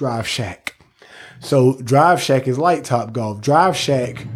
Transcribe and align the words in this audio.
Drive 0.00 0.26
Shack. 0.26 0.76
So 1.40 1.78
Drive 1.82 2.22
Shack 2.22 2.48
is 2.48 2.58
like 2.58 2.84
Top 2.84 3.12
Golf. 3.12 3.42
Drive 3.42 3.76
Shack, 3.76 4.26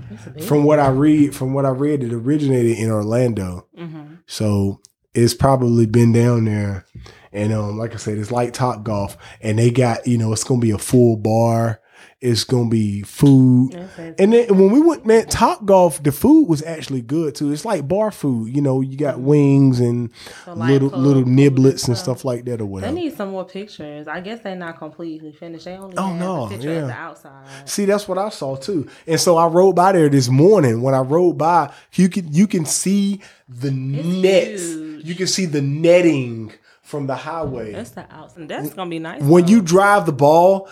from 0.46 0.64
what 0.64 0.78
I 0.78 0.88
read, 0.88 1.34
from 1.34 1.54
what 1.54 1.64
I 1.64 1.70
read, 1.70 2.04
it 2.04 2.12
originated 2.12 2.76
in 2.76 2.90
Orlando. 2.90 3.66
Mm-hmm. 3.74 4.16
So 4.26 4.82
it's 5.14 5.32
probably 5.32 5.86
been 5.86 6.12
down 6.12 6.44
there. 6.44 6.84
And 7.32 7.50
um, 7.54 7.78
like 7.78 7.94
I 7.94 7.96
said, 7.96 8.18
it's 8.18 8.30
like 8.30 8.52
Top 8.52 8.84
Golf, 8.84 9.16
and 9.40 9.58
they 9.58 9.70
got 9.70 10.06
you 10.06 10.18
know 10.18 10.34
it's 10.34 10.44
gonna 10.44 10.60
be 10.60 10.70
a 10.70 10.76
full 10.76 11.16
bar. 11.16 11.80
It's 12.24 12.42
gonna 12.44 12.70
be 12.70 13.02
food, 13.02 13.74
and 14.18 14.32
then 14.32 14.56
when 14.56 14.70
we 14.70 14.80
went, 14.80 15.04
man, 15.04 15.26
Top 15.26 15.66
Golf, 15.66 16.02
the 16.02 16.10
food 16.10 16.48
was 16.48 16.62
actually 16.62 17.02
good 17.02 17.34
too. 17.34 17.52
It's 17.52 17.66
like 17.66 17.86
bar 17.86 18.10
food, 18.10 18.54
you 18.56 18.62
know. 18.62 18.80
You 18.80 18.96
got 18.96 19.16
mm-hmm. 19.16 19.24
wings 19.26 19.80
and 19.80 20.10
So 20.46 20.54
like 20.54 20.70
little 20.70 20.88
club 20.88 21.02
little 21.02 21.24
niblets 21.24 21.86
and 21.86 21.98
stuff. 21.98 22.24
like 22.24 22.46
that, 22.46 22.62
or 22.62 22.66
whatever. 22.66 22.94
They 22.94 23.00
need 23.02 23.14
some 23.14 23.28
more 23.30 23.44
pictures. 23.44 24.08
I 24.08 24.20
guess 24.20 24.40
they're 24.40 24.56
not 24.56 24.78
completely 24.78 25.32
finished. 25.32 25.66
They 25.66 25.76
only 25.76 25.96
Oh, 25.98 26.06
have 26.06 26.18
no, 26.18 26.46
a 26.46 26.48
picture 26.48 26.72
yeah. 26.72 26.86
the 26.86 26.92
outside. 26.92 27.68
See, 27.68 27.84
that's 27.84 28.08
what 28.08 28.16
I 28.16 28.30
saw 28.30 28.56
too. 28.56 28.88
And 29.06 29.20
so 29.20 29.36
I 29.36 29.46
rode 29.46 29.76
by 29.76 29.92
there 29.92 30.08
this 30.08 30.28
morning. 30.30 30.80
When 30.80 30.94
I 30.94 31.00
rode 31.00 31.36
by, 31.36 31.72
you 31.92 32.08
can 32.08 32.32
you 32.32 32.46
can 32.46 32.64
see 32.64 33.20
the 33.48 33.70
nets. 33.70 34.62
huge. 34.62 35.04
You 35.04 35.14
can 35.14 35.26
see 35.26 35.44
the 35.44 35.60
netting 35.60 36.52
from 36.82 37.06
the 37.06 37.14
highway. 37.16 37.72
That's 37.72 37.90
the 37.90 38.06
outside. 38.14 38.48
That's 38.48 38.72
gonna 38.74 38.90
be 38.90 38.98
nice. 38.98 39.22
when 39.22 39.44
though. 39.44 39.50
you 39.50 39.62
drive 39.62 40.06
the 40.06 40.12
ball, 40.12 40.68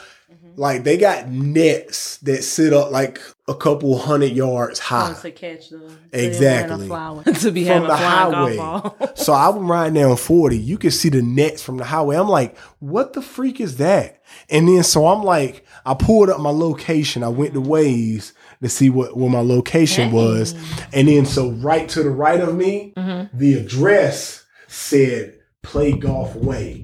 Mm-hmm. 0.52 0.60
like 0.60 0.84
they 0.84 0.96
got 0.96 1.28
nets 1.28 2.18
that 2.18 2.42
sit 2.44 2.72
up 2.72 2.90
like 2.92 3.20
a 3.48 3.54
couple 3.54 3.96
hundred 3.98 4.32
yards 4.32 4.78
high. 4.78 5.14
to 5.20 5.30
catch 5.30 5.70
the 5.70 5.90
Exactly. 6.12 6.86
to 7.34 7.50
be 7.50 7.64
from 7.66 7.84
having 7.84 7.88
the 7.88 7.96
highway. 7.96 9.08
so 9.14 9.32
I 9.32 9.48
was 9.48 9.62
riding 9.62 9.94
down 9.94 10.16
40. 10.16 10.56
You 10.56 10.78
could 10.78 10.92
see 10.92 11.08
the 11.08 11.22
nets 11.22 11.62
from 11.62 11.76
the 11.78 11.84
highway. 11.84 12.16
I'm 12.16 12.28
like, 12.28 12.56
what 12.78 13.12
the 13.12 13.22
freak 13.22 13.60
is 13.60 13.78
that? 13.78 14.22
And 14.48 14.68
then 14.68 14.82
so 14.82 15.06
I'm 15.06 15.22
like, 15.24 15.66
I 15.84 15.94
pulled 15.94 16.30
up 16.30 16.40
my 16.40 16.50
location. 16.50 17.22
I 17.24 17.28
went 17.28 17.54
to 17.54 17.60
Waze 17.60 18.32
to 18.62 18.68
see 18.68 18.88
what, 18.90 19.16
what 19.16 19.30
my 19.30 19.40
location 19.40 20.12
was. 20.12 20.54
And 20.92 21.08
then 21.08 21.26
so 21.26 21.50
right 21.50 21.88
to 21.90 22.02
the 22.02 22.10
right 22.10 22.40
of 22.40 22.54
me, 22.54 22.92
Mm-hmm. 22.96 23.36
the 23.36 23.54
address 23.54 24.44
said 24.68 25.38
play 25.62 25.92
golf 25.92 26.34
way. 26.36 26.81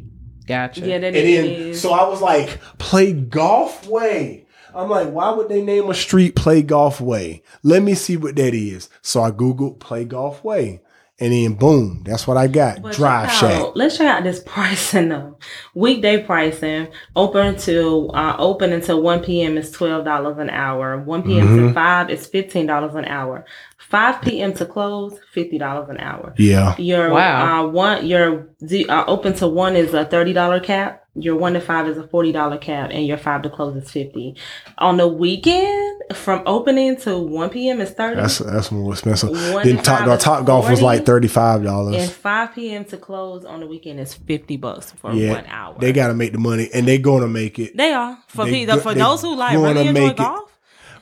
Gotcha. 0.48 0.80
yeah, 0.86 0.98
that 0.98 1.06
And 1.08 1.14
then 1.14 1.44
is. 1.44 1.80
so 1.80 1.92
I 1.92 2.08
was 2.08 2.20
like, 2.20 2.58
play 2.78 3.12
golf 3.12 3.86
way. 3.86 4.46
I'm 4.74 4.88
like, 4.88 5.10
why 5.10 5.30
would 5.30 5.48
they 5.48 5.62
name 5.62 5.88
a 5.90 5.94
street 5.94 6.34
play 6.36 6.62
golf 6.62 7.00
way? 7.00 7.42
Let 7.62 7.82
me 7.82 7.94
see 7.94 8.16
what 8.16 8.36
that 8.36 8.54
is. 8.54 8.88
So 9.02 9.22
I 9.22 9.30
Googled 9.30 9.78
play 9.80 10.04
golf 10.04 10.42
way. 10.44 10.80
And 11.20 11.32
then 11.32 11.54
boom, 11.54 12.02
that's 12.04 12.28
what 12.28 12.36
I 12.36 12.46
got. 12.46 12.80
But 12.80 12.94
Drive 12.94 13.32
Shack. 13.32 13.72
Let's 13.74 13.98
check 13.98 14.06
out 14.06 14.22
this 14.22 14.40
pricing 14.46 15.08
though. 15.08 15.36
Weekday 15.74 16.22
pricing 16.22 16.86
open 17.16 17.56
to 17.56 18.08
uh, 18.10 18.36
open 18.38 18.72
until 18.72 19.02
one 19.02 19.24
p.m. 19.24 19.58
is 19.58 19.72
twelve 19.72 20.04
dollars 20.04 20.38
an 20.38 20.48
hour. 20.48 20.96
One 20.98 21.24
p.m. 21.24 21.46
Mm-hmm. 21.48 21.66
to 21.68 21.74
five 21.74 22.10
is 22.10 22.24
fifteen 22.28 22.66
dollars 22.66 22.94
an 22.94 23.04
hour. 23.06 23.44
Five 23.90 24.20
p.m. 24.20 24.52
to 24.54 24.66
close 24.66 25.18
fifty 25.32 25.56
dollars 25.58 25.88
an 25.88 25.98
hour. 25.98 26.34
Yeah. 26.36 26.76
Your 26.76 27.10
Wow. 27.10 27.64
uh, 27.64 27.68
one 27.68 28.06
your 28.06 28.48
uh, 28.88 29.04
open 29.06 29.32
to 29.34 29.48
one 29.48 29.76
is 29.76 29.94
a 29.94 30.04
thirty 30.04 30.32
dollar 30.34 30.60
cap. 30.60 31.04
Your 31.14 31.36
one 31.36 31.54
to 31.54 31.60
five 31.60 31.88
is 31.88 31.96
a 31.96 32.06
forty 32.06 32.30
dollar 32.30 32.58
cap, 32.58 32.90
and 32.92 33.06
your 33.06 33.16
five 33.16 33.42
to 33.42 33.50
close 33.50 33.74
is 33.82 33.90
fifty. 33.90 34.36
On 34.76 34.98
the 34.98 35.08
weekend, 35.08 36.02
from 36.14 36.42
opening 36.46 36.96
to 36.98 37.18
one 37.18 37.48
p.m. 37.50 37.80
is 37.80 37.90
thirty. 37.90 38.16
That's 38.20 38.38
that's 38.38 38.70
more 38.70 38.92
expensive. 38.92 39.30
One 39.30 39.64
Then 39.66 39.78
to 39.78 39.82
top, 39.82 40.00
five 40.06 40.20
top 40.20 40.44
golf 40.44 40.68
was 40.68 40.82
like 40.82 41.06
thirty 41.06 41.26
five 41.28 41.62
dollars. 41.64 41.94
and 41.94 42.02
dollars. 42.04 42.10
5 42.12 42.54
p.m. 42.54 42.84
to 42.86 42.96
close 42.98 43.44
on 43.46 43.60
the 43.60 43.66
weekend 43.66 43.98
is 44.00 44.12
50 44.14 44.58
bucks 44.58 44.92
for 44.92 45.12
Yeah, 45.12 45.32
one 45.32 45.46
hour. 45.46 45.76
they 45.80 45.92
got 45.92 46.08
to 46.08 46.14
make 46.14 46.32
the 46.32 46.38
money, 46.38 46.68
and 46.74 46.86
they're 46.86 46.98
gonna 46.98 47.26
make 47.26 47.58
it. 47.58 47.76
They 47.76 47.92
are 47.92 48.18
for 48.28 48.44
They 48.44 48.50
people 48.52 48.78
for 48.80 48.92
they 48.94 49.00
those 49.00 49.22
who 49.22 49.34
like 49.34 49.54
gonna 49.54 49.74
really 49.80 49.88
enjoy 49.88 50.12
golf. 50.12 50.52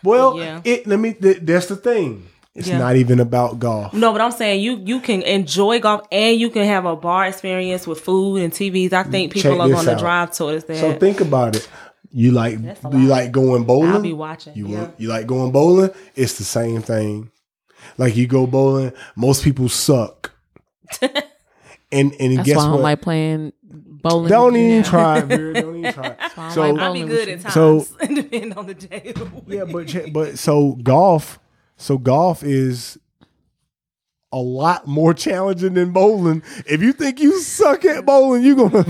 Well, 0.03 0.39
Yeah. 0.39 0.61
it 0.65 0.87
let 0.87 0.99
me. 1.01 1.15
Th- 1.15 1.39
that's 1.43 1.67
the 1.67 1.77
thing. 1.77 2.29
It's 2.57 2.69
Yeah. 2.69 2.79
not 2.79 2.97
even 2.97 3.21
about 3.21 3.59
golf. 3.59 3.93
No, 3.93 4.13
but 4.13 4.21
I'm 4.21 4.33
saying 4.33 4.63
you 4.63 4.81
you 4.85 5.01
can 5.01 5.23
enjoy 5.23 5.79
golf 5.81 6.03
and 6.11 6.41
you 6.41 6.49
can 6.51 6.65
have 6.65 6.85
a 6.87 6.97
bar 6.97 7.27
experience 7.27 7.87
with 7.87 8.01
food 8.01 8.41
and 8.43 8.53
TVs. 8.53 8.93
I 8.93 9.03
think 9.03 9.33
people 9.33 9.51
Check 9.53 9.61
are 9.61 9.69
this 9.69 9.85
going 9.85 9.97
to 9.97 10.03
drive 10.03 10.31
towards 10.33 10.65
that. 10.65 10.79
So 10.79 10.93
think 10.95 11.21
about 11.21 11.55
it. 11.57 11.69
You 12.13 12.33
like 12.33 12.59
you 12.59 13.07
like 13.09 13.31
going 13.33 13.65
bowling. 13.65 13.91
I'll 13.91 14.01
be 14.01 14.15
watching. 14.15 14.55
You 14.57 14.69
yeah. 14.69 14.79
want 14.79 14.95
you 15.01 15.09
like 15.09 15.27
going 15.27 15.53
bowling? 15.53 15.91
It's 16.15 16.39
the 16.39 16.45
same 16.45 16.81
thing. 16.81 17.31
Like 17.99 18.17
you 18.17 18.27
go 18.27 18.47
bowling, 18.47 18.93
most 19.17 19.45
people 19.45 19.69
suck. 19.69 20.33
and 21.03 22.13
and 22.19 22.39
That's 22.39 22.47
guess 22.47 22.57
why 22.57 22.63
I 22.63 22.65
don't 22.67 22.73
what? 22.73 22.83
like 22.83 23.03
playing 23.03 23.53
bowling. 23.63 24.29
don't 24.31 24.57
even 24.57 24.71
Yeah. 24.77 24.83
try 24.83 25.19
it, 25.21 25.29
bro. 25.29 25.53
Don't 25.53 25.77
even 25.79 25.93
try 25.93 26.07
it. 26.07 26.53
so 26.53 26.63
I'll 26.63 26.73
be 26.73 26.79
bowling 26.79 27.07
good 27.07 27.29
at 27.29 27.41
times, 27.41 27.55
So- 27.55 27.87
depending 28.01 28.53
on 28.57 28.67
the 28.67 28.75
day. 28.75 29.13
Of 29.15 29.15
the 29.17 29.25
week. 29.27 29.45
yeah, 29.49 29.65
but 29.65 30.13
but 30.13 30.39
so 30.39 30.73
golf, 30.83 31.39
so 31.77 31.99
golf 31.99 32.43
is 32.43 32.99
a 34.33 34.39
lot 34.39 34.87
more 34.87 35.15
challenging 35.15 35.75
than 35.75 35.93
bowling. 35.93 36.43
If 36.67 36.83
you 36.83 36.93
think 36.93 37.21
you 37.21 37.41
suck 37.41 37.85
at 37.85 38.05
bowling, 38.05 38.43
you're 38.45 38.57
gonna 38.57 38.85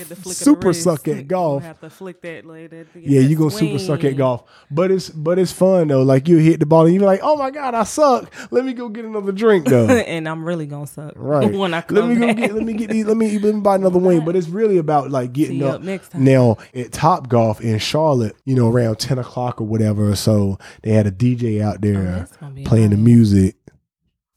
At 0.00 0.08
the 0.08 0.16
flick 0.16 0.32
of 0.34 0.38
the 0.38 0.44
super 0.44 0.72
suck 0.72 1.06
at 1.08 1.16
You 1.16 1.22
golf. 1.24 1.62
have 1.62 1.80
to 1.80 1.90
flick 1.90 2.20
that 2.22 2.46
later. 2.46 2.86
Yeah, 2.94 3.20
you 3.20 3.36
gonna 3.36 3.50
super 3.50 3.78
suck 3.78 4.02
at 4.04 4.16
golf, 4.16 4.44
but 4.70 4.90
it's 4.90 5.10
but 5.10 5.38
it's 5.38 5.52
fun 5.52 5.88
though. 5.88 6.02
Like 6.02 6.26
you 6.28 6.38
hit 6.38 6.60
the 6.60 6.66
ball 6.66 6.86
and 6.86 6.94
you're 6.94 7.04
like, 7.04 7.20
oh 7.22 7.36
my 7.36 7.50
god, 7.50 7.74
I 7.74 7.82
suck. 7.84 8.32
Let 8.50 8.64
me 8.64 8.72
go 8.72 8.88
get 8.88 9.04
another 9.04 9.32
drink 9.32 9.66
though. 9.66 9.86
and 9.88 10.28
I'm 10.28 10.44
really 10.44 10.66
gonna 10.66 10.86
suck 10.86 11.12
Right. 11.16 11.52
when 11.54 11.74
I 11.74 11.82
come 11.82 11.96
let 11.98 12.08
me 12.08 12.14
go 12.16 12.26
back. 12.28 12.36
get 12.36 12.54
let 12.54 12.64
me 12.64 12.72
get 12.72 12.90
these 12.90 13.04
let 13.06 13.16
me 13.16 13.38
let 13.38 13.54
me 13.54 13.60
buy 13.60 13.74
another 13.76 13.98
wing. 13.98 14.24
But 14.24 14.36
it's 14.36 14.48
really 14.48 14.78
about 14.78 15.10
like 15.10 15.32
getting 15.32 15.58
See 15.60 15.64
up, 15.64 15.82
next 15.82 16.10
time. 16.12 16.24
now 16.24 16.56
at 16.74 16.92
Top 16.92 17.28
Golf 17.28 17.60
in 17.60 17.78
Charlotte. 17.78 18.36
You 18.44 18.54
know, 18.54 18.68
around 18.70 18.98
ten 18.98 19.18
o'clock 19.18 19.60
or 19.60 19.64
whatever. 19.64 20.10
or 20.10 20.16
So 20.16 20.58
they 20.82 20.92
had 20.92 21.06
a 21.06 21.12
DJ 21.12 21.60
out 21.60 21.76
oh, 21.76 21.78
there 21.82 22.00
Oh, 22.00 22.04
that's 22.20 22.36
gonna 22.36 22.62
playing 22.62 22.90
the 22.90 22.96
music, 22.96 23.56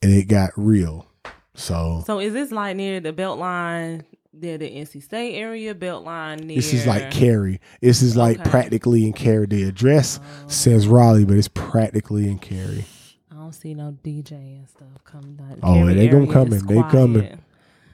and 0.02 0.12
it 0.12 0.28
got 0.28 0.52
real. 0.58 1.08
So 1.56 2.04
So 2.08 2.20
is 2.20 2.34
this 2.34 2.52
like 2.52 2.76
near 2.76 3.00
the 3.00 3.14
Beltline, 3.14 4.04
near 4.34 4.58
the 4.58 4.70
NC 4.70 5.02
State 5.04 5.36
area, 5.36 5.74
Beltline 5.76 6.44
near? 6.44 6.56
this 6.58 6.74
is 6.74 6.86
like 6.88 7.12
Cary. 7.12 7.60
This 7.82 8.02
is 8.02 8.16
like 8.16 8.40
Okay. 8.40 8.50
practically 8.50 9.06
in 9.06 9.14
Cary. 9.14 9.46
The 9.46 9.64
address 9.64 10.20
says 10.48 10.88
Raleigh, 10.88 11.26
but 11.26 11.38
it's 11.38 11.48
practically 11.48 12.28
in 12.28 12.40
Cary. 12.40 12.86
I 13.32 13.36
don't 13.36 13.54
see 13.54 13.74
no 13.74 13.96
DJ 14.04 14.32
and 14.58 14.68
stuff 14.70 15.04
coming 15.06 15.36
down. 15.36 15.60
Oh, 15.64 15.74
Cary 15.76 15.94
they 15.94 16.08
gonna 16.08 16.24
area 16.24 16.34
coming. 16.34 16.66
They 16.66 16.82
coming. 16.84 17.40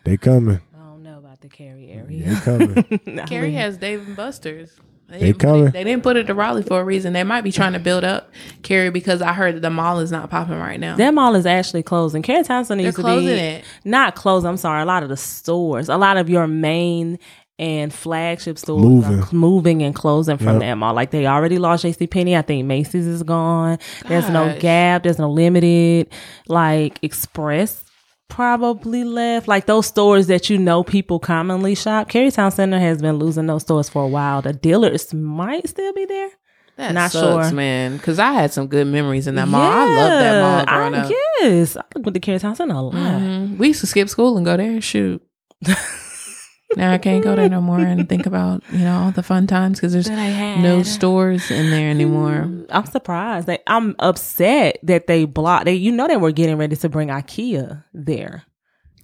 They 0.06 0.18
coming. 0.18 0.62
I 0.76 0.80
don't 0.80 1.04
know 1.04 1.18
about 1.18 1.42
the 1.42 1.50
Cary 1.50 1.90
area. 1.92 2.30
They 2.30 2.36
coming. 2.42 2.78
I 3.20 3.26
Cary 3.26 3.48
mean, 3.50 3.58
has 3.58 3.78
Dave 3.78 4.08
and 4.08 4.16
Buster's. 4.16 4.72
They 5.10 5.20
didn't- 5.20 5.40
coming. 5.40 5.66
They 5.72 5.84
didn't 5.84 6.04
put 6.04 6.18
it 6.18 6.28
to 6.28 6.34
Raleigh 6.34 6.64
for 6.64 6.80
a 6.82 6.84
reason. 6.84 7.14
They 7.14 7.24
might 7.24 7.42
be 7.42 7.52
trying 7.52 7.74
to 7.74 7.80
build 7.80 8.04
up 8.04 8.30
Cary 8.64 8.90
because 8.92 9.22
I 9.22 9.34
heard 9.34 9.56
that 9.56 9.62
the 9.62 9.70
mall 9.70 10.00
is 10.00 10.12
not 10.12 10.30
popping 10.30 10.60
right 10.60 10.80
now. 10.80 10.96
That 10.96 11.14
mall 11.14 11.36
is 11.36 11.46
actually 11.46 11.84
closing. 11.84 12.22
Cary 12.22 12.44
Townsend 12.44 12.80
They're 12.80 12.86
needs 12.88 12.96
to 12.98 13.02
closing 13.02 13.26
be 13.28 13.32
it. 13.34 13.66
not 13.86 14.16
closed. 14.16 14.46
I'm 14.46 14.58
sorry. 14.58 14.82
A 14.82 14.86
lot 14.86 15.04
of 15.04 15.10
the 15.10 15.18
stores, 15.18 15.90
a 15.90 15.98
lot 15.98 16.18
of 16.18 16.30
your 16.30 16.46
main 16.48 17.18
and 17.58 17.94
flagship 17.94 18.58
stores 18.58 18.82
Moving. 18.82 19.20
are 19.20 19.28
moving 19.34 19.82
and 19.84 19.94
closing 19.94 20.38
from 20.38 20.48
Yep. 20.54 20.60
that 20.62 20.76
mall. 20.76 20.94
Like 20.94 21.12
they 21.12 21.28
already 21.28 21.58
lost 21.58 21.84
JC 21.84 22.08
Penney. 22.10 22.38
I 22.38 22.42
think 22.42 22.66
Macy's 22.66 23.06
is 23.06 23.22
gone. 23.24 23.80
There's 24.08 24.30
no 24.30 24.56
Gap. 24.60 25.04
There's 25.04 25.20
no 25.20 25.30
Limited. 25.30 26.08
Like 26.48 27.00
Express 27.02 27.84
probably 28.30 29.04
left. 29.04 29.48
Like 29.48 29.66
those 29.66 29.88
stores 29.88 30.28
that 30.28 30.50
you 30.50 30.58
know 30.58 30.84
people 30.84 31.20
commonly 31.20 31.76
shop. 31.76 32.08
Cary 32.10 32.32
Towne 32.32 32.52
Center 32.52 32.80
has 32.80 33.02
been 33.02 33.18
losing 33.18 33.48
those 33.48 33.64
stores 33.64 33.90
for 33.90 34.04
a 34.04 34.08
while. 34.08 34.42
The 34.42 34.54
dealers 34.54 35.14
might 35.14 35.68
still 35.68 35.92
be 35.94 36.06
there. 36.06 36.30
That 36.78 36.94
Not 36.94 37.12
sucks, 37.12 37.48
sure. 37.50 37.56
man. 37.56 37.98
Because 37.98 38.20
I 38.20 38.32
had 38.32 38.54
some 38.54 38.68
good 38.68 38.88
memories 38.88 39.28
in 39.28 39.36
that 39.36 39.50
mall. 39.50 39.62
I 39.62 39.86
love 39.86 40.10
that 40.10 40.42
mall 40.42 40.66
growing 40.78 40.96
I 40.96 41.00
up. 41.04 41.12
Yes, 41.42 41.76
I 41.76 41.84
went 42.00 42.14
to 42.14 42.20
Cary 42.22 42.40
Towne 42.40 42.56
Center 42.56 42.76
a 42.76 42.82
lot. 42.82 42.94
Mhm. 42.94 43.58
We 43.58 43.68
used 43.68 43.82
to 43.82 43.88
skip 43.88 44.08
school 44.08 44.38
and 44.38 44.46
go 44.46 44.56
there 44.56 44.72
and 44.72 44.84
shoot. 44.84 45.22
now 46.76 46.92
I 46.94 46.98
can't 46.98 47.24
go 47.24 47.36
there 47.36 47.50
no 47.50 47.62
more 47.62 47.80
and 47.80 48.08
think 48.08 48.26
about 48.26 48.64
you 48.72 48.80
know 48.80 48.98
all 49.06 49.12
the 49.12 49.24
fun 49.24 49.48
times 49.48 49.80
because 49.80 49.94
there's 49.94 50.08
That 50.08 50.20
I 50.20 50.26
had. 50.26 50.62
no 50.62 50.84
stores 50.84 51.50
in 51.52 51.70
there 51.72 51.90
anymore. 51.90 52.44
Mm, 52.48 52.66
I'm 52.70 52.86
surprised. 52.86 53.48
They, 53.48 53.60
I'm 53.68 53.96
upset 54.00 54.78
that 54.84 55.08
they 55.08 55.26
blocked. 55.26 55.66
They, 55.66 55.74
you 55.74 55.92
know, 55.92 56.08
they 56.08 56.18
were 56.18 56.32
getting 56.32 56.58
ready 56.58 56.76
to 56.76 56.90
bring 56.90 57.08
IKEA 57.10 57.84
there, 57.94 58.44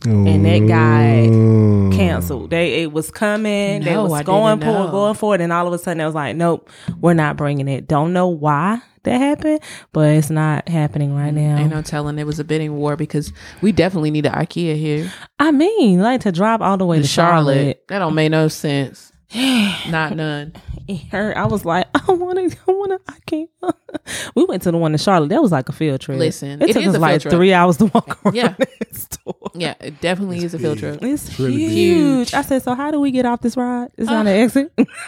and 0.03 0.45
that 0.45 0.68
guy 0.68 1.27
Mm. 1.30 1.95
canceled. 1.95 2.50
They 2.51 2.83
it 2.83 2.92
was 2.92 3.09
coming. 3.12 3.81
they 3.83 3.97
was 3.97 4.12
I 4.13 4.24
going 4.24 4.59
didn't 4.59 4.71
for 4.74 4.86
know. 4.86 4.92
going 4.92 5.13
for 5.15 5.36
it, 5.36 5.42
and 5.42 5.51
all 5.53 5.65
of 5.68 5.74
a 5.74 5.77
sudden 5.80 6.01
it 6.01 6.06
was 6.06 6.13
like, 6.15 6.36
nope, 6.36 6.69
we're 7.01 7.13
not 7.13 7.38
bringing 7.38 7.68
it. 7.68 7.88
Don't 7.88 8.13
know 8.13 8.27
why 8.27 8.81
that 9.03 9.18
happened, 9.19 9.59
but 9.94 10.09
it's 10.12 10.30
not 10.30 10.68
happening 10.68 11.15
right 11.15 11.33
now. 11.33 11.57
Ain't 11.57 11.69
no 11.71 11.81
telling 11.81 12.18
it 12.19 12.25
was 12.25 12.39
a 12.39 12.44
bidding 12.44 12.75
war 12.75 12.95
because 12.95 13.31
we 13.62 13.71
definitely 13.71 14.12
need 14.12 14.25
an 14.25 14.33
IKEA 14.33 14.75
here. 14.77 15.12
I 15.39 15.51
mean, 15.51 16.01
like 16.01 16.21
to 16.21 16.31
drive 16.31 16.62
all 16.62 16.77
the 16.77 16.86
way 16.86 16.97
The 16.97 17.03
to 17.03 17.07
Charlotte. 17.09 17.56
Charlotte. 17.56 17.83
That 17.88 18.00
don't 18.00 18.15
make 18.15 18.31
no 18.31 18.47
sense. 18.47 19.12
Not 19.89 20.16
none. 20.16 20.54
It 20.88 20.98
hurt. 21.12 21.36
I 21.36 21.45
was 21.45 21.66
like, 21.66 21.88
I 21.95 22.12
want 22.12 22.38
to, 22.51 22.57
I 22.68 22.72
want 22.72 22.92
to, 22.92 23.13
I 23.13 23.18
can't. 23.25 23.50
we 24.36 24.45
went 24.45 24.62
to 24.63 24.72
the 24.72 24.77
one 24.77 24.92
in 24.94 24.98
Charlotte. 25.00 25.30
That 25.30 25.42
was 25.42 25.51
like 25.51 25.68
a 25.68 25.72
field 25.72 26.00
trip. 26.01 26.19
Listen, 26.19 26.62
it, 26.62 26.69
it 26.69 26.74
took 26.74 26.83
is 26.83 26.89
us 26.89 26.95
a 26.95 27.00
like 27.00 27.22
trip. 27.22 27.33
three 27.33 27.51
hours 27.54 27.77
to 27.77 27.86
walk 27.88 28.24
around 28.25 28.36
Yeah. 28.36 28.54
that 28.57 28.95
store. 28.95 29.33
Yeah, 29.56 29.74
it 29.80 30.00
definitely 30.01 30.44
is 30.44 30.54
a 30.54 30.60
field 30.60 30.80
big. 30.80 31.00
trip. 31.00 31.04
It's 31.12 31.39
really 31.39 31.57
big. 31.57 31.72
huge. 31.72 32.33
I 32.33 32.42
said, 32.44 32.62
so 32.62 32.75
how 32.75 32.92
do 32.92 33.00
we 33.00 33.10
get 33.12 33.25
off 33.25 33.42
this 33.42 33.57
ride? 33.57 33.89
It's 33.98 34.10
on 34.10 34.25
the 34.25 34.31
exit. 34.31 34.72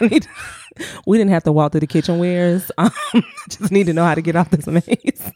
we 1.06 1.18
didn't 1.18 1.30
have 1.30 1.44
to 1.44 1.52
walk 1.52 1.72
through 1.72 1.80
the 1.80 1.86
kitchenwares. 1.86 2.70
Um, 2.78 2.90
just 3.48 3.70
need 3.70 3.86
to 3.86 3.92
know 3.92 4.04
how 4.04 4.14
to 4.14 4.22
get 4.22 4.34
off 4.36 4.50
this 4.50 4.66
maze. 4.66 5.32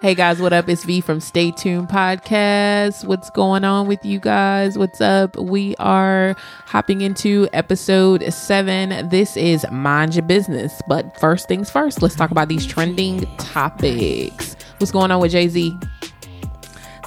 Hey 0.00 0.14
guys, 0.14 0.40
what 0.40 0.52
up? 0.52 0.68
It's 0.68 0.84
V 0.84 1.00
from 1.00 1.20
Stay 1.20 1.50
Tuned 1.50 1.88
Podcast. 1.88 3.04
What's 3.06 3.30
going 3.30 3.64
on 3.64 3.86
with 3.86 4.04
you 4.04 4.18
guys? 4.20 4.76
What's 4.76 5.00
up? 5.00 5.36
We 5.36 5.74
are 5.76 6.36
hopping 6.66 7.00
into 7.00 7.48
episode 7.52 8.22
seven. 8.32 9.08
This 9.08 9.36
is 9.36 9.64
Mind 9.70 10.14
Your 10.14 10.24
Business. 10.24 10.82
But 10.88 11.18
first 11.18 11.48
things 11.48 11.70
first, 11.70 12.02
let's 12.02 12.16
talk 12.16 12.30
about 12.30 12.48
these 12.48 12.66
trending 12.66 13.24
topics. 13.36 14.56
What's 14.78 14.92
going 14.92 15.10
on 15.10 15.20
with 15.20 15.32
Jay 15.32 15.48
Z? 15.48 15.74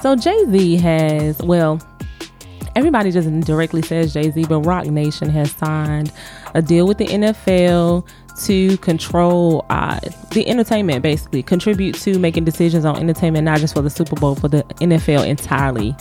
So 0.00 0.16
Jay 0.16 0.44
Z 0.46 0.76
has, 0.78 1.38
well, 1.42 1.80
everybody 2.74 3.12
just 3.12 3.30
directly 3.42 3.82
says 3.82 4.12
Jay 4.12 4.30
Z, 4.30 4.46
but 4.48 4.60
Roc 4.60 4.86
Nation 4.86 5.28
has 5.30 5.52
signed 5.52 6.12
a 6.54 6.62
deal 6.62 6.86
with 6.86 6.98
the 6.98 7.06
NFL 7.06 8.06
to 8.46 8.76
control 8.78 9.64
uh, 9.70 9.98
the 10.32 10.46
entertainment, 10.48 11.02
basically, 11.02 11.42
contribute 11.42 11.94
to 11.96 12.18
making 12.18 12.44
decisions 12.44 12.84
on 12.84 12.96
entertainment, 12.96 13.44
not 13.44 13.60
just 13.60 13.74
for 13.74 13.82
the 13.82 13.90
Super 13.90 14.16
Bowl, 14.16 14.34
for 14.34 14.48
the 14.48 14.62
NFL 14.80 15.26
entirely. 15.26 15.94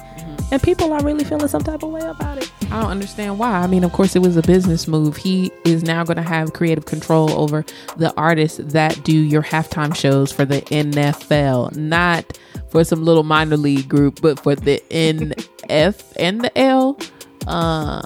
And 0.52 0.62
people 0.62 0.92
are 0.92 1.02
really 1.04 1.24
feeling 1.24 1.48
some 1.48 1.64
type 1.64 1.82
of 1.82 1.92
way 1.92 2.02
about 2.02 2.38
it. 2.38 2.52
I 2.72 2.82
don't 2.82 2.92
understand 2.92 3.40
why. 3.40 3.52
I 3.52 3.68
mean, 3.68 3.86
of 3.86 3.94
course, 3.94 4.16
it 4.18 4.20
was 4.20 4.36
a 4.36 4.42
business 4.42 4.86
move. 4.88 5.16
He 5.16 5.52
is 5.64 5.84
now 5.84 6.04
going 6.04 6.18
to 6.18 6.24
have 6.24 6.52
creative 6.52 6.86
control 6.86 7.32
over 7.32 7.64
the 7.96 8.14
artists 8.16 8.58
that 8.58 9.02
do 9.04 9.16
your 9.16 9.44
halftime 9.44 9.96
shows 9.96 10.32
for 10.32 10.44
the 10.44 10.62
NFL, 10.64 11.76
not 11.78 12.38
for 12.70 12.84
some 12.84 13.06
little 13.06 13.24
minor 13.24 13.58
league 13.58 13.88
group, 13.88 14.22
but 14.22 14.40
for 14.40 14.56
the 14.56 14.84
NF 14.90 16.14
and 16.20 16.42
the 16.42 16.58
L. 16.58 17.00
Uh, 17.48 18.02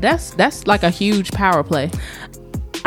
that's 0.00 0.30
that's 0.30 0.66
like 0.66 0.82
a 0.82 0.90
huge 0.90 1.32
power 1.32 1.62
play. 1.62 1.90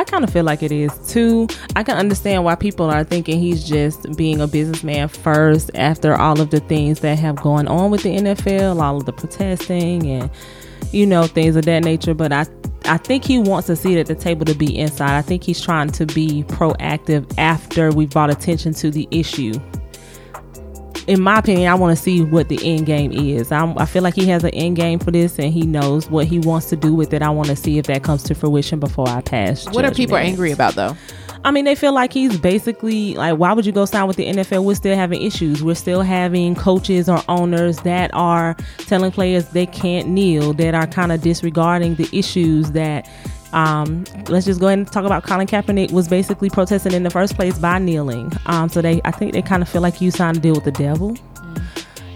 I 0.02 0.04
kind 0.04 0.24
of 0.24 0.34
feel 0.34 0.44
like 0.44 0.64
it 0.64 0.72
is 0.72 0.92
too. 1.08 1.48
I 1.76 1.84
can 1.84 1.96
understand 1.96 2.44
why 2.44 2.56
people 2.56 2.90
are 2.90 3.04
thinking 3.04 3.40
he's 3.40 3.70
just 3.70 4.18
being 4.18 4.42
a 4.42 4.48
businessman 4.48 5.10
first 5.10 5.70
after 5.76 6.16
all 6.16 6.42
of 6.42 6.50
the 6.50 6.60
things 6.60 7.02
that 7.02 7.20
have 7.20 7.36
gone 7.36 7.68
on 7.68 7.92
with 7.92 8.02
the 8.02 8.18
NFL, 8.18 8.82
all 8.82 8.98
of 8.98 9.06
the 9.06 9.14
protesting 9.14 10.08
and 10.08 10.32
you 10.92 11.06
know 11.06 11.28
things 11.28 11.56
of 11.56 11.66
that 11.66 11.84
nature. 11.84 12.16
But 12.16 12.34
I 12.34 12.48
I 12.86 12.98
think 12.98 13.24
he 13.24 13.38
wants 13.38 13.70
a 13.70 13.76
seat 13.76 14.00
at 14.00 14.08
the 14.08 14.16
table 14.16 14.44
to 14.46 14.56
be 14.56 14.76
inside. 14.76 15.16
I 15.16 15.22
think 15.22 15.44
he's 15.44 15.62
trying 15.62 15.92
to 15.92 16.08
be 16.08 16.46
proactive 16.48 17.32
after 17.38 17.92
we've 17.92 18.10
brought 18.10 18.32
attention 18.32 18.74
to 18.74 18.90
the 18.90 19.08
issue. 19.12 19.54
In 21.08 21.22
my 21.22 21.40
opinion, 21.40 21.72
I 21.72 21.76
want 21.76 21.98
to 21.98 22.02
see 22.02 22.24
what 22.24 22.48
the 22.48 22.60
end 22.64 22.86
game 22.86 23.12
is. 23.12 23.52
I'm, 23.52 23.78
I 23.78 23.86
feel 23.86 24.04
like 24.04 24.14
he 24.14 24.28
has 24.28 24.44
an 24.44 24.52
end 24.52 24.76
game 24.76 25.00
for 25.00 25.12
this, 25.12 25.40
and 25.40 25.52
he 25.52 25.64
knows 25.64 26.10
what 26.10 26.28
he 26.28 26.40
wants 26.40 26.70
to 26.70 26.76
do 26.76 26.94
with 26.94 27.14
it. 27.14 27.22
I 27.22 27.30
want 27.30 27.50
to 27.50 27.56
see 27.56 27.78
if 27.78 27.88
that 27.88 28.04
comes 28.04 28.24
to 28.24 28.36
fruition 28.36 28.80
before 28.80 29.10
I 29.10 29.22
pass. 29.22 29.68
What 29.74 29.86
are 29.86 29.92
people 29.92 30.18
angry 30.18 30.52
about 30.52 30.76
though? 30.76 30.96
I 31.44 31.50
mean, 31.50 31.66
they 31.66 31.74
feel 31.74 31.94
like 31.94 32.14
he's 32.14 32.38
basically 32.38 33.16
like, 33.16 33.38
why 33.40 33.54
would 33.54 33.66
you 33.66 33.72
go 33.72 33.86
sign 33.86 34.06
with 34.08 34.18
the 34.18 34.28
NFL? 34.28 34.64
We're 34.64 34.76
still 34.76 34.96
having 34.96 35.24
issues. 35.24 35.64
We're 35.64 35.74
still 35.74 36.04
having 36.04 36.54
coaches 36.54 37.10
or 37.10 37.24
owners 37.28 37.78
that 37.78 38.12
are 38.14 38.56
telling 38.78 39.12
players 39.12 39.50
they 39.50 39.66
can't 39.66 40.08
kneel, 40.08 40.54
that 40.54 40.76
are 40.76 40.86
kind 40.86 41.12
of 41.12 41.22
disregarding 41.22 41.96
the 41.96 42.08
issues 42.12 42.72
that. 42.72 43.10
Um, 43.54 44.06
let's 44.28 44.46
just 44.46 44.60
go 44.60 44.68
ahead 44.68 44.80
and 44.80 44.92
talk 44.92 45.06
about 45.06 45.24
Colin 45.24 45.48
Kaepernick 45.48 45.92
was 45.92 46.08
basically 46.08 46.50
protesting 46.50 46.94
in 46.94 47.04
the 47.04 47.10
first 47.10 47.36
place 47.36 47.58
by 47.60 47.80
kneeling. 47.80 48.32
Um, 48.46 48.70
so 48.70 48.82
they, 48.82 49.02
I 49.06 49.12
think 49.12 49.34
they 49.34 49.42
kind 49.42 49.62
of 49.62 49.70
feel 49.70 49.82
like 49.82 50.02
you 50.02 50.12
signed 50.12 50.38
a 50.38 50.40
deal 50.40 50.54
with 50.56 50.64
the 50.64 50.72
devil, 50.72 51.18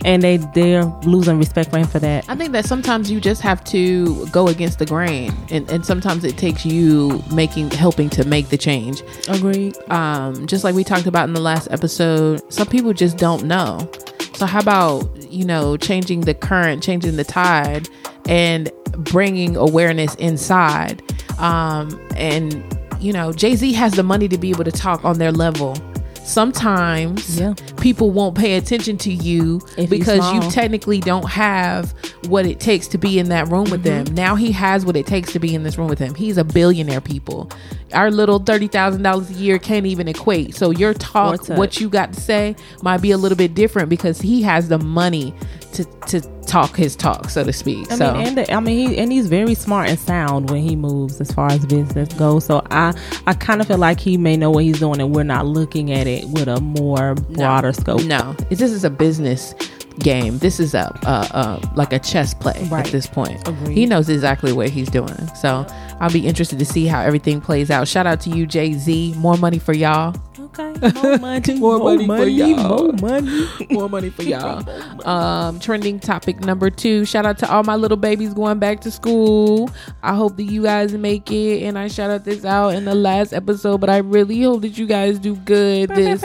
and 0.06 0.22
they 0.22 0.38
they're 0.38 0.86
losing 1.04 1.38
respect 1.40 1.72
for 1.72 1.78
him 1.80 1.88
for 1.88 2.00
that. 2.00 2.30
I 2.30 2.36
think 2.36 2.52
that 2.52 2.66
sometimes 2.66 3.10
you 3.12 3.20
just 3.20 3.42
have 3.42 3.64
to 3.66 4.26
go 4.28 4.48
against 4.48 4.80
the 4.80 4.86
grain, 4.86 5.34
and, 5.52 5.70
and 5.70 5.86
sometimes 5.86 6.24
it 6.24 6.38
takes 6.38 6.66
you 6.66 7.24
making 7.34 7.72
helping 7.72 8.10
to 8.12 8.24
make 8.26 8.50
the 8.50 8.58
change. 8.58 9.02
Agreed. 9.28 9.76
um, 9.90 10.46
just 10.48 10.64
like 10.64 10.76
we 10.76 10.84
talked 10.84 11.08
about 11.08 11.28
in 11.28 11.34
the 11.34 11.42
last 11.42 11.68
episode, 11.72 12.42
some 12.54 12.68
people 12.68 12.94
just 12.94 13.18
don't 13.18 13.46
know. 13.46 13.90
So 14.36 14.46
how 14.46 14.60
about 14.60 15.32
you 15.32 15.46
know 15.46 15.78
changing 15.78 16.22
the 16.22 16.34
current, 16.34 16.84
changing 16.84 17.16
the 17.16 17.24
tide, 17.24 17.88
and 18.28 18.72
bringing 18.98 19.56
awareness 19.56 20.16
inside? 20.16 21.02
Um, 21.40 22.00
and 22.16 22.64
you 23.00 23.14
know, 23.14 23.32
Jay 23.32 23.56
Z 23.56 23.72
has 23.74 23.94
the 23.94 24.04
money 24.04 24.28
to 24.28 24.38
be 24.38 24.50
able 24.50 24.64
to 24.64 24.72
talk 24.72 25.06
on 25.06 25.20
their 25.20 25.32
level. 25.32 25.76
Sometimes 26.25 27.39
Yeah. 27.39 27.54
people 27.80 28.12
won't 28.12 28.36
pay 28.36 28.56
attention 28.57 28.98
to 28.98 29.12
you 29.13 29.62
If 29.77 29.89
because 29.89 30.33
you 30.33 30.42
technically 30.51 31.00
don't 31.00 31.30
have 31.30 31.94
what 32.27 32.45
it 32.45 32.60
takes 32.60 32.88
to 32.89 32.98
be 32.98 33.19
in 33.19 33.30
that 33.30 33.48
room 33.50 33.69
with 33.69 33.83
Mm-hmm. 33.83 34.06
them. 34.06 34.16
Now 34.16 34.36
he 34.36 34.51
has 34.51 34.86
what 34.86 34.95
it 34.95 35.06
takes 35.06 35.31
to 35.33 35.39
be 35.39 35.54
in 35.56 35.63
this 35.63 35.77
room 35.77 35.88
with 35.88 36.00
him. 36.00 36.16
He's 36.16 36.38
a 36.38 36.44
billionaire, 36.44 37.00
people. 37.01 37.50
Our 37.94 38.10
little 38.12 38.39
thirty 38.39 38.68
thousand 38.68 39.04
dollars 39.04 39.30
a 39.30 39.33
year 39.33 39.60
can't 39.60 39.86
even 39.86 40.07
equate. 40.07 40.56
So 40.56 40.72
your 40.72 40.94
talk, 40.94 41.48
what 41.50 41.80
you 41.80 41.89
got 41.89 42.13
to 42.13 42.19
say, 42.19 42.56
might 42.81 43.01
be 43.01 43.12
a 43.12 43.18
little 43.18 43.38
bit 43.38 43.54
different 43.54 43.89
because 43.89 44.19
he 44.19 44.42
has 44.42 44.68
the 44.69 44.80
money 44.80 45.33
to 45.75 45.86
to 46.07 46.22
talk 46.45 46.75
his 46.75 46.95
talk, 46.95 47.30
so 47.30 47.44
to 47.44 47.54
speak. 47.54 47.92
I 47.92 47.95
so 47.95 48.13
mean, 48.13 48.27
and 48.27 48.38
the, 48.38 48.54
I 48.54 48.60
mean, 48.60 48.89
he 48.89 48.98
and 48.98 49.12
he's 49.12 49.27
very 49.27 49.56
smart 49.56 49.89
and 49.89 50.00
sound 50.00 50.50
when 50.50 50.62
he 50.62 50.75
moves 50.75 51.19
as 51.22 51.31
far 51.31 51.51
as 51.51 51.66
business 51.66 52.10
goes. 52.13 52.45
So 52.45 52.62
I, 52.72 52.94
I 53.27 53.33
kind 53.33 53.62
of 53.62 53.68
feel 53.68 53.77
like 53.77 54.00
he 54.00 54.18
may 54.18 54.38
know 54.38 54.51
what 54.51 54.63
he's 54.63 54.80
doing, 54.80 55.00
and 55.01 55.13
we're 55.16 55.24
not 55.24 55.45
looking 55.45 55.92
at 55.92 56.07
it 56.07 56.25
with 56.30 56.48
a 56.48 56.60
more 56.62 57.16
broader 57.16 57.74
scope. 57.74 58.04
no, 58.04 58.33
this 58.50 58.62
is 58.62 58.83
a 58.83 58.89
business 58.89 59.54
game. 60.00 60.38
This 60.39 60.60
is 60.60 60.74
a, 60.74 60.92
a, 61.04 61.38
a 61.38 61.72
like 61.75 61.94
a 61.94 62.00
chess 62.00 62.33
play 62.33 62.68
Right. 62.69 62.86
at 62.86 62.92
this 62.92 63.07
point. 63.07 63.48
Agreed. 63.48 63.74
He 63.77 63.86
knows 63.86 64.10
exactly 64.10 64.51
what 64.51 64.69
he's 64.69 64.89
doing. 64.89 65.16
So 65.36 65.66
I'll 66.01 66.12
be 66.12 66.27
interested 66.27 66.60
to 66.60 66.66
see 66.66 66.86
how 66.86 67.01
everything 67.01 67.39
plays 67.39 67.72
out. 67.72 67.88
Shout 67.88 68.06
out 68.06 68.19
to 68.22 68.30
you, 68.30 68.45
Jay 68.45 68.74
Z. 68.74 69.13
More 69.18 69.38
money 69.38 69.57
for 69.60 69.74
y'all. 69.74 70.13
Okay, 70.57 70.92
more 71.02 71.18
money, 71.19 71.54
More 71.60 71.80
money 71.80 72.07
for 72.07 72.25
y'all. 72.25 72.94
more 72.94 72.94
money. 72.94 73.48
More 73.72 73.90
money 73.90 74.10
for 74.10 74.24
y'all. 74.24 75.07
Um, 75.07 75.60
trending 75.60 76.00
topic 76.00 76.40
number 76.42 76.69
two. 76.69 77.04
Shout 77.06 77.25
out 77.25 77.38
to 77.40 77.52
all 77.52 77.63
my 77.63 77.75
little 77.75 77.98
babies 77.98 78.34
going 78.34 78.60
back 78.60 78.81
to 78.81 78.92
school. 78.92 79.69
I 80.04 80.16
hope 80.16 80.38
that 80.38 80.44
you 80.44 80.63
guys 80.63 80.94
make 80.94 81.31
it. 81.31 81.63
And 81.63 81.78
I 81.78 81.88
shout 81.88 82.10
out 82.12 82.24
this 82.25 82.46
out 82.46 82.69
in 82.69 82.86
the 82.86 82.96
last 82.96 83.34
episode, 83.34 83.81
but 83.81 83.90
I 83.90 83.98
really 83.98 84.42
hope 84.42 84.62
that 84.62 84.78
you 84.78 84.86
guys 84.88 85.19
do 85.19 85.36
good 85.36 85.90
this 85.90 86.24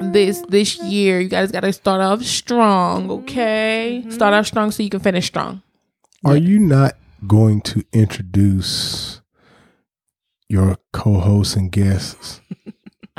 this 0.00 0.40
this 0.48 0.78
year. 0.82 1.20
You 1.20 1.28
guys 1.28 1.52
got 1.52 1.60
to 1.60 1.72
start 1.72 2.00
off 2.00 2.22
strong, 2.22 3.10
okay? 3.10 4.04
Start 4.08 4.32
off 4.34 4.46
strong 4.46 4.70
so 4.70 4.82
you 4.82 4.90
can 4.90 5.00
finish 5.00 5.26
strong. 5.26 5.62
Are 6.24 6.36
you 6.36 6.58
not 6.58 6.96
going 7.26 7.60
to 7.62 7.84
introduce 7.92 9.20
your 10.48 10.78
co-hosts 10.92 11.54
and 11.56 11.70
guests? 11.70 12.40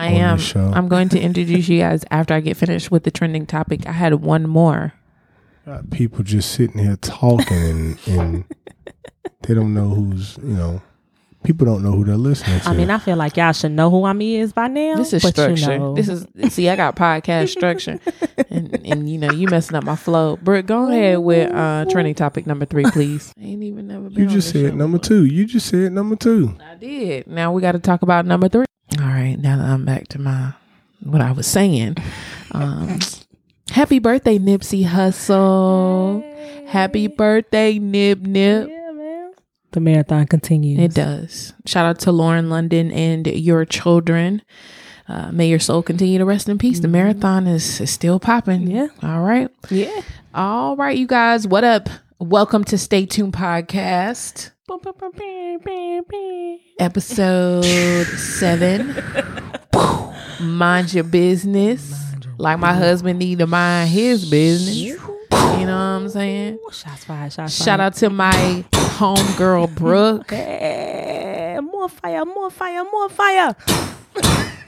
I 0.01 0.07
On 0.07 0.13
the 0.13 0.19
am. 0.19 0.37
show. 0.39 0.71
I'm 0.73 0.87
going 0.87 1.09
to 1.09 1.19
introduce 1.19 1.67
you 1.69 1.79
guys 1.79 2.03
after 2.11 2.33
I 2.33 2.39
get 2.41 2.57
finished 2.57 2.89
with 2.91 3.03
the 3.03 3.11
trending 3.11 3.45
topic. 3.45 3.85
I 3.87 3.91
had 3.91 4.13
one 4.15 4.47
more. 4.49 4.93
Got 5.65 5.89
people 5.91 6.23
just 6.23 6.51
sitting 6.51 6.79
here 6.83 6.97
talking 6.97 7.57
and, 7.57 7.97
and 8.07 8.45
they 9.43 9.53
don't 9.53 9.73
know 9.73 9.89
who's 9.89 10.37
you 10.37 10.53
know. 10.55 10.81
People 11.43 11.65
don't 11.65 11.81
know 11.83 11.91
who 11.93 12.03
they're 12.03 12.17
listening 12.17 12.59
to. 12.59 12.69
I 12.69 12.73
mean, 12.75 12.91
I 12.91 12.99
feel 12.99 13.15
like 13.15 13.35
y'all 13.35 13.51
should 13.51 13.71
know 13.71 13.89
who 13.89 14.03
I'm 14.05 14.21
is 14.21 14.53
by 14.53 14.67
now. 14.67 14.95
This 14.97 15.11
is 15.11 15.23
but 15.23 15.35
you 15.49 15.57
structure. 15.57 15.79
know. 15.79 15.95
This 15.95 16.07
is 16.07 16.27
see, 16.53 16.69
I 16.69 16.75
got 16.75 16.95
podcast 16.95 17.49
structure, 17.49 17.99
and 18.51 18.79
and 18.85 19.09
you 19.09 19.17
know 19.17 19.31
you 19.31 19.47
messing 19.47 19.75
up 19.75 19.83
my 19.83 19.95
flow. 19.95 20.37
Britt, 20.37 20.67
go 20.67 20.87
ahead 20.87 21.17
with 21.17 21.51
uh 21.51 21.85
trending 21.89 22.13
topic 22.13 22.45
number 22.45 22.65
three, 22.65 22.83
please. 22.85 23.33
I 23.39 23.41
ain't 23.43 23.63
even 23.63 23.87
never 23.87 24.09
been. 24.11 24.19
you 24.19 24.27
just 24.27 24.53
this 24.53 24.63
said 24.65 24.75
number 24.75 24.99
before. 24.99 25.09
two. 25.17 25.25
You 25.25 25.45
just 25.45 25.65
said 25.67 25.91
number 25.93 26.15
two. 26.15 26.55
I 26.63 26.75
did. 26.75 27.25
Now 27.25 27.51
we 27.53 27.61
got 27.63 27.71
to 27.71 27.79
talk 27.79 28.03
about 28.03 28.27
number 28.27 28.47
three. 28.47 28.65
All 28.99 29.07
right, 29.07 29.37
now 29.39 29.57
that 29.57 29.65
I'm 29.65 29.85
back 29.85 30.07
to 30.09 30.19
my 30.19 30.53
what 31.01 31.21
I 31.21 31.31
was 31.31 31.47
saying. 31.47 31.95
Um, 32.51 32.99
happy 33.71 33.99
birthday, 33.99 34.37
Nipsey 34.37 34.85
Hussle. 34.85 36.23
Happy 36.67 37.07
birthday, 37.07 37.79
Nip 37.79 38.19
Nip. 38.19 38.67
Yeah, 38.69 38.91
man. 38.91 39.31
The 39.71 39.79
marathon 39.79 40.27
continues. 40.27 40.79
It 40.79 40.93
does. 40.93 41.53
Shout 41.65 41.85
out 41.85 41.99
to 41.99 42.11
Lauren 42.11 42.49
London 42.49 42.91
and 42.91 43.27
your 43.27 43.65
children. 43.65 44.41
Uh, 45.07 45.31
may 45.31 45.47
your 45.47 45.59
soul 45.59 45.81
continue 45.81 46.17
to 46.19 46.25
rest 46.25 46.47
in 46.49 46.57
peace. 46.57 46.79
The 46.81 46.87
marathon 46.87 47.47
is, 47.47 47.81
is 47.81 47.89
still 47.89 48.19
popping. 48.19 48.69
Yeah. 48.69 48.87
All 49.03 49.21
right. 49.21 49.49
Yeah. 49.69 50.01
All 50.33 50.75
right, 50.75 50.97
you 50.97 51.07
guys. 51.07 51.47
What 51.47 51.63
up? 51.63 51.89
Welcome 52.19 52.63
to 52.65 52.77
Stay 52.77 53.05
Tuned 53.05 53.33
Podcast, 53.33 54.51
episode 56.79 58.05
seven. 58.05 58.95
Mind 60.39 60.93
your 60.93 61.03
business. 61.03 61.93
Like 62.37 62.59
my 62.59 62.73
husband 62.73 63.19
need 63.19 63.39
to 63.39 63.47
mind 63.47 63.89
his 63.89 64.29
business. 64.29 64.75
You 64.77 64.97
know 65.65 65.75
what 65.75 65.81
I'm 65.81 66.09
saying? 66.09 66.59
Shots 66.71 67.03
fired. 67.03 67.33
Shots 67.33 67.63
Shout 67.63 67.79
out 67.79 67.95
to 67.95 68.09
my 68.09 68.63
homegirl 68.71 69.75
Brooke. 69.75 70.31
Hey, 70.31 71.59
more 71.61 71.89
fire, 71.89 72.25
more 72.25 72.49
fire, 72.49 72.83
more 72.83 73.09
fire. 73.09 73.55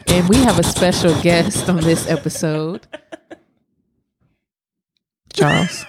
And 0.07 0.27
we 0.29 0.37
have 0.37 0.59
a 0.59 0.63
special 0.63 1.19
guest 1.21 1.69
on 1.69 1.77
this 1.77 2.07
episode. 2.07 2.85
Charles. 5.33 5.85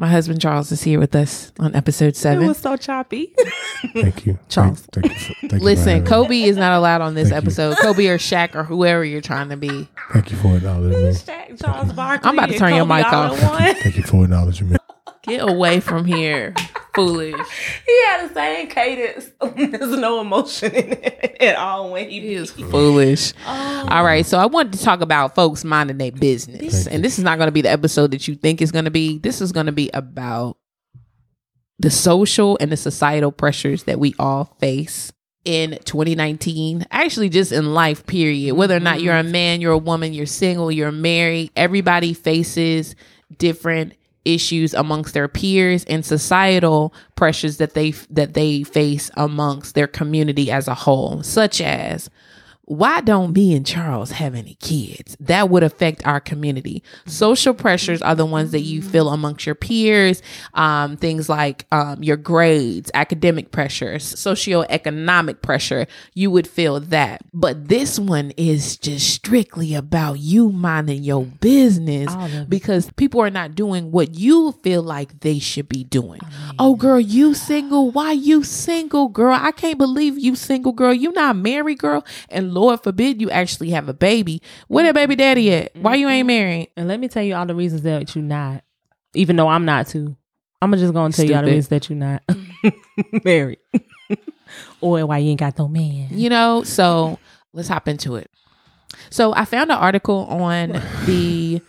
My 0.00 0.06
husband 0.06 0.40
Charles 0.40 0.70
is 0.70 0.80
here 0.84 1.00
with 1.00 1.12
us 1.16 1.50
on 1.58 1.74
episode 1.74 2.14
seven. 2.14 2.44
It 2.44 2.46
seven. 2.46 2.48
was 2.48 2.58
so 2.58 2.76
choppy. 2.76 3.34
Thank 3.94 4.26
you, 4.26 4.38
Charles. 4.48 4.82
Thank, 4.92 5.06
thank 5.06 5.18
you 5.18 5.26
for, 5.26 5.34
thank 5.40 5.52
you 5.54 5.58
for 5.58 5.64
Listen, 5.64 6.04
me. 6.04 6.08
Kobe 6.08 6.40
is 6.42 6.56
not 6.56 6.72
allowed 6.78 7.00
on 7.00 7.14
this 7.14 7.30
Thank 7.30 7.42
you. 7.42 7.46
episode. 7.48 7.76
Kobe 7.78 8.06
or 8.06 8.16
Shaq 8.16 8.54
or 8.54 8.62
whoever 8.62 9.04
you're 9.04 9.20
trying 9.20 9.48
to 9.48 9.56
be. 9.56 9.88
Thank 10.12 10.30
you 10.30 10.36
for 10.36 10.56
acknowledging 10.56 11.02
me. 11.02 11.10
Shaq, 11.10 11.60
Charles 11.60 11.92
Barkley. 11.92 12.28
I'm 12.28 12.38
about 12.38 12.48
to 12.50 12.58
turn 12.58 12.74
your 12.76 12.86
mic 12.86 13.06
off. 13.12 13.36
in 13.40 13.46
one. 13.48 13.74
Thank 13.74 13.96
you 13.96 14.04
for 14.04 14.22
acknowledging 14.22 14.70
me. 14.70 14.76
Get 15.28 15.48
away 15.48 15.80
from 15.80 16.04
here, 16.04 16.54
foolish. 16.94 17.36
he 17.86 18.04
had 18.06 18.28
the 18.28 18.34
same 18.34 18.68
cadence. 18.68 19.30
There's 19.56 19.98
no 19.98 20.20
emotion 20.20 20.74
in 20.74 20.92
it 20.92 21.36
at 21.40 21.56
all 21.56 21.90
when 21.92 22.08
he 22.08 22.20
He 22.20 22.34
is 22.34 22.50
foolish. 22.50 23.32
Oh. 23.46 23.88
All 23.90 24.04
right, 24.04 24.24
so 24.24 24.38
I 24.38 24.46
wanted 24.46 24.72
to 24.74 24.82
talk 24.82 25.00
about 25.00 25.34
folks 25.34 25.64
minding 25.64 25.98
their 25.98 26.12
business, 26.12 26.86
and 26.86 27.04
this 27.04 27.18
is 27.18 27.24
not 27.24 27.38
going 27.38 27.48
to 27.48 27.52
be 27.52 27.62
the 27.62 27.70
episode 27.70 28.10
that 28.12 28.26
you 28.26 28.34
think 28.34 28.62
is 28.62 28.72
going 28.72 28.86
to 28.86 28.90
be. 28.90 29.18
This 29.18 29.40
is 29.40 29.52
going 29.52 29.66
to 29.66 29.72
be 29.72 29.90
about 29.92 30.56
the 31.78 31.90
social 31.90 32.58
and 32.60 32.72
the 32.72 32.76
societal 32.76 33.32
pressures 33.32 33.84
that 33.84 34.00
we 34.00 34.14
all 34.18 34.56
face 34.58 35.12
in 35.44 35.78
2019 35.84 36.84
actually 36.90 37.28
just 37.28 37.52
in 37.52 37.72
life 37.72 38.04
period 38.06 38.54
whether 38.54 38.76
or 38.76 38.80
not 38.80 39.00
you're 39.00 39.16
a 39.16 39.22
mm-hmm. 39.22 39.32
man 39.32 39.60
you're 39.60 39.72
a 39.72 39.78
woman 39.78 40.12
you're 40.12 40.26
single 40.26 40.70
you're 40.70 40.92
married 40.92 41.50
everybody 41.54 42.12
faces 42.12 42.96
different 43.38 43.94
issues 44.24 44.74
amongst 44.74 45.14
their 45.14 45.28
peers 45.28 45.84
and 45.84 46.04
societal 46.04 46.92
pressures 47.14 47.56
that 47.58 47.74
they 47.74 47.90
that 48.10 48.34
they 48.34 48.62
face 48.62 49.10
amongst 49.14 49.74
their 49.74 49.86
community 49.86 50.50
as 50.50 50.68
a 50.68 50.74
whole 50.74 51.22
such 51.22 51.60
as 51.60 52.10
why 52.68 53.00
don't 53.00 53.34
me 53.34 53.54
and 53.54 53.64
Charles 53.64 54.10
have 54.10 54.34
any 54.34 54.54
kids? 54.56 55.16
That 55.20 55.48
would 55.48 55.62
affect 55.62 56.06
our 56.06 56.20
community. 56.20 56.82
Social 57.06 57.54
pressures 57.54 58.02
are 58.02 58.14
the 58.14 58.26
ones 58.26 58.50
that 58.52 58.60
you 58.60 58.82
feel 58.82 59.08
amongst 59.08 59.46
your 59.46 59.54
peers. 59.54 60.20
Um, 60.52 60.98
things 60.98 61.30
like 61.30 61.64
um, 61.72 62.02
your 62.02 62.18
grades, 62.18 62.90
academic 62.92 63.52
pressures, 63.52 64.04
socioeconomic 64.14 65.40
pressure. 65.40 65.86
You 66.12 66.30
would 66.30 66.46
feel 66.46 66.78
that. 66.80 67.22
But 67.32 67.68
this 67.68 67.98
one 67.98 68.32
is 68.36 68.76
just 68.76 69.08
strictly 69.14 69.74
about 69.74 70.18
you 70.18 70.50
minding 70.50 71.02
your 71.04 71.24
business 71.24 72.12
All 72.12 72.24
of 72.26 72.34
it. 72.34 72.50
because 72.50 72.90
people 72.96 73.20
are 73.22 73.30
not 73.30 73.54
doing 73.54 73.90
what 73.90 74.14
you 74.14 74.52
feel 74.62 74.82
like 74.82 75.20
they 75.20 75.38
should 75.38 75.70
be 75.70 75.84
doing. 75.84 76.20
Oh, 76.58 76.76
girl, 76.76 77.00
you 77.00 77.32
single? 77.32 77.90
Why 77.90 78.12
you 78.12 78.44
single, 78.44 79.08
girl? 79.08 79.38
I 79.40 79.52
can't 79.52 79.78
believe 79.78 80.18
you 80.18 80.34
single, 80.34 80.72
girl. 80.72 80.92
You 80.92 81.12
not 81.12 81.36
married, 81.36 81.78
girl. 81.78 82.04
And 82.28 82.52
Lord 82.60 82.82
forbid 82.82 83.20
you 83.20 83.30
actually 83.30 83.70
have 83.70 83.88
a 83.88 83.94
baby. 83.94 84.42
Where 84.68 84.84
that 84.84 84.94
baby 84.94 85.16
daddy 85.16 85.52
at? 85.52 85.76
Why 85.76 85.94
you 85.96 86.08
ain't 86.08 86.26
married? 86.26 86.70
And 86.76 86.88
let 86.88 87.00
me 87.00 87.08
tell 87.08 87.22
you 87.22 87.34
all 87.34 87.46
the 87.46 87.54
reasons 87.54 87.82
that 87.82 88.14
you're 88.14 88.24
not, 88.24 88.62
even 89.14 89.36
though 89.36 89.48
I'm 89.48 89.64
not 89.64 89.86
too. 89.86 90.16
I'm 90.60 90.72
just 90.72 90.92
gonna 90.92 91.12
tell 91.12 91.24
you 91.24 91.34
all 91.34 91.42
the 91.42 91.52
reasons 91.52 91.68
that 91.68 91.88
you're 91.88 91.98
not 91.98 92.22
married, 93.24 93.60
or 94.80 95.06
why 95.06 95.18
you 95.18 95.30
ain't 95.30 95.40
got 95.40 95.58
no 95.58 95.68
man. 95.68 96.08
You 96.10 96.30
know, 96.30 96.64
so 96.64 97.18
let's 97.52 97.68
hop 97.68 97.86
into 97.86 98.16
it. 98.16 98.30
So 99.10 99.32
I 99.34 99.44
found 99.44 99.70
an 99.70 99.78
article 99.78 100.26
on 100.26 100.70
the 101.06 101.62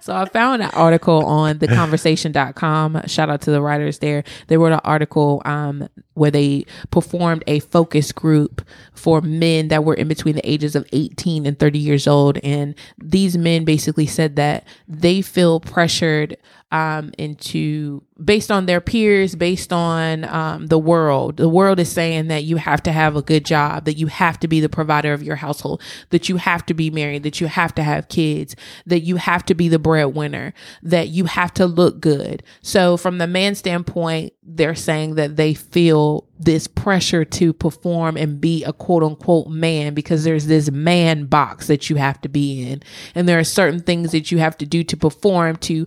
So 0.00 0.14
I 0.14 0.24
found 0.26 0.62
an 0.62 0.70
article 0.70 1.24
on 1.24 1.58
theconversation.com. 1.58 3.02
Shout 3.06 3.30
out 3.30 3.40
to 3.42 3.50
the 3.50 3.60
writers 3.60 3.98
there. 3.98 4.24
They 4.48 4.56
wrote 4.56 4.72
an 4.72 4.80
article 4.84 5.42
um, 5.44 5.88
where 6.16 6.30
they 6.30 6.64
performed 6.90 7.44
a 7.46 7.60
focus 7.60 8.10
group 8.10 8.66
for 8.92 9.20
men 9.20 9.68
that 9.68 9.84
were 9.84 9.94
in 9.94 10.08
between 10.08 10.34
the 10.34 10.50
ages 10.50 10.74
of 10.74 10.88
18 10.92 11.46
and 11.46 11.58
30 11.58 11.78
years 11.78 12.06
old. 12.06 12.38
And 12.38 12.74
these 12.98 13.36
men 13.36 13.64
basically 13.64 14.06
said 14.06 14.36
that 14.36 14.66
they 14.88 15.22
feel 15.22 15.60
pressured 15.60 16.36
um, 16.72 17.12
into 17.16 18.02
based 18.22 18.50
on 18.50 18.66
their 18.66 18.80
peers, 18.80 19.34
based 19.34 19.72
on 19.72 20.24
um, 20.24 20.66
the 20.66 20.78
world. 20.78 21.36
The 21.36 21.48
world 21.48 21.78
is 21.78 21.90
saying 21.90 22.28
that 22.28 22.44
you 22.44 22.56
have 22.56 22.82
to 22.84 22.92
have 22.92 23.14
a 23.14 23.22
good 23.22 23.44
job, 23.44 23.84
that 23.84 23.94
you 23.94 24.08
have 24.08 24.40
to 24.40 24.48
be 24.48 24.60
the 24.60 24.68
provider 24.68 25.12
of 25.12 25.22
your 25.22 25.36
household, 25.36 25.82
that 26.10 26.28
you 26.28 26.38
have 26.38 26.66
to 26.66 26.74
be 26.74 26.90
married, 26.90 27.22
that 27.22 27.40
you 27.40 27.46
have 27.46 27.74
to 27.76 27.82
have 27.82 28.08
kids, 28.08 28.56
that 28.86 29.00
you 29.00 29.16
have 29.16 29.44
to 29.46 29.54
be 29.54 29.68
the 29.68 29.78
breadwinner, 29.78 30.54
that 30.82 31.08
you 31.08 31.26
have 31.26 31.52
to 31.54 31.66
look 31.66 32.00
good. 32.00 32.42
So, 32.62 32.96
from 32.96 33.18
the 33.18 33.26
man 33.26 33.54
standpoint, 33.54 34.32
they're 34.42 34.74
saying 34.74 35.16
that 35.16 35.36
they 35.36 35.54
feel 35.54 36.05
this 36.38 36.66
pressure 36.66 37.24
to 37.24 37.52
perform 37.52 38.16
and 38.16 38.40
be 38.40 38.64
a 38.64 38.72
quote 38.72 39.02
unquote 39.02 39.48
man 39.48 39.94
because 39.94 40.24
there's 40.24 40.46
this 40.46 40.70
man 40.70 41.26
box 41.26 41.66
that 41.66 41.88
you 41.88 41.96
have 41.96 42.20
to 42.22 42.28
be 42.28 42.70
in. 42.70 42.82
And 43.14 43.28
there 43.28 43.38
are 43.38 43.44
certain 43.44 43.80
things 43.80 44.12
that 44.12 44.30
you 44.30 44.38
have 44.38 44.56
to 44.58 44.66
do 44.66 44.84
to 44.84 44.96
perform 44.96 45.56
to 45.56 45.86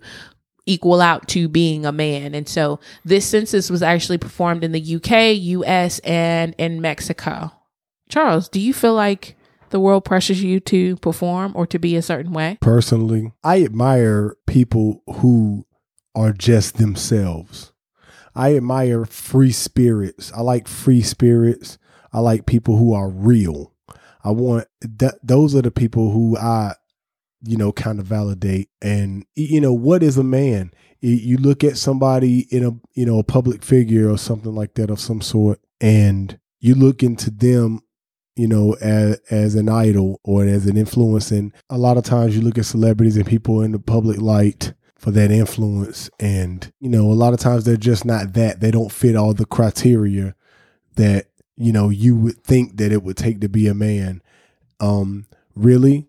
equal 0.66 1.02
out 1.02 1.28
to 1.30 1.48
being 1.50 1.86
a 1.86 1.92
man. 1.92 2.36
And 2.36 2.48
so 2.48 2.80
this 3.04 3.26
census 3.26 3.70
was 3.70 3.82
actually 3.82 4.18
performed 4.18 4.64
in 4.64 4.72
the 4.72 4.96
UK, 4.96 5.36
US, 5.38 6.00
and 6.00 6.54
in 6.58 6.82
Mexico. 6.82 7.52
Charles, 8.08 8.50
do 8.50 8.60
you 8.60 8.74
feel 8.74 8.94
like 8.94 9.36
the 9.70 9.80
world 9.80 10.06
pressures 10.06 10.44
you 10.44 10.60
to 10.62 10.98
perform 10.98 11.54
or 11.56 11.66
to 11.68 11.80
be 11.80 11.96
a 11.96 12.02
certain 12.02 12.34
way? 12.34 12.58
Personally, 12.62 13.32
I 13.44 13.64
admire 13.64 14.36
people 14.48 15.04
who 15.08 15.66
are 16.16 16.34
just 16.34 16.78
themselves. 16.78 17.72
I 18.36 18.56
admire 18.56 19.06
free 19.06 19.52
spirits. 19.52 20.32
I 20.36 20.42
like 20.42 20.68
free 20.68 21.02
spirits. 21.02 21.78
I 22.12 22.20
like 22.20 22.46
people 22.46 22.78
who 22.78 22.94
are 22.94 23.10
real. 23.10 23.74
I 24.24 24.32
want 24.32 24.68
that. 24.82 25.16
Those 25.24 25.56
are 25.56 25.62
the 25.62 25.72
people 25.72 26.12
who 26.12 26.38
I, 26.38 26.74
you 27.44 27.58
know, 27.58 27.72
kind 27.72 28.00
of 28.00 28.06
validate. 28.06 28.70
And 28.82 29.26
you 29.36 29.62
know, 29.62 29.74
what 29.74 30.04
is 30.04 30.18
a 30.18 30.24
man? 30.24 30.72
You- 31.02 31.38
look 31.38 31.64
at 31.64 31.78
somebody 31.78 32.40
in 32.52 32.66
a, 32.66 32.72
you 32.94 33.06
know, 33.06 33.20
a 33.20 33.24
public 33.24 33.64
figure 33.64 34.10
or 34.10 34.18
something 34.18 34.54
like 34.54 34.74
that 34.74 34.90
of 34.90 35.00
some 35.00 35.22
sort, 35.22 35.62
and 35.80 36.38
you 36.60 36.76
look 36.76 37.02
into 37.02 37.32
them 37.32 37.82
you 38.40 38.48
know, 38.48 38.74
as, 38.80 39.20
as 39.30 39.56
an 39.56 39.68
idol 39.68 40.22
or 40.24 40.46
as 40.46 40.66
an 40.66 40.78
influence. 40.78 41.30
And 41.30 41.52
a 41.70 41.78
lot 41.78 41.98
of 41.98 42.06
times 42.06 42.38
you 42.38 42.42
look 42.42 42.58
at 42.58 42.64
celebrities 42.64 43.18
and 43.18 43.28
people 43.28 43.62
in 43.62 43.74
the 43.74 43.80
public 43.80 44.22
light 44.22 44.74
for 45.00 45.12
that 45.12 45.32
influence. 45.32 46.10
And, 46.20 46.72
you 46.80 46.90
know, 46.90 47.12
a 47.12 47.14
lot 47.14 47.34
of 47.34 47.40
times 47.40 47.64
they're 47.64 47.78
just 47.78 48.06
not 48.06 48.34
that. 48.34 48.60
They 48.60 48.70
don't 48.70 48.92
fit 48.92 49.16
all 49.16 49.34
the 49.34 49.46
criteria 49.46 50.36
that, 50.96 51.28
you 51.56 51.72
know, 51.72 51.90
you 51.90 52.16
would 52.18 52.44
think 52.44 52.78
that 52.78 52.92
it 52.92 53.02
would 53.02 53.18
take 53.18 53.42
to 53.42 53.50
be 53.50 53.68
a 53.68 53.74
man. 53.74 54.22
Um, 54.80 55.26
really, 55.56 56.08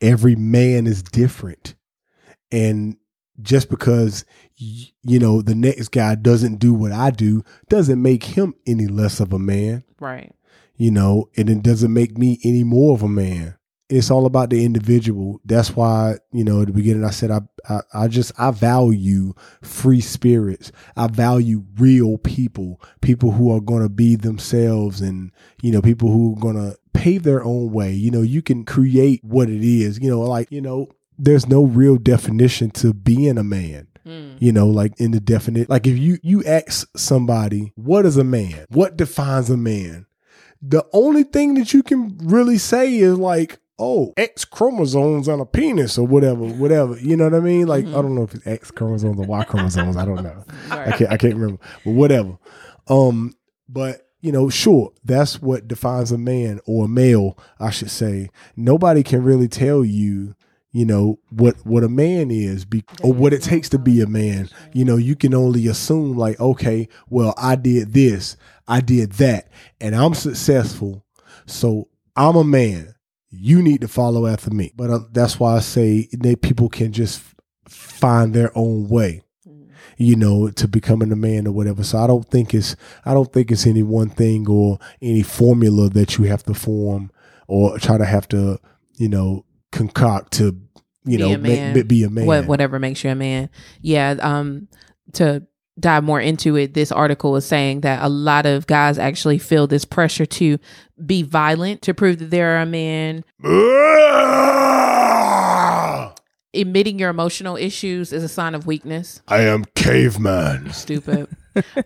every 0.00 0.36
man 0.36 0.86
is 0.86 1.02
different. 1.02 1.74
And 2.52 2.96
just 3.40 3.70
because, 3.70 4.24
you 4.56 5.18
know, 5.18 5.40
the 5.40 5.54
next 5.54 5.88
guy 5.88 6.14
doesn't 6.14 6.56
do 6.56 6.74
what 6.74 6.92
I 6.92 7.10
do 7.10 7.42
doesn't 7.68 8.00
make 8.02 8.24
him 8.24 8.54
any 8.66 8.86
less 8.86 9.18
of 9.20 9.32
a 9.32 9.38
man 9.38 9.82
Right. 9.98 10.34
you 10.76 10.90
know, 10.90 11.30
and 11.36 11.48
it 11.48 11.62
doesn't 11.62 11.92
make 11.92 12.18
me 12.18 12.38
any 12.44 12.64
more 12.64 12.94
of 12.94 13.02
a 13.02 13.08
man. 13.08 13.56
It's 13.90 14.10
all 14.10 14.26
about 14.26 14.50
the 14.50 14.64
individual. 14.64 15.40
That's 15.44 15.74
why, 15.74 16.16
you 16.32 16.44
know, 16.44 16.60
at 16.62 16.68
the 16.68 16.72
beginning 16.72 17.04
I 17.04 17.10
said 17.10 17.30
I, 17.30 17.40
I 17.68 17.80
I 17.92 18.08
just 18.08 18.32
I 18.38 18.50
value 18.50 19.34
free 19.62 20.00
spirits. 20.00 20.72
I 20.96 21.08
value 21.08 21.64
real 21.76 22.18
people, 22.18 22.80
people 23.00 23.32
who 23.32 23.54
are 23.54 23.60
going 23.60 23.82
to 23.82 23.88
be 23.88 24.16
themselves 24.16 25.00
and, 25.00 25.32
you 25.62 25.72
know, 25.72 25.82
people 25.82 26.10
who 26.10 26.34
are 26.36 26.40
going 26.40 26.56
to 26.56 26.78
pave 26.92 27.24
their 27.24 27.44
own 27.44 27.72
way. 27.72 27.92
You 27.92 28.10
know, 28.10 28.22
you 28.22 28.42
can 28.42 28.64
create 28.64 29.24
what 29.24 29.50
it 29.50 29.62
is. 29.62 29.98
You 30.00 30.10
know, 30.10 30.20
like, 30.20 30.50
you 30.50 30.60
know, 30.60 30.88
there's 31.18 31.46
no 31.46 31.64
real 31.64 31.96
definition 31.96 32.70
to 32.70 32.94
being 32.94 33.36
a 33.36 33.44
man 33.44 33.86
hmm. 34.04 34.34
you 34.38 34.52
know 34.52 34.66
like 34.66 34.98
in 34.98 35.10
the 35.10 35.20
definite 35.20 35.68
like 35.68 35.86
if 35.86 35.98
you 35.98 36.18
you 36.22 36.42
ask 36.44 36.88
somebody 36.96 37.72
what 37.76 38.06
is 38.06 38.16
a 38.16 38.24
man 38.24 38.64
what 38.70 38.96
defines 38.96 39.50
a 39.50 39.56
man 39.56 40.06
the 40.62 40.84
only 40.92 41.22
thing 41.22 41.54
that 41.54 41.72
you 41.72 41.82
can 41.82 42.16
really 42.22 42.58
say 42.58 42.96
is 42.96 43.18
like 43.18 43.58
oh 43.80 44.12
x 44.16 44.44
chromosomes 44.44 45.28
on 45.28 45.40
a 45.40 45.46
penis 45.46 45.98
or 45.98 46.06
whatever 46.06 46.44
whatever. 46.44 46.96
You 46.98 47.16
know 47.16 47.24
what 47.24 47.34
i 47.34 47.40
mean? 47.40 47.66
Like 47.66 47.86
i 47.86 47.92
don't 47.92 48.14
know 48.14 48.22
if 48.22 48.34
it's 48.34 48.46
x 48.46 48.70
chromosomes 48.70 49.18
or 49.18 49.26
y 49.26 49.44
chromosomes. 49.44 49.96
I 49.96 50.04
don't 50.04 50.22
know. 50.22 50.44
I 50.70 50.92
can't 50.92 51.10
i 51.10 51.16
can't 51.16 51.34
remember 51.34 51.60
but 51.84 51.92
whatever. 51.92 52.38
Um 52.86 53.34
but 53.68 54.08
you 54.20 54.30
know 54.30 54.50
sure 54.50 54.92
that's 55.04 55.40
what 55.40 55.66
defines 55.66 56.12
a 56.12 56.18
man 56.18 56.60
or 56.66 56.84
a 56.84 56.88
male 56.88 57.36
i 57.58 57.70
should 57.70 57.90
say. 57.90 58.30
Nobody 58.54 59.02
can 59.02 59.24
really 59.24 59.48
tell 59.48 59.84
you 59.84 60.34
you 60.72 60.84
know 60.84 61.18
what 61.30 61.56
what 61.64 61.82
a 61.82 61.88
man 61.88 62.30
is 62.30 62.64
be, 62.64 62.84
or 63.02 63.12
what 63.12 63.32
it 63.32 63.42
takes 63.42 63.68
to 63.70 63.78
be 63.78 64.00
a 64.00 64.06
man. 64.06 64.48
You 64.72 64.84
know 64.84 64.96
you 64.96 65.16
can 65.16 65.34
only 65.34 65.66
assume 65.66 66.16
like 66.16 66.38
okay 66.38 66.88
well 67.08 67.34
i 67.36 67.56
did 67.56 67.92
this 67.92 68.36
i 68.68 68.80
did 68.80 69.12
that 69.12 69.48
and 69.80 69.96
i'm 69.96 70.14
successful 70.14 71.04
so 71.46 71.88
i'm 72.14 72.36
a 72.36 72.44
man 72.44 72.94
you 73.30 73.62
need 73.62 73.80
to 73.80 73.88
follow 73.88 74.26
after 74.26 74.50
me 74.50 74.72
but 74.76 74.90
uh, 74.90 75.00
that's 75.12 75.38
why 75.38 75.56
i 75.56 75.60
say 75.60 76.08
that 76.12 76.42
people 76.42 76.68
can 76.68 76.92
just 76.92 77.22
find 77.68 78.34
their 78.34 78.50
own 78.56 78.88
way 78.88 79.22
you 79.96 80.16
know 80.16 80.50
to 80.50 80.66
becoming 80.66 81.12
a 81.12 81.16
man 81.16 81.46
or 81.46 81.52
whatever 81.52 81.84
so 81.84 81.98
i 81.98 82.06
don't 82.06 82.28
think 82.28 82.54
it's 82.54 82.74
i 83.04 83.14
don't 83.14 83.32
think 83.32 83.50
it's 83.50 83.66
any 83.66 83.82
one 83.82 84.08
thing 84.08 84.48
or 84.48 84.78
any 85.00 85.22
formula 85.22 85.88
that 85.88 86.18
you 86.18 86.24
have 86.24 86.42
to 86.42 86.54
form 86.54 87.10
or 87.46 87.78
try 87.78 87.96
to 87.98 88.04
have 88.04 88.26
to 88.26 88.58
you 88.96 89.08
know 89.08 89.44
concoct 89.72 90.32
to 90.32 90.56
you 91.04 91.18
Be 91.18 91.24
know 91.24 91.34
a 91.34 91.38
man. 91.38 91.74
Be, 91.74 91.82
be 91.82 92.04
a 92.04 92.10
man. 92.10 92.26
What, 92.26 92.46
whatever 92.46 92.78
makes 92.78 93.02
you 93.04 93.10
a 93.10 93.14
man. 93.14 93.50
Yeah. 93.80 94.16
Um, 94.20 94.68
to 95.14 95.46
dive 95.80 96.04
more 96.04 96.20
into 96.20 96.56
it, 96.56 96.74
this 96.74 96.92
article 96.92 97.36
is 97.36 97.46
saying 97.46 97.80
that 97.80 98.02
a 98.02 98.08
lot 98.08 98.46
of 98.46 98.66
guys 98.66 98.98
actually 98.98 99.38
feel 99.38 99.66
this 99.66 99.84
pressure 99.84 100.26
to 100.26 100.58
be 101.04 101.22
violent 101.22 101.82
to 101.82 101.94
prove 101.94 102.18
that 102.18 102.30
they're 102.30 102.60
a 102.60 102.66
man. 102.66 103.24
Admitting 106.52 106.98
your 106.98 107.10
emotional 107.10 107.56
issues 107.56 108.12
is 108.12 108.24
a 108.24 108.28
sign 108.28 108.54
of 108.54 108.66
weakness. 108.66 109.22
I 109.28 109.42
am 109.42 109.64
caveman. 109.76 110.72
Stupid. 110.72 111.28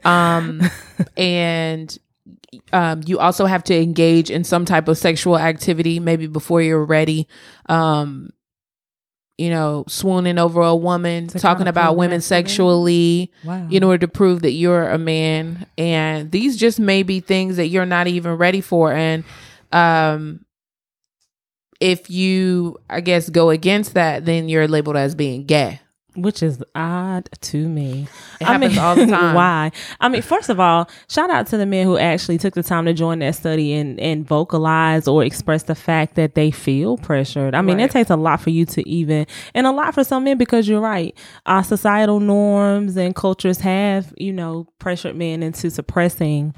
um, 0.04 0.62
and 1.16 1.96
um, 2.72 3.02
you 3.04 3.18
also 3.18 3.46
have 3.46 3.64
to 3.64 3.74
engage 3.74 4.30
in 4.30 4.44
some 4.44 4.64
type 4.64 4.88
of 4.88 4.96
sexual 4.96 5.38
activity, 5.38 6.00
maybe 6.00 6.26
before 6.26 6.62
you're 6.62 6.84
ready. 6.84 7.28
Um, 7.66 8.30
you 9.36 9.50
know, 9.50 9.84
swooning 9.88 10.38
over 10.38 10.60
a 10.62 10.76
woman, 10.76 11.26
To 11.28 11.38
talking 11.40 11.66
about 11.66 11.96
women 11.96 12.20
sexually 12.20 13.32
Wow. 13.44 13.66
in 13.70 13.82
order 13.82 13.98
to 14.06 14.08
prove 14.08 14.42
that 14.42 14.52
you're 14.52 14.88
a 14.88 14.98
man. 14.98 15.66
And 15.76 16.30
these 16.30 16.56
just 16.56 16.78
may 16.78 17.02
be 17.02 17.18
things 17.20 17.56
that 17.56 17.66
you're 17.66 17.86
not 17.86 18.06
even 18.06 18.34
ready 18.34 18.60
for. 18.60 18.92
And 18.92 19.24
um, 19.72 20.44
if 21.80 22.08
you, 22.10 22.78
I 22.88 23.00
guess, 23.00 23.28
go 23.28 23.50
against 23.50 23.94
that, 23.94 24.24
then 24.24 24.48
you're 24.48 24.68
labeled 24.68 24.96
as 24.96 25.14
being 25.16 25.44
gay. 25.46 25.80
Which 26.16 26.42
is 26.42 26.62
odd 26.74 27.28
to 27.40 27.68
me. 27.68 28.06
It 28.40 28.44
happens 28.46 28.78
all 28.78 28.94
the 28.94 29.06
time. 29.08 29.34
Why? 29.34 29.72
I 30.00 30.08
mean, 30.08 30.22
first 30.22 30.48
of 30.48 30.60
all, 30.60 30.88
shout 31.08 31.30
out 31.30 31.46
to 31.48 31.56
the 31.56 31.66
men 31.66 31.86
who 31.86 31.98
actually 31.98 32.38
took 32.38 32.54
the 32.54 32.62
time 32.62 32.84
to 32.86 32.92
join 32.92 33.18
that 33.20 33.34
study 33.34 33.72
and 33.74 33.98
and 34.00 34.26
vocalize 34.26 35.08
or 35.08 35.24
express 35.24 35.64
the 35.64 35.74
fact 35.74 36.14
that 36.14 36.34
they 36.34 36.50
feel 36.50 36.96
pressured. 36.96 37.54
I 37.54 37.62
mean, 37.62 37.78
Right. 37.78 37.84
it 37.86 37.90
takes 37.92 38.10
a 38.10 38.16
lot 38.16 38.40
for 38.40 38.50
you 38.50 38.64
to 38.66 38.88
even, 38.88 39.26
and 39.54 39.66
a 39.66 39.72
lot 39.72 39.94
for 39.94 40.04
some 40.04 40.24
men 40.24 40.38
because 40.38 40.68
you're 40.68 40.80
right. 40.80 41.16
Our 41.46 41.64
societal 41.64 42.20
norms 42.20 42.96
and 42.96 43.14
cultures 43.14 43.60
have, 43.60 44.12
you 44.16 44.32
know, 44.32 44.66
pressured 44.78 45.16
men 45.16 45.42
into 45.42 45.70
suppressing 45.70 46.54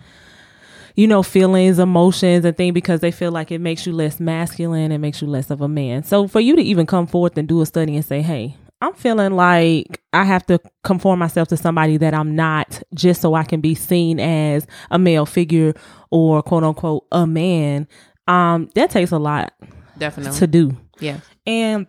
you 0.98 1.06
know, 1.06 1.22
feelings, 1.22 1.78
emotions, 1.78 2.42
and 2.46 2.56
things 2.56 2.72
because 2.72 3.00
they 3.00 3.10
feel 3.10 3.30
like 3.30 3.50
it 3.52 3.60
makes 3.60 3.86
you 3.86 3.92
less 3.92 4.18
masculine 4.18 4.90
and 4.90 5.02
makes 5.02 5.20
you 5.20 5.28
less 5.28 5.50
of 5.50 5.60
a 5.60 5.68
man. 5.68 6.02
So 6.02 6.26
for 6.26 6.40
you 6.40 6.56
to 6.56 6.62
even 6.62 6.86
come 6.86 7.06
forth 7.06 7.36
and 7.36 7.46
do 7.46 7.60
a 7.60 7.66
study 7.66 7.96
and 7.96 8.02
say, 8.04 8.22
hey, 8.22 8.56
I'm 8.83 8.92
feeling 8.95 9.33
like 9.35 10.02
I 10.12 10.25
have 10.25 10.45
to 10.47 10.61
conform 10.85 11.18
myself 11.18 11.49
to 11.49 11.56
somebody 11.56 11.97
that 11.97 12.12
I'm 12.14 12.37
not 12.37 12.83
just 12.95 13.23
so 13.23 13.35
I 13.35 13.42
can 13.45 13.61
be 13.61 13.75
seen 13.75 14.21
as 14.21 14.66
a 14.90 14.99
male 14.99 15.25
figure 15.26 15.75
or 16.11 16.42
quote 16.42 16.62
unquote 16.64 17.06
a 17.11 17.26
man. 17.26 17.88
Um, 18.28 18.68
that 18.75 18.90
takes 18.90 19.12
a 19.12 19.18
lot 19.18 19.52
Definitely. 19.99 20.38
to 20.38 20.47
do. 20.47 20.76
yeah. 21.00 21.21
And 21.47 21.87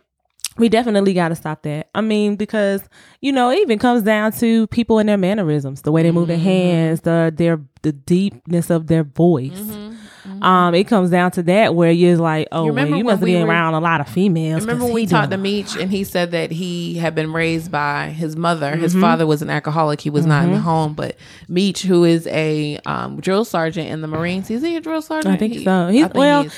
we 0.58 0.70
definitely 0.70 1.13
got 1.13 1.29
to 1.29 1.36
stop 1.36 1.62
that. 1.63 1.89
I 1.94 2.01
mean, 2.01 2.36
because 2.36 2.82
you 3.22 3.32
know, 3.32 3.51
it 3.51 3.60
even 3.60 3.77
comes 3.79 4.01
down 4.03 4.32
to 4.34 4.65
people 4.67 4.98
and 4.98 5.08
their 5.10 5.17
mannerisms, 5.17 5.82
the 5.84 5.91
way 5.91 6.01
they 6.03 6.12
move 6.12 6.27
their 6.29 6.38
Mm-hmm. 6.38 6.46
hands, 6.46 7.01
the 7.01 7.32
their 7.36 7.62
the 7.84 7.91
deepness 7.91 8.70
of 8.72 8.88
their 8.88 9.03
voice. 9.03 9.51
Mm-hmm. 9.51 9.96
Um, 10.41 10.75
it 10.75 10.86
comes 10.86 11.10
down 11.10 11.31
to 11.31 11.43
that 11.43 11.74
where 11.75 11.91
you're 11.91 12.17
like, 12.17 12.48
oh, 12.51 12.65
You 12.65 12.74
well, 12.74 12.88
you 12.88 13.03
must 13.03 13.22
we 13.22 13.34
be 13.34 13.39
were- 13.39 13.46
around 13.48 13.74
a 13.74 13.79
lot 13.79 14.01
of 14.01 14.07
females. 14.10 14.62
Remember 14.62 14.86
when 14.86 14.93
we 14.93 15.05
talked 15.05 15.31
to 15.31 15.38
Meech 15.38 15.75
and 15.75 15.89
he 15.91 16.03
said 16.03 16.31
that 16.31 16.51
he 16.51 16.96
had 16.96 17.15
been 17.15 17.34
raised 17.34 17.72
by 17.72 18.10
his 18.10 18.36
mother. 18.36 18.75
His 18.75 18.91
Mm-hmm. 18.93 19.01
father 19.01 19.25
was 19.27 19.41
an 19.41 19.50
alcoholic. 19.50 20.01
He 20.01 20.10
was 20.10 20.25
not 20.25 20.43
in 20.46 20.51
the 20.51 20.60
home, 20.60 20.93
but 20.93 21.15
Meech, 21.48 21.81
who 21.84 22.03
is 22.03 22.27
a 22.27 22.77
um, 22.86 23.19
drill 23.19 23.46
sergeant 23.46 23.89
in 23.89 24.01
the 24.01 24.07
Marines, 24.07 24.50
is 24.51 24.62
he 24.62 24.75
a 24.75 24.81
drill 24.81 25.01
sergeant? 25.01 25.34
I 25.34 25.38
think 25.38 25.53
He- 25.53 25.63
so. 25.63 25.88
He's- 25.88 26.05
I 26.05 26.07
think 26.10 26.15
well- 26.19 26.43
he. 26.43 26.50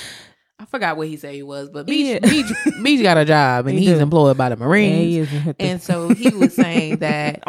I 0.62 0.66
forgot 0.66 0.98
what 0.98 1.08
he 1.08 1.16
said 1.16 1.34
he 1.34 1.42
was, 1.42 1.70
but 1.70 1.88
He 1.88 2.14
Meech, 2.16 2.24
is. 2.24 2.32
Meech, 2.66 2.76
Meech 2.80 3.02
got 3.02 3.18
a 3.18 3.24
job 3.24 3.68
and 3.68 3.80
He 3.80 3.86
he's 3.86 3.96
do. 3.96 4.02
employed 4.04 4.36
by 4.38 4.50
the 4.50 4.58
Marines. 4.58 4.98
he 5.00 5.20
is 5.20 5.32
with 5.32 5.44
the 5.58 5.62
and 5.64 5.82
so 5.82 6.10
he 6.10 6.30
was 6.30 6.54
saying 6.54 6.98
that 7.00 7.44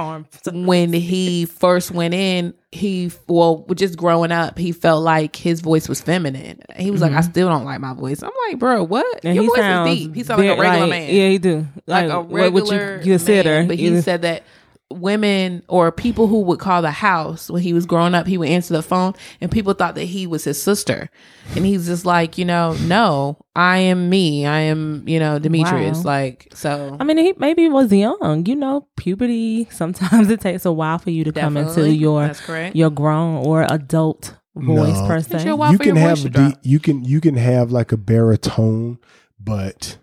when 0.46 0.92
he 0.92 1.44
first 1.46 1.90
went 1.90 2.14
in, 2.14 2.54
he 2.70 3.10
well, 3.26 3.66
just 3.74 3.98
growing 3.98 4.30
up, 4.30 4.56
he 4.56 4.70
felt 4.70 5.02
like 5.02 5.34
his 5.34 5.60
voice 5.60 5.88
was 5.88 6.00
feminine. 6.00 6.60
He 6.76 6.92
was 6.92 7.00
like, 7.00 7.10
I 7.12 7.22
still 7.22 7.48
don't 7.48 7.64
like 7.64 7.80
my 7.80 7.94
voice. 7.94 8.22
I'm 8.22 8.30
like, 8.48 8.60
bro, 8.60 8.84
what? 8.84 9.04
Mm-hmm. 9.18 9.26
And 9.26 9.34
Your 9.36 9.44
voice 9.46 9.90
is 9.92 9.98
deep. 9.98 10.14
He 10.14 10.22
sounds 10.22 10.38
like 10.40 10.56
a 10.56 10.60
regular 10.60 10.80
like- 10.86 10.90
man 10.90 11.12
Yeah, 11.14 11.28
he 11.30 11.38
do. 11.38 11.66
like, 11.88 12.10
a 12.10 12.20
what 12.20 12.30
regular 12.52 12.96
you 13.02 13.14
consider? 13.14 13.50
man. 13.50 13.66
But 13.68 13.76
he 13.78 14.00
said 14.02 14.22
that 14.22 14.44
women 14.90 15.62
or 15.68 15.92
people 15.92 16.26
who 16.26 16.40
would 16.42 16.58
call 16.58 16.82
the 16.82 16.90
house 16.90 17.48
when 17.50 17.62
he 17.62 17.72
was 17.72 17.86
growing 17.86 18.14
up, 18.14 18.26
he 18.26 18.36
would 18.36 18.48
answer 18.48 18.74
the 18.74 18.82
phone 18.82 19.14
and 19.40 19.50
people 19.50 19.72
thought 19.72 19.94
that 19.94 20.04
he 20.04 20.26
was 20.26 20.44
his 20.44 20.60
sister. 20.60 21.08
And 21.54 21.64
he's 21.64 21.86
just 21.86 22.04
like, 22.04 22.36
you 22.38 22.44
know, 22.44 22.74
no, 22.86 23.38
I 23.54 23.78
am 23.78 24.08
me. 24.10 24.46
I 24.46 24.60
am, 24.60 25.04
you 25.08 25.18
know, 25.18 25.38
Demetrius. 25.38 25.98
Wow. 25.98 26.02
Like, 26.04 26.48
so 26.54 26.96
I 27.00 27.04
mean, 27.04 27.18
he 27.18 27.34
maybe 27.38 27.68
was 27.68 27.92
young. 27.92 28.44
You 28.46 28.56
know, 28.56 28.88
puberty. 28.96 29.68
Sometimes 29.70 30.28
it 30.36 30.40
takes 30.40 30.64
a 30.64 30.72
while 30.72 30.98
for 30.98 31.10
you 31.10 31.24
to 31.24 31.32
come 31.32 31.56
into 31.56 31.90
your 31.92 32.26
That's 32.26 32.40
correct. 32.40 32.74
your 32.76 32.90
grown 32.90 33.44
or 33.46 33.62
adult 33.72 34.36
voice 34.56 34.98
No. 34.98 35.06
per 35.06 35.16
It's 35.16 35.28
se. 35.28 35.52
while 35.52 35.72
you 35.72 35.78
for 35.78 35.84
your 35.84 35.94
can 35.94 36.02
voice 36.02 36.22
have 36.24 36.32
to 36.32 36.40
a 36.40 36.48
drop. 36.50 36.60
you 36.62 36.78
can 36.80 37.04
you 37.04 37.20
can 37.20 37.36
have 37.36 37.70
like 37.70 37.92
a 37.92 37.96
baritone, 37.96 38.98
but 39.38 39.98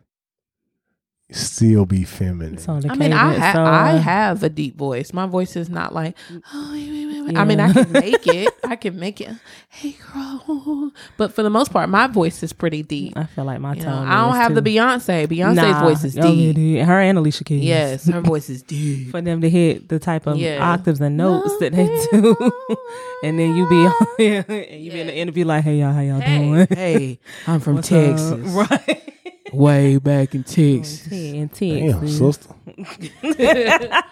still 1.31 1.85
be 1.85 2.03
feminine. 2.03 2.53
It's 2.55 2.67
I 2.69 2.73
mean, 2.95 3.11
I 3.13 3.31
cadence, 3.33 3.37
ha- 3.45 3.53
so, 3.53 3.63
I 3.65 3.91
have 3.97 4.43
a 4.43 4.49
deep 4.49 4.77
voice. 4.77 5.11
My 5.13 5.25
voice 5.27 5.55
is 5.55 5.69
not 5.69 5.93
like. 5.93 6.15
Oh, 6.53 6.73
I 7.35 7.43
mean, 7.43 7.59
I 7.59 7.73
can 7.73 7.91
make 7.91 8.25
it. 8.27 8.53
I 8.63 8.77
can 8.77 8.97
make 8.97 9.19
it. 9.19 9.31
Hey, 9.67 9.95
girl. 10.13 10.91
But 11.17 11.33
for 11.33 11.43
the 11.43 11.49
most 11.49 11.73
part, 11.73 11.89
my 11.89 12.07
voice 12.07 12.41
is 12.43 12.53
pretty 12.53 12.83
deep. 12.83 13.17
I 13.17 13.25
feel 13.25 13.43
like 13.43 13.59
my 13.59 13.73
You 13.73 13.81
tone. 13.83 14.05
know, 14.05 14.11
I 14.11 14.21
don't 14.21 14.31
is 14.31 14.37
have 14.37 14.55
the 14.55 14.61
too. 14.61 14.69
Beyonce. 14.69 15.27
Beyonce's 15.27 15.55
Nah, 15.57 15.81
voice 15.83 16.03
is 16.05 16.17
oh, 16.17 16.21
yeah, 16.23 16.31
deep. 16.31 16.55
dude. 16.55 16.85
Her 16.85 17.01
and 17.01 17.17
Alicia 17.17 17.43
Keys. 17.43 17.63
Yes, 17.63 18.07
her 18.07 18.21
voice 18.33 18.49
is 18.49 18.63
deep. 18.63 19.11
For 19.11 19.19
them 19.21 19.41
to 19.41 19.49
hit 19.49 19.89
the 19.89 19.99
type 19.99 20.25
of 20.27 20.37
Yeah. 20.37 20.59
octaves 20.73 21.01
and 21.01 21.17
notes 21.17 21.57
that 21.59 21.73
they 21.73 21.87
do, 22.11 22.35
and 23.23 23.37
then 23.37 23.55
you 23.57 23.67
be 23.67 23.85
on 23.85 23.93
there 24.17 24.45
and 24.69 24.81
you 24.81 24.91
be 24.91 25.01
in 25.01 25.07
the 25.07 25.15
interview 25.15 25.43
like, 25.43 25.65
"Hey 25.65 25.79
y'all, 25.81 25.91
how 25.91 25.99
y'all 26.01 26.21
Hey, 26.21 26.37
doing?" 26.39 26.67
hey, 26.69 27.19
I'm 27.45 27.59
from 27.59 27.75
What's 27.75 27.91
up? 27.91 28.05
Texas. 28.05 28.39
right? 28.51 29.13
Way 29.53 29.97
back 29.97 30.35
in 30.35 30.43
Texas. 30.43 31.07
In 31.11 31.47
Damn, 31.47 31.99
Texas. 32.01 32.17
sister. 32.17 32.55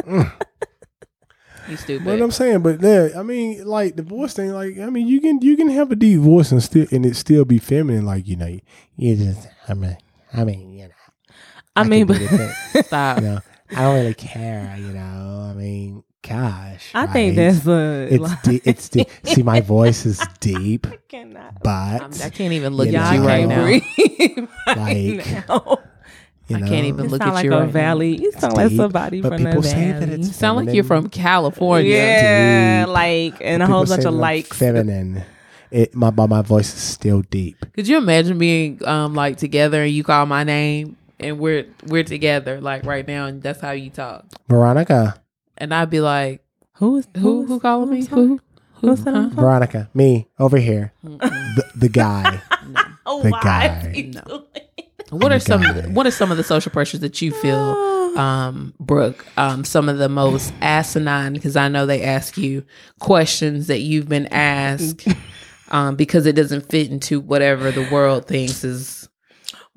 Mm. 0.00 0.32
You 1.68 1.76
stupid. 1.76 2.04
But 2.04 2.20
I'm 2.22 2.30
saying, 2.30 2.60
but 2.62 2.80
yeah, 2.82 3.10
I 3.16 3.22
mean, 3.22 3.64
like 3.66 3.94
the 3.96 4.02
voice 4.02 4.32
thing, 4.34 4.50
like 4.50 4.78
I 4.78 4.88
mean, 4.90 5.06
you 5.06 5.20
can 5.20 5.40
you 5.42 5.56
can 5.56 5.68
have 5.68 5.92
a 5.92 5.96
deep 5.96 6.18
voice 6.20 6.50
and 6.50 6.62
still 6.62 6.86
and 6.90 7.04
it 7.06 7.14
still 7.16 7.44
be 7.44 7.58
feminine, 7.58 8.06
like 8.06 8.26
you 8.26 8.36
know, 8.36 8.58
you 8.96 9.16
just 9.16 9.46
I 9.68 9.74
mean, 9.74 9.96
I 10.32 10.44
mean, 10.44 10.72
you 10.72 10.84
know, 10.88 10.94
I 11.76 11.84
mean, 11.84 12.06
but 12.06 12.18
do 12.18 12.26
the 12.26 12.36
thing, 12.72 12.82
Stop. 12.84 13.18
you 13.18 13.24
know, 13.24 13.40
I 13.76 13.82
don't 13.82 13.94
really 13.96 14.14
care, 14.14 14.74
you 14.78 14.92
know. 14.94 15.48
I 15.50 15.52
mean, 15.54 16.02
gosh, 16.30 16.90
I 16.94 17.06
think 17.06 17.36
that's 17.36 17.66
a. 17.66 18.08
it's 18.10 18.22
like, 18.22 18.42
de- 18.42 18.62
it's 18.64 18.88
de- 18.88 19.06
see 19.24 19.42
my 19.42 19.60
voice 19.60 20.06
is 20.06 20.18
deep, 20.40 20.86
cannot. 21.08 21.62
but 21.62 22.00
I'm- 22.02 22.10
I 22.22 22.30
can't 22.30 22.52
even 22.52 22.74
look 22.74 22.88
You 22.88 22.96
at 22.98 23.14
know, 23.16 23.22
you 23.22 23.26
right 23.28 23.46
now. 23.48 23.64
Like, 24.66 25.26
now. 25.48 25.78
you 26.48 26.56
I 26.56 26.60
can't 26.60 26.86
even 26.86 27.08
look 27.08 27.20
at 27.22 27.32
like 27.34 27.44
you 27.44 27.52
a 27.52 27.58
right 27.58 27.66
now. 27.66 27.70
valley. 27.72 28.16
You 28.16 28.32
sound 28.32 28.54
like 28.54 28.68
deep, 28.68 28.76
somebody 28.76 29.20
but 29.20 29.28
from 29.30 29.44
people 29.44 29.62
the 29.62 29.68
say 29.68 29.92
that 29.92 30.00
valley. 30.00 30.14
it's 30.14 30.26
You 30.28 30.32
sound 30.34 30.64
like 30.66 30.74
you're 30.74 30.84
from 30.84 31.08
California. 31.08 31.90
yeah, 31.94 32.84
Deep. 32.86 32.92
like 32.94 33.34
and 33.40 33.62
a 33.62 33.66
whole 33.66 33.84
bunch 33.86 34.04
of 34.04 34.12
that 34.14 34.18
likes. 34.18 34.56
feminine. 34.56 35.24
It 35.70 35.94
my 35.94 36.10
but 36.10 36.26
my 36.28 36.42
voice 36.42 36.72
is 36.74 36.80
still 36.80 37.22
deep. 37.22 37.64
Could 37.74 37.86
you 37.86 37.98
imagine 37.98 38.38
being 38.38 38.84
um 38.86 39.14
like 39.14 39.36
together 39.36 39.82
and 39.82 39.92
you 39.92 40.02
call 40.02 40.26
my 40.26 40.42
name 40.44 40.96
and 41.20 41.38
we're 41.38 41.66
we're 41.86 42.02
together 42.04 42.60
like 42.60 42.84
right 42.84 43.06
now 43.06 43.26
and 43.26 43.40
that's 43.42 43.60
how 43.60 43.70
you 43.70 43.88
talk 43.90 44.24
Veronica, 44.48 45.14
and 45.60 45.72
I'd 45.74 45.90
be 45.90 46.00
like 46.00 46.42
Who 46.74 46.96
is 46.96 47.08
who 47.16 47.46
who 47.46 47.60
calling 47.60 47.90
me 47.90 47.98
who's 47.98 48.08
who 48.08 48.40
Who's 48.80 49.04
that 49.04 49.12
on 49.14 49.28
the 49.28 49.34
phone? 49.36 49.44
Veronica, 49.44 49.90
me 49.92 50.26
over 50.38 50.56
here, 50.56 50.94
the, 51.02 51.64
the 51.76 51.88
guy. 51.90 52.40
Oh, 53.06 53.22
The 53.22 53.30
why 53.30 53.40
guy. 53.42 54.10
No. 54.14 54.22
doing 54.22 54.44
it? 54.54 54.86
what 55.10 55.32
are 55.32 55.40
some 55.40 55.60
guy. 55.62 55.80
what 55.88 56.06
are 56.06 56.10
some 56.12 56.30
of 56.30 56.36
the 56.36 56.44
social 56.44 56.70
pressures 56.72 57.00
that 57.00 57.20
you 57.20 57.32
feel 57.32 57.56
um 58.16 58.72
Brooke 58.80 59.26
um 59.36 59.64
some 59.64 59.88
of 59.88 59.98
the 59.98 60.08
most 60.08 60.52
asinine 60.62 61.32
because 61.34 61.56
I 61.56 61.68
know 61.68 61.84
they 61.86 62.02
ask 62.02 62.38
you 62.38 62.64
questions 63.00 63.66
that 63.66 63.80
you've 63.80 64.08
been 64.08 64.28
asked 64.28 65.06
um 65.72 65.96
because 65.96 66.24
it 66.26 66.34
doesn't 66.36 66.68
fit 66.70 66.90
into 66.90 67.20
whatever 67.20 67.70
the 67.72 67.88
world 67.90 68.26
thinks 68.26 68.62
is 68.64 69.08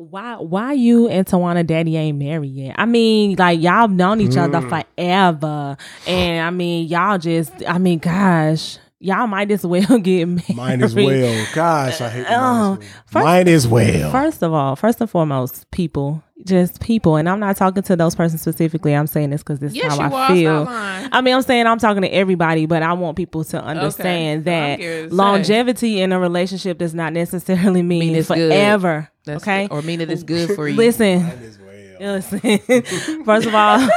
Why 0.10 0.36
why 0.36 0.74
you 0.74 1.08
and 1.08 1.26
Tawana 1.26 1.66
daddy 1.66 1.98
ain't 1.98 2.18
married 2.18 2.52
yet? 2.52 2.76
I 2.78 2.86
mean, 2.86 3.36
like 3.38 3.62
y'all 3.62 3.88
known 3.88 4.22
each 4.22 4.38
other 4.38 4.60
mm. 4.60 4.70
forever. 4.96 5.78
And 6.08 6.46
I 6.46 6.50
mean, 6.50 6.88
y'all 6.88 7.18
just 7.18 7.52
I 7.68 7.78
mean, 7.78 8.00
gosh, 8.00 8.78
y'all 9.04 9.28
might 9.28 9.52
as 9.52 9.66
well 9.66 9.98
get 10.00 10.26
married. 10.28 10.56
Mine 10.56 10.82
as 10.82 10.96
well. 10.96 11.46
Gosh, 11.54 12.02
I 12.02 12.10
hate 12.10 12.24
mine 12.24 12.32
as 12.32 12.34
uh, 12.34 12.40
well. 12.40 12.80
first- 13.08 13.24
Mine 13.26 13.48
as 13.48 13.68
well. 13.68 14.12
First 14.12 14.42
of 14.44 14.54
all, 14.54 14.76
first 14.76 15.02
and 15.02 15.10
foremost, 15.10 15.70
people, 15.72 16.24
just 16.46 16.80
people, 16.82 17.16
and 17.18 17.28
I'm 17.30 17.40
not 17.40 17.56
talking 17.58 17.84
to 17.84 17.96
those 17.96 18.16
persons 18.16 18.42
specifically. 18.42 18.94
I'm 18.96 19.08
saying 19.08 19.30
this 19.30 19.42
because 19.44 19.60
this 19.60 19.72
is 19.72 19.78
yes 19.78 19.98
how 19.98 20.10
I 20.10 20.24
are 20.24 20.28
feel. 20.36 20.66
I 20.70 21.22
mean, 21.22 21.36
I'm 21.36 21.42
saying 21.42 21.68
I'm 21.68 21.80
talking 21.80 22.02
to 22.02 22.10
everybody, 22.14 22.66
but 22.66 22.82
I 22.84 22.94
want 22.94 23.18
people 23.18 23.44
to 23.46 23.62
understand 23.64 24.46
So 24.46 24.52
I'm 24.52 24.56
that 24.70 24.80
curious 24.80 25.04
to 25.06 25.10
say. 25.10 25.16
longevity 25.16 26.02
in 26.02 26.12
a 26.12 26.20
relationship 26.20 26.78
does 26.78 26.94
not 26.94 27.14
necessarily 27.14 27.82
mean, 27.82 28.00
Mean 28.00 28.16
it's 28.16 28.28
good. 28.30 28.52
forever. 28.52 29.10
That's 29.26 29.44
okay, 29.44 29.68
or 29.72 29.82
mean 29.82 30.02
it 30.02 30.10
is 30.12 30.24
good 30.24 30.56
for 30.56 30.68
you 30.70 30.76
listen. 30.76 31.24
Mine 31.24 31.40
as 31.44 31.58
well. 31.60 31.70
Listen, 32.00 33.24
first 33.26 33.48
of 33.48 33.56
all, 33.56 33.88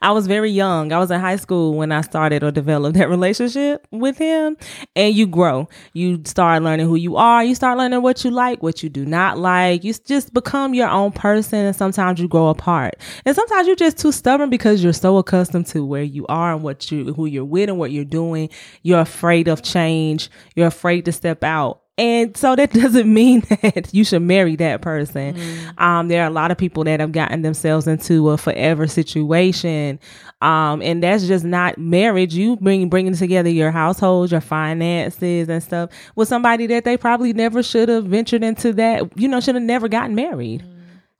I 0.00 0.12
was 0.12 0.26
very 0.26 0.50
young. 0.50 0.92
I 0.92 0.98
was 0.98 1.10
in 1.10 1.20
high 1.20 1.36
school 1.36 1.74
when 1.74 1.92
I 1.92 2.00
started 2.00 2.42
or 2.42 2.50
developed 2.50 2.96
that 2.98 3.08
relationship 3.10 3.86
with 3.90 4.18
him. 4.18 4.56
And 4.96 5.14
you 5.14 5.26
grow. 5.26 5.68
You 5.92 6.22
start 6.24 6.62
learning 6.62 6.86
who 6.86 6.96
you 6.96 7.16
are. 7.16 7.44
You 7.44 7.54
start 7.54 7.78
learning 7.78 8.02
what 8.02 8.24
you 8.24 8.30
like, 8.30 8.62
what 8.62 8.82
you 8.82 8.88
do 8.88 9.04
not 9.04 9.38
like. 9.38 9.84
You 9.84 9.92
just 9.92 10.32
become 10.34 10.74
your 10.74 10.88
own 10.88 11.12
person. 11.12 11.60
And 11.60 11.76
sometimes 11.76 12.20
you 12.20 12.28
grow 12.28 12.48
apart. 12.48 12.94
And 13.24 13.34
sometimes 13.34 13.66
you're 13.66 13.76
just 13.76 13.98
too 13.98 14.12
stubborn 14.12 14.50
because 14.50 14.82
you're 14.82 14.92
so 14.92 15.18
accustomed 15.18 15.66
to 15.68 15.84
where 15.84 16.02
you 16.02 16.26
are 16.28 16.54
and 16.54 16.62
what 16.62 16.90
you, 16.90 17.12
who 17.14 17.26
you're 17.26 17.44
with 17.44 17.68
and 17.68 17.78
what 17.78 17.92
you're 17.92 18.04
doing. 18.04 18.48
You're 18.82 19.00
afraid 19.00 19.48
of 19.48 19.62
change. 19.62 20.30
You're 20.54 20.68
afraid 20.68 21.04
to 21.06 21.12
step 21.12 21.44
out. 21.44 21.81
And 21.98 22.36
so 22.36 22.56
that 22.56 22.72
doesn't 22.72 23.12
mean 23.12 23.40
that 23.62 23.92
you 23.92 24.04
should 24.04 24.22
marry 24.22 24.56
that 24.56 24.80
person. 24.80 25.36
Um, 25.78 26.08
there 26.08 26.22
are 26.22 26.26
a 26.26 26.32
lot 26.32 26.50
of 26.50 26.58
people 26.58 26.84
that 26.84 27.00
have 27.00 27.12
gotten 27.12 27.42
themselves 27.42 27.86
into 27.86 28.30
a 28.30 28.38
forever 28.38 28.86
situation. 28.86 30.00
Um, 30.40 30.82
and 30.82 31.02
that's 31.02 31.26
just 31.26 31.44
not 31.44 31.78
marriage. 31.78 32.34
You 32.34 32.56
bring, 32.56 32.88
bringing 32.88 33.14
together 33.14 33.50
your 33.50 33.70
household, 33.70 34.32
your 34.32 34.40
finances 34.40 35.48
and 35.48 35.62
stuff 35.62 35.90
with 36.16 36.28
somebody 36.28 36.66
that 36.68 36.84
they 36.84 36.96
probably 36.96 37.32
never 37.32 37.62
should 37.62 37.88
have 37.88 38.06
ventured 38.06 38.42
into 38.42 38.72
that, 38.72 39.16
you 39.16 39.28
know, 39.28 39.40
should 39.40 39.54
have 39.54 39.62
never 39.62 39.88
gotten 39.88 40.14
married. 40.14 40.64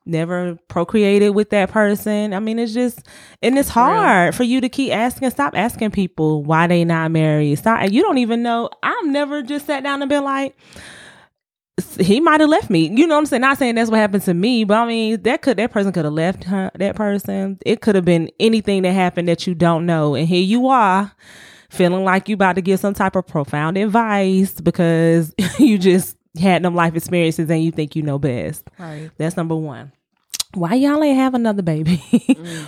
Never 0.05 0.59
procreated 0.69 1.31
with 1.31 1.51
that 1.51 1.71
person. 1.71 2.35
I 2.35 2.41
mean, 2.41 2.59
it's 2.59 2.75
just, 2.75 3.07
and 3.41 3.57
it's 3.57 3.69
hard 3.69 4.35
for 4.35 4.43
you 4.43 4.61
to 4.61 4.69
keep 4.69 4.93
asking. 4.93 5.31
Stop 5.31 5.57
asking 5.57 5.93
people 5.93 6.43
why 6.43 6.67
they 6.67 6.85
not 6.85 7.13
married. 7.13 7.57
Stop. 7.57 7.89
You 7.91 8.03
don't 8.03 8.19
even 8.19 8.43
know. 8.43 8.69
I've 8.83 9.07
never 9.07 9.43
just 9.43 9.67
sat 9.67 9.85
down 9.85 10.03
and 10.03 10.09
been 10.09 10.25
like, 10.25 10.57
he 11.99 12.21
might 12.21 12.41
have 12.41 12.51
left 12.51 12.71
me. 12.71 12.89
You 12.89 13.07
know 13.07 13.15
what 13.15 13.21
I'm 13.21 13.27
saying? 13.27 13.41
Not 13.43 13.59
saying 13.59 13.77
that's 13.77 13.91
what 13.91 13.99
happened 13.99 14.25
to 14.25 14.35
me, 14.35 14.65
but 14.65 14.79
I 14.79 14.87
mean 14.87 15.23
that 15.23 15.43
could 15.43 15.57
that 15.57 15.73
person 15.73 15.93
could 15.93 16.05
have 16.05 16.15
left 16.15 16.45
her 16.45 16.71
that 16.75 16.97
person. 16.97 17.59
It 17.65 17.81
could 17.81 17.95
have 17.95 18.05
been 18.05 18.31
anything 18.39 18.83
that 18.83 18.93
happened 18.93 19.29
that 19.29 19.47
you 19.47 19.55
don't 19.55 19.87
know. 19.87 20.15
And 20.15 20.29
here 20.29 20.43
you 20.43 20.69
are 20.69 21.13
feeling 21.71 22.05
like 22.05 22.29
you 22.29 22.35
about 22.35 22.57
to 22.57 22.63
give 22.63 22.79
some 22.79 22.95
type 22.95 23.17
of 23.17 23.27
profound 23.27 23.79
advice 23.79 24.61
because 24.61 25.35
you 25.59 25.79
just 25.79 26.17
had 26.41 26.63
them 26.63 26.75
life 26.75 26.95
experiences 26.95 27.51
and 27.51 27.63
you 27.63 27.71
think 27.71 27.97
you 27.97 28.03
know 28.03 28.19
best. 28.19 28.65
Right. 28.79 29.11
That's 29.19 29.37
number 29.37 29.57
one. 29.57 29.93
Why 30.55 30.75
y'all 30.75 31.03
ain't 31.03 31.17
have 31.17 31.33
another 31.33 31.63
baby? 31.63 32.03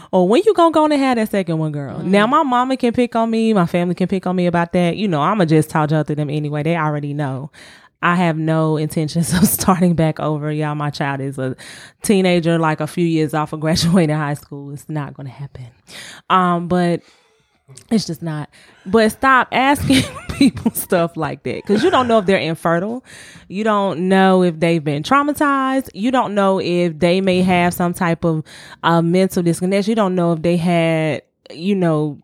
or 0.12 0.26
when 0.26 0.42
you 0.46 0.54
gonna 0.54 0.72
go 0.72 0.84
and 0.84 0.92
have 0.94 1.16
that 1.16 1.30
second 1.30 1.58
one, 1.58 1.70
girl? 1.72 1.98
Now 1.98 2.26
my 2.26 2.42
mama 2.42 2.78
can 2.78 2.94
pick 2.94 3.14
on 3.14 3.30
me, 3.30 3.52
my 3.52 3.66
family 3.66 3.94
can 3.94 4.08
pick 4.08 4.26
on 4.26 4.36
me 4.36 4.46
about 4.46 4.72
that. 4.72 4.96
You 4.96 5.06
know, 5.06 5.20
I'ma 5.20 5.44
just 5.44 5.68
talk 5.68 5.90
to 5.90 6.02
them 6.02 6.30
anyway. 6.30 6.62
They 6.62 6.76
already 6.76 7.12
know. 7.12 7.50
I 8.00 8.16
have 8.16 8.36
no 8.36 8.76
intentions 8.76 9.32
of 9.34 9.46
starting 9.46 9.94
back 9.94 10.20
over. 10.20 10.52
Y'all, 10.52 10.74
my 10.74 10.90
child 10.90 11.20
is 11.20 11.38
a 11.38 11.56
teenager, 12.02 12.58
like 12.58 12.80
a 12.80 12.86
few 12.86 13.04
years 13.04 13.34
off 13.34 13.52
of 13.52 13.60
graduating 13.60 14.16
high 14.16 14.34
school. 14.34 14.72
It's 14.72 14.88
not 14.88 15.14
gonna 15.14 15.30
happen. 15.30 15.68
Um, 16.30 16.68
but 16.68 17.02
it's 17.90 18.06
just 18.06 18.22
not. 18.22 18.50
But 18.84 19.10
stop 19.12 19.48
asking 19.52 20.02
people 20.30 20.70
stuff 20.72 21.16
like 21.16 21.42
that 21.44 21.56
because 21.56 21.82
you 21.82 21.90
don't 21.90 22.08
know 22.08 22.18
if 22.18 22.26
they're 22.26 22.38
infertile. 22.38 23.04
You 23.48 23.64
don't 23.64 24.08
know 24.08 24.42
if 24.42 24.60
they've 24.60 24.82
been 24.82 25.02
traumatized. 25.02 25.88
You 25.94 26.10
don't 26.10 26.34
know 26.34 26.60
if 26.60 26.98
they 26.98 27.20
may 27.20 27.42
have 27.42 27.72
some 27.72 27.94
type 27.94 28.24
of 28.24 28.44
uh, 28.82 29.02
mental 29.02 29.42
disconnect. 29.42 29.88
You 29.88 29.94
don't 29.94 30.14
know 30.14 30.32
if 30.32 30.42
they 30.42 30.56
had, 30.56 31.22
you 31.50 31.74
know, 31.74 32.20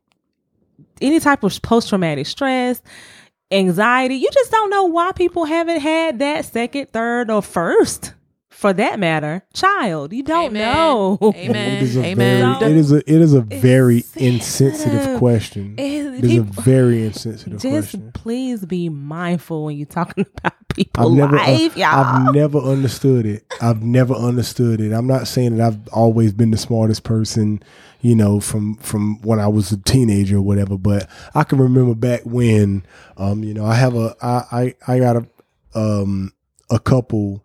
any 1.00 1.20
type 1.20 1.42
of 1.42 1.61
post 1.62 1.88
traumatic 1.88 2.26
stress, 2.26 2.83
anxiety. 3.50 4.16
You 4.16 4.29
just 4.33 4.50
don't 4.50 4.70
know 4.70 4.85
why 4.85 5.12
people 5.12 5.46
haven't 5.46 5.81
had 5.81 6.18
that 6.18 6.44
second, 6.44 6.90
third, 6.90 7.31
or 7.31 7.42
first, 7.42 8.12
for 8.61 8.75
that 8.75 8.99
matter, 9.01 9.42
child. 9.55 10.12
You 10.12 10.23
don't 10.23 10.51
Amen. 10.57 10.62
know. 10.75 11.18
Amen. 11.35 11.77
It 11.77 11.83
is 11.83 11.96
a 11.96 12.05
Amen. 12.05 12.59
very, 12.61 12.70
it 12.73 12.77
is 12.77 12.92
a, 12.92 12.96
it 12.99 13.20
is 13.23 13.33
a 13.33 13.40
very 13.40 14.05
insensitive 14.16 15.18
question. 15.18 15.75
It- 15.79 16.01
It 16.20 16.25
is 16.25 16.37
a 16.38 16.42
very 16.42 17.07
insensitive 17.07 17.61
Just 17.61 17.92
question. 17.92 18.11
please 18.12 18.66
be 18.66 18.90
mindful 18.90 19.64
when 19.64 19.77
you're 19.79 19.87
talking 19.87 20.27
about 20.38 20.53
people's 20.68 21.07
I've 21.12 21.16
never, 21.16 21.38
uh, 21.38 21.46
life, 21.46 21.77
y'all. 21.77 22.05
I've 22.05 22.35
never 22.35 22.59
understood 22.59 23.25
it. 23.25 23.44
I've 23.62 23.83
never 23.83 24.12
understood 24.14 24.81
it. 24.83 24.92
I'm 24.92 25.07
not 25.07 25.27
saying 25.27 25.57
that 25.57 25.66
I've 25.66 25.88
always 25.88 26.35
been 26.35 26.51
the 26.51 26.59
smartest 26.59 27.03
person, 27.05 27.62
you 28.03 28.14
know, 28.14 28.40
from 28.40 28.75
from 28.77 29.20
when 29.23 29.40
I 29.40 29.49
was 29.49 29.73
a 29.73 29.79
teenager 29.79 30.37
or 30.37 30.42
whatever. 30.42 30.77
But 30.77 31.09
I 31.35 31.44
can 31.44 31.59
remember 31.59 31.94
back 31.94 32.20
when, 32.27 32.85
um, 33.16 33.42
you 33.42 33.55
know, 33.55 33.64
I 33.64 33.75
have 33.77 33.94
a, 33.94 34.14
I, 34.20 34.42
I, 34.53 34.75
I 34.87 34.99
got 34.99 35.16
a, 35.16 35.27
um, 35.75 36.33
a 36.68 36.79
couple, 36.79 37.42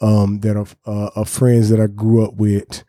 um, 0.00 0.40
that 0.40 0.56
are, 0.56 0.66
uh, 0.86 1.10
are 1.14 1.24
friends 1.24 1.68
that 1.70 1.80
I 1.80 1.86
grew 1.86 2.24
up 2.24 2.34
with. 2.34 2.84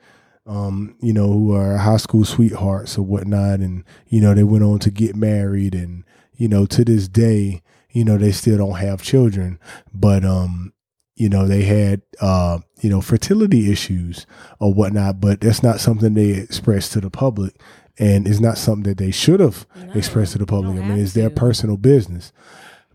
Um, 0.47 0.95
you 0.99 1.13
know, 1.13 1.31
who 1.31 1.55
are 1.55 1.77
high 1.77 1.97
school 1.97 2.25
sweethearts 2.25 2.97
or 2.97 3.03
whatnot, 3.03 3.59
and 3.59 3.83
you 4.07 4.19
know 4.19 4.33
they 4.33 4.43
went 4.43 4.63
on 4.63 4.79
to 4.79 4.89
get 4.89 5.15
married, 5.15 5.75
and 5.75 6.03
you 6.33 6.47
know 6.47 6.65
to 6.65 6.83
this 6.83 7.07
day, 7.07 7.61
you 7.91 8.03
know 8.03 8.17
they 8.17 8.31
still 8.31 8.57
don't 8.57 8.77
have 8.77 9.03
children, 9.03 9.59
but 9.93 10.25
um, 10.25 10.73
you 11.15 11.29
know 11.29 11.47
they 11.47 11.61
had 11.61 12.01
uh, 12.21 12.57
you 12.81 12.89
know 12.89 13.01
fertility 13.01 13.71
issues 13.71 14.25
or 14.59 14.73
whatnot, 14.73 15.21
but 15.21 15.41
that's 15.41 15.61
not 15.61 15.79
something 15.79 16.15
they 16.15 16.31
express 16.31 16.89
to 16.89 16.99
the 16.99 17.11
public, 17.11 17.55
and 17.99 18.27
it's 18.27 18.39
not 18.39 18.57
something 18.57 18.83
that 18.83 18.97
they 18.97 19.11
should 19.11 19.39
have 19.39 19.67
expressed 19.93 20.33
to 20.33 20.39
the 20.39 20.47
public. 20.47 20.81
I 20.81 20.87
mean, 20.87 20.99
it's 20.99 21.13
their 21.13 21.29
to. 21.29 21.35
personal 21.35 21.77
business, 21.77 22.33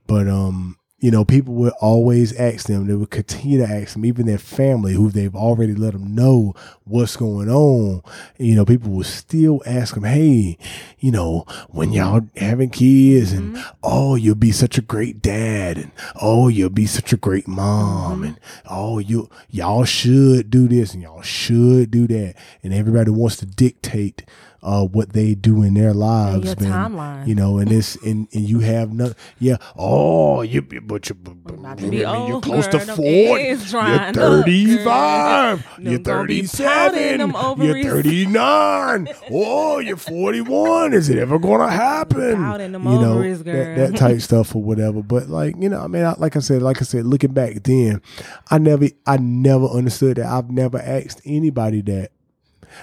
but 0.09 0.27
um, 0.29 0.77
you 0.99 1.11
know, 1.11 1.27
people 1.27 1.53
would 1.55 1.75
always 1.79 2.35
ask 2.37 2.69
them. 2.69 2.87
They 2.87 2.95
would 2.95 3.11
continue 3.11 3.59
to 3.59 3.71
ask 3.71 3.93
them, 3.93 4.07
even 4.07 4.25
their 4.25 4.39
family, 4.39 4.95
who 4.95 5.11
they've 5.11 5.37
already 5.37 5.75
let 5.75 5.93
them 5.93 6.15
know 6.15 6.55
what's 6.85 7.17
going 7.17 7.51
on. 7.51 8.03
You 8.39 8.55
know, 8.55 8.65
people 8.65 8.93
will 8.93 9.05
still 9.05 9.63
ask 9.67 9.95
them, 9.95 10.05
"Hey, 10.05 10.57
you 10.99 11.11
know, 11.11 11.45
when 11.69 11.93
y'all 11.93 12.27
having 12.37 12.71
kids, 12.71 13.33
and 13.33 13.57
mm-hmm. 13.57 13.71
oh, 13.83 14.15
you'll 14.15 14.37
be 14.37 14.53
such 14.53 14.79
a 14.79 14.83
great 14.83 15.21
dad, 15.21 15.77
and 15.77 15.91
oh, 16.21 16.49
you'll 16.49 16.71
be 16.71 16.87
such 16.87 17.13
a 17.13 17.19
great 17.19 17.47
mom, 17.47 18.15
mm-hmm. 18.15 18.25
and 18.25 18.41
oh, 18.65 18.99
you 18.99 19.29
y'all 19.51 19.85
should 19.85 20.49
do 20.51 20.67
this 20.67 20.95
and 20.95 21.03
y'all 21.03 21.23
should 21.23 21.91
do 21.91 22.07
that." 22.07 22.37
And 22.63 22.73
everybody 22.73 23.11
wants 23.11 23.37
to 23.37 23.47
dictate 23.47 24.25
uh, 24.67 24.85
what 24.85 25.13
they 25.13 25.37
do 25.37 25.63
in 25.63 25.75
their 25.75 25.95
lives, 25.95 26.45
your 26.45 26.57
man. 26.69 26.93
timeline. 26.93 27.27
You 27.29 27.37
know, 27.37 27.59
and 27.59 27.71
this 27.71 27.95
and, 28.05 28.27
and 28.33 28.49
you 28.49 28.59
have 28.59 28.93
no, 28.93 29.13
yeah. 29.39 29.59
Oh, 29.77 30.43
you 30.43 30.61
but 30.61 31.09
you, 31.09 31.17
About 31.47 31.81
you, 31.81 31.87
to 31.87 31.91
be 31.91 32.05
I 32.05 32.19
mean, 32.19 32.29
you're 32.29 32.41
close 32.41 32.67
girl. 32.67 32.81
to 32.81 32.97
forty. 32.97 33.45
You're 33.45 33.57
drying 33.57 34.01
up, 34.01 34.15
thirty-five. 34.17 35.67
You're 35.79 35.99
Them 35.99 36.03
gonna 36.03 36.27
be 36.27 36.43
powder 36.43 36.59
in 36.59 37.25
thirty-seven. 37.25 37.65
You're 37.65 37.83
thirty-nine. 37.85 39.09
oh, 39.31 39.79
you're 39.79 39.97
forty-one. 39.97 40.93
Is 40.95 41.09
it 41.11 41.19
ever 41.19 41.39
gonna 41.39 41.71
happen? 41.71 42.35
Powder 42.35 42.65
in 42.65 42.73
them 42.73 42.85
you 42.85 42.91
know 42.91 43.13
ovaries, 43.15 43.45
that, 43.45 43.77
that 43.77 43.97
type 43.97 44.21
stuff 44.21 44.55
or 44.57 44.63
whatever. 44.63 45.01
But 45.01 45.29
like 45.29 45.55
you 45.61 45.69
know, 45.69 45.81
I 45.81 45.87
mean, 45.87 46.05
I, 46.05 46.15
like 46.19 46.35
I 46.35 46.41
said, 46.41 46.61
like 46.61 46.83
I 46.83 46.85
said, 46.85 47.07
looking 47.07 47.33
back 47.33 47.63
then, 47.63 48.03
I 48.51 48.59
never, 48.59 48.87
I 49.07 49.17
never 49.19 49.67
understood 49.67 50.17
that. 50.17 50.27
I've 50.27 50.51
never 50.51 50.79
asked 50.79 51.21
anybody 51.25 51.83
that. 51.83 52.11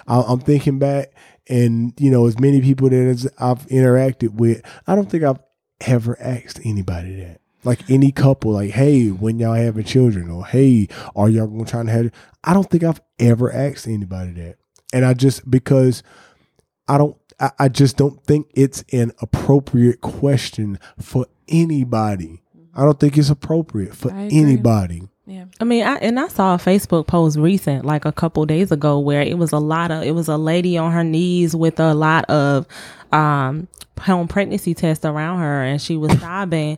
I, 0.07 0.21
I'm 0.21 0.39
thinking 0.39 0.79
back, 0.79 1.13
and 1.47 1.93
you 1.99 2.09
know, 2.09 2.25
as 2.25 2.39
many 2.39 2.61
people 2.61 2.89
that 2.89 2.95
as 2.95 3.27
I've 3.37 3.65
interacted 3.67 4.35
with, 4.35 4.61
I 4.87 4.95
don't 4.95 5.09
think 5.09 5.23
I've 5.23 5.39
ever 5.81 6.19
asked 6.21 6.59
anybody 6.63 7.15
that. 7.17 7.39
Like 7.65 7.89
any 7.89 8.11
couple, 8.11 8.51
like, 8.51 8.71
hey, 8.71 9.07
when 9.07 9.39
y'all 9.39 9.53
having 9.53 9.85
children, 9.85 10.29
or 10.29 10.45
hey, 10.45 10.89
are 11.15 11.29
y'all 11.29 11.47
gonna 11.47 11.65
try 11.65 11.83
to 11.83 11.89
have? 11.89 12.11
I 12.43 12.53
don't 12.53 12.69
think 12.69 12.83
I've 12.83 13.01
ever 13.19 13.51
asked 13.53 13.87
anybody 13.87 14.31
that, 14.33 14.57
and 14.91 15.05
I 15.05 15.13
just 15.13 15.49
because 15.49 16.03
I 16.89 16.97
don't, 16.97 17.15
I, 17.39 17.51
I 17.59 17.69
just 17.69 17.95
don't 17.95 18.21
think 18.25 18.47
it's 18.53 18.83
an 18.91 19.13
appropriate 19.21 20.01
question 20.01 20.77
for 20.99 21.25
anybody. 21.47 22.41
I 22.75 22.83
don't 22.83 22.99
think 22.99 23.17
it's 23.17 23.29
appropriate 23.29 23.95
for 23.95 24.11
anybody. 24.11 25.07
Yeah. 25.25 25.45
I 25.59 25.63
mean, 25.63 25.85
I, 25.85 25.95
and 25.95 26.19
I 26.19 26.27
saw 26.27 26.55
a 26.55 26.57
Facebook 26.57 27.07
post 27.07 27.37
recent, 27.37 27.85
like 27.85 28.03
a 28.05 28.11
couple 28.11 28.45
days 28.45 28.71
ago, 28.71 28.99
where 28.99 29.21
it 29.21 29.37
was 29.37 29.53
a 29.53 29.59
lot 29.59 29.89
of, 29.89 30.03
it 30.03 30.11
was 30.11 30.27
a 30.27 30.37
lady 30.37 30.77
on 30.77 30.91
her 30.91 31.03
knees 31.03 31.55
with 31.55 31.79
a 31.79 31.93
lot 31.93 32.25
of 32.25 32.67
um 33.11 33.67
home 33.99 34.27
pregnancy 34.27 34.73
tests 34.73 35.05
around 35.05 35.39
her, 35.39 35.63
and 35.63 35.81
she 35.81 35.95
was 35.95 36.11
sobbing. 36.19 36.77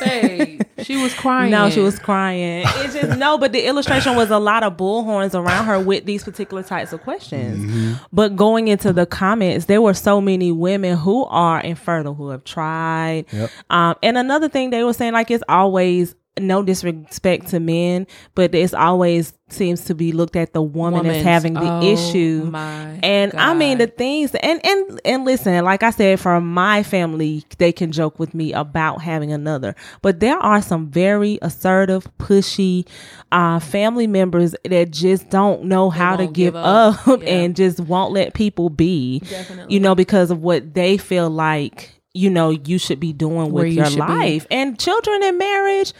Babe, 0.00 0.62
she 0.82 0.96
was 0.96 1.12
crying. 1.14 1.50
No, 1.56 1.70
she 1.70 1.80
was 1.80 1.98
crying. 1.98 2.64
It's 2.66 2.94
just 2.94 3.18
no, 3.18 3.36
but 3.38 3.52
the 3.52 3.66
illustration 3.66 4.14
was 4.14 4.30
a 4.30 4.38
lot 4.38 4.62
of 4.62 4.76
bullhorns 4.76 5.34
around 5.34 5.66
her 5.66 5.80
with 5.80 6.04
these 6.04 6.22
particular 6.22 6.62
types 6.62 6.92
of 6.92 7.02
questions. 7.02 7.98
But 8.12 8.36
going 8.36 8.68
into 8.68 8.92
the 8.92 9.06
comments, 9.06 9.66
there 9.66 9.82
were 9.82 9.94
so 9.94 10.20
many 10.20 10.52
women 10.52 10.96
who 10.96 11.24
are 11.24 11.60
infertile 11.60 12.14
who 12.14 12.28
have 12.28 12.44
tried. 12.44 13.26
Yep. 13.32 13.50
Um, 13.70 13.96
and 14.02 14.18
another 14.18 14.48
thing 14.48 14.70
they 14.70 14.84
were 14.84 14.92
saying, 14.92 15.14
like 15.14 15.30
it's 15.30 15.44
always 15.48 16.14
no 16.38 16.62
disrespect 16.62 17.48
to 17.48 17.60
men, 17.60 18.06
but 18.34 18.54
it's 18.54 18.74
always 18.74 19.32
seems 19.48 19.84
to 19.84 19.94
be 19.94 20.10
looked 20.10 20.34
at 20.34 20.52
the 20.52 20.60
woman 20.60 21.06
as 21.06 21.22
having 21.22 21.54
the 21.54 21.60
oh 21.60 21.82
issue. 21.82 22.50
And 22.54 23.32
I 23.34 23.54
mean 23.54 23.78
the 23.78 23.86
things 23.86 24.34
and 24.34 24.64
and 24.64 25.00
and 25.04 25.24
listen, 25.24 25.64
like 25.64 25.82
I 25.82 25.90
said, 25.90 26.18
for 26.20 26.40
my 26.40 26.82
family, 26.82 27.44
they 27.58 27.72
can 27.72 27.92
joke 27.92 28.18
with 28.18 28.34
me 28.34 28.52
about 28.52 29.02
having 29.02 29.32
another. 29.32 29.74
But 30.02 30.20
there 30.20 30.36
are 30.36 30.60
some 30.62 30.88
very 30.90 31.38
assertive, 31.42 32.06
pushy 32.18 32.86
uh 33.32 33.60
family 33.60 34.06
members 34.06 34.54
that 34.64 34.90
just 34.90 35.30
don't 35.30 35.64
know 35.64 35.90
how 35.90 36.16
to 36.16 36.24
give 36.26 36.34
give 36.54 36.56
up. 36.56 37.06
up 37.08 37.22
Yeah. 37.22 37.28
and 37.28 37.56
just 37.56 37.80
won't 37.80 38.12
let 38.12 38.34
people 38.34 38.68
be. 38.68 39.22
You 39.68 39.80
know, 39.80 39.94
because 39.94 40.30
of 40.30 40.42
what 40.42 40.74
they 40.74 40.96
feel 40.98 41.30
like 41.30 41.92
you 42.14 42.30
know 42.30 42.48
you 42.50 42.78
should 42.78 42.98
be 42.98 43.12
doing 43.12 43.52
with 43.52 43.66
you 43.66 43.72
your 43.74 43.84
should 43.86 43.96
be. 43.96 44.00
life 44.00 44.46
and 44.50 44.78
children 44.78 45.22
in 45.22 45.36
marriage 45.36 45.92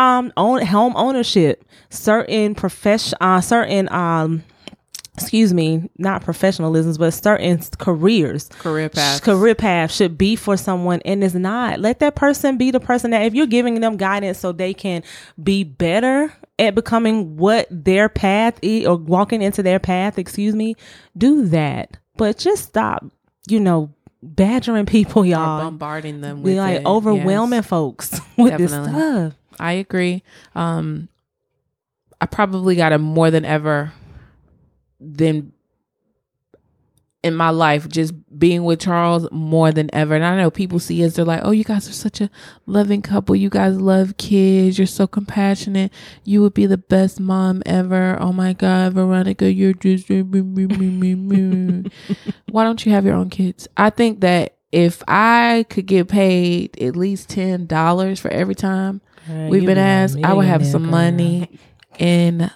um 0.00 0.32
own 0.36 0.64
home 0.64 0.94
ownership. 0.96 1.64
Certain 1.90 2.54
profession 2.54 3.18
uh 3.20 3.40
certain 3.40 3.90
um 3.92 4.42
excuse 5.14 5.52
me 5.52 5.90
not 5.98 6.24
professionalisms 6.24 6.98
but 6.98 7.10
certain 7.12 7.60
careers. 7.78 8.48
Career 8.58 8.88
paths. 8.88 9.20
career 9.20 9.54
path 9.54 9.92
should 9.92 10.16
be 10.16 10.34
for 10.36 10.56
someone 10.56 11.00
and 11.04 11.22
it's 11.22 11.34
not. 11.34 11.78
Let 11.80 11.98
that 12.00 12.14
person 12.14 12.56
be 12.56 12.70
the 12.70 12.80
person 12.80 13.10
that 13.10 13.22
if 13.22 13.34
you're 13.34 13.46
giving 13.46 13.80
them 13.80 13.96
guidance 13.98 14.38
so 14.38 14.52
they 14.52 14.72
can 14.72 15.02
be 15.42 15.62
better 15.64 16.32
at 16.58 16.74
becoming 16.74 17.36
what 17.36 17.66
their 17.70 18.08
path 18.08 18.58
is 18.62 18.86
or 18.86 18.96
walking 18.96 19.42
into 19.42 19.62
their 19.62 19.78
path 19.78 20.18
excuse 20.18 20.54
me 20.54 20.74
do 21.18 21.46
that. 21.48 21.98
But 22.16 22.38
just 22.38 22.64
stop 22.68 23.04
you 23.48 23.60
know 23.60 23.92
badgering 24.22 24.86
people 24.86 25.24
y'all. 25.26 25.60
bombarding 25.60 26.20
them 26.20 26.42
with 26.42 26.52
we 26.52 26.58
like 26.58 26.80
it. 26.80 26.86
overwhelming 26.86 27.58
Yes. 27.58 27.66
folks 27.66 28.20
with 28.38 28.56
this 28.58 28.70
stuff 28.70 29.34
I 29.60 29.72
agree. 29.72 30.22
Um, 30.54 31.08
I 32.20 32.26
probably 32.26 32.76
got 32.76 32.92
it 32.92 32.98
more 32.98 33.30
than 33.30 33.44
ever 33.44 33.92
than 35.00 35.52
in 37.22 37.34
my 37.34 37.50
life, 37.50 37.86
just 37.88 38.14
being 38.38 38.64
with 38.64 38.80
Charles 38.80 39.28
more 39.30 39.72
than 39.72 39.94
ever. 39.94 40.14
And 40.14 40.24
I 40.24 40.36
know 40.36 40.50
people 40.50 40.78
see 40.78 41.04
us, 41.04 41.14
they're 41.14 41.24
like, 41.24 41.42
oh, 41.44 41.50
you 41.50 41.64
guys 41.64 41.86
are 41.88 41.92
such 41.92 42.20
a 42.22 42.30
loving 42.64 43.02
couple. 43.02 43.36
You 43.36 43.50
guys 43.50 43.78
love 43.78 44.16
kids. 44.16 44.78
You're 44.78 44.86
so 44.86 45.06
compassionate. 45.06 45.92
You 46.24 46.40
would 46.42 46.54
be 46.54 46.64
the 46.66 46.78
best 46.78 47.20
mom 47.20 47.62
ever. 47.66 48.16
Oh 48.20 48.32
my 48.32 48.54
God, 48.54 48.94
Veronica, 48.94 49.52
you're 49.52 49.74
just. 49.74 50.08
Why 52.50 52.64
don't 52.64 52.86
you 52.86 52.92
have 52.92 53.04
your 53.04 53.14
own 53.14 53.30
kids? 53.30 53.68
I 53.76 53.90
think 53.90 54.20
that 54.20 54.56
if 54.72 55.02
I 55.06 55.66
could 55.68 55.86
get 55.86 56.08
paid 56.08 56.80
at 56.80 56.96
least 56.96 57.28
$10 57.28 58.18
for 58.18 58.30
every 58.30 58.54
time 58.54 59.02
we've 59.28 59.66
been 59.66 59.78
asked, 59.78 60.18
I 60.24 60.32
would 60.34 60.46
have 60.46 60.66
some 60.66 60.86
money 60.90 61.58
in 61.98 62.50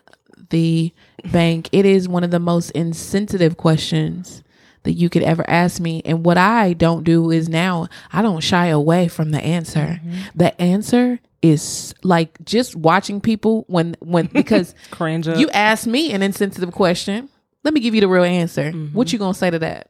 the 0.51 0.93
bank. 1.33 1.69
It 1.73 1.85
is 1.87 2.09
one 2.09 2.25
of 2.25 2.31
the 2.31 2.39
most 2.39 2.71
insensitive 2.73 3.57
questions 3.57 4.43
that 4.85 4.93
you 4.93 5.09
could 5.09 5.23
ever 5.23 5.49
ask 5.49 5.81
me. 5.81 6.03
And 6.05 6.25
what 6.25 6.37
I 6.39 6.75
don't 6.75 7.05
do 7.05 7.31
is 7.31 7.49
now 7.49 7.89
I 8.13 8.23
don't 8.23 8.41
shy 8.41 8.67
away 8.67 9.09
from 9.09 9.31
the 9.31 9.41
answer. 9.41 10.01
The 10.35 10.61
answer 10.61 11.21
is 11.43 11.95
like 12.03 12.43
just 12.45 12.75
watching 12.77 13.21
people 13.21 13.65
when 13.69 13.97
when 14.01 14.27
because 14.33 14.75
you 15.39 15.51
ask 15.51 15.87
me 15.87 16.13
an 16.13 16.23
insensitive 16.23 16.73
question. 16.73 17.29
Let 17.65 17.73
me 17.73 17.81
give 17.81 17.95
you 17.95 18.03
the 18.03 18.09
real 18.09 18.25
answer. 18.25 18.73
What 18.73 19.11
you 19.13 19.19
gonna 19.19 19.33
say 19.35 19.51
to 19.51 19.59
that? 19.61 19.89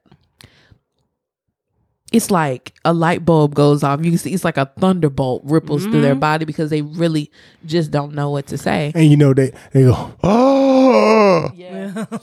It's 2.14 2.30
like 2.30 2.72
a 2.84 2.92
light 2.92 3.24
bulb 3.24 3.56
goes 3.56 3.82
off. 3.82 4.04
You 4.04 4.12
can 4.12 4.18
see 4.18 4.32
it's 4.32 4.44
like 4.44 4.56
a 4.56 4.66
thunderbolt 4.78 5.42
ripples 5.44 5.82
through 5.82 6.00
their 6.00 6.12
mm-hmm. 6.12 6.20
body 6.20 6.44
because 6.44 6.70
they 6.70 6.80
really 6.80 7.28
just 7.66 7.90
don't 7.90 8.14
know 8.14 8.30
what 8.30 8.46
to 8.46 8.56
say. 8.56 8.92
And 8.94 9.10
you 9.10 9.16
know 9.16 9.34
they 9.34 9.52
they 9.72 9.82
go, 9.82 10.14
oh, 10.22 11.50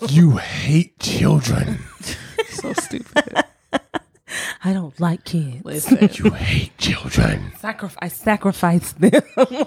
you 0.07 0.37
hate 0.37 0.97
children. 0.99 1.79
so 2.49 2.71
stupid. 2.71 3.43
I 4.63 4.71
don't 4.71 4.97
like 4.97 5.25
kids. 5.25 5.65
Listen, 5.65 6.09
You 6.13 6.31
hate 6.31 6.77
children. 6.77 7.51
Sacrifice, 7.59 7.97
I 8.01 8.07
sacrifice 8.07 8.93
them. 8.93 9.21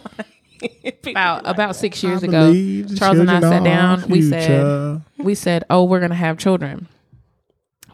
about 1.06 1.42
about 1.44 1.76
six 1.76 2.02
years 2.02 2.24
I 2.24 2.28
ago, 2.28 2.94
Charles 2.96 3.18
and 3.18 3.30
I 3.30 3.40
sat 3.40 3.64
down. 3.64 4.04
our 4.04 4.08
We 4.08 4.22
said, 4.22 5.02
we 5.18 5.34
said, 5.34 5.64
oh, 5.68 5.84
we're 5.84 6.00
gonna 6.00 6.14
have 6.14 6.38
children. 6.38 6.88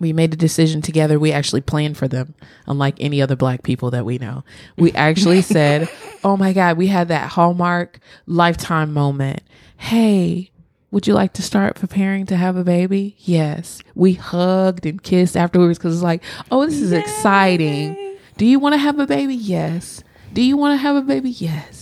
We 0.01 0.13
made 0.13 0.33
a 0.33 0.37
decision 0.37 0.83
together. 0.83 1.19
We 1.19 1.31
actually 1.31 1.61
planned 1.61 1.97
for 1.97 2.09
them, 2.09 2.35
unlike 2.67 2.97
any 2.99 3.21
other 3.23 3.37
black 3.37 3.63
people 3.63 3.91
that 3.91 4.05
we 4.05 4.19
know. 4.19 4.45
We 4.77 4.93
actually 4.93 5.43
said, 5.43 5.89
oh 6.25 6.37
my 6.37 6.53
God, 6.53 6.77
we 6.77 6.89
had 6.89 7.09
that 7.09 7.31
hallmark 7.31 8.01
lifetime 8.27 8.93
moment. 8.93 9.43
Hey, 9.77 10.51
would 10.91 11.07
you 11.07 11.15
like 11.15 11.35
to 11.35 11.43
start 11.43 11.77
preparing 11.77 12.27
to 12.27 12.37
have 12.37 12.57
a 12.57 12.65
baby? 12.65 13.15
Yes. 13.19 13.81
We 13.95 14.15
hugged 14.15 14.87
and 14.87 15.03
kissed 15.03 15.37
afterwards 15.37 15.79
because 15.79 15.95
it's 15.95 16.03
like, 16.03 16.25
oh, 16.51 16.67
this 16.67 16.81
is 16.81 16.93
exciting. 16.93 18.17
Do 18.37 18.47
you 18.47 18.59
want 18.59 18.73
to 18.73 18.79
have 18.79 18.99
a 18.99 19.07
baby? 19.07 19.35
Yes. 19.35 20.03
Do 20.33 20.43
you 20.43 20.57
want 20.57 20.73
to 20.73 20.83
have 20.83 20.97
a 20.97 21.03
baby? 21.03 21.31
Yes. 21.31 21.80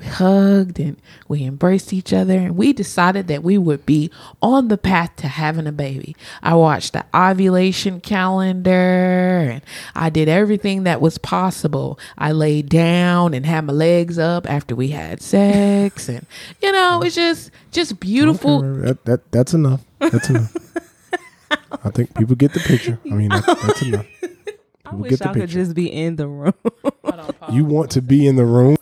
We 0.00 0.06
hugged 0.06 0.80
and 0.80 0.96
we 1.28 1.44
embraced 1.44 1.92
each 1.92 2.14
other 2.14 2.38
and 2.38 2.56
we 2.56 2.72
decided 2.72 3.28
that 3.28 3.42
we 3.42 3.58
would 3.58 3.84
be 3.84 4.10
on 4.40 4.68
the 4.68 4.78
path 4.78 5.14
to 5.16 5.28
having 5.28 5.66
a 5.66 5.72
baby. 5.72 6.16
I 6.42 6.54
watched 6.54 6.94
the 6.94 7.04
ovulation 7.14 8.00
calendar 8.00 8.70
and 8.70 9.62
I 9.94 10.08
did 10.08 10.26
everything 10.26 10.84
that 10.84 11.02
was 11.02 11.18
possible. 11.18 11.98
I 12.16 12.32
laid 12.32 12.70
down 12.70 13.34
and 13.34 13.44
had 13.44 13.66
my 13.66 13.74
legs 13.74 14.18
up 14.18 14.48
after 14.48 14.74
we 14.74 14.88
had 14.88 15.20
sex 15.20 16.08
and 16.08 16.24
you 16.62 16.72
know, 16.72 17.02
it's 17.02 17.14
just 17.14 17.50
just 17.70 18.00
beautiful. 18.00 18.64
Okay, 18.64 18.86
that, 18.86 19.04
that 19.04 19.32
that's 19.32 19.52
enough. 19.52 19.84
That's 19.98 20.30
enough. 20.30 20.56
I 21.84 21.90
think 21.90 22.14
people 22.14 22.36
get 22.36 22.54
the 22.54 22.60
picture. 22.60 22.98
I 23.04 23.08
mean, 23.10 23.28
that, 23.28 23.44
that's 23.46 23.82
enough. 23.82 24.06
I 24.86 24.94
wish 24.94 25.10
get 25.10 25.18
the 25.18 25.24
y'all 25.26 25.34
could 25.34 25.50
just 25.50 25.74
be 25.74 25.92
in 25.92 26.16
the 26.16 26.26
room. 26.26 26.54
You 27.52 27.66
want 27.66 27.90
to 27.92 28.02
be 28.02 28.26
in 28.26 28.36
the 28.36 28.46
room? 28.46 28.76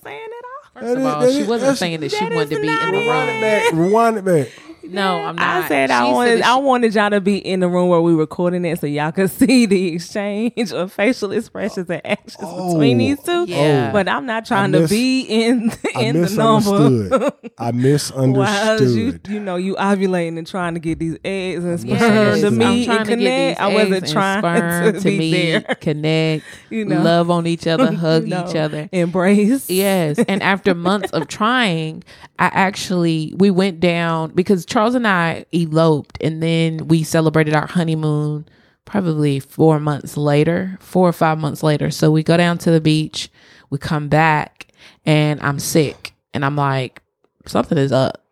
First 0.94 1.07
of 1.07 1.07
all, 1.07 1.31
she 1.31 1.44
wasn't 1.44 1.79
saying 1.79 2.01
that 2.01 2.11
she 2.12 2.24
wanted 2.24 2.51
to 2.51 2.61
be 2.61 2.68
in 2.68 2.92
the 2.92 3.38
back. 3.40 3.72
Rewind 3.72 4.18
it 4.18 4.24
back. 4.24 4.48
No, 4.92 5.16
eh, 5.18 5.24
I'm 5.27 5.37
not. 5.37 5.64
I 5.64 5.68
said 5.68 5.90
I 5.90 6.07
She 6.07 6.12
wanted 6.12 6.38
that 6.40 6.46
I 6.46 6.57
wanted 6.57 6.94
y'all 6.94 7.11
to 7.11 7.20
be 7.20 7.37
in 7.38 7.61
the 7.61 7.68
room 7.68 7.88
where 7.88 8.01
we 8.01 8.14
recording 8.14 8.64
it 8.64 8.81
so 8.81 8.87
y'all 8.87 9.12
could 9.12 9.31
see 9.40 9.66
the 9.66 9.94
exchange 9.94 10.72
of 10.72 10.92
facial 10.92 11.33
expressions 11.33 11.88
and 11.90 12.01
actions 12.07 12.37
oh. 12.42 12.72
between 12.74 12.96
Oh. 12.96 12.98
these 12.98 13.18
two. 13.22 13.31
Oh. 13.33 13.44
Yeah. 13.46 13.92
But 13.92 14.09
I'm 14.09 14.27
not 14.27 14.44
trying 14.46 14.70
miss- 14.70 14.88
to 14.90 14.94
be 14.94 15.20
in 15.22 15.70
I 15.94 16.01
in 16.03 16.22
the 16.22 16.31
number. 16.31 17.33
I 17.59 17.70
misunderstood. 17.72 18.12
I 18.16 18.38
While 18.38 18.81
you 18.81 19.07
misunderstood. 19.07 19.29
you 19.29 19.40
know 19.40 19.57
you 19.57 19.74
ovulating 19.77 20.38
and 20.38 20.46
trying 20.46 20.74
to 20.74 20.81
get 20.81 20.98
these 20.98 21.16
eggs 21.24 21.64
and 21.64 21.79
sperm 21.81 21.92
Yes. 21.98 22.40
to 22.40 22.46
I'm 22.48 22.59
meet 22.59 22.88
and 22.88 23.09
connect. 23.09 23.59
these 23.59 23.64
I 23.64 23.74
wasn't 23.74 24.09
trying 24.09 24.92
to, 24.92 24.98
to 24.98 25.05
be 25.05 25.18
meet, 25.18 25.33
there. 25.66 25.74
connect, 25.81 26.44
You 26.70 26.85
know. 26.85 27.03
love 27.03 27.31
on 27.31 27.46
each 27.46 27.66
other, 27.66 27.92
hug 27.92 28.24
You 28.24 28.29
know, 28.31 28.48
each 28.48 28.57
other. 28.57 28.88
embrace. 28.92 29.68
Yes. 29.70 30.18
And 30.29 30.42
after 30.42 30.74
months 30.74 31.11
of 31.12 31.29
trying, 31.29 32.05
I 32.38 32.46
actually 32.46 33.35
we 33.37 33.51
went 33.51 33.81
down 33.81 34.31
because 34.33 34.64
Charles 34.78 34.94
and 34.94 35.08
I 35.08 35.44
eloped 35.52 36.18
and 36.20 36.40
then 36.40 36.86
we 36.86 37.02
celebrated 37.02 37.52
our 37.52 37.66
honeymoon 37.66 38.46
probably 38.84 39.40
four 39.40 39.80
months 39.80 40.16
later, 40.16 40.78
four 40.78 41.08
or 41.08 41.12
five 41.12 41.36
months 41.36 41.64
later. 41.64 41.90
So 41.90 42.12
we 42.12 42.22
go 42.22 42.36
down 42.36 42.58
to 42.58 42.70
the 42.70 42.80
beach, 42.80 43.28
we 43.70 43.78
come 43.78 44.08
back, 44.08 44.68
and 45.04 45.40
I'm 45.42 45.58
sick. 45.58 46.12
And 46.32 46.44
I'm 46.44 46.54
like, 46.54 47.02
something 47.44 47.76
is 47.76 47.90
up. 47.90 48.24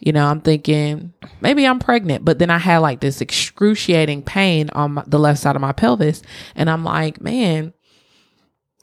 You 0.00 0.12
know, 0.12 0.26
I'm 0.26 0.42
thinking 0.42 1.14
maybe 1.40 1.66
I'm 1.66 1.78
pregnant, 1.78 2.26
but 2.26 2.38
then 2.38 2.50
I 2.50 2.58
had 2.58 2.80
like 2.80 3.00
this 3.00 3.22
excruciating 3.22 4.24
pain 4.24 4.68
on 4.74 4.92
my, 4.92 5.04
the 5.06 5.18
left 5.18 5.40
side 5.40 5.56
of 5.56 5.62
my 5.62 5.72
pelvis. 5.72 6.20
And 6.54 6.68
I'm 6.68 6.84
like, 6.84 7.22
man, 7.22 7.72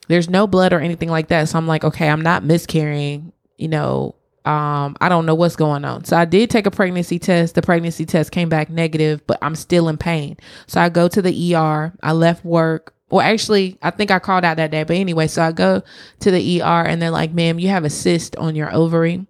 there's 0.08 0.28
no 0.28 0.48
blood 0.48 0.72
or 0.72 0.80
anything 0.80 1.10
like 1.10 1.28
that. 1.28 1.48
So 1.48 1.58
I'm 1.58 1.68
like, 1.68 1.84
okay, 1.84 2.08
I'm 2.08 2.22
not 2.22 2.42
miscarrying, 2.42 3.32
you 3.56 3.68
know, 3.68 4.16
um, 4.48 4.96
I 5.02 5.10
don't 5.10 5.26
know 5.26 5.34
what's 5.34 5.56
going 5.56 5.84
on. 5.84 6.04
So 6.04 6.16
I 6.16 6.24
did 6.24 6.48
take 6.48 6.64
a 6.64 6.70
pregnancy 6.70 7.18
test. 7.18 7.54
The 7.54 7.60
pregnancy 7.60 8.06
test 8.06 8.32
came 8.32 8.48
back 8.48 8.70
negative, 8.70 9.20
but 9.26 9.38
I'm 9.42 9.54
still 9.54 9.90
in 9.90 9.98
pain. 9.98 10.38
So 10.66 10.80
I 10.80 10.88
go 10.88 11.06
to 11.06 11.20
the 11.20 11.54
ER. 11.54 11.92
I 12.02 12.12
left 12.12 12.46
work. 12.46 12.94
Well, 13.10 13.20
actually, 13.20 13.76
I 13.82 13.90
think 13.90 14.10
I 14.10 14.18
called 14.18 14.46
out 14.46 14.56
that 14.56 14.70
day. 14.70 14.84
But 14.84 14.96
anyway, 14.96 15.26
so 15.26 15.42
I 15.42 15.52
go 15.52 15.82
to 16.20 16.30
the 16.30 16.62
ER 16.62 16.64
and 16.86 17.00
they're 17.00 17.10
like, 17.10 17.32
ma'am, 17.32 17.58
you 17.58 17.68
have 17.68 17.84
a 17.84 17.90
cyst 17.90 18.36
on 18.36 18.56
your 18.56 18.74
ovary 18.74 19.26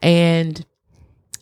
and 0.00 0.64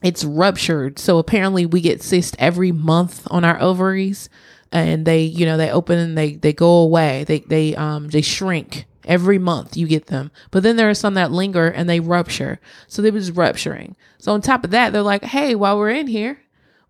it's 0.02 0.24
ruptured. 0.24 0.98
So 0.98 1.18
apparently 1.18 1.66
we 1.66 1.80
get 1.80 2.02
cysts 2.02 2.34
every 2.40 2.72
month 2.72 3.28
on 3.30 3.44
our 3.44 3.60
ovaries 3.62 4.28
and 4.72 5.06
they, 5.06 5.22
you 5.22 5.46
know, 5.46 5.56
they 5.56 5.70
open 5.70 6.00
and 6.00 6.18
they, 6.18 6.34
they 6.34 6.52
go 6.52 6.78
away. 6.78 7.22
They, 7.24 7.40
they, 7.40 7.76
um, 7.76 8.08
they 8.08 8.22
shrink 8.22 8.86
every 9.10 9.38
month 9.38 9.76
you 9.76 9.86
get 9.86 10.06
them. 10.06 10.30
But 10.50 10.62
then 10.62 10.76
there 10.76 10.88
are 10.88 10.94
some 10.94 11.14
that 11.14 11.32
linger 11.32 11.66
and 11.66 11.90
they 11.90 12.00
rupture. 12.00 12.60
So 12.86 13.02
they 13.02 13.10
were 13.10 13.18
just 13.18 13.36
rupturing. 13.36 13.96
So 14.18 14.32
on 14.32 14.40
top 14.40 14.64
of 14.64 14.70
that, 14.70 14.92
they're 14.92 15.02
like, 15.02 15.24
Hey, 15.24 15.54
while 15.54 15.76
we're 15.76 15.90
in 15.90 16.06
here, 16.06 16.40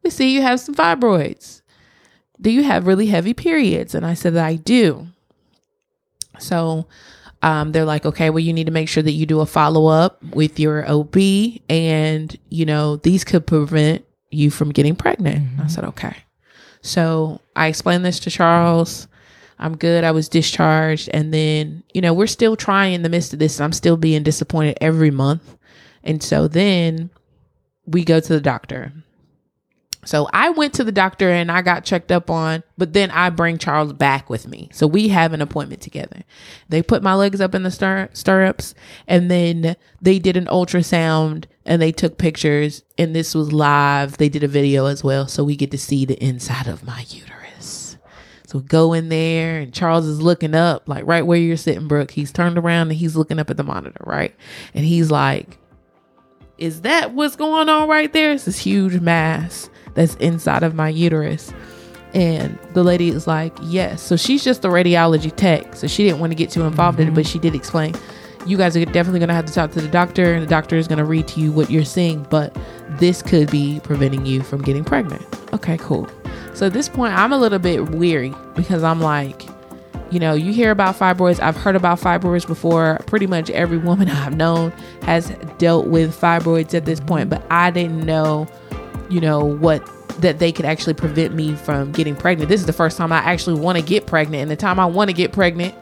we 0.04 0.10
see 0.10 0.32
you 0.32 0.42
have 0.42 0.60
some 0.60 0.74
fibroids. 0.74 1.62
Do 2.40 2.50
you 2.50 2.62
have 2.62 2.86
really 2.86 3.06
heavy 3.06 3.34
periods? 3.34 3.94
And 3.94 4.06
I 4.06 4.14
said 4.14 4.34
that 4.34 4.44
I 4.46 4.56
do. 4.56 5.08
So 6.38 6.86
um, 7.42 7.72
they're 7.72 7.84
like, 7.84 8.04
okay, 8.04 8.30
well, 8.30 8.40
you 8.40 8.52
need 8.52 8.66
to 8.66 8.72
make 8.72 8.88
sure 8.88 9.02
that 9.02 9.12
you 9.12 9.26
do 9.26 9.40
a 9.40 9.46
follow 9.46 9.86
up 9.86 10.22
with 10.22 10.60
your 10.60 10.88
OB, 10.88 11.16
and 11.68 12.36
you 12.50 12.66
know 12.66 12.96
these 12.96 13.24
could 13.24 13.46
prevent 13.46 14.04
you 14.30 14.50
from 14.50 14.70
getting 14.70 14.94
pregnant. 14.94 15.60
I 15.60 15.66
said, 15.66 15.84
okay. 15.84 16.16
So 16.82 17.40
I 17.56 17.66
explained 17.66 18.04
this 18.04 18.20
to 18.20 18.30
Charles. 18.30 19.06
I'm 19.60 19.76
good. 19.76 20.04
I 20.04 20.10
was 20.10 20.28
discharged, 20.28 21.10
and 21.12 21.32
then 21.32 21.84
you 21.94 22.00
know 22.00 22.14
we're 22.14 22.26
still 22.26 22.56
trying 22.56 22.94
in 22.94 23.02
the 23.02 23.08
midst 23.08 23.32
of 23.32 23.38
this. 23.38 23.60
I'm 23.60 23.72
still 23.72 23.96
being 23.96 24.22
disappointed 24.22 24.78
every 24.80 25.10
month, 25.10 25.56
and 26.02 26.22
so 26.22 26.48
then 26.48 27.10
we 27.86 28.04
go 28.04 28.18
to 28.18 28.32
the 28.32 28.40
doctor. 28.40 28.92
So 30.04 30.28
I 30.32 30.48
went 30.50 30.72
to 30.74 30.84
the 30.84 30.92
doctor 30.92 31.30
and 31.30 31.52
I 31.52 31.60
got 31.60 31.84
checked 31.84 32.10
up 32.10 32.30
on, 32.30 32.62
but 32.78 32.94
then 32.94 33.10
I 33.10 33.28
bring 33.28 33.58
Charles 33.58 33.92
back 33.92 34.30
with 34.30 34.48
me. 34.48 34.70
So 34.72 34.86
we 34.86 35.08
have 35.08 35.34
an 35.34 35.42
appointment 35.42 35.82
together. 35.82 36.22
They 36.70 36.82
put 36.82 37.02
my 37.02 37.14
legs 37.14 37.40
up 37.40 37.54
in 37.54 37.64
the 37.64 37.70
stir- 37.70 38.08
stirrups 38.14 38.74
and 39.06 39.30
then 39.30 39.76
they 40.00 40.18
did 40.18 40.38
an 40.38 40.46
ultrasound 40.46 41.44
and 41.66 41.82
they 41.82 41.92
took 41.92 42.16
pictures 42.16 42.82
and 42.96 43.14
this 43.14 43.34
was 43.34 43.52
live. 43.52 44.16
They 44.16 44.30
did 44.30 44.42
a 44.42 44.48
video 44.48 44.86
as 44.86 45.04
well. 45.04 45.28
So 45.28 45.44
we 45.44 45.54
get 45.54 45.70
to 45.72 45.78
see 45.78 46.06
the 46.06 46.22
inside 46.24 46.66
of 46.66 46.82
my 46.82 47.04
uterus. 47.08 47.39
So 48.50 48.58
we 48.58 48.64
go 48.64 48.94
in 48.94 49.10
there 49.10 49.60
and 49.60 49.72
Charles 49.72 50.06
is 50.06 50.20
looking 50.20 50.56
up, 50.56 50.88
like 50.88 51.06
right 51.06 51.24
where 51.24 51.38
you're 51.38 51.56
sitting, 51.56 51.86
Brooke. 51.86 52.10
He's 52.10 52.32
turned 52.32 52.58
around 52.58 52.88
and 52.88 52.98
he's 52.98 53.14
looking 53.14 53.38
up 53.38 53.48
at 53.48 53.56
the 53.56 53.62
monitor, 53.62 54.02
right? 54.04 54.34
And 54.74 54.84
he's 54.84 55.08
like, 55.08 55.56
is 56.58 56.80
that 56.80 57.14
what's 57.14 57.36
going 57.36 57.68
on 57.68 57.88
right 57.88 58.12
there? 58.12 58.32
It's 58.32 58.46
this 58.46 58.58
huge 58.58 59.00
mass 59.00 59.70
that's 59.94 60.16
inside 60.16 60.64
of 60.64 60.74
my 60.74 60.88
uterus. 60.88 61.52
And 62.12 62.58
the 62.74 62.82
lady 62.82 63.10
is 63.10 63.28
like, 63.28 63.56
yes. 63.62 64.02
So 64.02 64.16
she's 64.16 64.42
just 64.42 64.64
a 64.64 64.68
radiology 64.68 65.32
tech. 65.36 65.76
So 65.76 65.86
she 65.86 66.02
didn't 66.02 66.18
want 66.18 66.32
to 66.32 66.36
get 66.36 66.50
too 66.50 66.62
involved 66.62 66.98
in 66.98 67.06
it, 67.06 67.14
but 67.14 67.22
mm-hmm. 67.22 67.30
she 67.30 67.38
did 67.38 67.54
explain, 67.54 67.94
you 68.46 68.56
guys 68.56 68.76
are 68.76 68.84
definitely 68.84 69.20
going 69.20 69.28
to 69.28 69.34
have 69.34 69.46
to 69.46 69.52
talk 69.52 69.70
to 69.70 69.80
the 69.80 69.86
doctor, 69.86 70.34
and 70.34 70.42
the 70.42 70.50
doctor 70.50 70.74
is 70.74 70.88
going 70.88 70.98
to 70.98 71.04
read 71.04 71.28
to 71.28 71.40
you 71.40 71.52
what 71.52 71.70
you're 71.70 71.84
seeing, 71.84 72.24
but 72.30 72.56
this 72.98 73.22
could 73.22 73.48
be 73.48 73.80
preventing 73.84 74.26
you 74.26 74.42
from 74.42 74.60
getting 74.60 74.82
pregnant. 74.82 75.24
Okay, 75.52 75.78
cool. 75.78 76.10
So 76.60 76.66
at 76.66 76.74
this 76.74 76.90
point, 76.90 77.14
I'm 77.14 77.32
a 77.32 77.38
little 77.38 77.58
bit 77.58 77.88
weary 77.88 78.34
because 78.54 78.82
I'm 78.82 79.00
like, 79.00 79.48
you 80.10 80.20
know, 80.20 80.34
you 80.34 80.52
hear 80.52 80.70
about 80.70 80.94
fibroids. 80.94 81.40
I've 81.40 81.56
heard 81.56 81.74
about 81.74 81.98
fibroids 81.98 82.46
before. 82.46 83.00
Pretty 83.06 83.26
much 83.26 83.48
every 83.48 83.78
woman 83.78 84.10
I've 84.10 84.36
known 84.36 84.70
has 85.04 85.30
dealt 85.56 85.86
with 85.86 86.14
fibroids 86.14 86.74
at 86.74 86.84
this 86.84 87.00
point, 87.00 87.30
but 87.30 87.42
I 87.50 87.70
didn't 87.70 88.04
know, 88.04 88.46
you 89.08 89.22
know, 89.22 89.42
what 89.42 89.82
that 90.20 90.38
they 90.38 90.52
could 90.52 90.66
actually 90.66 90.92
prevent 90.92 91.34
me 91.34 91.54
from 91.54 91.92
getting 91.92 92.14
pregnant. 92.14 92.50
This 92.50 92.60
is 92.60 92.66
the 92.66 92.74
first 92.74 92.98
time 92.98 93.10
I 93.10 93.20
actually 93.20 93.58
want 93.58 93.78
to 93.78 93.82
get 93.82 94.06
pregnant. 94.06 94.42
And 94.42 94.50
the 94.50 94.56
time 94.56 94.78
I 94.78 94.84
want 94.84 95.08
to 95.08 95.14
get 95.14 95.32
pregnant, 95.32 95.74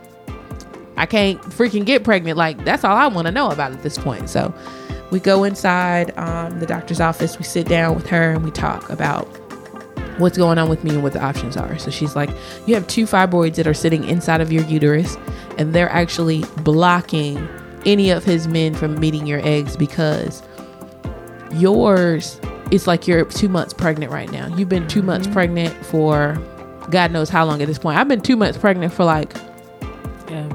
I 0.97 1.07
can't 1.07 1.41
freaking 1.43 1.87
get 1.87 2.05
pregnant. 2.05 2.39
Like, 2.39 2.65
that's 2.65 2.85
all 2.85 2.97
I 2.97 3.09
want 3.09 3.27
to 3.27 3.33
know 3.33 3.51
about 3.51 3.73
at 3.73 3.83
this 3.83 3.99
point. 3.99 4.31
So 4.31 4.55
we 5.11 5.19
go 5.19 5.43
inside 5.43 6.17
um, 6.17 6.61
the 6.61 6.67
doctor's 6.67 7.01
office, 7.01 7.37
we 7.37 7.43
sit 7.43 7.67
down 7.67 7.97
with 7.97 8.07
her, 8.07 8.31
and 8.31 8.45
we 8.45 8.53
talk 8.53 8.89
about 8.91 9.27
what's 10.19 10.37
going 10.37 10.59
on 10.59 10.69
with 10.69 10.85
me 10.85 10.91
and 10.91 11.03
what 11.03 11.13
the 11.13 11.23
options 11.23 11.57
are. 11.57 11.79
So 11.79 11.91
she's 11.91 12.15
like, 12.17 12.31
You 12.67 12.75
have 12.75 12.87
two 12.87 13.05
fibroids 13.07 13.55
that 13.57 13.67
are 13.67 13.75
sitting 13.75 14.05
inside 14.05 14.41
of 14.41 14.53
your 14.53 14.65
uterus, 14.65 15.17
and 15.59 15.75
they're 15.75 15.91
actually 15.91 16.45
blocking 16.59 17.49
any 17.87 18.11
of 18.11 18.25
his 18.25 18.47
men 18.49 18.75
from 18.75 18.99
meeting 18.99 19.27
your 19.27 19.41
eggs 19.47 19.77
because 19.77 20.43
yours 21.53 22.41
it's 22.71 22.87
like 22.87 23.07
you're 23.07 23.25
two 23.25 23.49
months 23.49 23.73
pregnant 23.73 24.13
right 24.13 24.31
now. 24.31 24.47
You've 24.57 24.69
been 24.69 24.87
two 24.89 25.01
months 25.03 25.27
pregnant 25.27 25.75
for 25.87 26.37
God 26.91 27.13
knows 27.13 27.29
how 27.31 27.45
long 27.47 27.63
at 27.63 27.69
this 27.69 27.79
point. 27.79 27.99
I've 27.99 28.09
been 28.09 28.21
two 28.21 28.37
months 28.37 28.59
pregnant 28.59 28.93
for 28.93 29.05
like 29.05 29.33
Yeah. 30.29 30.47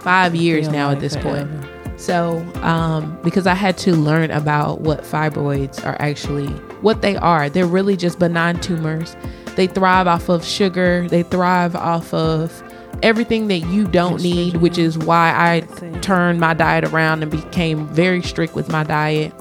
five 0.00 0.34
years 0.34 0.68
now 0.68 0.88
like 0.88 0.96
at 0.96 1.00
this 1.00 1.16
point. 1.16 1.48
So, 1.96 2.44
um, 2.62 3.16
because 3.22 3.46
I 3.46 3.54
had 3.54 3.78
to 3.78 3.94
learn 3.94 4.30
about 4.30 4.80
what 4.80 5.02
fibroids 5.04 5.84
are 5.86 5.96
actually, 6.00 6.52
what 6.82 7.02
they 7.02 7.16
are, 7.16 7.48
they're 7.48 7.66
really 7.66 7.96
just 7.96 8.18
benign 8.18 8.60
tumors. 8.60 9.16
They 9.56 9.66
thrive 9.66 10.06
off 10.06 10.28
of 10.28 10.44
sugar, 10.44 11.06
they 11.08 11.22
thrive 11.22 11.76
off 11.76 12.12
of 12.14 12.62
everything 13.02 13.48
that 13.48 13.58
you 13.58 13.86
don't 13.86 14.22
need, 14.22 14.56
which 14.56 14.78
is 14.78 14.96
why 14.96 15.32
I 15.36 15.60
turned 16.00 16.40
my 16.40 16.54
diet 16.54 16.84
around 16.84 17.22
and 17.22 17.30
became 17.30 17.86
very 17.88 18.22
strict 18.22 18.54
with 18.54 18.70
my 18.70 18.84
diet. 18.84 19.32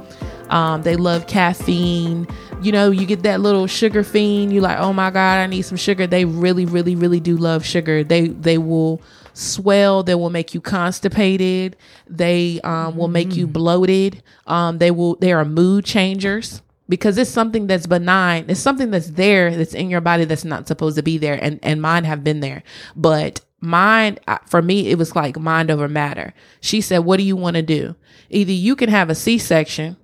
Um, 0.50 0.82
they 0.82 0.96
love 0.96 1.28
caffeine. 1.28 2.28
You 2.62 2.72
know, 2.72 2.92
you 2.92 3.06
get 3.06 3.24
that 3.24 3.40
little 3.40 3.68
sugar 3.68 4.04
fiend. 4.04 4.54
You 4.54 4.62
like, 4.62 4.78
oh 4.80 4.94
my 4.94 5.10
god, 5.10 5.40
I 5.40 5.48
need 5.48 5.62
some 5.64 5.78
sugar. 5.78 6.06
They 6.08 6.26
really, 6.26 6.66
really, 6.66 6.96
really 6.96 7.20
do 7.20 7.38
love 7.38 7.66
sugar. 7.66 8.04
They 8.04 8.28
they 8.28 8.58
will 8.58 9.02
swell. 9.34 10.04
They 10.04 10.14
will 10.16 10.30
make 10.30 10.54
you 10.54 10.62
constipated. 10.62 11.78
They 12.08 12.60
um, 12.62 12.98
will 12.98 13.08
make 13.08 13.36
you 13.36 13.48
bloated. 13.48 14.22
Um, 14.46 14.78
they 14.78 14.92
will. 14.92 15.16
They 15.16 15.32
are 15.32 15.46
mood 15.46 15.86
changers 15.86 16.62
because 16.92 17.18
it's 17.18 17.32
something 17.32 17.66
that's 17.66 17.88
benign. 17.88 18.46
It's 18.50 18.60
something 18.60 18.92
that's 18.92 19.12
there 19.12 19.56
that's 19.56 19.74
in 19.74 19.90
your 19.90 20.02
body 20.02 20.26
that's 20.26 20.46
not 20.46 20.68
supposed 20.68 20.98
to 20.98 21.04
be 21.04 21.18
there. 21.18 21.42
And 21.42 21.60
and 21.64 21.82
mine 21.82 22.04
have 22.04 22.24
been 22.24 22.42
there, 22.42 22.62
but 22.96 23.42
mine 23.62 24.20
uh, 24.28 24.40
for 24.46 24.62
me 24.62 24.90
it 24.90 24.98
was 24.98 25.16
like 25.16 25.40
mind 25.40 25.72
over 25.72 25.88
matter. 25.88 26.34
She 26.60 26.82
said, 26.82 27.00
"What 27.00 27.18
do 27.18 27.24
you 27.24 27.36
want 27.36 27.56
to 27.56 27.62
do? 27.62 27.96
Either 28.30 28.52
you 28.52 28.76
can 28.76 28.90
have 28.90 29.10
a 29.10 29.16
C 29.16 29.40
section." 29.40 29.98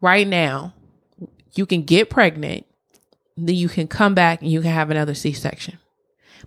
right 0.00 0.26
now, 0.26 0.74
you 1.54 1.66
can 1.66 1.82
get 1.82 2.10
pregnant, 2.10 2.66
then 3.36 3.54
you 3.54 3.68
can 3.68 3.88
come 3.88 4.14
back 4.14 4.40
and 4.40 4.50
you 4.50 4.60
can 4.60 4.70
have 4.70 4.90
another 4.90 5.14
C 5.14 5.32
section. 5.32 5.78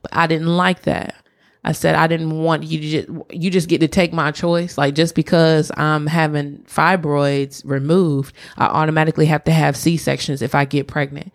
But 0.02 0.16
I 0.16 0.28
didn't 0.28 0.56
like 0.56 0.84
that. 0.84 1.16
I 1.64 1.74
said 1.74 1.96
I 1.96 2.08
didn't 2.08 2.42
want 2.42 2.64
you 2.64 2.80
to 2.80 2.88
just 2.88 3.32
you 3.32 3.50
just 3.52 3.68
get 3.70 3.82
to 3.82 3.88
take 3.88 4.14
my 4.14 4.32
choice. 4.32 4.78
Like 4.78 4.96
just 4.96 5.14
because 5.14 5.72
I'm 5.76 6.08
having 6.08 6.60
fibroids 6.60 7.62
removed, 7.66 8.34
I 8.58 8.66
automatically 8.66 9.26
have 9.26 9.44
to 9.46 9.52
have 9.52 9.76
C 9.76 9.98
sections 9.98 10.42
if 10.42 10.56
I 10.56 10.66
get 10.66 10.88
pregnant. 10.88 11.34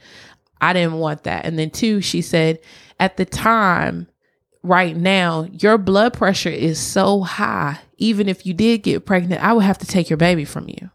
I 0.61 0.73
didn't 0.73 0.99
want 0.99 1.25
that. 1.25 1.45
And 1.45 1.59
then 1.59 1.71
two, 1.71 2.01
she 2.01 2.23
said, 2.23 2.59
at 2.99 3.19
the 3.19 3.27
time, 3.27 4.09
right 4.63 4.97
now, 4.97 5.47
your 5.53 5.77
blood 5.77 6.15
pressure 6.15 6.49
is 6.49 6.79
so 6.79 7.21
high. 7.21 7.81
Even 7.99 8.29
if 8.29 8.47
you 8.47 8.55
did 8.55 8.83
get 8.83 9.05
pregnant, 9.05 9.43
I 9.43 9.53
would 9.53 9.65
have 9.65 9.79
to 9.79 9.87
take 9.87 10.09
your 10.09 10.17
baby 10.17 10.45
from 10.45 10.69
you. 10.69 10.91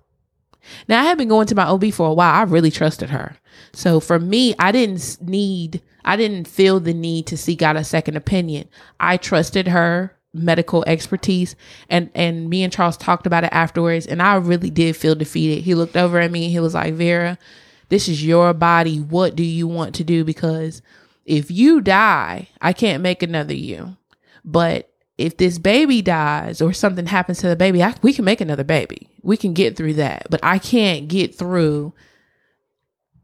Now 0.88 1.02
I 1.02 1.06
have 1.06 1.18
been 1.18 1.28
going 1.28 1.48
to 1.48 1.56
my 1.56 1.66
OB 1.66 1.92
for 1.94 2.08
a 2.08 2.14
while. 2.14 2.34
I 2.34 2.44
really 2.44 2.72
trusted 2.72 3.10
her. 3.10 3.36
So 3.74 4.00
for 4.00 4.20
me, 4.20 4.56
I 4.60 4.72
didn't 4.72 5.18
need, 5.22 5.82
I 6.06 6.16
didn't 6.16 6.48
feel 6.48 6.80
the 6.80 6.94
need 6.94 7.28
to 7.28 7.38
seek 7.38 7.62
out 7.62 7.76
a 7.76 7.84
second 7.84 8.18
opinion. 8.18 8.70
I 9.00 9.18
trusted 9.18 9.68
her 9.68 10.16
medical 10.32 10.84
expertise 10.86 11.56
and 11.90 12.12
and 12.14 12.52
me 12.52 12.62
and 12.62 12.72
Charles 12.72 12.98
talked 12.98 13.26
about 13.26 13.44
it 13.44 13.50
afterwards 13.52 14.06
and 14.06 14.22
I 14.22 14.36
really 14.36 14.70
did 14.70 14.96
feel 14.96 15.16
defeated. 15.16 15.64
He 15.64 15.74
looked 15.74 15.98
over 15.98 16.20
at 16.20 16.32
me 16.32 16.46
and 16.46 16.52
he 16.52 16.60
was 16.60 16.76
like, 16.76 16.94
"Vera, 16.94 17.38
this 17.90 18.08
is 18.08 18.24
your 18.24 18.54
body. 18.54 19.00
What 19.00 19.36
do 19.36 19.44
you 19.44 19.68
want 19.68 19.96
to 19.96 20.04
do 20.04 20.24
because 20.24 20.82
if 21.26 21.52
you 21.52 21.82
die, 21.82 22.50
I 22.62 22.74
can't 22.74 23.04
make 23.04 23.22
another 23.22 23.54
you. 23.54 23.98
But 24.46 24.92
if 25.18 25.38
this 25.38 25.60
baby 25.60 26.02
dies 26.02 26.62
or 26.62 26.74
something 26.74 27.08
happens 27.08 27.40
to 27.40 27.48
the 27.48 27.56
baby, 27.56 27.84
I, 27.84 27.94
we 28.02 28.14
can 28.14 28.26
make 28.26 28.42
another 28.42 28.64
baby. 28.64 29.09
We 29.22 29.38
can 29.38 29.54
get 29.54 29.76
through 29.76 29.96
that. 29.96 30.28
But 30.30 30.40
I 30.44 30.60
can't 30.60 31.08
get 31.08 31.36
through 31.36 31.94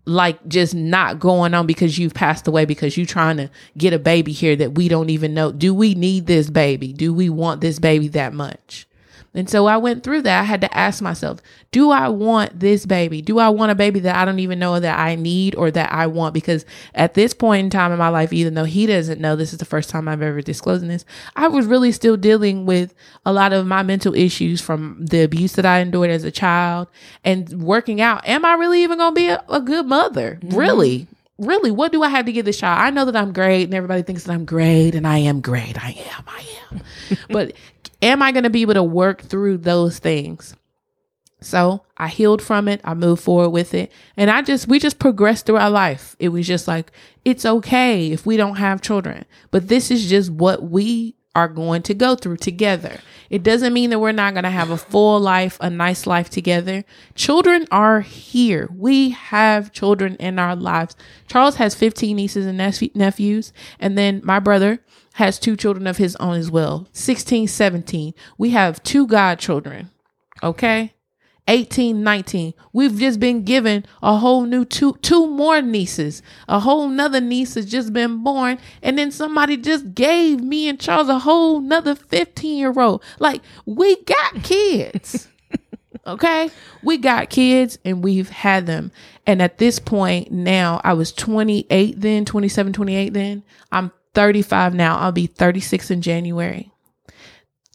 like 0.05 0.47
just 0.47 0.75
not 0.75 1.19
going 1.19 1.53
on 1.53 1.65
because 1.65 1.97
you've 1.97 2.13
passed 2.13 2.47
away 2.47 2.65
because 2.65 2.95
you're 2.95 3.05
trying 3.05 3.38
to 3.38 3.49
get 3.77 3.93
a 3.93 3.99
baby 3.99 4.31
here 4.31 4.55
that 4.55 4.75
we 4.75 4.88
don't 4.88 5.10
even 5.10 5.34
know. 5.34 5.51
Do 5.51 5.73
we 5.73 5.95
need 5.95 6.27
this 6.27 6.49
baby? 6.49 6.93
Do 6.93 7.13
we 7.13 7.29
want 7.29 7.62
this 7.62 7.79
baby 7.79 8.08
that 8.10 8.34
much? 8.34 8.88
And 9.35 9.49
so 9.49 9.67
I 9.67 9.77
went 9.77 10.03
through 10.03 10.21
that. 10.23 10.39
I 10.39 10.43
had 10.43 10.61
to 10.61 10.77
ask 10.77 11.01
myself, 11.01 11.41
do 11.71 11.91
I 11.91 12.07
want 12.07 12.59
this 12.59 12.85
baby? 12.85 13.21
Do 13.21 13.37
I 13.37 13.49
want 13.49 13.71
a 13.71 13.75
baby 13.75 13.99
that 13.99 14.15
I 14.15 14.23
don't 14.23 14.39
even 14.39 14.59
know 14.59 14.79
that 14.79 14.97
I 14.97 15.15
need 15.15 15.55
or 15.55 15.69
that 15.71 15.91
I 15.91 16.07
want? 16.07 16.33
Because 16.33 16.65
at 16.93 17.13
this 17.13 17.33
point 17.33 17.65
in 17.65 17.69
time 17.69 17.91
in 17.91 17.99
my 17.99 18.07
life, 18.07 18.31
even 18.31 18.53
though 18.53 18.63
he 18.63 18.85
doesn't 18.85 19.19
know 19.19 19.35
this 19.35 19.51
is 19.51 19.59
the 19.59 19.65
first 19.65 19.89
time 19.89 20.07
I've 20.07 20.21
ever 20.21 20.41
disclosing 20.41 20.87
this, 20.87 21.05
I 21.35 21.49
was 21.49 21.65
really 21.65 21.91
still 21.91 22.15
dealing 22.15 22.65
with 22.65 22.93
a 23.25 23.33
lot 23.33 23.51
of 23.51 23.67
my 23.67 23.83
mental 23.83 24.15
issues 24.15 24.61
from 24.61 25.05
the 25.05 25.21
abuse 25.21 25.53
that 25.53 25.65
I 25.65 25.79
endured 25.79 26.09
as 26.09 26.23
a 26.23 26.31
child 26.31 26.87
and 27.23 27.61
working 27.61 27.99
out. 27.99 28.25
Am 28.27 28.45
I 28.45 28.53
really 28.53 28.83
even 28.83 28.97
going 28.97 29.11
to 29.11 29.15
be 29.15 29.27
a, 29.27 29.43
a 29.49 29.59
good 29.59 29.85
mother? 29.85 30.39
Mm-hmm. 30.41 30.57
Really? 30.57 31.07
Really, 31.37 31.71
what 31.71 31.91
do 31.91 32.01
I 32.01 32.07
have 32.07 32.25
to 32.27 32.31
give 32.31 32.45
this 32.45 32.59
child? 32.59 32.79
I 32.79 32.89
know 32.91 33.03
that 33.03 33.15
I'm 33.17 33.33
great 33.33 33.63
and 33.63 33.73
everybody 33.73 34.03
thinks 34.03 34.23
that 34.23 34.31
I'm 34.31 34.45
great 34.45 34.95
and 34.95 35.05
I 35.05 35.17
am 35.17 35.41
great. 35.41 35.77
I 35.83 35.89
am, 35.89 36.23
I 36.25 36.45
am. 36.71 36.81
but 37.29 37.51
am 38.05 38.21
I 38.21 38.31
going 38.31 38.43
to 38.43 38.49
be 38.49 38.61
able 38.61 38.75
to 38.75 38.83
work 38.83 39.21
through 39.21 39.57
those 39.57 39.99
things? 39.99 40.55
So 41.41 41.83
I 41.97 42.07
healed 42.07 42.41
from 42.41 42.67
it. 42.67 42.81
I 42.83 42.93
moved 42.93 43.23
forward 43.23 43.49
with 43.49 43.73
it. 43.73 43.91
And 44.15 44.32
I 44.32 44.41
just, 44.41 44.67
we 44.67 44.80
just 44.80 44.99
progressed 44.99 45.45
through 45.45 45.57
our 45.57 45.69
life. 45.69 46.15
It 46.19 46.30
was 46.30 46.47
just 46.47 46.67
like, 46.67 46.91
it's 47.25 47.45
okay 47.45 48.11
if 48.11 48.25
we 48.25 48.38
don't 48.38 48.55
have 48.55 48.82
children, 48.82 49.25
but 49.51 49.67
this 49.67 49.91
is 49.91 50.07
just 50.07 50.32
what 50.32 50.63
we 50.63 51.15
are 51.36 51.47
going 51.49 51.81
to 51.83 51.93
go 51.93 52.15
through 52.15 52.38
together. 52.38 52.99
It 53.29 53.43
doesn't 53.43 53.73
mean 53.73 53.89
that 53.89 53.99
we're 53.99 54.11
not 54.13 54.33
going 54.33 54.43
to 54.45 54.49
have 54.49 54.69
a 54.69 54.77
full 54.77 55.19
life, 55.19 55.57
a 55.59 55.69
nice 55.69 56.07
life 56.07 56.29
together. 56.29 56.86
Children 57.13 57.67
are 57.71 58.01
here. 58.01 58.69
We 58.73 59.09
have 59.09 59.73
children 59.73 60.15
in 60.15 60.39
our 60.39 60.55
lives. 60.55 60.95
Charles 61.27 61.55
has 61.55 61.75
15 61.75 62.15
nieces 62.15 62.45
and 62.45 62.57
nephew- 62.57 62.91
nephews. 62.95 63.51
And 63.79 63.97
then 63.97 64.21
my 64.23 64.39
brother 64.39 64.79
has 65.13 65.38
two 65.38 65.55
children 65.55 65.88
of 65.88 65.97
his 65.97 66.15
own 66.17 66.36
as 66.36 66.49
well 66.49 66.88
16, 66.93 67.47
17. 67.47 68.13
We 68.38 68.51
have 68.51 68.81
two 68.83 69.05
godchildren. 69.07 69.89
Okay. 70.41 70.93
18, 71.47 72.03
19. 72.03 72.53
We've 72.73 72.97
just 72.97 73.19
been 73.19 73.43
given 73.43 73.85
a 74.01 74.17
whole 74.17 74.45
new 74.45 74.65
two 74.65 74.97
two 75.01 75.27
more 75.27 75.61
nieces. 75.61 76.21
A 76.47 76.59
whole 76.59 76.87
nother 76.87 77.21
niece 77.21 77.53
has 77.55 77.65
just 77.65 77.93
been 77.93 78.23
born. 78.23 78.57
And 78.81 78.97
then 78.97 79.11
somebody 79.11 79.57
just 79.57 79.93
gave 79.93 80.41
me 80.41 80.67
and 80.67 80.79
Charles 80.79 81.09
a 81.09 81.19
whole 81.19 81.59
nother 81.59 81.95
15 81.95 82.57
year 82.57 82.73
old. 82.79 83.03
Like, 83.19 83.41
we 83.65 84.01
got 84.03 84.43
kids. 84.43 85.27
okay? 86.07 86.49
We 86.83 86.97
got 86.97 87.29
kids 87.29 87.77
and 87.85 88.03
we've 88.03 88.29
had 88.29 88.65
them. 88.65 88.91
And 89.27 89.41
at 89.41 89.57
this 89.57 89.79
point 89.79 90.31
now, 90.31 90.81
I 90.83 90.93
was 90.93 91.11
28 91.11 92.01
then, 92.01 92.25
27, 92.25 92.73
28 92.73 93.13
then. 93.13 93.43
I'm 93.71 93.91
35 94.13 94.73
now. 94.73 94.97
I'll 94.97 95.11
be 95.11 95.27
36 95.27 95.91
in 95.91 96.01
January. 96.01 96.71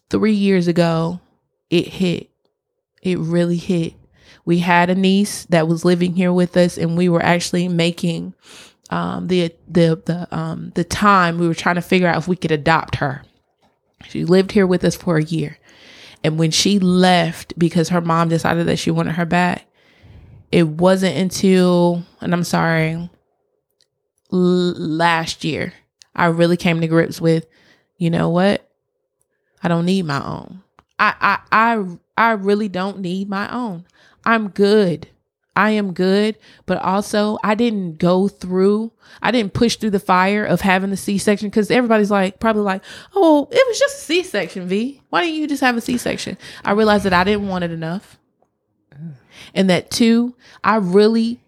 Three 0.09 0.33
years 0.33 0.67
ago, 0.67 1.21
it 1.71 1.87
hit 1.87 2.30
it 3.03 3.19
really 3.19 3.57
hit. 3.57 3.95
We 4.45 4.59
had 4.59 4.91
a 4.91 4.95
niece 4.95 5.45
that 5.47 5.69
was 5.69 5.85
living 5.85 6.15
here 6.15 6.33
with 6.33 6.57
us, 6.57 6.79
and 6.79 6.97
we 6.97 7.09
were 7.09 7.23
actually 7.23 7.69
making 7.69 8.35
um, 8.91 9.29
the 9.29 9.55
the 9.69 10.01
the 10.05 10.37
um, 10.37 10.73
the 10.75 10.85
time 10.85 11.39
we 11.39 11.47
were 11.47 11.55
trying 11.55 11.77
to 11.77 11.83
figure 11.83 12.09
out 12.09 12.17
if 12.19 12.29
we 12.29 12.37
could 12.37 12.51
adopt 12.51 12.97
her. 12.97 13.23
She 14.09 14.25
lived 14.25 14.53
here 14.53 14.67
with 14.67 14.83
us 14.85 14.97
for 14.97 15.19
a 15.19 15.23
year, 15.25 15.59
and 16.25 16.39
when 16.39 16.51
she 16.51 16.79
left 16.79 17.59
because 17.59 17.91
her 17.91 18.01
mom 18.01 18.29
decided 18.29 18.67
that 18.67 18.79
she 18.79 18.91
wanted 18.91 19.13
her 19.15 19.27
back, 19.27 19.67
it 20.51 20.67
wasn't 20.67 21.17
until 21.17 22.05
and 22.21 22.33
I'm 22.33 22.45
sorry, 22.45 22.93
l- 24.33 24.75
last 24.79 25.45
year 25.45 25.73
I 26.15 26.27
really 26.27 26.57
came 26.57 26.81
to 26.81 26.89
grips 26.89 27.21
with, 27.21 27.47
you 27.99 28.11
know 28.11 28.31
what, 28.31 28.69
I 29.63 29.69
don't 29.69 29.87
need 29.87 30.07
my 30.07 30.25
own. 30.25 30.63
I 30.99 31.15
I 31.21 31.77
I 31.77 31.99
I 32.21 32.33
really 32.33 32.69
don't 32.69 33.01
need 33.01 33.31
my 33.31 33.51
own. 33.51 33.87
I'm 34.27 34.49
good. 34.49 35.09
I 35.57 35.71
am 35.71 35.95
good, 35.95 36.37
but 36.67 36.77
also 36.83 37.39
I 37.43 37.55
didn't 37.55 37.97
go 37.97 38.29
through, 38.29 38.93
I 39.23 39.31
didn't 39.31 39.55
push 39.55 39.77
through 39.77 39.91
the 39.91 40.01
fire 40.01 40.45
of 40.45 40.61
having 40.61 40.91
the 40.91 40.99
C 40.99 41.17
section 41.17 41.49
because 41.49 41.71
everybody's 41.71 42.11
like, 42.11 42.39
probably 42.39 42.61
like, 42.61 42.83
oh, 43.15 43.49
it 43.51 43.67
was 43.67 43.79
just 43.79 43.97
a 43.97 44.01
C 44.03 44.23
section, 44.23 44.69
V. 44.69 45.01
Why 45.09 45.23
didn't 45.23 45.37
you 45.37 45.49
just 45.49 45.63
have 45.63 45.79
a 45.79 45.81
C 45.81 45.97
section? 45.97 46.37
I 46.63 46.73
realized 46.73 47.05
that 47.05 47.15
I 47.15 47.25
didn't 47.25 47.49
want 47.49 47.65
it 47.65 47.71
enough. 47.71 48.19
And 49.55 49.71
that 49.71 49.91
two, 49.91 50.37
I 50.63 50.77
really 50.77 51.41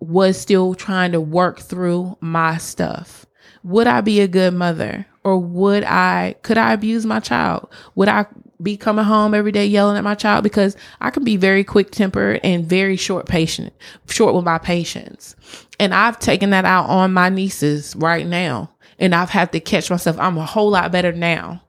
was 0.00 0.36
still 0.36 0.74
trying 0.74 1.12
to 1.12 1.20
work 1.20 1.60
through 1.60 2.18
my 2.20 2.56
stuff. 2.56 3.26
Would 3.62 3.86
I 3.86 4.00
be 4.00 4.20
a 4.20 4.28
good 4.28 4.54
mother? 4.54 5.06
Or 5.22 5.38
would 5.38 5.84
I, 5.84 6.34
could 6.42 6.58
I 6.58 6.72
abuse 6.72 7.06
my 7.06 7.20
child? 7.20 7.68
Would 7.94 8.08
I 8.08 8.26
be 8.62 8.76
coming 8.76 9.04
home 9.04 9.34
every 9.34 9.52
day 9.52 9.66
yelling 9.66 9.96
at 9.96 10.04
my 10.04 10.14
child? 10.14 10.44
Because 10.44 10.76
I 11.00 11.10
can 11.10 11.24
be 11.24 11.36
very 11.36 11.64
quick 11.64 11.90
tempered 11.90 12.40
and 12.42 12.66
very 12.66 12.96
short 12.96 13.26
patient, 13.26 13.72
short 14.08 14.34
with 14.34 14.44
my 14.44 14.58
patience. 14.58 15.36
And 15.78 15.94
I've 15.94 16.18
taken 16.18 16.50
that 16.50 16.64
out 16.64 16.88
on 16.88 17.12
my 17.12 17.28
nieces 17.28 17.94
right 17.96 18.26
now. 18.26 18.70
And 18.98 19.14
I've 19.14 19.30
had 19.30 19.52
to 19.52 19.60
catch 19.60 19.90
myself. 19.90 20.18
I'm 20.18 20.38
a 20.38 20.46
whole 20.46 20.70
lot 20.70 20.92
better 20.92 21.12
now. 21.12 21.62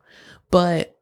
But 0.51 0.95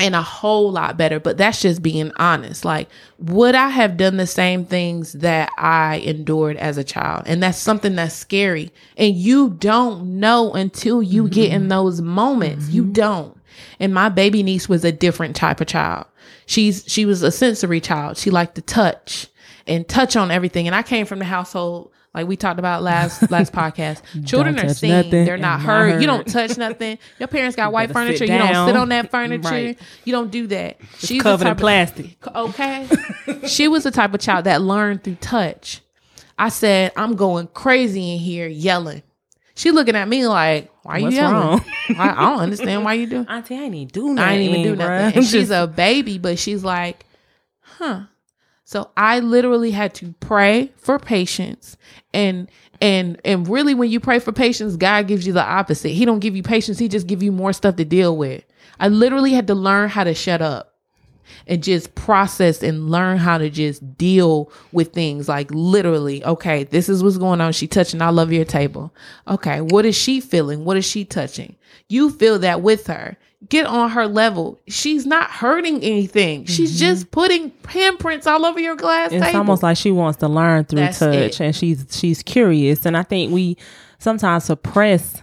and 0.00 0.14
a 0.14 0.22
whole 0.22 0.72
lot 0.72 0.96
better. 0.96 1.20
But 1.20 1.36
that's 1.36 1.60
just 1.60 1.82
being 1.82 2.10
honest. 2.16 2.64
Like, 2.64 2.88
would 3.18 3.54
I 3.54 3.68
have 3.68 3.96
done 3.96 4.16
the 4.16 4.26
same 4.26 4.64
things 4.64 5.12
that 5.12 5.50
I 5.58 5.96
endured 5.96 6.56
as 6.56 6.78
a 6.78 6.84
child? 6.84 7.24
And 7.26 7.42
that's 7.42 7.58
something 7.58 7.96
that's 7.96 8.14
scary. 8.14 8.72
And 8.96 9.14
you 9.14 9.50
don't 9.50 10.18
know 10.18 10.52
until 10.52 11.02
you 11.02 11.28
get 11.28 11.52
in 11.52 11.62
mm-hmm. 11.62 11.68
those 11.68 12.00
moments. 12.00 12.70
You 12.70 12.84
mm-hmm. 12.84 12.92
don't. 12.92 13.39
And 13.78 13.94
my 13.94 14.08
baby 14.08 14.42
niece 14.42 14.68
was 14.68 14.84
a 14.84 14.92
different 14.92 15.36
type 15.36 15.60
of 15.60 15.66
child. 15.66 16.06
She's 16.46 16.84
she 16.86 17.04
was 17.04 17.22
a 17.22 17.30
sensory 17.30 17.80
child. 17.80 18.16
She 18.16 18.30
liked 18.30 18.56
to 18.56 18.62
touch 18.62 19.28
and 19.66 19.88
touch 19.88 20.16
on 20.16 20.30
everything. 20.30 20.66
And 20.66 20.74
I 20.74 20.82
came 20.82 21.06
from 21.06 21.18
the 21.18 21.24
household 21.24 21.92
like 22.14 22.26
we 22.26 22.36
talked 22.36 22.58
about 22.58 22.82
last 22.82 23.30
last 23.30 23.52
podcast. 23.52 24.02
Children 24.26 24.58
are 24.58 24.74
seen, 24.74 25.10
they're 25.10 25.36
not 25.36 25.60
not 25.60 25.60
heard. 25.60 26.00
You 26.00 26.06
don't 26.06 26.26
touch 26.26 26.56
nothing. 26.58 26.98
Your 27.18 27.28
parents 27.28 27.56
got 27.56 27.72
white 27.72 27.92
furniture. 27.92 28.24
You 28.24 28.38
don't 28.38 28.66
sit 28.66 28.76
on 28.76 28.88
that 28.88 29.10
furniture. 29.10 29.48
Right. 29.48 29.78
You 30.04 30.12
don't 30.12 30.30
do 30.30 30.46
that. 30.48 30.78
She's 30.98 31.08
the 31.08 31.20
covered 31.20 31.42
in 31.42 31.48
type 31.50 31.56
of- 31.56 31.60
plastic. 31.60 32.26
okay. 32.26 32.88
she 33.46 33.68
was 33.68 33.84
the 33.84 33.90
type 33.90 34.12
of 34.12 34.20
child 34.20 34.44
that 34.44 34.60
learned 34.62 35.04
through 35.04 35.16
touch. 35.16 35.80
I 36.38 36.48
said, 36.48 36.92
I'm 36.96 37.16
going 37.16 37.48
crazy 37.48 38.14
in 38.14 38.18
here 38.18 38.48
yelling. 38.48 39.02
She 39.60 39.72
looking 39.72 39.94
at 39.94 40.08
me 40.08 40.26
like, 40.26 40.72
why 40.84 40.96
you 40.96 41.04
What's 41.04 41.16
yelling? 41.16 41.34
wrong? 41.34 41.64
I, 41.98 42.08
I 42.08 42.30
don't 42.30 42.40
understand 42.40 42.82
why 42.82 42.94
you 42.94 43.06
do. 43.06 43.26
Auntie, 43.28 43.56
I 43.56 43.58
ain't 43.58 43.74
even 43.74 43.88
do 43.88 44.14
nothing. 44.14 44.18
I 44.18 44.32
ain't 44.32 44.42
even 44.42 44.62
do 44.62 44.74
nothing. 44.74 45.16
And 45.18 45.26
she's 45.26 45.50
a 45.50 45.66
baby, 45.66 46.16
but 46.16 46.38
she's 46.38 46.64
like, 46.64 47.04
huh. 47.60 48.04
So 48.64 48.90
I 48.96 49.20
literally 49.20 49.70
had 49.70 49.92
to 49.96 50.14
pray 50.18 50.72
for 50.78 50.98
patience 50.98 51.76
and 52.14 52.50
and 52.80 53.20
and 53.22 53.46
really 53.46 53.74
when 53.74 53.90
you 53.90 54.00
pray 54.00 54.18
for 54.18 54.32
patience, 54.32 54.76
God 54.76 55.06
gives 55.08 55.26
you 55.26 55.34
the 55.34 55.44
opposite. 55.44 55.90
He 55.90 56.06
don't 56.06 56.20
give 56.20 56.34
you 56.34 56.42
patience, 56.42 56.78
he 56.78 56.88
just 56.88 57.06
give 57.06 57.22
you 57.22 57.30
more 57.30 57.52
stuff 57.52 57.76
to 57.76 57.84
deal 57.84 58.16
with. 58.16 58.42
I 58.78 58.88
literally 58.88 59.34
had 59.34 59.46
to 59.48 59.54
learn 59.54 59.90
how 59.90 60.04
to 60.04 60.14
shut 60.14 60.40
up 60.40 60.69
and 61.46 61.62
just 61.62 61.94
process 61.94 62.62
and 62.62 62.90
learn 62.90 63.18
how 63.18 63.38
to 63.38 63.50
just 63.50 63.96
deal 63.96 64.50
with 64.72 64.92
things. 64.92 65.28
Like 65.28 65.50
literally 65.50 66.24
okay 66.24 66.64
this 66.64 66.88
is 66.88 67.02
what's 67.02 67.18
going 67.18 67.40
on. 67.40 67.52
She 67.52 67.66
touching 67.66 68.02
all 68.02 68.18
over 68.20 68.32
your 68.32 68.44
table. 68.44 68.92
Okay 69.28 69.60
what 69.60 69.84
is 69.84 69.96
she 69.96 70.20
feeling? 70.20 70.64
What 70.64 70.76
is 70.76 70.84
she 70.84 71.04
touching? 71.04 71.56
You 71.88 72.10
feel 72.10 72.38
that 72.40 72.62
with 72.62 72.86
her. 72.86 73.16
Get 73.48 73.66
on 73.66 73.90
her 73.90 74.06
level. 74.06 74.60
She's 74.68 75.06
not 75.06 75.30
hurting 75.30 75.82
anything. 75.82 76.44
She's 76.44 76.72
mm-hmm. 76.72 76.78
just 76.78 77.10
putting 77.10 77.50
handprints 77.62 78.26
all 78.26 78.44
over 78.44 78.60
your 78.60 78.76
glass 78.76 79.12
it's 79.12 79.24
table. 79.24 79.38
almost 79.38 79.62
like 79.62 79.78
she 79.78 79.90
wants 79.90 80.18
to 80.18 80.28
learn 80.28 80.64
through 80.64 80.80
That's 80.80 80.98
touch 80.98 81.14
it. 81.14 81.40
and 81.40 81.56
she's 81.56 81.86
she's 81.90 82.22
curious. 82.22 82.84
And 82.84 82.96
i 82.96 83.02
think 83.02 83.32
we 83.32 83.56
sometimes 83.98 84.44
suppress 84.44 85.22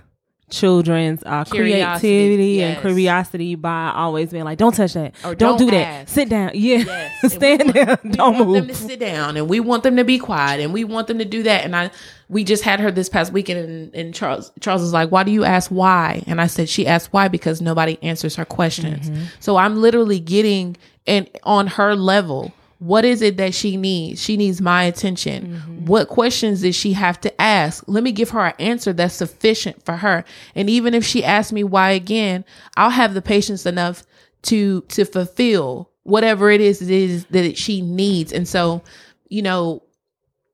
children's 0.50 1.22
uh, 1.26 1.44
Curiosity, 1.44 2.08
creativity 2.08 2.52
yes. 2.54 2.74
and 2.74 2.82
curiosity 2.82 3.56
by 3.56 3.92
always 3.94 4.32
being 4.32 4.46
like 4.46 4.58
don't 4.58 4.74
touch 4.74 4.94
that. 4.94 5.14
Or 5.26 5.36
don't, 5.36 5.58
don't 5.58 5.68
do 5.68 5.72
that. 5.72 6.10
sit 6.10 6.30
down. 6.30 6.52
Yeah. 6.54 6.78
Yes. 6.78 7.34
Stand 7.34 7.70
there 7.72 8.00
we 8.04 8.10
don't 8.12 8.40
want 8.40 8.54
them 8.54 8.68
to 8.68 8.76
sit 8.76 9.00
down 9.00 9.36
and 9.36 9.50
we 9.50 9.60
want 9.60 9.84
them 9.84 9.98
to 9.98 10.06
be 10.06 10.18
quiet 10.18 10.62
and 10.62 10.74
we 10.74 10.84
want 10.84 11.08
them 11.08 11.18
to 11.20 11.26
do 11.26 11.44
that. 11.44 11.66
And 11.66 11.76
i 11.76 11.92
we 12.30 12.44
just 12.44 12.64
had 12.64 12.80
her 12.80 12.92
this 12.92 13.08
past 13.10 13.32
weekend 13.32 13.60
and, 13.70 13.96
and 13.96 14.14
charles 14.14 14.52
charles 14.60 14.82
was 14.82 14.92
like 14.92 15.10
why 15.12 15.24
do 15.24 15.32
you 15.32 15.44
ask 15.44 15.70
why? 15.70 16.24
And 16.28 16.40
i 16.40 16.48
said 16.48 16.70
she 16.70 16.88
asked 16.88 17.12
why 17.12 17.28
because 17.28 17.62
nobody 17.62 17.98
answers 18.02 18.36
her 18.36 18.46
questions. 18.46 19.10
So 19.40 19.58
i'm 19.58 19.78
literally 19.78 20.20
getting 20.20 20.78
and 21.06 21.30
on 21.44 21.68
her 21.68 21.96
level 21.96 22.54
what 22.80 23.06
is 23.06 23.22
it 23.22 23.38
that 23.38 23.56
she 23.56 23.76
needs? 23.76 24.22
She 24.22 24.38
needs 24.38 24.62
my 24.62 24.84
attention. 24.84 25.48
Mm-hmm. 25.48 25.86
What 25.86 26.10
questions 26.10 26.62
does 26.62 26.76
she 26.76 26.94
have 26.94 27.20
to 27.22 27.42
ask? 27.42 27.84
Let 27.88 28.04
me 28.04 28.12
give 28.12 28.30
her 28.32 28.46
an 28.46 28.54
answer 28.60 28.94
that's 28.94 29.16
sufficient 29.16 29.84
for 29.84 29.98
her. 29.98 30.24
And 30.54 30.70
even 30.70 30.94
if 30.94 31.04
she 31.04 31.24
asks 31.24 31.52
me 31.52 31.64
why 31.64 31.92
again 31.92 32.46
i'll 32.76 32.90
have 32.90 33.14
the 33.14 33.22
patience 33.22 33.66
enough 33.66 34.04
to 34.44 34.82
to 34.82 35.06
fulfill 35.06 35.90
whatever 36.04 36.52
it 36.52 36.62
is 36.62 36.82
it 36.82 36.92
is 36.92 37.26
that 37.26 37.58
she 37.58 37.82
needs. 37.82 38.32
And 38.32 38.48
so 38.48 38.84
you 39.30 39.42
know 39.42 39.84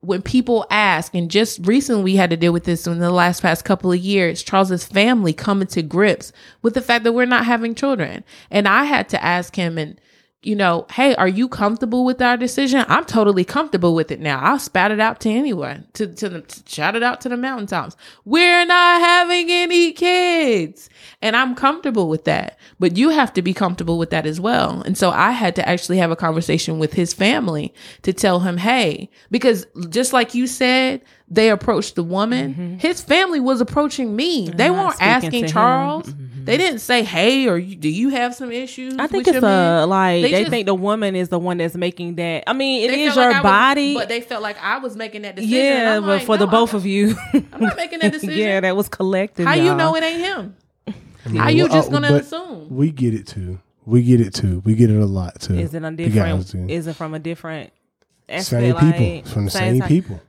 when 0.00 0.22
people 0.22 0.66
ask 0.70 1.14
and 1.14 1.30
just 1.30 1.66
recently 1.66 2.04
we 2.04 2.16
had 2.16 2.30
to 2.30 2.36
deal 2.36 2.52
with 2.52 2.64
this 2.64 2.86
in 2.86 2.98
the 2.98 3.10
last 3.10 3.40
past 3.40 3.64
couple 3.64 3.90
of 3.90 3.98
years 3.98 4.42
charles's 4.42 4.84
family 4.84 5.32
coming 5.32 5.66
to 5.66 5.80
grips 5.80 6.30
with 6.60 6.74
the 6.74 6.82
fact 6.82 7.04
that 7.04 7.12
we're 7.12 7.26
not 7.26 7.44
having 7.44 7.74
children. 7.74 8.24
And 8.50 8.66
i 8.66 8.84
had 8.84 9.10
to 9.10 9.22
ask 9.22 9.54
him 9.56 9.76
and 9.76 10.00
you 10.46 10.54
know 10.54 10.86
hey 10.90 11.14
are 11.16 11.28
you 11.28 11.48
comfortable 11.48 12.04
with 12.04 12.20
our 12.20 12.36
decision? 12.36 12.84
I'm 12.88 13.04
totally 13.04 13.44
comfortable 13.44 13.94
with 13.94 14.10
it 14.10 14.20
now. 14.20 14.40
I'll 14.40 14.58
spat 14.58 14.90
it 14.90 15.00
out 15.00 15.20
to 15.20 15.30
anyone 15.30 15.86
to, 15.94 16.06
to, 16.06 16.28
the, 16.28 16.40
to 16.42 16.62
shout 16.66 16.96
it 16.96 17.02
out 17.02 17.20
to 17.22 17.28
the 17.28 17.36
mountaintops. 17.36 17.96
We're 18.24 18.64
not 18.64 19.00
having 19.00 19.50
any 19.50 19.92
kids. 19.92 20.90
And 21.22 21.36
i'm 21.36 21.54
comfortable 21.54 22.08
with 22.08 22.24
that. 22.24 22.58
But 22.78 22.96
you 22.96 23.10
have 23.10 23.32
to 23.34 23.42
be 23.42 23.54
comfortable 23.54 23.98
with 23.98 24.10
that 24.10 24.26
as 24.26 24.40
well. 24.40 24.82
And 24.82 24.96
so 24.96 25.10
i 25.10 25.32
had 25.32 25.56
to 25.56 25.68
actually 25.68 25.98
have 25.98 26.10
a 26.10 26.16
conversation 26.16 26.78
with 26.78 26.92
his 26.92 27.14
family 27.14 27.74
to 28.02 28.12
tell 28.12 28.40
him 28.40 28.58
hey 28.58 29.10
because 29.30 29.66
just 29.88 30.12
like 30.12 30.34
you 30.34 30.46
said 30.46 31.00
they 31.28 31.48
approached 31.50 31.94
the 31.94 32.02
woman 32.02 32.78
his 32.78 33.00
family 33.00 33.40
was 33.40 33.60
approaching 33.60 34.14
me 34.14 34.48
they 34.48 34.68
not 34.68 34.76
weren't 34.88 35.02
asking 35.02 35.30
to 35.30 35.38
him. 35.38 35.46
charles 35.48 36.14
they 36.44 36.58
didn't 36.58 36.80
say 36.80 37.02
hey 37.02 37.48
or 37.48 37.58
do 37.58 37.88
you 37.88 38.10
have 38.10 38.34
some 38.34 38.52
issues 38.52 38.94
I 38.98 39.06
think 39.06 39.26
with 39.26 39.28
it's 39.36 39.42
your 39.42 39.50
a 39.50 39.52
man?" 39.80 39.88
like 39.88 40.22
They 40.22 40.30
they, 40.30 40.40
just- 40.40 40.50
think 40.50 40.66
the 40.66 40.74
woman 40.74 41.16
is 41.16 41.30
the 41.30 41.38
one 41.38 41.56
that's 41.56 41.74
making 41.74 42.16
that. 42.16 42.44
I 42.46 42.52
mean, 42.52 42.84
it 42.84 42.92
They 42.92 43.04
is 43.04 43.14
felt 43.14 43.24
your 43.24 43.32
like 43.32 43.36
I 43.36 43.40
was- 43.40 43.50
body. 43.74 43.94
but 43.94 44.08
they 44.10 44.20
felt 44.20 44.42
like 44.42 44.58
i 44.62 44.76
was 44.78 44.94
making 44.96 45.22
that 45.22 45.36
decision 45.36 45.56
yeah, 45.58 45.96
I'm 45.96 46.02
but 46.02 46.08
like, 46.18 46.26
for 46.26 46.36
the 46.36 46.46
both 46.46 46.70
I'm- 46.74 46.76
of 46.76 46.86
you, 46.86 47.16
i'm 47.32 47.60
not 47.60 47.76
making 47.76 48.00
that 48.00 48.12
decision 48.18 48.36
yeah, 48.38 48.60
that 48.60 48.76
was 48.76 48.90
collective. 48.90 49.46
how 49.46 49.54
you 49.54 49.64
y'all. 49.64 49.76
know 49.76 49.96
it 49.96 50.02
ain't 50.04 50.20
him 50.20 50.56
How 51.38 51.48
you 51.48 51.66
just 51.70 51.88
uh, 51.88 51.92
gonna 51.92 52.10
but 52.10 52.20
assume? 52.20 52.68
We 52.68 52.90
get 52.90 53.14
it 53.14 53.26
too. 53.26 53.58
We 53.86 54.02
get 54.02 54.20
it 54.20 54.34
too. 54.34 54.60
We 54.66 54.74
get 54.74 54.90
it 54.90 55.00
a 55.00 55.06
lot 55.06 55.40
too. 55.40 55.54
Is 55.54 55.72
it 55.72 55.82
a 55.82 55.90
different? 55.90 56.70
Is 56.70 56.86
it 56.86 56.94
from 56.96 57.14
a 57.14 57.18
different? 57.18 57.70
same 58.38 58.74
people 58.74 58.90
like, 59.14 59.26
from 59.26 59.44
the 59.46 59.50
same, 59.50 59.78
type- 59.80 59.88
people. 59.88 60.20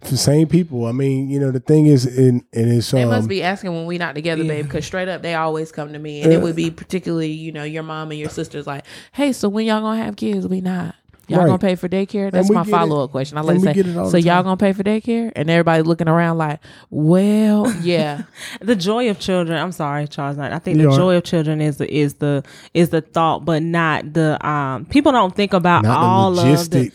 From 0.00 0.10
the 0.10 0.16
same 0.16 0.46
people. 0.48 0.86
I 0.86 0.92
mean, 0.92 1.28
you 1.28 1.38
know, 1.40 1.50
the 1.50 1.60
thing 1.60 1.86
is, 1.86 2.06
in 2.06 2.44
and 2.52 2.72
it's 2.72 2.90
They 2.90 3.02
um, 3.02 3.10
must 3.10 3.28
be 3.28 3.42
asking 3.42 3.72
when 3.72 3.86
we 3.86 3.98
not 3.98 4.14
together, 4.14 4.42
Yeah. 4.42 4.48
babe. 4.54 4.64
Because 4.66 4.84
straight 4.84 5.08
up, 5.08 5.22
they 5.22 5.34
always 5.34 5.72
come 5.72 5.92
to 5.92 5.98
me, 5.98 6.22
and 6.22 6.32
it 6.32 6.40
would 6.42 6.56
be 6.56 6.70
particularly, 6.70 7.30
you 7.32 7.52
know, 7.52 7.64
your 7.64 7.82
mom 7.82 8.10
and 8.10 8.20
your 8.20 8.30
sisters 8.30 8.66
like, 8.66 8.84
"Hey, 9.12 9.32
so 9.32 9.48
when 9.48 9.66
y'all 9.66 9.80
gonna 9.80 10.02
have 10.02 10.16
kids? 10.16 10.46
We 10.46 10.60
not. 10.60 10.94
Y'all 11.26 11.38
Right. 11.38 11.46
gonna 11.46 11.58
pay 11.58 11.74
for 11.74 11.88
daycare? 11.88 12.30
That's 12.30 12.50
my 12.50 12.64
follow 12.64 13.02
up 13.02 13.10
question. 13.10 13.38
I 13.38 13.40
like 13.40 13.54
And 13.54 13.64
to 13.64 13.70
say, 13.70 13.74
get 13.74 13.86
it 13.86 13.96
all 13.96 14.10
so 14.10 14.18
y'all 14.18 14.42
gonna 14.42 14.58
pay 14.58 14.74
for 14.74 14.82
daycare? 14.82 15.32
And 15.34 15.48
everybody 15.48 15.82
looking 15.82 16.06
around 16.06 16.36
like, 16.36 16.60
well, 16.90 17.72
yeah. 17.82 18.24
the 18.60 18.76
joy 18.76 19.08
of 19.08 19.18
children. 19.18 19.58
I'm 19.58 19.72
sorry, 19.72 20.06
Charles. 20.06 20.38
I 20.38 20.58
think 20.58 20.76
You 20.76 20.82
the 20.84 20.88
are- 20.90 20.96
joy 20.98 21.16
of 21.16 21.24
children 21.24 21.62
is 21.62 21.78
the 21.78 21.90
is 21.90 22.14
the 22.14 22.42
is 22.74 22.90
the 22.90 23.00
thought, 23.00 23.44
but 23.46 23.62
not 23.62 24.12
the 24.12 24.36
um. 24.46 24.84
People 24.84 25.12
don't 25.12 25.34
think 25.34 25.54
about 25.54 25.84
not 25.84 25.96
all 25.96 26.32
the 26.32 26.42
of 26.52 26.70
the 26.70 26.86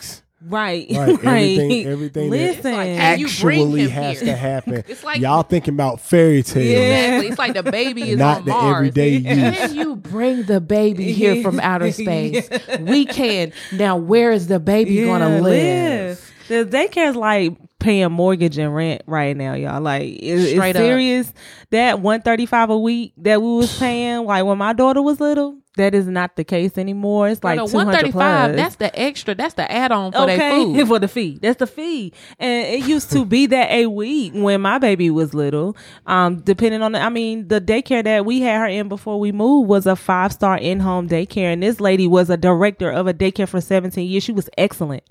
logistics. 0.49 0.51
right. 0.51 0.89
Right, 0.89 1.09
everything, 1.29 1.69
right. 1.69 1.85
everything 1.87 2.29
that 2.29 2.37
Listen, 2.37 2.71
like, 2.73 3.19
you 3.19 3.27
bring 3.41 3.61
actually 3.67 3.89
has 3.89 4.19
here. 4.19 4.31
to 4.31 4.35
happen. 4.35 4.83
It's 4.87 5.03
like- 5.03 5.19
y'all 5.21 5.43
thinking 5.43 5.73
about 5.73 6.01
fairy 6.01 6.43
tales. 6.43 6.65
Yeah. 6.67 6.79
Exactly. 6.79 7.27
It's 7.29 7.39
like 7.39 7.53
the 7.53 7.63
baby 7.71 8.09
is 8.09 8.17
Not 8.17 8.39
on 8.39 8.45
the 8.45 8.51
Mars. 8.51 8.75
everyday 8.77 9.09
use. 9.17 9.23
Can 9.57 9.75
you 9.75 9.95
bring 9.95 10.43
the 10.43 10.59
baby 10.61 11.11
here 11.11 11.41
from 11.43 11.59
outer 11.59 11.91
space? 11.91 12.49
We 12.79 13.05
can. 13.05 13.51
Now, 13.73 13.97
where 13.97 14.31
is 14.31 14.47
the 14.47 14.59
baby 14.59 15.03
gonna 15.05 15.35
Yeah, 15.35 15.41
live? 15.41 16.33
The 16.47 16.65
daycare's 16.65 17.15
like 17.15 17.53
paying 17.79 18.11
mortgage 18.11 18.57
and 18.57 18.75
rent 18.75 19.01
right 19.07 19.35
now, 19.35 19.53
y'all. 19.53 19.81
Like 19.81 20.03
it's 20.19 20.59
up. 20.59 20.75
serious. 20.75 21.33
That 21.71 22.01
one 22.01 22.21
thirty 22.21 22.45
five 22.45 22.69
a 22.69 22.77
week 22.77 23.13
that 23.17 23.41
we 23.41 23.47
was 23.47 23.75
paying, 23.79 24.25
like 24.25 24.45
when 24.45 24.57
my 24.57 24.73
daughter 24.73 25.01
was 25.01 25.19
little, 25.19 25.57
that 25.77 25.95
is 25.95 26.07
not 26.07 26.35
the 26.35 26.43
case 26.43 26.77
anymore. 26.77 27.29
It's 27.29 27.43
like 27.43 27.59
one 27.71 27.91
thirty 27.91 28.11
five. 28.11 28.55
That's 28.55 28.75
the 28.75 28.97
extra. 28.99 29.33
That's 29.33 29.53
the 29.53 29.69
add 29.71 29.91
on 29.91 30.11
for 30.11 30.27
food. 30.27 30.87
for 30.87 30.99
the 30.99 31.07
fee. 31.07 31.39
That's 31.41 31.57
the 31.57 31.67
fee. 31.67 32.13
And 32.37 32.67
it 32.67 32.87
used 32.87 33.11
to 33.11 33.25
be 33.25 33.45
that 33.47 33.71
a 33.71 33.87
week 33.87 34.33
when 34.35 34.61
my 34.61 34.77
baby 34.77 35.09
was 35.09 35.33
little. 35.33 35.77
Um, 36.05 36.41
depending 36.41 36.81
on 36.81 36.91
the, 36.91 36.99
I 36.99 37.09
mean, 37.09 37.47
the 37.47 37.61
daycare 37.61 38.03
that 38.03 38.25
we 38.25 38.41
had 38.41 38.59
her 38.59 38.67
in 38.67 38.89
before 38.89 39.19
we 39.19 39.31
moved 39.31 39.69
was 39.69 39.87
a 39.87 39.95
five 39.95 40.33
star 40.33 40.57
in 40.57 40.81
home 40.81 41.07
daycare, 41.07 41.53
and 41.53 41.63
this 41.63 41.79
lady 41.79 42.07
was 42.07 42.29
a 42.29 42.37
director 42.37 42.91
of 42.91 43.07
a 43.07 43.13
daycare 43.13 43.47
for 43.47 43.61
seventeen 43.61 44.09
years. 44.09 44.23
She 44.23 44.33
was 44.33 44.49
excellent. 44.57 45.03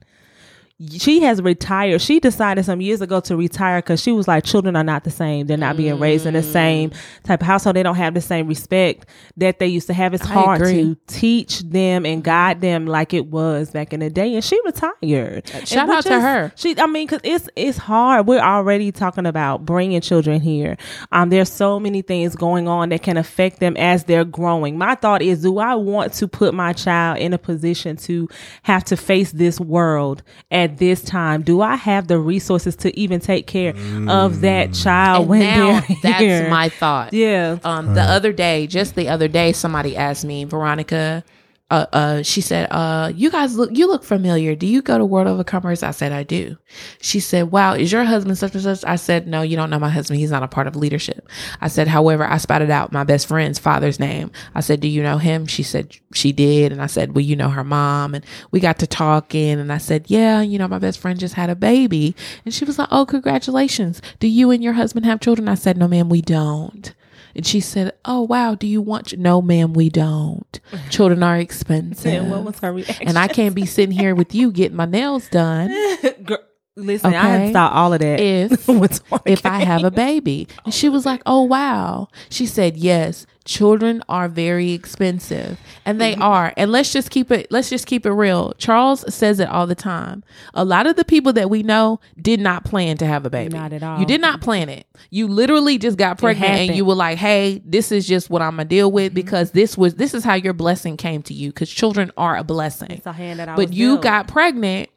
She 0.97 1.23
has 1.23 1.43
retired. 1.43 2.01
She 2.01 2.21
decided 2.21 2.65
some 2.65 2.81
years 2.81 3.01
ago 3.01 3.19
to 3.23 3.37
retire 3.37 3.81
because 3.81 4.01
she 4.01 4.13
was 4.13 4.29
like, 4.29 4.45
children 4.45 4.77
are 4.77 4.85
not 4.85 5.03
the 5.03 5.11
same. 5.11 5.49
They're 5.49 5.57
not 5.57 5.77
being 5.77 5.99
raised 5.99 6.25
in 6.25 6.35
the 6.35 6.43
same 6.45 6.93
type 7.25 7.41
of 7.41 7.47
household. 7.49 7.75
They 7.75 7.83
don't 7.83 7.97
have 7.97 8.15
the 8.15 8.21
same 8.21 8.47
respect 8.47 9.07
that 9.39 9.59
they 9.59 9.67
used 9.67 9.89
to 9.89 9.93
have. 9.93 10.15
It's 10.15 10.25
I 10.25 10.29
hard 10.35 10.61
agree. 10.61 10.75
to 10.95 10.97
teach 11.09 11.61
them 11.63 12.07
and 12.07 12.23
guide 12.23 12.61
them 12.61 12.87
like 12.87 13.13
it 13.13 13.27
was 13.27 13.73
back 13.73 13.93
in 13.93 13.99
the 13.99 14.09
day. 14.09 14.33
And 14.37 14.45
she 14.45 14.61
retired. 14.65 15.51
Uh, 15.53 15.65
Shout 15.65 15.73
And 15.89 15.91
out 15.91 16.05
to 16.05 16.15
is- 16.15 16.23
her. 16.23 16.53
She, 16.55 16.79
I 16.79 16.87
mean, 16.87 17.09
because 17.09 17.23
it's 17.25 17.49
it's 17.57 17.77
hard. 17.79 18.29
We're 18.29 18.39
already 18.39 18.93
talking 18.93 19.27
about 19.27 19.65
bringing 19.67 20.01
children 20.01 20.41
here. 20.41 20.77
Um, 21.11 21.31
there's 21.31 21.51
so 21.51 21.81
many 21.81 22.03
things 22.03 22.37
going 22.37 22.69
on 22.69 22.91
that 22.91 23.03
can 23.03 23.17
affect 23.17 23.59
them 23.59 23.77
as 23.77 24.05
they're 24.05 24.25
growing. 24.25 24.79
My 24.79 24.95
thought 24.95 25.23
is, 25.23 25.43
do 25.43 25.59
I 25.59 25.75
want 25.75 26.13
to 26.15 26.29
put 26.29 26.55
my 26.55 26.73
child 26.73 27.19
in 27.19 27.33
a 27.33 27.39
position 27.39 27.97
to 27.97 28.29
have 28.63 28.85
to 28.85 28.97
face 28.97 29.33
this 29.33 29.59
world 29.59 30.23
at 30.69 30.79
this 30.79 31.03
time? 31.03 31.43
Do 31.43 31.61
I 31.63 31.77
have 31.77 32.07
the 32.09 32.19
resources 32.19 32.77
to 32.77 32.99
even 32.99 33.21
take 33.21 33.47
care 33.47 33.75
of 34.09 34.41
that 34.43 34.73
child 34.75 35.23
And 35.23 35.29
when 35.31 35.41
now 35.41 35.81
they're 35.81 35.97
that's 36.03 36.21
here? 36.21 36.51
my 36.51 36.69
thought. 36.69 37.13
yeah. 37.13 37.59
Um, 37.65 37.95
the 37.95 38.03
other 38.03 38.33
day, 38.33 38.67
just 38.67 38.95
the 38.95 39.09
other 39.09 39.29
day, 39.29 39.53
somebody 39.53 39.97
asked 39.97 40.25
me, 40.25 40.45
Veronica. 40.45 41.25
Uh, 41.71 41.85
uh, 41.93 42.23
she 42.23 42.41
said, 42.41 42.67
uh, 42.71 43.13
you 43.15 43.31
guys 43.31 43.57
look, 43.59 43.71
you 43.75 43.87
look 43.87 44.03
familiar. 44.03 44.55
Do 44.55 44.67
you 44.67 44.81
go 44.81 44.97
to 44.97 45.05
World 45.05 45.27
Overcomers? 45.27 45.83
I 45.83 45.91
said, 45.91 46.13
I 46.13 46.23
do. 46.23 46.57
She 47.03 47.21
said, 47.21 47.51
wow, 47.51 47.75
is 47.75 47.93
your 47.93 48.05
husband 48.05 48.39
such 48.39 48.55
and 48.55 48.63
such? 48.63 48.83
I 48.87 48.97
said, 48.97 49.27
no, 49.27 49.43
you 49.43 49.55
don't 49.55 49.69
know 49.69 49.79
my 49.79 49.91
husband. 49.91 50.19
He's 50.19 50.31
not 50.31 50.43
a 50.43 50.49
part 50.49 50.67
of 50.67 50.77
leadership. 50.77 51.29
I 51.61 51.69
said, 51.69 51.87
however, 51.87 52.25
I 52.25 52.39
spouted 52.39 52.71
out 52.71 52.93
my 52.93 53.05
best 53.05 53.29
friend's 53.29 53.59
father's 53.59 54.01
name. 54.01 54.31
I 54.55 54.61
said, 54.61 54.81
do 54.81 54.89
you 54.89 55.03
know 55.03 55.19
him? 55.19 55.47
She 55.47 55.63
said 55.63 55.95
she 56.15 56.33
did. 56.33 56.73
And 56.73 56.81
I 56.81 56.87
said, 56.87 57.15
well, 57.15 57.25
you 57.25 57.37
know 57.37 57.51
her 57.51 57.65
mom. 57.65 58.15
And 58.15 58.25
we 58.51 58.61
got 58.61 58.79
to 58.79 58.87
talking 58.87 59.61
and 59.61 59.71
I 59.71 59.79
said, 59.79 60.07
yeah, 60.09 60.41
you 60.41 60.59
know, 60.59 60.69
my 60.69 60.79
best 60.79 60.99
friend 60.99 61.21
just 61.21 61.35
had 61.35 61.51
a 61.51 61.55
baby. 61.57 62.17
And 62.47 62.55
she 62.55 62.65
was 62.65 62.79
like, 62.79 62.89
oh, 62.91 63.05
congratulations. 63.05 64.01
Do 64.21 64.29
you 64.29 64.51
and 64.51 64.65
your 64.65 64.73
husband 64.73 65.05
have 65.05 65.21
children? 65.21 65.49
I 65.49 65.55
said, 65.55 65.77
no, 65.77 65.87
ma'am, 65.87 66.09
we 66.09 66.23
don't. 66.23 66.95
And 67.39 67.47
she 67.47 67.61
said, 67.61 67.93
"Oh 68.05 68.23
wow, 68.23 68.55
do 68.57 68.67
you 68.67 68.83
want?" 68.83 69.07
ch-" 69.07 69.17
No, 69.17 69.41
ma'am, 69.41 69.73
we 69.73 69.89
don't. 69.89 70.61
Children 70.91 71.23
are 71.23 71.39
expensive, 71.49 72.13
And 72.13 72.31
what 72.33 72.43
was 72.43 72.59
her 72.59 72.73
reaction? 72.73 73.07
and 73.09 73.17
I 73.17 73.29
can't 73.29 73.55
be 73.55 73.65
sitting 73.65 73.97
here 73.97 74.15
with 74.15 74.35
you 74.35 74.51
getting 74.51 74.77
my 74.77 74.87
nails 74.87 75.29
done 75.29 75.69
Girl, 76.25 76.39
listen, 76.79 77.15
I 77.15 77.21
had 77.21 77.35
Okay. 77.35 77.45
to 77.47 77.51
stop 77.51 77.75
all 77.75 77.93
of 77.93 78.01
that. 78.01 78.21
if 78.21 78.69
if 79.27 79.47
I 79.47 79.65
have 79.65 79.85
a 79.85 79.91
baby. 79.91 80.49
And 80.65 80.73
she 80.73 80.89
was 80.89 81.05
like, 81.05 81.23
"Oh 81.27 81.43
wow." 81.43 82.09
She 82.31 82.47
said, 82.47 82.77
"Yes, 82.77 83.27
children 83.45 84.03
are 84.09 84.29
very 84.29 84.73
expensive." 84.73 85.59
And 85.85 86.01
they 86.01 86.13
mm-hmm. 86.13 86.23
are. 86.23 86.53
And 86.57 86.71
let's 86.71 86.93
just 86.93 87.11
keep 87.11 87.31
it 87.31 87.51
let's 87.51 87.71
just 87.71 87.87
keep 87.87 88.07
it 88.07 88.13
real. 88.13 88.53
Charles 88.59 89.13
says 89.13 89.41
it 89.41 89.49
all 89.49 89.67
the 89.67 89.75
time. 89.75 90.23
A 90.55 90.65
lot 90.65 90.87
of 90.87 90.97
the 90.97 91.05
people 91.05 91.33
that 91.35 91.51
we 91.51 91.63
know 91.63 92.01
did 92.21 92.41
not 92.41 92.65
plan 92.65 92.97
to 92.99 93.07
have 93.07 93.27
a 93.27 93.31
baby. 93.31 93.57
Not 93.57 93.73
at 93.73 93.83
all. 93.83 93.99
You 93.99 94.07
did 94.07 94.21
not 94.21 94.41
plan 94.41 94.69
it. 94.69 94.87
You 95.11 95.29
literally 95.29 95.79
just 95.79 95.99
got 95.99 96.19
pregnant 96.19 96.53
and 96.53 96.77
you 96.77 96.85
were 96.85 96.95
like, 96.95 97.19
"Hey, 97.19 97.63
this 97.65 97.93
is 97.93 98.07
just 98.07 98.31
what 98.31 98.43
I'm 98.43 98.57
going 98.57 98.69
to 98.69 98.75
deal 98.75 98.91
with 98.91 99.09
mm-hmm. 99.09 99.15
because 99.15 99.51
this 99.53 99.77
was 99.77 99.95
this 99.95 100.15
is 100.15 100.25
how 100.25 100.35
your 100.35 100.53
blessing 100.53 100.97
came 100.97 101.23
to 101.23 101.35
you 101.35 101.53
cuz 101.53 101.71
children 101.71 102.13
are 102.17 102.37
a 102.37 102.45
blessing." 102.45 102.91
It's 102.91 103.07
a 103.07 103.13
hand 103.13 103.41
that 103.41 103.49
I 103.49 103.57
but 103.57 103.73
you 103.73 103.95
dealt. 103.95 104.03
got 104.03 104.29
pregnant 104.29 104.91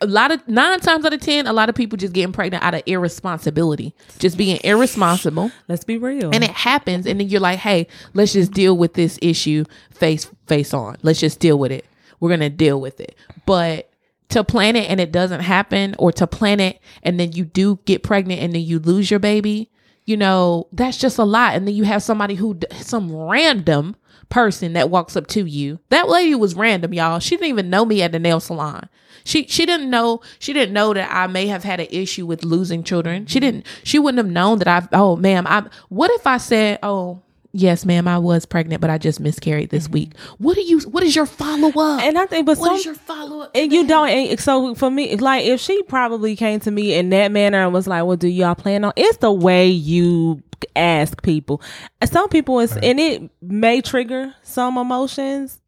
a 0.00 0.06
lot 0.06 0.30
of 0.30 0.46
nine 0.48 0.80
times 0.80 1.04
out 1.04 1.12
of 1.12 1.20
ten 1.20 1.46
a 1.46 1.52
lot 1.52 1.68
of 1.68 1.74
people 1.74 1.96
just 1.96 2.12
getting 2.12 2.32
pregnant 2.32 2.64
out 2.64 2.74
of 2.74 2.82
irresponsibility. 2.86 3.94
Just 4.18 4.36
being 4.36 4.58
irresponsible. 4.64 5.50
Let's 5.68 5.84
be 5.84 5.98
real. 5.98 6.30
and 6.32 6.42
it 6.42 6.50
happens. 6.50 7.06
And 7.06 7.20
then 7.20 7.28
you're 7.28 7.40
like 7.40 7.58
hey 7.58 7.86
let's 8.14 8.32
just 8.32 8.52
deal 8.52 8.76
with 8.76 8.94
this 8.94 9.18
issue 9.22 9.64
face 9.90 10.30
face 10.46 10.72
on. 10.74 10.96
Let's 11.02 11.20
just 11.20 11.40
deal 11.40 11.58
with 11.58 11.72
it. 11.72 11.84
We're 12.18 12.30
gonna 12.30 12.50
deal 12.50 12.80
with 12.80 13.00
it. 13.00 13.16
But 13.46 13.90
to 14.30 14.44
plan 14.44 14.76
it 14.76 14.88
and 14.88 15.00
it 15.00 15.10
doesn't 15.10 15.40
happen 15.40 15.96
or 15.98 16.12
to 16.12 16.26
plan 16.26 16.60
it 16.60 16.80
and 17.02 17.18
then 17.18 17.32
you 17.32 17.44
do 17.44 17.80
get 17.84 18.02
pregnant 18.02 18.40
and 18.40 18.54
then 18.54 18.62
you 18.62 18.78
lose 18.78 19.10
your 19.10 19.18
baby 19.18 19.70
you 20.10 20.16
know 20.16 20.66
that's 20.72 20.98
just 20.98 21.18
a 21.18 21.24
lot. 21.24 21.54
And 21.54 21.66
then 21.66 21.74
you 21.74 21.84
have 21.84 22.02
somebody 22.02 22.34
who 22.34 22.58
some 22.80 23.14
random 23.14 23.94
person 24.30 24.72
that 24.72 24.88
walks 24.88 25.16
up 25.16 25.26
to 25.26 25.44
you 25.44 25.78
that 25.90 26.08
lady 26.08 26.34
was 26.34 26.54
random 26.54 26.94
y'all 26.94 27.18
she 27.18 27.36
didn't 27.36 27.48
even 27.48 27.68
know 27.68 27.84
me 27.84 28.00
at 28.00 28.12
the 28.12 28.18
nail 28.18 28.40
salon 28.40 28.88
she 29.24 29.46
she 29.46 29.66
didn't 29.66 29.90
know 29.90 30.20
she 30.38 30.52
didn't 30.52 30.72
know 30.72 30.94
that 30.94 31.10
I 31.10 31.26
may 31.26 31.46
have 31.46 31.64
had 31.64 31.80
an 31.80 31.88
issue 31.90 32.26
with 32.26 32.44
losing 32.44 32.82
children. 32.82 33.26
She 33.26 33.40
didn't 33.40 33.66
she 33.82 33.98
wouldn't 33.98 34.18
have 34.18 34.32
known 34.32 34.58
that 34.58 34.68
I 34.68 34.88
oh 34.92 35.16
ma'am 35.16 35.46
I 35.46 35.64
what 35.88 36.10
if 36.12 36.26
I 36.26 36.38
said 36.38 36.78
oh 36.82 37.22
yes 37.52 37.84
ma'am 37.84 38.06
I 38.06 38.18
was 38.18 38.46
pregnant 38.46 38.80
but 38.80 38.90
I 38.90 38.98
just 38.98 39.20
miscarried 39.20 39.70
this 39.70 39.84
mm-hmm. 39.84 39.94
week. 39.94 40.16
What 40.38 40.54
do 40.54 40.62
you 40.62 40.80
what 40.80 41.02
is 41.02 41.14
your 41.14 41.26
follow 41.26 41.68
up? 41.68 42.02
and 42.02 42.18
I 42.18 42.26
think, 42.26 42.46
but 42.46 42.58
What 42.58 42.66
some, 42.66 42.76
is 42.76 42.84
your 42.84 42.94
follow 42.94 43.42
up? 43.42 43.50
and 43.54 43.72
you 43.72 43.86
don't. 43.86 44.08
And 44.08 44.40
so 44.40 44.74
for 44.74 44.90
me, 44.90 45.16
like 45.16 45.44
if 45.44 45.60
she 45.60 45.82
probably 45.84 46.36
came 46.36 46.60
to 46.60 46.70
me 46.70 46.94
in 46.94 47.10
that 47.10 47.32
manner 47.32 47.62
and 47.62 47.72
was 47.72 47.86
like, 47.86 48.04
"Well, 48.04 48.16
do 48.16 48.28
y'all 48.28 48.54
plan 48.54 48.84
on?" 48.84 48.92
It's 48.96 49.18
the 49.18 49.32
way 49.32 49.68
you 49.68 50.42
ask 50.76 51.22
people. 51.22 51.62
Some 52.04 52.28
people, 52.28 52.60
is, 52.60 52.76
and 52.76 52.98
it 53.00 53.30
may 53.42 53.80
trigger 53.80 54.34
some 54.42 54.78
emotions. 54.78 55.60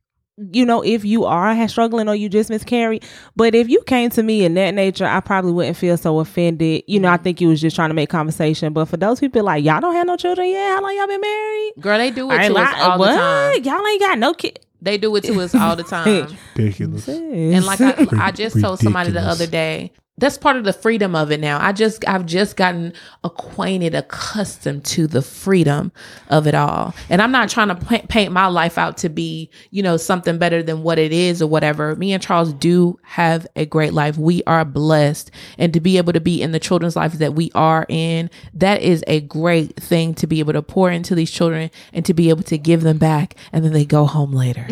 You 0.51 0.65
know, 0.65 0.83
if 0.83 1.05
you 1.05 1.27
are 1.27 1.69
struggling 1.69 2.09
or 2.09 2.15
you 2.15 2.29
just 2.29 2.49
miscarried, 2.49 3.05
but 3.37 3.55
if 3.55 3.69
you 3.69 3.83
came 3.87 4.09
to 4.11 4.23
me 4.23 4.45
in 4.45 4.55
that 4.55 4.73
nature, 4.73 5.05
I 5.05 5.21
probably 5.21 5.53
wouldn't 5.53 5.77
feel 5.77 5.97
so 5.99 6.21
offended. 6.21 6.85
You 6.87 7.01
know, 7.01 7.11
I 7.11 7.19
think 7.19 7.41
you 7.41 7.49
was 7.49 7.61
just 7.61 7.77
trying 7.77 7.91
to 7.91 7.95
make 7.95 8.09
conversation. 8.09 8.73
But 8.73 8.87
for 8.87 8.97
those 8.97 9.21
people 9.21 9.45
like 9.45 9.63
y'all 9.63 9.81
don't 9.81 9.95
have 9.95 10.07
no 10.07 10.17
children, 10.17 10.49
yeah, 10.49 10.75
how 10.75 10.83
long 10.83 10.97
y'all 10.97 11.07
been 11.07 11.21
married? 11.21 11.73
Girl, 11.81 11.99
they 11.99 12.11
do 12.11 12.31
it 12.31 12.35
I 12.35 12.45
ain't 12.45 12.55
to 12.55 12.61
us 12.61 12.75
all 12.81 12.99
what? 12.99 13.11
the 13.11 13.15
time. 13.15 13.63
Y'all 13.65 13.87
ain't 13.87 14.01
got 14.01 14.19
no 14.19 14.33
kid. 14.33 14.59
They 14.81 14.99
do 14.99 15.15
it 15.15 15.25
to 15.25 15.41
us 15.41 15.55
all 15.55 15.77
the 15.77 15.83
time. 15.85 16.37
Ridiculous. 16.57 17.07
And 17.09 17.65
like 17.65 17.81
I, 17.81 18.07
I 18.19 18.31
just 18.33 18.61
told 18.61 18.81
somebody 18.81 19.13
the 19.13 19.21
other 19.21 19.47
day, 19.47 19.93
that's 20.19 20.37
part 20.37 20.57
of 20.57 20.65
the 20.65 20.75
freedom 20.75 21.15
of 21.15 21.33
it 21.33 21.41
now. 21.41 21.59
I 21.61 21.73
just 21.73 22.07
I've 22.07 22.27
just 22.27 22.57
gotten 22.57 22.93
acquainted, 23.25 23.95
accustomed 23.95 24.85
to 24.87 25.07
the 25.07 25.23
freedom 25.23 25.91
of 26.29 26.47
it 26.47 26.55
all. 26.55 26.95
And 27.09 27.23
I'm 27.23 27.33
not 27.33 27.49
trying 27.49 27.69
to 27.69 28.07
paint 28.09 28.31
my 28.31 28.47
life 28.47 28.77
out 28.77 28.99
to 28.99 29.09
be, 29.09 29.51
you 29.71 29.83
know, 29.83 29.97
something 29.97 30.37
better 30.37 30.63
than 30.63 30.83
what 30.83 30.99
it 30.99 31.13
is 31.13 31.41
or 31.41 31.47
whatever. 31.47 31.97
Me 31.97 32.13
and 32.13 32.23
Charles 32.23 32.53
do 32.53 32.99
have 33.03 33.47
a 33.57 33.65
great 33.65 33.95
life. 33.95 34.19
We 34.19 34.43
are 34.45 34.67
blessed 34.67 35.31
and 35.57 35.73
to 35.73 35.81
be 35.81 35.97
able 35.97 36.13
to 36.13 36.21
be 36.21 36.43
in 36.43 36.53
the 36.53 36.61
children's 36.61 36.95
lives 36.95 37.19
that 37.19 37.35
we 37.35 37.51
are 37.55 37.87
in, 37.89 38.29
that 38.53 38.83
is 38.83 39.03
a 39.07 39.23
great 39.23 39.77
thing 39.77 40.15
to 40.15 40.27
be 40.27 40.41
able 40.41 40.53
to 40.53 40.63
pour 40.63 40.91
into 40.91 41.15
these 41.15 41.31
children 41.31 41.71
and 41.93 42.05
to 42.05 42.13
be 42.13 42.29
able 42.29 42.43
to 42.45 42.59
give 42.59 42.83
them 42.83 42.99
back 42.99 43.35
and 43.51 43.65
then 43.65 43.73
they 43.73 43.87
go 43.87 44.05
home 44.05 44.33
later. 44.33 44.67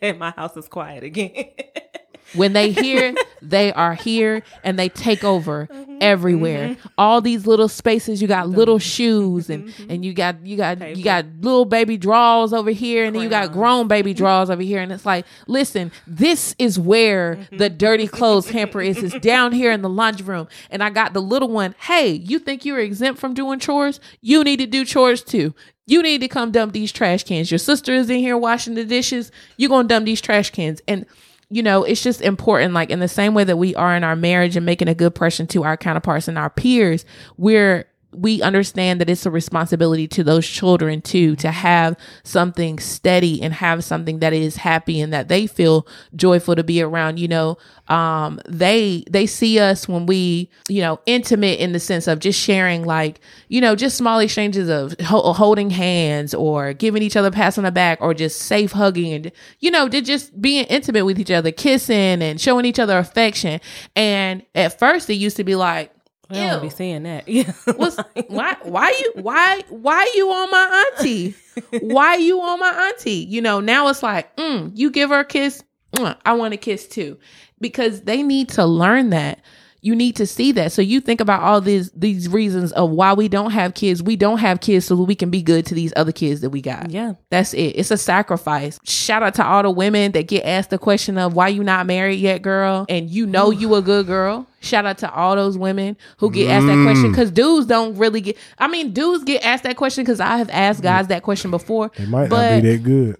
and 0.00 0.18
my 0.20 0.30
house 0.30 0.56
is 0.56 0.68
quiet 0.68 1.02
again. 1.02 1.46
When 2.34 2.52
they 2.52 2.70
hear, 2.70 3.14
they 3.42 3.72
are 3.72 3.94
here 3.94 4.42
and 4.64 4.78
they 4.78 4.88
take 4.88 5.24
over 5.24 5.68
everywhere. 6.00 6.76
All 6.98 7.20
these 7.20 7.46
little 7.46 7.68
spaces, 7.68 8.20
you 8.20 8.28
got 8.28 8.48
little 8.48 8.78
shoes 8.78 9.48
and 9.48 9.72
and 9.88 10.04
you 10.04 10.12
got 10.12 10.44
you 10.44 10.56
got 10.56 10.96
you 10.96 11.04
got 11.04 11.24
little 11.40 11.64
baby 11.64 11.96
draws 11.96 12.52
over 12.52 12.70
here 12.70 13.04
and 13.04 13.14
then 13.14 13.22
you 13.22 13.28
got 13.28 13.52
grown 13.52 13.88
baby 13.88 14.12
draws 14.14 14.50
over 14.50 14.62
here 14.62 14.80
and 14.80 14.92
it's 14.92 15.06
like, 15.06 15.24
listen, 15.46 15.92
this 16.06 16.54
is 16.58 16.78
where 16.78 17.38
the 17.52 17.70
dirty 17.70 18.06
clothes 18.06 18.50
hamper 18.50 18.80
is. 18.80 19.02
It's 19.02 19.18
down 19.20 19.52
here 19.52 19.70
in 19.70 19.82
the 19.82 19.88
laundry 19.88 20.26
room. 20.26 20.48
And 20.70 20.82
I 20.82 20.90
got 20.90 21.12
the 21.12 21.22
little 21.22 21.48
one, 21.48 21.74
hey, 21.80 22.10
you 22.10 22.38
think 22.38 22.64
you're 22.64 22.80
exempt 22.80 23.20
from 23.20 23.34
doing 23.34 23.58
chores? 23.58 24.00
You 24.20 24.42
need 24.44 24.58
to 24.58 24.66
do 24.66 24.84
chores 24.84 25.22
too. 25.22 25.54
You 25.86 26.02
need 26.02 26.20
to 26.22 26.28
come 26.28 26.50
dump 26.50 26.72
these 26.72 26.90
trash 26.90 27.22
cans. 27.22 27.50
Your 27.50 27.58
sister 27.58 27.92
is 27.92 28.10
in 28.10 28.18
here 28.18 28.36
washing 28.36 28.74
the 28.74 28.84
dishes. 28.84 29.30
You're 29.56 29.68
gonna 29.70 29.86
dump 29.86 30.04
these 30.04 30.20
trash 30.20 30.50
cans. 30.50 30.80
And 30.88 31.06
you 31.50 31.62
know, 31.62 31.84
it's 31.84 32.02
just 32.02 32.20
important, 32.20 32.74
like 32.74 32.90
in 32.90 33.00
the 33.00 33.08
same 33.08 33.34
way 33.34 33.44
that 33.44 33.56
we 33.56 33.74
are 33.76 33.94
in 33.94 34.02
our 34.04 34.16
marriage 34.16 34.56
and 34.56 34.66
making 34.66 34.88
a 34.88 34.94
good 34.94 35.06
impression 35.06 35.46
to 35.48 35.64
our 35.64 35.76
counterparts 35.76 36.28
and 36.28 36.38
our 36.38 36.50
peers, 36.50 37.04
we're 37.36 37.86
we 38.12 38.40
understand 38.42 39.00
that 39.00 39.10
it's 39.10 39.26
a 39.26 39.30
responsibility 39.30 40.08
to 40.08 40.24
those 40.24 40.46
children 40.46 41.02
too 41.02 41.36
to 41.36 41.50
have 41.50 41.96
something 42.22 42.78
steady 42.78 43.42
and 43.42 43.52
have 43.54 43.84
something 43.84 44.20
that 44.20 44.32
is 44.32 44.56
happy 44.56 45.00
and 45.00 45.12
that 45.12 45.28
they 45.28 45.46
feel 45.46 45.86
joyful 46.14 46.54
to 46.54 46.64
be 46.64 46.80
around 46.82 47.18
you 47.18 47.28
know? 47.28 47.58
Um 47.88 48.40
they 48.48 49.04
they 49.10 49.26
see 49.26 49.58
us 49.58 49.88
when 49.88 50.06
we 50.06 50.50
you 50.68 50.80
know 50.80 51.00
intimate 51.06 51.60
in 51.60 51.72
the 51.72 51.80
sense 51.80 52.06
of 52.06 52.18
just 52.18 52.38
sharing 52.38 52.84
like 52.84 53.20
you 53.48 53.60
know 53.60 53.76
just 53.76 53.96
small 53.96 54.18
exchanges 54.18 54.68
of 54.68 54.98
ho- 55.00 55.32
holding 55.32 55.70
hands 55.70 56.34
or 56.34 56.72
giving 56.72 57.02
each 57.02 57.16
other 57.16 57.30
pat 57.30 57.56
on 57.58 57.64
the 57.64 57.70
back 57.70 57.98
or 58.00 58.12
just 58.14 58.42
safe 58.42 58.72
hugging 58.72 59.12
and 59.12 59.32
you 59.60 59.70
know 59.70 59.88
just 59.88 60.40
being 60.40 60.64
intimate 60.66 61.04
with 61.04 61.18
each 61.20 61.30
other 61.30 61.52
kissing 61.52 62.22
and 62.22 62.40
showing 62.40 62.64
each 62.64 62.78
other 62.78 62.98
affection. 62.98 63.60
And 63.94 64.42
at 64.54 64.78
first 64.78 65.08
it 65.10 65.14
used 65.14 65.36
to 65.36 65.44
be 65.44 65.54
like 65.54 65.92
I 66.30 66.34
don't 66.34 66.62
be 66.62 66.70
saying 66.70 67.04
that. 67.04 67.28
Yeah. 67.28 67.52
What's 67.76 67.96
why 68.28 68.56
why 68.62 68.90
you 68.98 69.22
why 69.22 69.62
why 69.68 70.10
you 70.14 70.30
on 70.30 70.50
my 70.50 70.86
auntie? 70.98 71.34
Why 71.80 72.16
you 72.16 72.40
on 72.40 72.60
my 72.60 72.88
auntie? 72.88 73.24
You 73.28 73.40
know, 73.40 73.60
now 73.60 73.88
it's 73.88 74.02
like, 74.02 74.34
mm, 74.36 74.70
you 74.74 74.90
give 74.90 75.10
her 75.10 75.20
a 75.20 75.24
kiss, 75.24 75.62
mm, 75.92 76.16
I 76.24 76.32
want 76.34 76.54
a 76.54 76.56
kiss 76.56 76.86
too. 76.86 77.18
Because 77.60 78.02
they 78.02 78.22
need 78.22 78.48
to 78.50 78.66
learn 78.66 79.10
that. 79.10 79.40
You 79.82 79.94
need 79.94 80.16
to 80.16 80.26
see 80.26 80.52
that. 80.52 80.72
So 80.72 80.82
you 80.82 81.00
think 81.00 81.20
about 81.20 81.42
all 81.42 81.60
these 81.60 81.90
these 81.92 82.28
reasons 82.28 82.72
of 82.72 82.90
why 82.90 83.12
we 83.12 83.28
don't 83.28 83.50
have 83.50 83.74
kids. 83.74 84.02
We 84.02 84.16
don't 84.16 84.38
have 84.38 84.60
kids 84.60 84.86
so 84.86 84.96
we 84.96 85.14
can 85.14 85.30
be 85.30 85.42
good 85.42 85.66
to 85.66 85.74
these 85.74 85.92
other 85.96 86.12
kids 86.12 86.40
that 86.40 86.50
we 86.50 86.60
got. 86.60 86.90
Yeah. 86.90 87.14
That's 87.30 87.54
it. 87.54 87.74
It's 87.76 87.90
a 87.90 87.96
sacrifice. 87.96 88.78
Shout 88.84 89.22
out 89.22 89.34
to 89.34 89.46
all 89.46 89.62
the 89.62 89.70
women 89.70 90.12
that 90.12 90.26
get 90.26 90.44
asked 90.44 90.70
the 90.70 90.78
question 90.78 91.18
of 91.18 91.34
why 91.34 91.48
you 91.48 91.62
not 91.62 91.86
married 91.86 92.20
yet, 92.20 92.42
girl, 92.42 92.86
and 92.88 93.08
you 93.10 93.26
know 93.26 93.50
you 93.50 93.74
a 93.74 93.82
good 93.82 94.06
girl. 94.06 94.46
Shout 94.60 94.84
out 94.86 94.98
to 94.98 95.12
all 95.12 95.36
those 95.36 95.56
women 95.56 95.96
who 96.18 96.30
get 96.30 96.50
asked 96.50 96.66
that 96.66 96.82
question 96.82 97.06
mm. 97.06 97.12
because 97.12 97.30
dudes 97.30 97.66
don't 97.66 97.96
really 97.96 98.20
get. 98.20 98.36
I 98.58 98.66
mean, 98.68 98.92
dudes 98.92 99.24
get 99.24 99.44
asked 99.44 99.62
that 99.62 99.76
question 99.76 100.04
because 100.04 100.18
I 100.18 100.38
have 100.38 100.50
asked 100.50 100.80
mm. 100.80 100.84
guys 100.84 101.06
that 101.08 101.22
question 101.22 101.50
before. 101.50 101.90
It 101.94 102.08
might 102.08 102.28
but 102.28 102.56
not 102.56 102.62
be 102.62 102.76
that 102.76 102.82
good. 102.82 103.16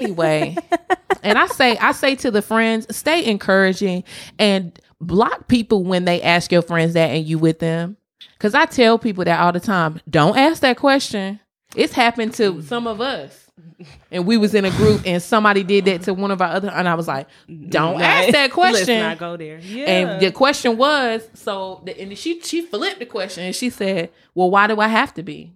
anyway, 0.00 0.56
and 1.22 1.38
I 1.38 1.46
say 1.46 1.76
I 1.76 1.92
say 1.92 2.14
to 2.16 2.30
the 2.30 2.42
friends, 2.42 2.94
stay 2.96 3.24
encouraging 3.26 4.04
and 4.38 4.78
block 5.00 5.48
people 5.48 5.84
when 5.84 6.04
they 6.04 6.20
ask 6.22 6.52
your 6.52 6.62
friends 6.62 6.94
that 6.94 7.10
and 7.10 7.24
you 7.24 7.38
with 7.38 7.58
them. 7.58 7.96
Cause 8.38 8.54
I 8.54 8.66
tell 8.66 8.98
people 8.98 9.24
that 9.24 9.40
all 9.40 9.52
the 9.52 9.60
time. 9.60 10.00
Don't 10.08 10.36
ask 10.36 10.60
that 10.62 10.76
question. 10.76 11.40
It's 11.74 11.92
happened 11.92 12.34
to 12.34 12.54
mm. 12.54 12.62
some 12.62 12.86
of 12.86 13.00
us. 13.00 13.46
And 14.10 14.26
we 14.26 14.36
was 14.36 14.54
in 14.54 14.64
a 14.64 14.70
group 14.70 15.02
and 15.06 15.22
somebody 15.22 15.62
did 15.62 15.86
that 15.86 16.02
to 16.02 16.14
one 16.14 16.30
of 16.30 16.42
our 16.42 16.48
other 16.48 16.68
and 16.68 16.88
I 16.88 16.94
was 16.94 17.08
like, 17.08 17.28
Don't 17.68 18.00
ask 18.00 18.32
that 18.32 18.40
Let's 18.42 18.54
question. 18.54 19.00
not 19.00 19.18
go 19.18 19.36
there. 19.36 19.58
Yeah. 19.58 19.84
And 19.84 20.22
the 20.22 20.32
question 20.32 20.76
was, 20.76 21.28
so 21.34 21.82
the, 21.84 21.98
and 21.98 22.16
she 22.16 22.40
she 22.40 22.62
flipped 22.62 22.98
the 22.98 23.06
question 23.06 23.44
and 23.44 23.54
she 23.54 23.70
said, 23.70 24.10
Well, 24.34 24.50
why 24.50 24.66
do 24.66 24.80
I 24.80 24.88
have 24.88 25.14
to 25.14 25.22
be? 25.22 25.54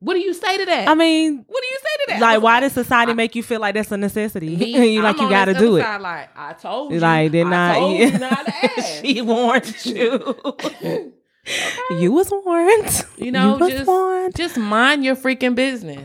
What 0.00 0.14
do 0.14 0.20
you 0.20 0.32
say 0.34 0.56
to 0.56 0.64
that? 0.64 0.88
I 0.88 0.94
mean, 0.94 1.44
what 1.46 1.60
do 1.62 1.66
you 1.66 1.78
say 1.78 2.04
to 2.04 2.12
that? 2.12 2.20
Like, 2.20 2.42
why 2.42 2.60
does 2.60 2.72
society 2.72 3.12
make 3.12 3.34
you 3.34 3.42
feel 3.42 3.60
like 3.60 3.74
that's 3.74 3.92
a 3.92 3.96
necessity? 3.98 4.56
me, 4.56 4.94
you 4.94 5.02
like 5.02 5.18
I'm 5.18 5.24
you 5.24 5.30
got 5.30 5.44
to 5.44 5.54
do 5.54 5.76
it. 5.76 5.82
Side, 5.82 6.00
like 6.00 6.30
I 6.36 6.52
told 6.54 6.92
you, 6.92 7.00
Like 7.00 7.32
did 7.32 7.46
I 7.46 7.50
not. 7.50 7.74
told 7.74 7.98
yeah. 7.98 8.06
you 8.06 8.18
not 8.18 8.84
she 9.02 9.22
warned 9.22 9.76
you. 9.84 11.12
You 11.98 12.12
was 12.12 12.30
warned. 12.30 13.04
You 13.18 13.30
know, 13.32 13.56
was 13.56 13.70
just 13.72 13.86
warned 13.86 14.34
just 14.36 14.56
mind 14.58 15.04
your 15.04 15.16
freaking 15.16 15.54
business. 15.54 16.00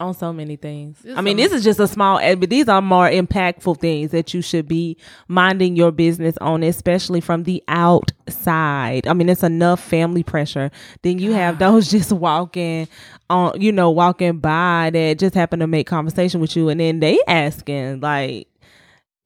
on 0.00 0.14
so 0.14 0.32
many 0.32 0.56
things. 0.56 1.04
I 1.16 1.20
mean, 1.20 1.36
so 1.38 1.42
this 1.42 1.52
is 1.52 1.64
just 1.64 1.80
a 1.80 1.88
small, 1.88 2.18
eh, 2.18 2.34
but 2.34 2.50
these 2.50 2.68
are 2.68 2.80
more 2.82 3.08
impactful 3.08 3.80
things 3.80 4.10
that 4.12 4.32
you 4.34 4.42
should 4.42 4.68
be 4.68 4.96
minding 5.26 5.74
your 5.76 5.90
business 5.90 6.36
on, 6.38 6.62
especially 6.62 7.20
from 7.20 7.44
the 7.44 7.62
outside. 7.68 9.06
I 9.06 9.12
mean, 9.12 9.28
it's 9.28 9.42
enough 9.42 9.80
family 9.82 10.22
pressure. 10.22 10.70
Then 11.02 11.18
you 11.18 11.32
have 11.32 11.58
those 11.58 11.90
just 11.90 12.12
walking 12.12 12.88
on, 13.30 13.60
you 13.60 13.72
know, 13.72 13.90
walking 13.90 14.38
by 14.38 14.90
that 14.92 15.18
just 15.18 15.34
happen 15.34 15.60
to 15.60 15.66
make 15.66 15.86
conversation 15.86 16.40
with 16.40 16.56
you, 16.56 16.68
and 16.68 16.80
then 16.80 17.00
they 17.00 17.18
asking 17.26 18.00
like, 18.00 18.48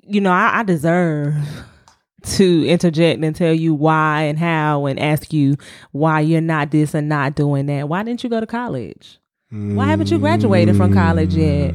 you 0.03 0.21
know, 0.21 0.33
I, 0.33 0.61
I 0.61 0.63
deserve 0.65 1.35
to 2.25 2.67
interject 2.67 3.23
and 3.23 3.35
tell 3.35 3.53
you 3.53 3.75
why 3.75 4.23
and 4.23 4.39
how 4.39 4.87
and 4.87 4.99
ask 4.99 5.33
you 5.33 5.57
why 5.91 6.21
you're 6.21 6.41
not 6.41 6.71
this 6.71 6.95
and 6.95 7.09
not 7.09 7.35
doing 7.35 7.67
that. 7.67 7.89
Why 7.89 8.03
didn't 8.03 8.23
you 8.23 8.31
go 8.31 8.41
to 8.41 8.47
college? 8.47 9.19
Why 9.51 9.87
haven't 9.87 10.11
you 10.11 10.19
graduated 10.19 10.77
from 10.77 10.95
college 10.95 11.35
yet? 11.35 11.75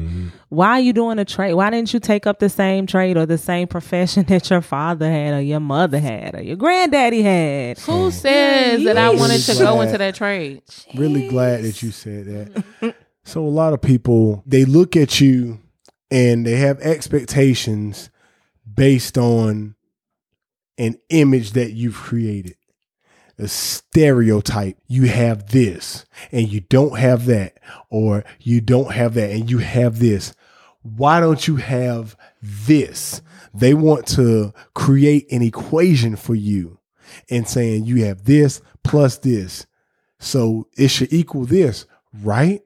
Why 0.50 0.70
are 0.70 0.80
you 0.80 0.92
doing 0.92 1.18
a 1.18 1.24
trade? 1.24 1.54
Why 1.54 1.68
didn't 1.70 1.92
you 1.92 2.00
take 2.00 2.26
up 2.26 2.38
the 2.38 2.48
same 2.48 2.86
trade 2.86 3.16
or 3.16 3.26
the 3.26 3.38
same 3.38 3.68
profession 3.68 4.22
that 4.28 4.48
your 4.48 4.62
father 4.62 5.10
had 5.10 5.34
or 5.34 5.40
your 5.40 5.60
mother 5.60 5.98
had 5.98 6.34
or 6.34 6.42
your 6.42 6.56
granddaddy 6.56 7.22
had? 7.22 7.78
Who 7.80 8.10
says 8.10 8.84
that 8.84 8.96
I 8.96 9.12
Yeesh. 9.14 9.18
wanted 9.18 9.40
to 9.40 9.54
go 9.54 9.80
into 9.82 9.98
that 9.98 10.14
trade? 10.14 10.62
Really 10.94 11.28
glad 11.28 11.64
that 11.64 11.82
you 11.82 11.90
said 11.90 12.26
that. 12.26 12.94
so 13.24 13.44
a 13.44 13.48
lot 13.48 13.74
of 13.74 13.82
people 13.82 14.42
they 14.46 14.64
look 14.64 14.96
at 14.96 15.20
you 15.20 15.60
and 16.10 16.46
they 16.46 16.56
have 16.56 16.80
expectations 16.80 18.10
based 18.72 19.18
on 19.18 19.74
an 20.78 20.96
image 21.10 21.52
that 21.52 21.72
you've 21.72 21.96
created. 21.96 22.54
A 23.40 23.46
stereotype. 23.46 24.78
You 24.88 25.04
have 25.04 25.50
this 25.50 26.04
and 26.32 26.48
you 26.48 26.60
don't 26.60 26.98
have 26.98 27.26
that, 27.26 27.58
or 27.88 28.24
you 28.40 28.60
don't 28.60 28.92
have 28.92 29.14
that 29.14 29.30
and 29.30 29.48
you 29.48 29.58
have 29.58 30.00
this. 30.00 30.34
Why 30.96 31.20
don't 31.20 31.46
you 31.46 31.56
have 31.56 32.16
this? 32.42 33.22
They 33.54 33.74
want 33.74 34.06
to 34.08 34.52
create 34.74 35.30
an 35.32 35.42
equation 35.42 36.16
for 36.16 36.34
you 36.34 36.78
and 37.30 37.48
saying 37.48 37.84
you 37.84 38.04
have 38.04 38.24
this 38.24 38.60
plus 38.84 39.18
this. 39.18 39.66
So 40.18 40.68
it 40.76 40.88
should 40.88 41.12
equal 41.12 41.44
this, 41.44 41.86
right? 42.22 42.62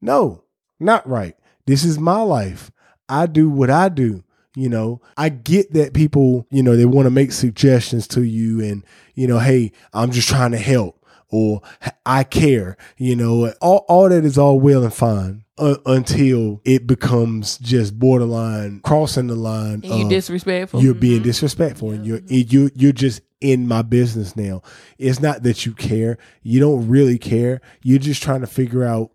No, 0.00 0.44
not 0.80 1.08
right. 1.08 1.36
This 1.66 1.84
is 1.84 1.98
my 1.98 2.20
life. 2.20 2.70
I 3.08 3.26
do 3.26 3.48
what 3.48 3.70
I 3.70 3.88
do. 3.88 4.24
You 4.54 4.68
know, 4.68 5.00
I 5.16 5.30
get 5.30 5.72
that 5.72 5.94
people, 5.94 6.46
you 6.50 6.62
know, 6.62 6.76
they 6.76 6.84
want 6.84 7.06
to 7.06 7.10
make 7.10 7.32
suggestions 7.32 8.06
to 8.08 8.22
you 8.22 8.60
and, 8.60 8.84
you 9.14 9.26
know, 9.26 9.38
hey, 9.38 9.72
I'm 9.94 10.10
just 10.10 10.28
trying 10.28 10.50
to 10.50 10.58
help 10.58 11.02
or 11.30 11.62
I 12.04 12.24
care, 12.24 12.76
you 12.98 13.16
know, 13.16 13.50
all, 13.62 13.86
all 13.88 14.10
that 14.10 14.26
is 14.26 14.36
all 14.36 14.60
well 14.60 14.84
and 14.84 14.92
fine 14.92 15.41
uh, 15.58 15.76
until 15.86 16.60
it 16.64 16.86
becomes 16.86 17.58
just 17.58 17.98
borderline 17.98 18.80
crossing 18.80 19.26
the 19.26 19.34
line. 19.34 19.82
And 19.84 19.84
you 19.84 20.08
disrespectful. 20.08 20.82
you're 20.82 20.94
being 20.94 21.22
disrespectful 21.22 21.90
and 21.90 22.06
you're 22.06 22.20
you 22.26 22.70
you're 22.74 22.92
just 22.92 23.20
in 23.40 23.66
my 23.66 23.82
business 23.82 24.36
now. 24.36 24.62
It's 24.98 25.20
not 25.20 25.42
that 25.42 25.66
you 25.66 25.72
care. 25.72 26.18
You 26.42 26.60
don't 26.60 26.88
really 26.88 27.18
care. 27.18 27.60
You're 27.82 27.98
just 27.98 28.22
trying 28.22 28.40
to 28.40 28.46
figure 28.46 28.84
out 28.84 29.10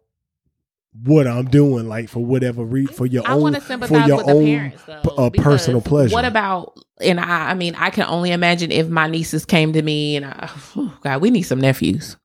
what 1.03 1.27
I'm 1.27 1.45
doing, 1.45 1.87
like 1.87 2.09
for 2.09 2.23
whatever 2.23 2.63
reason, 2.63 2.93
for 2.93 3.05
your 3.05 3.27
I 3.27 3.33
own 3.33 3.53
for 3.59 3.99
your 3.99 4.17
with 4.17 4.29
own 4.29 4.45
parents, 4.45 4.83
though. 4.83 5.01
uh, 5.17 5.29
personal 5.29 5.81
pleasure. 5.81 6.13
What 6.13 6.25
about? 6.25 6.77
And 6.99 7.19
I, 7.19 7.51
I 7.51 7.53
mean, 7.53 7.75
I 7.75 7.89
can 7.91 8.05
only 8.05 8.31
imagine 8.31 8.71
if 8.71 8.87
my 8.89 9.07
nieces 9.07 9.45
came 9.45 9.73
to 9.73 9.81
me, 9.81 10.15
and 10.15 10.25
I, 10.25 10.49
God, 11.01 11.21
we 11.21 11.29
need 11.29 11.43
some 11.43 11.61
nephews. 11.61 12.17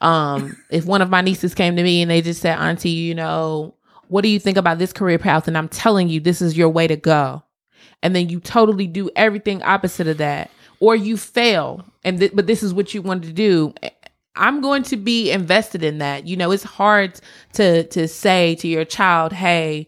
Um, 0.00 0.56
if 0.70 0.84
one 0.84 1.02
of 1.02 1.10
my 1.10 1.20
nieces 1.20 1.54
came 1.54 1.76
to 1.76 1.82
me 1.82 2.02
and 2.02 2.10
they 2.10 2.22
just 2.22 2.40
said, 2.40 2.58
"Auntie, 2.58 2.90
you 2.90 3.14
know, 3.14 3.74
what 4.08 4.22
do 4.22 4.28
you 4.28 4.38
think 4.38 4.56
about 4.56 4.78
this 4.78 4.92
career 4.92 5.18
path?" 5.18 5.48
and 5.48 5.56
I'm 5.56 5.68
telling 5.68 6.08
you, 6.08 6.20
this 6.20 6.42
is 6.42 6.56
your 6.56 6.68
way 6.68 6.86
to 6.86 6.96
go, 6.96 7.42
and 8.02 8.14
then 8.14 8.28
you 8.28 8.40
totally 8.40 8.86
do 8.86 9.10
everything 9.16 9.62
opposite 9.62 10.06
of 10.08 10.18
that, 10.18 10.50
or 10.80 10.96
you 10.96 11.16
fail, 11.16 11.84
and 12.04 12.18
th- 12.18 12.32
but 12.34 12.46
this 12.46 12.62
is 12.62 12.74
what 12.74 12.92
you 12.94 13.02
wanted 13.02 13.28
to 13.28 13.32
do. 13.32 13.74
I'm 14.36 14.60
going 14.60 14.82
to 14.84 14.96
be 14.96 15.30
invested 15.30 15.84
in 15.84 15.98
that. 15.98 16.26
You 16.26 16.36
know, 16.36 16.50
it's 16.50 16.64
hard 16.64 17.20
to 17.54 17.84
to 17.84 18.08
say 18.08 18.56
to 18.56 18.68
your 18.68 18.84
child, 18.84 19.32
"Hey, 19.32 19.86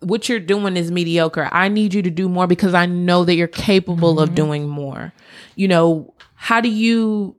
what 0.00 0.28
you're 0.28 0.38
doing 0.38 0.76
is 0.76 0.90
mediocre. 0.90 1.48
I 1.50 1.68
need 1.68 1.94
you 1.94 2.02
to 2.02 2.10
do 2.10 2.28
more 2.28 2.46
because 2.46 2.74
I 2.74 2.86
know 2.86 3.24
that 3.24 3.34
you're 3.34 3.48
capable 3.48 4.20
of 4.20 4.34
doing 4.34 4.68
more." 4.68 5.12
You 5.56 5.68
know, 5.68 6.14
how 6.34 6.60
do 6.60 6.68
you 6.68 7.36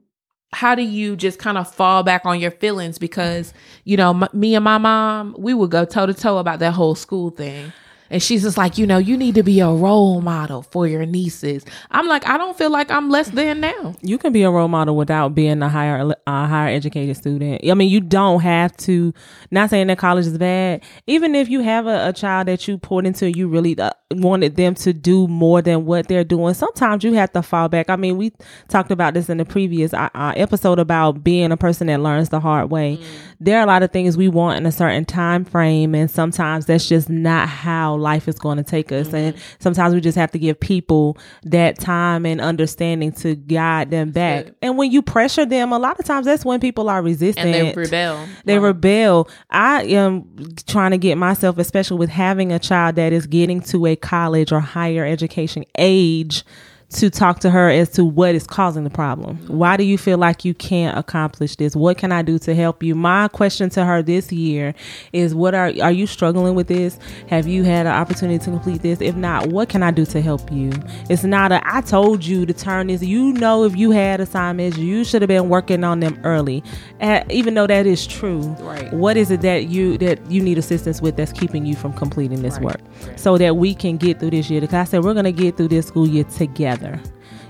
how 0.52 0.74
do 0.74 0.82
you 0.82 1.16
just 1.16 1.38
kind 1.38 1.58
of 1.58 1.72
fall 1.72 2.02
back 2.02 2.24
on 2.24 2.40
your 2.40 2.50
feelings 2.50 2.98
because, 2.98 3.52
you 3.84 3.96
know, 3.96 4.10
m- 4.10 4.28
me 4.32 4.54
and 4.54 4.64
my 4.64 4.78
mom, 4.78 5.34
we 5.38 5.52
would 5.52 5.70
go 5.70 5.84
toe 5.84 6.06
to 6.06 6.14
toe 6.14 6.38
about 6.38 6.58
that 6.60 6.72
whole 6.72 6.94
school 6.94 7.30
thing. 7.30 7.72
And 8.10 8.22
she's 8.22 8.42
just 8.42 8.56
like, 8.56 8.78
you 8.78 8.86
know, 8.86 8.98
you 8.98 9.16
need 9.16 9.34
to 9.34 9.42
be 9.42 9.60
a 9.60 9.68
role 9.68 10.20
model 10.20 10.62
for 10.62 10.86
your 10.86 11.04
nieces. 11.04 11.64
I'm 11.90 12.06
like, 12.06 12.26
I 12.26 12.38
don't 12.38 12.56
feel 12.56 12.70
like 12.70 12.90
I'm 12.90 13.10
less 13.10 13.30
than 13.30 13.60
now. 13.60 13.94
You 14.02 14.18
can 14.18 14.32
be 14.32 14.42
a 14.42 14.50
role 14.50 14.68
model 14.68 14.96
without 14.96 15.34
being 15.34 15.62
a 15.62 15.68
higher 15.68 16.14
a 16.26 16.46
higher 16.46 16.74
educated 16.74 17.16
student. 17.16 17.68
I 17.68 17.74
mean, 17.74 17.90
you 17.90 18.00
don't 18.00 18.40
have 18.40 18.76
to. 18.78 19.12
Not 19.50 19.70
saying 19.70 19.88
that 19.88 19.98
college 19.98 20.26
is 20.26 20.38
bad. 20.38 20.82
Even 21.06 21.34
if 21.34 21.48
you 21.48 21.60
have 21.60 21.86
a, 21.86 22.08
a 22.08 22.12
child 22.12 22.48
that 22.48 22.66
you 22.66 22.78
poured 22.78 23.06
into, 23.06 23.30
you 23.30 23.48
really 23.48 23.78
uh, 23.78 23.90
wanted 24.12 24.56
them 24.56 24.74
to 24.74 24.92
do 24.92 25.28
more 25.28 25.60
than 25.60 25.84
what 25.84 26.08
they're 26.08 26.24
doing. 26.24 26.54
Sometimes 26.54 27.04
you 27.04 27.12
have 27.14 27.32
to 27.32 27.42
fall 27.42 27.68
back. 27.68 27.90
I 27.90 27.96
mean, 27.96 28.16
we 28.16 28.32
talked 28.68 28.90
about 28.90 29.14
this 29.14 29.28
in 29.28 29.36
the 29.36 29.44
previous 29.44 29.92
uh, 29.92 30.08
uh, 30.14 30.32
episode 30.36 30.78
about 30.78 31.22
being 31.22 31.52
a 31.52 31.56
person 31.56 31.88
that 31.88 32.00
learns 32.00 32.30
the 32.30 32.40
hard 32.40 32.70
way. 32.70 32.98
There 33.40 33.58
are 33.58 33.62
a 33.62 33.66
lot 33.66 33.82
of 33.82 33.92
things 33.92 34.16
we 34.16 34.28
want 34.28 34.58
in 34.58 34.66
a 34.66 34.72
certain 34.72 35.04
time 35.04 35.44
frame, 35.44 35.94
and 35.94 36.10
sometimes 36.10 36.66
that's 36.66 36.88
just 36.88 37.08
not 37.08 37.48
how 37.48 37.96
life 37.98 38.28
is 38.28 38.38
going 38.38 38.56
to 38.56 38.64
take 38.64 38.92
us. 38.92 39.12
And 39.12 39.34
mm-hmm. 39.34 39.56
sometimes 39.58 39.94
we 39.94 40.00
just 40.00 40.16
have 40.16 40.30
to 40.32 40.38
give 40.38 40.58
people 40.58 41.18
that 41.44 41.78
time 41.78 42.24
and 42.24 42.40
understanding 42.40 43.12
to 43.12 43.34
guide 43.34 43.90
them 43.90 44.10
back. 44.10 44.46
Good. 44.46 44.54
And 44.62 44.78
when 44.78 44.90
you 44.90 45.02
pressure 45.02 45.44
them, 45.44 45.72
a 45.72 45.78
lot 45.78 45.98
of 45.98 46.04
times 46.04 46.26
that's 46.26 46.44
when 46.44 46.60
people 46.60 46.88
are 46.88 47.02
resistant. 47.02 47.54
And 47.54 47.68
they 47.68 47.74
rebel. 47.74 48.26
They 48.44 48.56
mm-hmm. 48.56 48.64
rebel. 48.64 49.28
I 49.50 49.84
am 49.84 50.54
trying 50.66 50.92
to 50.92 50.98
get 50.98 51.16
myself, 51.16 51.58
especially 51.58 51.98
with 51.98 52.10
having 52.10 52.52
a 52.52 52.58
child 52.58 52.96
that 52.96 53.12
is 53.12 53.26
getting 53.26 53.60
to 53.62 53.86
a 53.86 53.96
college 53.96 54.52
or 54.52 54.60
higher 54.60 55.04
education 55.04 55.64
age, 55.76 56.44
to 56.90 57.10
talk 57.10 57.40
to 57.40 57.50
her 57.50 57.68
as 57.68 57.90
to 57.90 58.04
what 58.04 58.34
is 58.34 58.46
causing 58.46 58.82
the 58.82 58.90
problem. 58.90 59.36
Why 59.46 59.76
do 59.76 59.84
you 59.84 59.98
feel 59.98 60.16
like 60.16 60.44
you 60.46 60.54
can't 60.54 60.96
accomplish 60.96 61.56
this? 61.56 61.76
What 61.76 61.98
can 61.98 62.12
I 62.12 62.22
do 62.22 62.38
to 62.40 62.54
help 62.54 62.82
you? 62.82 62.94
My 62.94 63.28
question 63.28 63.68
to 63.70 63.84
her 63.84 64.02
this 64.02 64.32
year 64.32 64.74
is 65.12 65.34
what 65.34 65.54
are 65.54 65.70
are 65.82 65.92
you 65.92 66.06
struggling 66.06 66.54
with 66.54 66.68
this? 66.68 66.98
Have 67.28 67.46
you 67.46 67.62
had 67.62 67.86
an 67.86 67.92
opportunity 67.92 68.38
to 68.42 68.50
complete 68.50 68.80
this? 68.80 69.02
If 69.02 69.16
not, 69.16 69.48
what 69.48 69.68
can 69.68 69.82
I 69.82 69.90
do 69.90 70.06
to 70.06 70.22
help 70.22 70.50
you? 70.50 70.72
It's 71.10 71.24
not 71.24 71.52
a 71.52 71.60
I 71.64 71.82
told 71.82 72.24
you 72.24 72.46
to 72.46 72.54
turn 72.54 72.86
this. 72.86 73.02
You 73.02 73.34
know 73.34 73.64
if 73.64 73.76
you 73.76 73.90
had 73.90 74.20
assignments, 74.20 74.78
you 74.78 75.04
should 75.04 75.20
have 75.20 75.28
been 75.28 75.50
working 75.50 75.84
on 75.84 76.00
them 76.00 76.18
early. 76.24 76.64
Uh, 77.02 77.22
even 77.28 77.52
though 77.52 77.66
that 77.66 77.84
is 77.84 78.06
true. 78.06 78.40
Right. 78.60 78.90
What 78.94 79.18
is 79.18 79.30
it 79.30 79.42
that 79.42 79.68
you 79.68 79.98
that 79.98 80.30
you 80.30 80.42
need 80.42 80.56
assistance 80.56 81.02
with 81.02 81.16
that's 81.16 81.32
keeping 81.32 81.66
you 81.66 81.76
from 81.76 81.92
completing 81.92 82.40
this 82.40 82.58
work? 82.60 82.80
So 83.16 83.36
that 83.36 83.56
we 83.58 83.74
can 83.74 83.98
get 83.98 84.20
through 84.20 84.30
this 84.30 84.48
year. 84.48 84.62
Because 84.62 84.74
I 84.74 84.84
said 84.84 85.04
we're 85.04 85.14
gonna 85.14 85.32
get 85.32 85.58
through 85.58 85.68
this 85.68 85.86
school 85.86 86.08
year 86.08 86.24
together. 86.24 86.77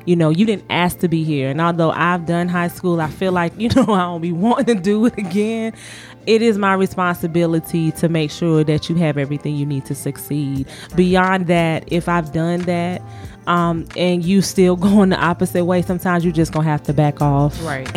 You 0.05 0.17
know, 0.17 0.31
you 0.31 0.47
didn't 0.47 0.65
ask 0.71 1.01
to 1.01 1.09
be 1.09 1.23
here. 1.23 1.51
And 1.51 1.61
although 1.61 1.91
I've 1.91 2.25
done 2.25 2.49
high 2.49 2.69
school, 2.69 3.01
I 3.01 3.09
feel 3.09 3.33
like, 3.33 3.53
you 3.59 3.69
know, 3.69 3.83
I 3.89 4.03
don't 4.03 4.21
be 4.23 4.33
wanting 4.33 4.77
to 4.77 4.83
do 4.83 5.05
it 5.07 5.19
again. 5.19 5.75
It 6.27 6.43
is 6.43 6.59
my 6.59 6.75
responsibility 6.75 7.91
to 7.93 8.09
make 8.09 8.31
sure 8.31 8.65
that 8.65 8.89
you 8.89 8.97
have 8.97 9.17
everything 9.19 9.57
you 9.57 9.67
need 9.67 9.87
to 9.87 9.95
succeed. 9.95 10.67
Beyond 10.95 11.47
that, 11.47 11.91
if 11.93 12.09
I've 12.09 12.33
done 12.33 12.61
that, 12.63 13.03
um, 13.47 13.87
and 13.97 14.25
you 14.25 14.43
still 14.43 14.77
going 14.89 15.11
the 15.11 15.23
opposite 15.23 15.65
way, 15.65 15.83
sometimes 15.83 16.25
you're 16.25 16.33
just 16.33 16.53
gonna 16.53 16.69
have 16.69 16.83
to 16.85 16.93
back 16.93 17.21
off. 17.21 17.63
Right. 17.65 17.91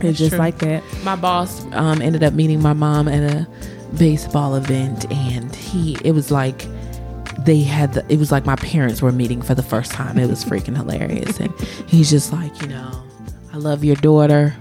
It's 0.00 0.18
just 0.18 0.30
true. 0.30 0.38
like 0.38 0.58
that. 0.58 0.82
my 1.04 1.16
boss 1.16 1.64
um, 1.72 2.02
ended 2.02 2.22
up 2.22 2.34
meeting 2.34 2.60
my 2.60 2.72
mom 2.72 3.08
at 3.08 3.22
a 3.22 3.46
baseball 3.96 4.56
event 4.56 5.10
and 5.10 5.54
he 5.54 5.96
it 6.04 6.12
was 6.12 6.30
like 6.30 6.66
they 7.46 7.60
had 7.62 7.94
the, 7.94 8.04
it 8.12 8.18
was 8.18 8.30
like 8.32 8.44
my 8.44 8.56
parents 8.56 9.00
were 9.00 9.12
meeting 9.12 9.40
for 9.40 9.54
the 9.54 9.62
first 9.62 9.92
time. 9.92 10.18
It 10.18 10.28
was 10.28 10.44
freaking 10.44 10.76
hilarious. 10.76 11.40
And 11.40 11.52
he's 11.86 12.10
just 12.10 12.32
like 12.32 12.60
you 12.60 12.68
know 12.68 13.02
i 13.52 13.56
love 13.56 13.84
your 13.84 13.96
daughter. 13.96 14.54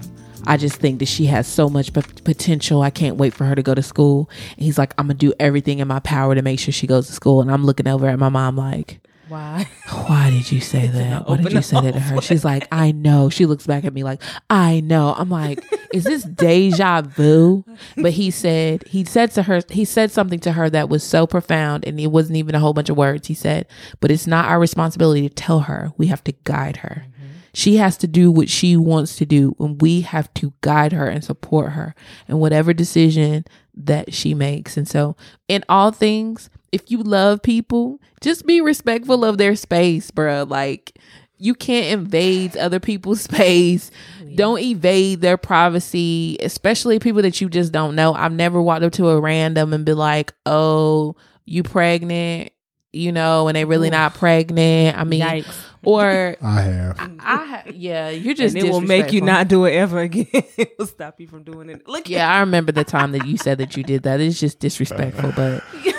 I 0.47 0.57
just 0.57 0.75
think 0.75 0.99
that 0.99 1.07
she 1.07 1.25
has 1.25 1.47
so 1.47 1.69
much 1.69 1.91
p- 1.91 2.01
potential. 2.23 2.83
I 2.83 2.91
can't 2.91 3.17
wait 3.17 3.33
for 3.33 3.45
her 3.45 3.55
to 3.55 3.63
go 3.63 3.73
to 3.73 3.81
school. 3.81 4.29
And 4.55 4.65
he's 4.65 4.77
like 4.77 4.93
i'm 4.97 5.07
gonna 5.07 5.15
do 5.15 5.33
everything 5.39 5.79
in 5.79 5.88
my 5.88 5.99
power 5.99 6.36
to 6.36 6.41
make 6.41 6.59
sure 6.59 6.71
she 6.71 6.88
goes 6.88 7.07
to 7.07 7.13
school. 7.13 7.41
And 7.41 7.51
i'm 7.51 7.65
looking 7.65 7.88
over 7.88 8.07
at 8.07 8.19
my 8.19 8.29
mom 8.29 8.55
like 8.55 8.99
Why? 9.28 9.67
why 10.07 10.30
did 10.30 10.51
you 10.51 10.61
say 10.61 10.88
that? 10.88 11.28
Why 11.28 11.38
did 11.38 11.53
you 11.53 11.61
say 11.61 11.82
that 11.82 11.93
to 11.93 11.99
her? 11.99 12.21
She's 12.21 12.45
like, 12.45 12.67
I 12.71 12.91
know. 12.91 13.30
She 13.30 13.45
looks 13.45 13.65
back 13.65 13.86
at 13.86 13.93
me 13.93 14.03
like, 14.03 14.21
I 14.49 14.82
know. 14.82 15.13
I'm 15.17 15.30
like, 15.30 15.63
is 15.93 16.03
this 16.03 16.23
deja 16.23 17.01
vu? 17.01 17.63
But 17.97 18.13
he 18.13 18.32
said, 18.32 18.88
he 18.88 19.03
said 19.05 19.32
to 19.32 19.43
her, 19.43 19.61
he 19.69 19.86
said 19.86 20.11
something 20.11 20.39
to 20.41 20.53
her 20.53 20.69
that 20.69 20.89
was 20.89 21.03
so 21.03 21.26
profound 21.26 21.86
and 21.86 21.99
it 21.99 22.07
wasn't 22.07 22.38
even 22.38 22.55
a 22.55 22.59
whole 22.59 22.73
bunch 22.73 22.89
of 22.89 22.97
words. 22.97 23.28
He 23.28 23.34
said, 23.34 23.67
but 23.99 24.11
it's 24.11 24.28
not 24.28 24.45
our 24.45 24.59
responsibility 24.59 25.28
to 25.28 25.34
tell 25.34 25.61
her. 25.61 25.91
We 25.97 26.07
have 26.07 26.23
to 26.26 26.34
guide 26.43 26.78
her. 26.78 27.05
She 27.53 27.78
has 27.78 27.95
to 27.99 28.07
do 28.07 28.32
what 28.32 28.49
she 28.49 28.76
wants 28.76 29.15
to 29.15 29.26
do, 29.26 29.55
and 29.57 29.82
we 29.82 30.01
have 30.01 30.32
to 30.34 30.51
guide 30.59 30.91
her 30.91 31.07
and 31.07 31.23
support 31.23 31.71
her 31.71 31.95
in 32.28 32.39
whatever 32.39 32.73
decision 32.73 33.45
that 33.73 34.13
she 34.13 34.34
makes. 34.34 34.76
And 34.76 34.86
so, 34.86 35.15
in 35.47 35.63
all 35.69 35.91
things, 35.91 36.49
if 36.76 36.91
you 36.91 37.01
love 37.01 37.41
people, 37.41 37.99
just 38.19 38.45
be 38.45 38.59
respectful 38.59 39.23
of 39.23 39.38
their 39.38 39.55
space, 39.55 40.11
bruh. 40.11 40.47
Like, 40.49 40.99
you 41.38 41.55
can't 41.55 41.88
invade 42.01 42.57
other 42.57 42.80
people's 42.82 43.21
space. 43.30 43.91
Don't 44.36 44.59
evade 44.59 45.21
their 45.21 45.38
privacy, 45.38 46.36
especially 46.41 46.99
people 46.99 47.21
that 47.21 47.39
you 47.39 47.47
just 47.49 47.71
don't 47.71 47.95
know. 47.95 48.13
I've 48.13 48.34
never 48.34 48.61
walked 48.61 48.84
up 48.84 48.91
to 48.93 49.07
a 49.09 49.21
random 49.21 49.71
and 49.71 49.86
be 49.86 49.93
like, 49.93 50.34
"Oh, 50.45 51.15
you 51.45 51.63
pregnant?" 51.63 52.51
You 52.91 53.13
know, 53.13 53.47
and 53.47 53.55
they 53.55 53.63
really 53.63 53.89
not 53.89 54.13
pregnant. 54.15 54.97
I 54.97 55.03
mean, 55.05 55.21
Yikes. 55.21 55.55
or 55.84 56.36
I 56.41 56.61
have. 56.61 56.99
I 56.99 57.45
ha- 57.45 57.63
yeah, 57.73 58.09
you're 58.09 58.34
just 58.34 58.55
and 58.55 58.65
it 58.65 58.69
will 58.69 58.82
make 58.82 59.13
you 59.13 59.21
not 59.21 59.47
do 59.47 59.63
it 59.65 59.71
ever 59.71 59.99
again. 59.99 60.28
it 60.34 60.76
will 60.78 60.86
stop 60.88 61.19
you 61.21 61.28
from 61.28 61.43
doing 61.43 61.69
it. 61.69 61.88
Look, 61.88 62.09
Yeah, 62.09 62.30
I 62.30 62.39
remember 62.41 62.71
the 62.73 62.84
time 62.84 63.11
that 63.13 63.26
you 63.26 63.38
said 63.38 63.57
that 63.59 63.78
you 63.78 63.84
did 63.84 64.03
that. 64.03 64.19
It's 64.19 64.39
just 64.39 64.59
disrespectful, 64.59 65.32
but 65.34 65.63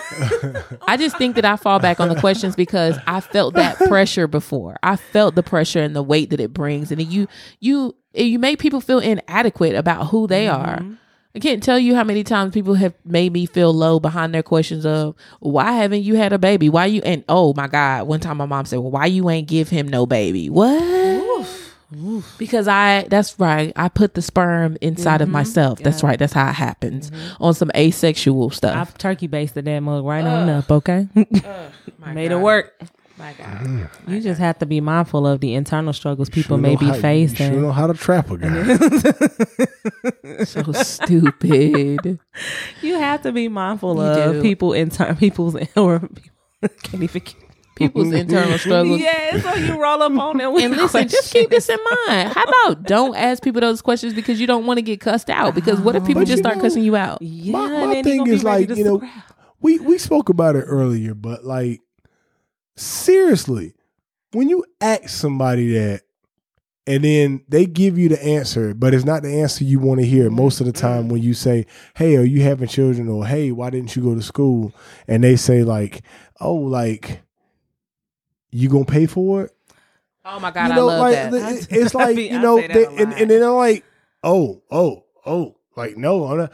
I 0.86 0.96
just 0.96 1.16
think 1.18 1.36
that 1.36 1.44
I 1.44 1.56
fall 1.56 1.78
back 1.78 2.00
on 2.00 2.08
the 2.08 2.20
questions 2.20 2.56
because 2.56 2.98
I 3.06 3.20
felt 3.20 3.54
that 3.54 3.76
pressure 3.88 4.26
before. 4.26 4.76
I 4.82 4.96
felt 4.96 5.34
the 5.34 5.42
pressure 5.42 5.80
and 5.80 5.94
the 5.94 6.02
weight 6.02 6.30
that 6.30 6.40
it 6.40 6.52
brings, 6.52 6.90
and 6.90 7.00
you 7.02 7.26
you 7.60 7.94
you 8.14 8.38
make 8.38 8.58
people 8.58 8.80
feel 8.80 8.98
inadequate 8.98 9.74
about 9.74 10.08
who 10.08 10.26
they 10.26 10.46
mm-hmm. 10.46 10.64
are. 10.64 10.98
I 11.34 11.38
can't 11.38 11.62
tell 11.62 11.78
you 11.78 11.94
how 11.94 12.02
many 12.02 12.24
times 12.24 12.54
people 12.54 12.74
have 12.74 12.94
made 13.04 13.30
me 13.30 13.44
feel 13.44 13.70
low 13.70 14.00
behind 14.00 14.32
their 14.32 14.42
questions 14.42 14.86
of 14.86 15.14
why 15.40 15.72
haven't 15.72 16.00
you 16.00 16.16
had 16.16 16.32
a 16.32 16.38
baby? 16.38 16.70
Why 16.70 16.86
you 16.86 17.02
and 17.02 17.24
oh 17.28 17.52
my 17.54 17.68
god, 17.68 18.06
one 18.06 18.20
time 18.20 18.38
my 18.38 18.46
mom 18.46 18.64
said, 18.64 18.78
"Well, 18.78 18.90
why 18.90 19.06
you 19.06 19.28
ain't 19.28 19.46
give 19.46 19.68
him 19.68 19.86
no 19.86 20.06
baby?" 20.06 20.48
What? 20.48 21.05
Because 22.38 22.66
I 22.66 23.06
that's 23.08 23.38
right. 23.38 23.72
I 23.76 23.88
put 23.88 24.14
the 24.14 24.22
sperm 24.22 24.76
inside 24.80 25.20
of 25.20 25.26
mm-hmm. 25.26 25.34
myself. 25.34 25.78
That's 25.78 26.02
right. 26.02 26.18
That's 26.18 26.32
how 26.32 26.48
it 26.48 26.54
happens 26.54 27.10
mm-hmm. 27.10 27.42
on 27.42 27.54
some 27.54 27.70
asexual 27.76 28.50
stuff. 28.50 28.76
I've 28.76 28.98
turkey 28.98 29.28
basted 29.28 29.66
that 29.66 29.80
mug 29.80 30.04
right 30.04 30.24
on 30.24 30.48
up. 30.48 30.70
Okay, 30.70 31.08
made 32.06 32.32
it 32.32 32.40
work. 32.40 32.74
My 33.18 33.32
God. 33.32 33.88
You 34.06 34.20
just 34.20 34.38
have 34.40 34.58
to 34.58 34.66
be 34.66 34.82
mindful 34.82 35.26
of 35.26 35.40
the 35.40 35.54
internal 35.54 35.94
struggles 35.94 36.28
people 36.28 36.58
Sure 36.58 36.62
may 36.62 36.76
be 36.76 36.84
how- 36.86 36.96
you. 36.96 37.28
Sure 37.28 37.50
know 37.50 37.72
how 37.72 37.86
to 37.86 37.94
trap 37.94 38.30
a 38.30 38.36
guy. 38.36 38.74
So 40.44 40.72
stupid. 40.72 42.20
You 42.82 42.96
have 42.96 43.22
to 43.22 43.32
be 43.32 43.48
mindful 43.48 43.96
You 43.96 44.02
of 44.02 44.34
do. 44.34 44.42
people 44.42 44.74
inter- 44.74 45.14
people's 45.14 45.56
or 45.76 46.00
people, 46.00 46.32
can't 46.82 47.02
even. 47.02 47.22
People's 47.76 48.12
internal 48.12 48.58
struggles. 48.58 49.00
Yeah, 49.00 49.38
so 49.38 49.54
you 49.54 49.80
roll 49.80 50.02
up 50.02 50.12
on 50.12 50.38
them. 50.38 50.56
And 50.56 50.76
listen, 50.76 51.06
just 51.06 51.32
keep 51.32 51.50
this 51.50 51.68
in 51.68 51.78
mind. 52.06 52.32
How 52.32 52.42
about 52.42 52.82
don't 52.82 53.14
ask 53.14 53.42
people 53.42 53.60
those 53.60 53.82
questions 53.82 54.14
because 54.14 54.40
you 54.40 54.46
don't 54.46 54.66
want 54.66 54.78
to 54.78 54.82
get 54.82 54.98
cussed 55.00 55.30
out? 55.30 55.54
Because 55.54 55.78
what 55.78 55.94
if 55.94 56.04
people 56.04 56.22
But 56.22 56.28
just 56.28 56.42
start 56.42 56.56
know- 56.56 56.62
cussing 56.62 56.82
you 56.82 56.96
out? 56.96 57.20
Yeah, 57.20 57.52
my 57.52 57.86
my 57.86 58.02
thing 58.02 58.26
is 58.26 58.42
like 58.42 58.70
you 58.70 58.82
know 58.82 58.96
scrap. 58.98 59.32
we 59.60 59.78
we 59.78 59.98
spoke 59.98 60.28
about 60.28 60.56
it 60.56 60.62
earlier, 60.62 61.14
but 61.14 61.44
like 61.44 61.82
seriously, 62.76 63.74
when 64.32 64.48
you 64.48 64.64
ask 64.80 65.10
somebody 65.10 65.72
that 65.74 66.02
and 66.86 67.02
then 67.02 67.42
they 67.48 67.66
give 67.66 67.98
you 67.98 68.08
the 68.08 68.24
answer, 68.24 68.72
but 68.72 68.94
it's 68.94 69.04
not 69.04 69.22
the 69.22 69.40
answer 69.40 69.64
you 69.64 69.80
want 69.80 70.00
to 70.00 70.06
hear 70.06 70.30
most 70.30 70.60
of 70.60 70.66
the 70.66 70.72
time 70.72 71.02
mm-hmm. 71.02 71.12
when 71.12 71.22
you 71.22 71.34
say, 71.34 71.66
Hey, 71.96 72.16
are 72.16 72.24
you 72.24 72.42
having 72.42 72.68
children? 72.68 73.08
or 73.08 73.26
Hey, 73.26 73.50
why 73.50 73.70
didn't 73.70 73.96
you 73.96 74.02
go 74.02 74.14
to 74.14 74.22
school? 74.22 74.72
And 75.08 75.24
they 75.24 75.36
say 75.36 75.64
like, 75.64 76.02
Oh, 76.40 76.54
like 76.54 77.22
you 78.50 78.68
gonna 78.68 78.84
pay 78.84 79.06
for 79.06 79.42
it? 79.42 79.52
Oh 80.24 80.40
my 80.40 80.50
God, 80.50 80.68
you 80.68 80.74
know, 80.74 80.88
I 80.88 80.92
love 80.92 81.00
like 81.00 81.14
that. 81.14 81.30
the- 81.32 81.66
it's 81.80 81.94
like 81.94 82.16
you 82.16 82.38
know, 82.38 82.60
they, 82.60 82.86
and, 82.86 83.12
and 83.12 83.30
then 83.30 83.40
they're 83.40 83.50
like, 83.50 83.84
oh, 84.22 84.62
oh, 84.70 85.04
oh, 85.24 85.56
like 85.76 85.96
no, 85.96 86.24
I'm 86.26 86.38
not. 86.38 86.52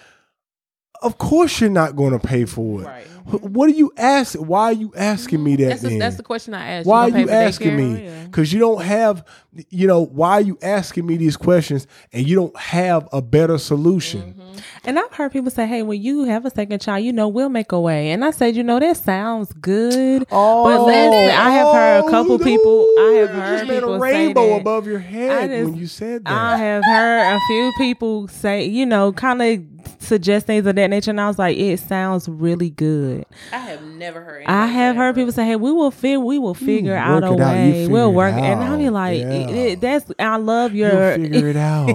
Of 1.01 1.19
course, 1.19 1.61
you're 1.61 1.71
not 1.71 1.97
to 2.13 2.19
pay 2.21 2.45
for 2.45 2.83
it. 2.83 2.87
Right. 2.87 3.07
Wh- 3.27 3.45
What 3.45 3.69
are 3.69 3.73
you 3.75 3.93
asking? 3.97 4.47
Why 4.47 4.65
are 4.67 4.73
you 4.73 4.93
asking 4.97 5.43
me 5.43 5.57
that? 5.57 5.69
That's, 5.69 5.83
the, 5.83 5.89
then? 5.91 5.99
that's 5.99 6.17
the 6.17 6.23
question 6.23 6.55
I 6.55 6.67
asked. 6.79 6.87
why 6.87 7.11
are 7.11 7.19
you 7.19 7.29
asking 7.31 7.77
me? 7.77 8.11
Because 8.25 8.53
you 8.53 8.59
don't 8.61 8.83
have, 8.83 9.25
you 9.71 9.87
know, 9.87 10.01
why 10.05 10.33
are 10.33 10.41
you 10.41 10.59
asking 10.63 11.07
me 11.07 11.17
these 11.17 11.37
questions 11.37 11.87
and 12.13 12.27
you 12.27 12.35
don't 12.35 12.57
have 12.57 13.09
a 13.13 13.21
better 13.21 13.59
solution? 13.59 14.35
Mm-hmm. 14.35 14.59
And 14.85 14.99
I've 14.99 15.13
heard 15.13 15.33
people 15.33 15.51
say, 15.51 15.67
"Hey, 15.67 15.83
when 15.83 16.01
you 16.03 16.25
have 16.25 16.45
a 16.45 16.51
second 16.51 16.81
child, 16.81 17.05
you 17.05 17.13
know 17.13 17.29
we'll 17.29 17.49
make 17.49 17.73
a 17.73 17.81
way." 17.81 18.11
And 18.11 18.25
I 18.25 18.31
said, 18.33 18.57
"You 18.57 18.63
know 18.63 18.79
that 18.81 18.97
sounds 18.97 19.53
good." 19.55 20.27
Oh, 20.31 20.65
But 20.65 20.87
listen, 20.87 21.31
I 21.39 21.51
have 21.51 21.75
heard 21.75 22.05
a 22.07 22.11
couple 22.11 22.39
no, 22.39 22.45
people- 22.45 22.87
I 22.99 23.03
have 23.21 23.35
you 23.35 23.41
heard 23.41 23.59
just 23.59 23.69
made 23.69 23.75
people 23.75 23.95
a 23.95 23.99
say 24.01 24.03
rainbow 24.27 24.49
that. 24.49 24.61
above 24.61 24.87
your 24.87 24.99
head 24.99 25.51
just- 25.51 25.65
when 25.71 25.75
you 25.81 25.87
said 25.87 26.25
that. 26.25 26.33
I 26.33 26.57
have 26.59 26.85
heard 26.85 27.37
a 27.37 27.41
few 27.47 27.73
people 27.79 28.29
say, 28.29 28.65
you 28.67 28.85
know, 28.87 29.13
kind 29.13 29.41
of 29.43 29.61
suggest 29.99 30.47
things 30.47 30.67
of 30.67 30.75
that 30.77 30.89
nature, 30.91 31.11
and 31.11 31.21
I 31.21 31.29
was 31.29 31.39
like, 31.39 31.57
it 31.57 31.79
sounds 31.81 32.29
really 32.29 32.71
good. 32.71 33.12
Good. 33.17 33.27
I 33.53 33.59
have 33.59 33.83
never 33.83 34.21
heard. 34.23 34.45
I 34.47 34.67
have 34.67 34.97
heard 34.97 35.15
people 35.15 35.33
say, 35.33 35.45
"Hey, 35.47 35.57
we 35.57 35.71
will 35.73 35.91
figure, 35.91 36.21
we 36.21 36.39
will 36.39 36.55
figure 36.55 36.93
work 36.95 37.03
out 37.05 37.25
a 37.25 37.33
it 37.33 37.41
out. 37.41 37.55
Way. 37.55 37.89
We'll 37.89 38.11
it 38.11 38.15
work." 38.15 38.35
And 38.35 38.61
I'll 38.63 38.79
be 38.79 38.91
like, 38.91 39.21
Yeah. 39.21 39.31
it- 39.31 39.51
it- 39.57 39.81
"That's 39.81 40.11
I 40.19 40.37
love 40.37 40.75
You'll 40.75 40.91
your 40.93 41.15
figure 41.17 41.49
it 41.49 41.57
out. 41.57 41.89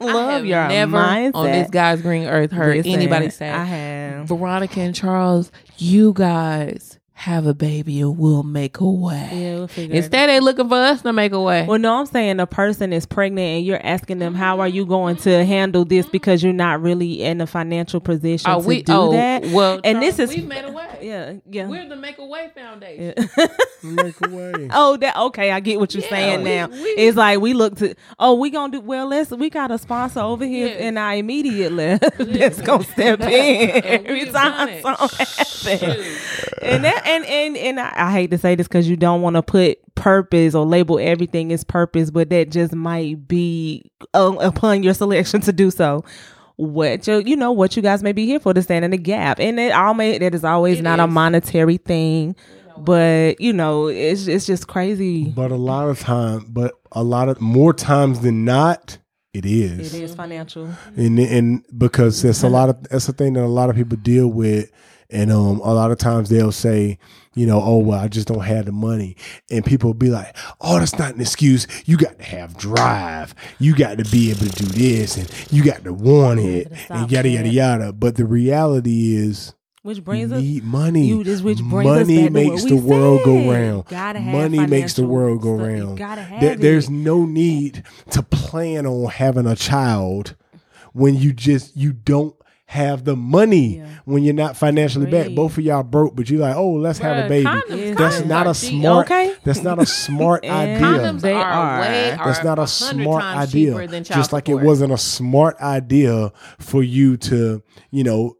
love 0.00 0.44
your 0.44 0.68
never 0.68 0.92
mindset." 0.96 1.34
on 1.34 1.46
this 1.46 1.70
guy's 1.70 2.02
green 2.02 2.26
earth 2.26 2.52
heard 2.52 2.76
Listen, 2.76 2.92
anybody 2.92 3.30
say 3.30 3.50
I 3.50 3.64
have. 3.64 4.26
Veronica 4.26 4.80
and 4.80 4.94
Charles, 4.94 5.50
you 5.78 6.12
guys 6.12 6.97
have 7.18 7.46
a 7.46 7.52
baby 7.54 8.00
and 8.00 8.16
we'll 8.16 8.44
make 8.44 8.78
a 8.78 8.88
way. 8.88 9.28
Yeah, 9.32 9.54
we'll 9.56 9.66
figure 9.66 9.92
it 9.92 9.98
Instead, 9.98 10.28
they 10.30 10.38
looking 10.38 10.68
for 10.68 10.76
us 10.76 11.02
to 11.02 11.12
make 11.12 11.32
a 11.32 11.40
way. 11.40 11.64
Well, 11.66 11.80
no, 11.80 11.98
I'm 11.98 12.06
saying 12.06 12.38
a 12.38 12.46
person 12.46 12.92
is 12.92 13.06
pregnant 13.06 13.44
and 13.44 13.66
you're 13.66 13.84
asking 13.84 14.20
them, 14.20 14.36
how 14.36 14.60
are 14.60 14.68
you 14.68 14.86
going 14.86 15.16
to 15.16 15.44
handle 15.44 15.84
this 15.84 16.06
because 16.06 16.44
you're 16.44 16.52
not 16.52 16.80
really 16.80 17.24
in 17.24 17.40
a 17.40 17.46
financial 17.48 17.98
position 17.98 18.48
oh, 18.48 18.62
to 18.62 18.68
we 18.68 18.82
do 18.82 18.92
oh, 18.92 19.10
that. 19.12 19.46
well, 19.46 19.80
and 19.82 19.96
Charles, 19.96 20.16
this 20.16 20.30
is 20.30 20.36
we've 20.36 20.46
made 20.46 20.64
a 20.64 20.70
way. 20.70 20.86
yeah, 21.02 21.32
yeah. 21.50 21.66
We're 21.66 21.88
the 21.88 21.96
Make 21.96 22.18
a 22.18 22.24
Way 22.24 22.52
Foundation. 22.54 23.14
Make 23.82 24.20
a 24.24 24.28
way. 24.28 24.68
Oh, 24.80 24.96
that 24.98 25.16
okay. 25.16 25.50
I 25.50 25.58
get 25.60 25.80
what 25.80 25.94
you're 25.94 26.04
Yeah, 26.04 26.10
saying 26.10 26.42
we- 26.44 26.50
now. 26.50 26.66
we- 26.68 26.76
it's 26.78 27.16
like 27.16 27.40
we 27.40 27.52
look 27.52 27.76
to. 27.78 27.94
Oh, 28.20 28.34
we 28.34 28.50
gonna 28.50 28.70
do 28.72 28.80
well. 28.80 29.08
Let's. 29.08 29.30
We 29.30 29.50
got 29.50 29.70
a 29.72 29.78
sponsor 29.78 30.20
over 30.20 30.44
here 30.44 30.68
Yes. 30.68 30.80
in 30.80 30.96
our 30.98 31.14
immediate 31.16 31.72
left 31.72 32.04
that's 32.18 32.60
gonna 32.62 32.84
step 32.84 33.20
in 33.22 33.82
every 33.84 34.26
time 34.26 34.82
something 34.82 35.08
happens. 35.78 36.06
And 36.62 36.84
that 36.84 37.06
and 37.08 37.24
and 37.24 37.56
and 37.56 37.80
I, 37.80 37.92
I 37.96 38.12
hate 38.12 38.30
to 38.30 38.38
say 38.38 38.54
this 38.54 38.68
because 38.68 38.88
you 38.88 38.96
don't 38.96 39.22
want 39.22 39.36
to 39.36 39.42
put 39.42 39.78
purpose 39.94 40.54
or 40.54 40.64
label 40.64 40.98
everything 40.98 41.52
as 41.52 41.64
purpose, 41.64 42.10
but 42.10 42.30
that 42.30 42.50
just 42.50 42.74
might 42.74 43.26
be 43.26 43.90
uh, 44.14 44.36
upon 44.40 44.82
your 44.82 44.94
selection 44.94 45.40
to 45.42 45.52
do 45.52 45.70
so. 45.70 46.04
What 46.56 47.06
you 47.06 47.18
you 47.20 47.36
know 47.36 47.52
what 47.52 47.76
you 47.76 47.82
guys 47.82 48.02
may 48.02 48.12
be 48.12 48.26
here 48.26 48.40
for 48.40 48.52
to 48.52 48.62
stand 48.62 48.84
in 48.84 48.90
the 48.90 48.98
gap, 48.98 49.38
and 49.38 49.58
it 49.60 49.72
all 49.72 49.94
may 49.94 50.18
that 50.18 50.34
is 50.34 50.44
always 50.44 50.80
It 50.80 50.82
not 50.82 51.00
a 51.00 51.06
monetary 51.06 51.76
thing, 51.76 52.34
but 52.76 53.40
you 53.40 53.52
know 53.52 53.86
it's 53.86 54.26
it's 54.26 54.46
just 54.46 54.66
crazy. 54.66 55.26
But 55.30 55.52
a 55.52 55.56
lot 55.56 55.88
of 55.88 56.00
time, 56.00 56.46
but 56.48 56.74
a 56.92 57.04
lot 57.04 57.28
of 57.28 57.40
more 57.40 57.72
times 57.72 58.20
than 58.20 58.44
not, 58.44 58.98
it 59.32 59.46
is. 59.46 59.94
It 59.94 60.02
is 60.02 60.14
financial. 60.14 60.68
and 60.96 61.18
and 61.18 61.64
because 61.76 62.22
that's 62.22 62.42
a 62.42 62.48
lot 62.48 62.68
of 62.70 62.82
that's 62.88 63.08
a 63.08 63.12
thing 63.12 63.34
that 63.34 63.44
a 63.44 63.46
lot 63.46 63.70
of 63.70 63.76
people 63.76 63.96
deal 63.96 64.26
with 64.26 64.70
and 65.10 65.30
um 65.32 65.60
a 65.60 65.72
lot 65.74 65.90
of 65.90 65.98
times 65.98 66.28
they'll 66.28 66.52
say 66.52 66.98
you 67.34 67.46
know 67.46 67.60
oh 67.62 67.78
well 67.78 67.98
i 68.00 68.08
just 68.08 68.28
don't 68.28 68.44
have 68.44 68.66
the 68.66 68.72
money 68.72 69.16
and 69.50 69.64
people 69.64 69.88
will 69.88 69.94
be 69.94 70.10
like 70.10 70.36
oh 70.60 70.78
that's 70.78 70.98
not 70.98 71.14
an 71.14 71.20
excuse 71.20 71.66
you 71.86 71.96
got 71.96 72.18
to 72.18 72.24
have 72.24 72.56
drive 72.58 73.34
you 73.58 73.74
got 73.74 73.96
to 73.98 74.04
be 74.10 74.30
able 74.30 74.40
to 74.46 74.48
do 74.50 74.66
this 74.66 75.16
and 75.16 75.30
you 75.52 75.64
got 75.64 75.82
to 75.84 75.92
want 75.92 76.40
it 76.40 76.70
and 76.90 77.10
yada 77.10 77.28
yada 77.28 77.48
yada 77.48 77.92
but 77.92 78.16
the 78.16 78.24
reality 78.26 79.14
is 79.16 79.54
Which 79.82 79.98
you 79.98 80.02
brings 80.02 80.32
us 80.32 80.42
need 80.42 80.64
money. 80.64 81.06
you 81.06 81.24
just 81.24 81.42
which 81.42 81.62
brings 81.62 81.86
money 81.88 82.28
makes 82.28 82.64
the 82.64 82.76
world 82.76 83.22
go 83.24 83.50
round. 83.50 83.86
Gotta 83.86 84.18
have 84.20 84.34
money 84.34 84.66
makes 84.66 84.94
the 84.94 85.06
world 85.06 85.40
go 85.40 85.56
stuff. 85.56 85.66
Round. 85.68 85.96
gotta 85.98 86.22
have 86.22 86.40
There- 86.40 86.56
There's 86.56 86.90
no 86.90 87.24
need 87.24 87.84
to 88.10 88.22
plan 88.22 88.84
on 88.86 89.08
having 89.10 89.46
a 89.46 89.56
child 89.56 90.34
when 90.92 91.14
you 91.14 91.32
just 91.32 91.76
you 91.76 91.92
don't 91.92 92.34
have 92.70 93.02
the 93.04 93.16
money 93.16 93.78
Yeah. 93.78 93.86
when 94.04 94.22
you're 94.22 94.34
not 94.34 94.54
financially 94.54 95.06
back. 95.10 95.34
Both 95.34 95.56
of 95.56 95.64
y'all 95.64 95.82
broke, 95.82 96.14
but 96.14 96.28
you're 96.28 96.40
like, 96.40 96.54
oh, 96.54 96.72
let's 96.72 96.98
have 96.98 97.24
a 97.24 97.26
baby. 97.28 97.46
condoms- 97.46 97.96
That's 97.96 98.20
condoms 98.20 98.26
not 98.26 98.46
a 98.46 98.54
smart. 98.54 99.06
Okay. 99.06 99.34
That's 99.42 99.62
not 99.62 99.78
a 99.80 99.86
smart 99.86 100.44
And 100.44 100.52
idea. 100.84 100.86
Condoms 101.10 101.20
They 101.22 101.32
are, 101.32 101.42
are. 101.44 101.80
way 101.80 102.14
That's 102.22 102.40
are 102.40 102.44
not 102.44 102.58
a 102.58 102.68
100 102.68 103.02
smart 103.02 103.22
times 103.22 103.48
idea. 103.48 103.70
cheaper 103.72 103.86
than 103.86 104.04
child 104.04 104.18
Just 104.20 104.32
like 104.34 104.46
support. 104.46 104.62
it 104.62 104.66
wasn't 104.66 104.92
a 104.92 104.98
smart 104.98 105.56
idea 105.62 106.30
for 106.58 106.82
you 106.82 107.16
to, 107.16 107.62
you 107.90 108.04
know, 108.04 108.34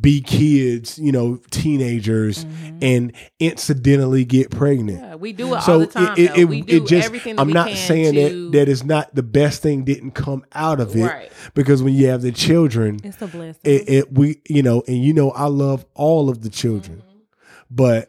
be 0.00 0.20
kids, 0.20 0.98
you 0.98 1.12
know, 1.12 1.38
teenagers, 1.50 2.44
Mm-hmm. 2.44 2.78
and 2.82 3.12
incidentally 3.40 4.24
get 4.24 4.50
pregnant. 4.50 5.00
Yeah, 5.00 5.14
we 5.16 5.32
do 5.32 5.48
it 5.48 5.56
all 5.56 5.60
So 5.62 5.78
the 5.80 5.86
time. 5.86 6.14
it, 6.18 6.36
it, 6.38 6.44
we 6.46 6.62
it, 6.62 6.86
just. 6.86 7.10
I'm 7.38 7.50
not 7.50 7.70
saying 7.72 8.14
to, 8.14 8.50
that 8.50 8.58
that 8.58 8.68
is 8.68 8.84
not 8.84 9.14
the 9.14 9.22
best 9.22 9.62
thing 9.62 9.84
didn't 9.84 10.12
come 10.12 10.44
out 10.52 10.80
of 10.80 10.96
it, 10.96 11.02
Right. 11.02 11.32
because 11.54 11.82
when 11.82 11.94
you 11.94 12.08
have 12.08 12.22
the 12.22 12.32
children, 12.32 13.00
It's 13.04 13.20
a 13.20 13.26
blessing. 13.26 13.60
it, 13.64 13.88
it 13.88 14.12
we 14.12 14.40
you 14.48 14.62
know, 14.62 14.82
and 14.88 15.02
you 15.04 15.12
know, 15.12 15.30
I 15.32 15.46
love 15.46 15.84
all 15.94 16.30
of 16.30 16.42
the 16.42 16.48
children, 16.50 16.98
Mm-hmm. 16.98 17.18
but 17.70 18.08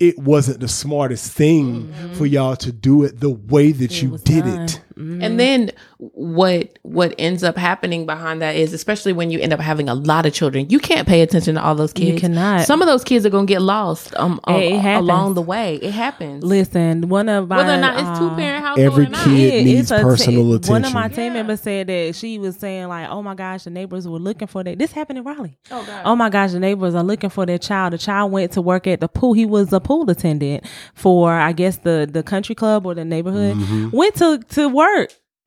it 0.00 0.16
wasn't 0.18 0.60
the 0.60 0.68
smartest 0.68 1.32
thing 1.32 1.92
for 2.14 2.24
y'all 2.24 2.54
to 2.56 2.70
do 2.70 3.02
it 3.02 3.18
the 3.20 3.30
way 3.30 3.72
that 3.72 4.00
you 4.00 4.16
did 4.18 4.44
done. 4.44 4.60
it. 4.62 4.80
And 4.98 5.38
then 5.38 5.70
what 5.98 6.78
what 6.82 7.14
ends 7.18 7.44
up 7.44 7.56
happening 7.56 8.04
behind 8.06 8.42
that 8.42 8.56
is, 8.56 8.72
especially 8.72 9.12
when 9.12 9.30
you 9.30 9.38
end 9.38 9.52
up 9.52 9.60
having 9.60 9.88
a 9.88 9.94
lot 9.94 10.26
of 10.26 10.32
children, 10.34 10.68
you 10.68 10.78
can't 10.78 11.06
pay 11.06 11.22
attention 11.22 11.54
to 11.54 11.62
all 11.62 11.74
those 11.74 11.92
kids. 11.92 12.06
You 12.06 12.12
kids. 12.14 12.20
cannot. 12.22 12.66
Some 12.66 12.82
of 12.82 12.86
those 12.88 13.04
kids 13.04 13.24
are 13.24 13.30
gonna 13.30 13.46
get 13.46 13.62
lost 13.62 14.14
um, 14.16 14.40
um, 14.44 14.56
It 14.56 14.84
along 14.84 15.34
the 15.34 15.42
way. 15.42 15.76
It 15.76 15.92
happens. 15.92 16.42
Listen, 16.42 17.08
one 17.08 17.28
of 17.28 17.48
my 17.48 17.58
Whether 17.58 17.74
or 17.74 17.80
not 17.80 17.94
it's 18.00 18.18
two 18.18 18.26
uh, 18.26 18.36
parent 18.36 18.64
household 18.64 18.86
Every 18.86 19.06
or 19.06 19.08
not. 19.10 19.24
kid 19.24 19.54
Yeah, 19.54 19.62
needs 19.62 19.80
it's 19.82 19.90
a 19.90 20.02
personal 20.02 20.58
One 20.66 20.84
of 20.84 20.92
my 20.92 21.08
team 21.08 21.26
Yeah. 21.26 21.32
members 21.34 21.60
said 21.60 21.86
that 21.86 22.14
she 22.16 22.38
was 22.38 22.56
saying 22.56 22.88
like, 22.88 23.08
"Oh 23.08 23.22
my 23.22 23.34
gosh, 23.34 23.64
the 23.64 23.70
neighbors 23.70 24.08
were 24.08 24.18
looking 24.18 24.48
for 24.48 24.64
that." 24.64 24.78
This 24.78 24.92
happened 24.92 25.18
in 25.18 25.24
Raleigh. 25.24 25.56
Oh, 25.70 25.84
God. 25.86 26.02
Oh 26.04 26.16
my 26.16 26.28
gosh, 26.28 26.52
the 26.52 26.60
neighbors 26.60 26.94
are 26.94 27.04
looking 27.04 27.30
for 27.30 27.46
their 27.46 27.58
child. 27.58 27.92
The 27.92 27.98
child 27.98 28.32
went 28.32 28.52
to 28.52 28.62
work 28.62 28.86
at 28.86 29.00
the 29.00 29.08
pool. 29.08 29.32
He 29.34 29.46
was 29.46 29.72
a 29.72 29.80
pool 29.80 30.08
attendant 30.10 30.64
for, 30.94 31.30
I 31.32 31.52
guess, 31.52 31.76
the 31.78 32.08
the 32.10 32.22
country 32.22 32.54
club 32.54 32.84
or 32.86 32.94
the 32.94 33.04
neighborhood. 33.04 33.56
Mm-hmm. 33.56 33.96
Went 33.96 34.14
to 34.16 34.38
to 34.38 34.68
work. 34.68 34.87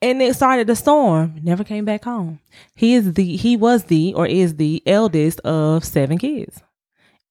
And 0.03 0.21
it 0.21 0.35
started 0.35 0.65
the 0.67 0.75
storm. 0.75 1.39
Never 1.43 1.63
came 1.63 1.85
back 1.85 2.03
home. 2.03 2.39
He 2.75 2.95
is 2.95 3.13
the 3.13 3.35
he 3.37 3.55
was 3.55 3.83
the 3.85 4.13
or 4.15 4.25
is 4.25 4.55
the 4.55 4.81
eldest 4.85 5.39
of 5.41 5.85
seven 5.85 6.17
kids 6.17 6.61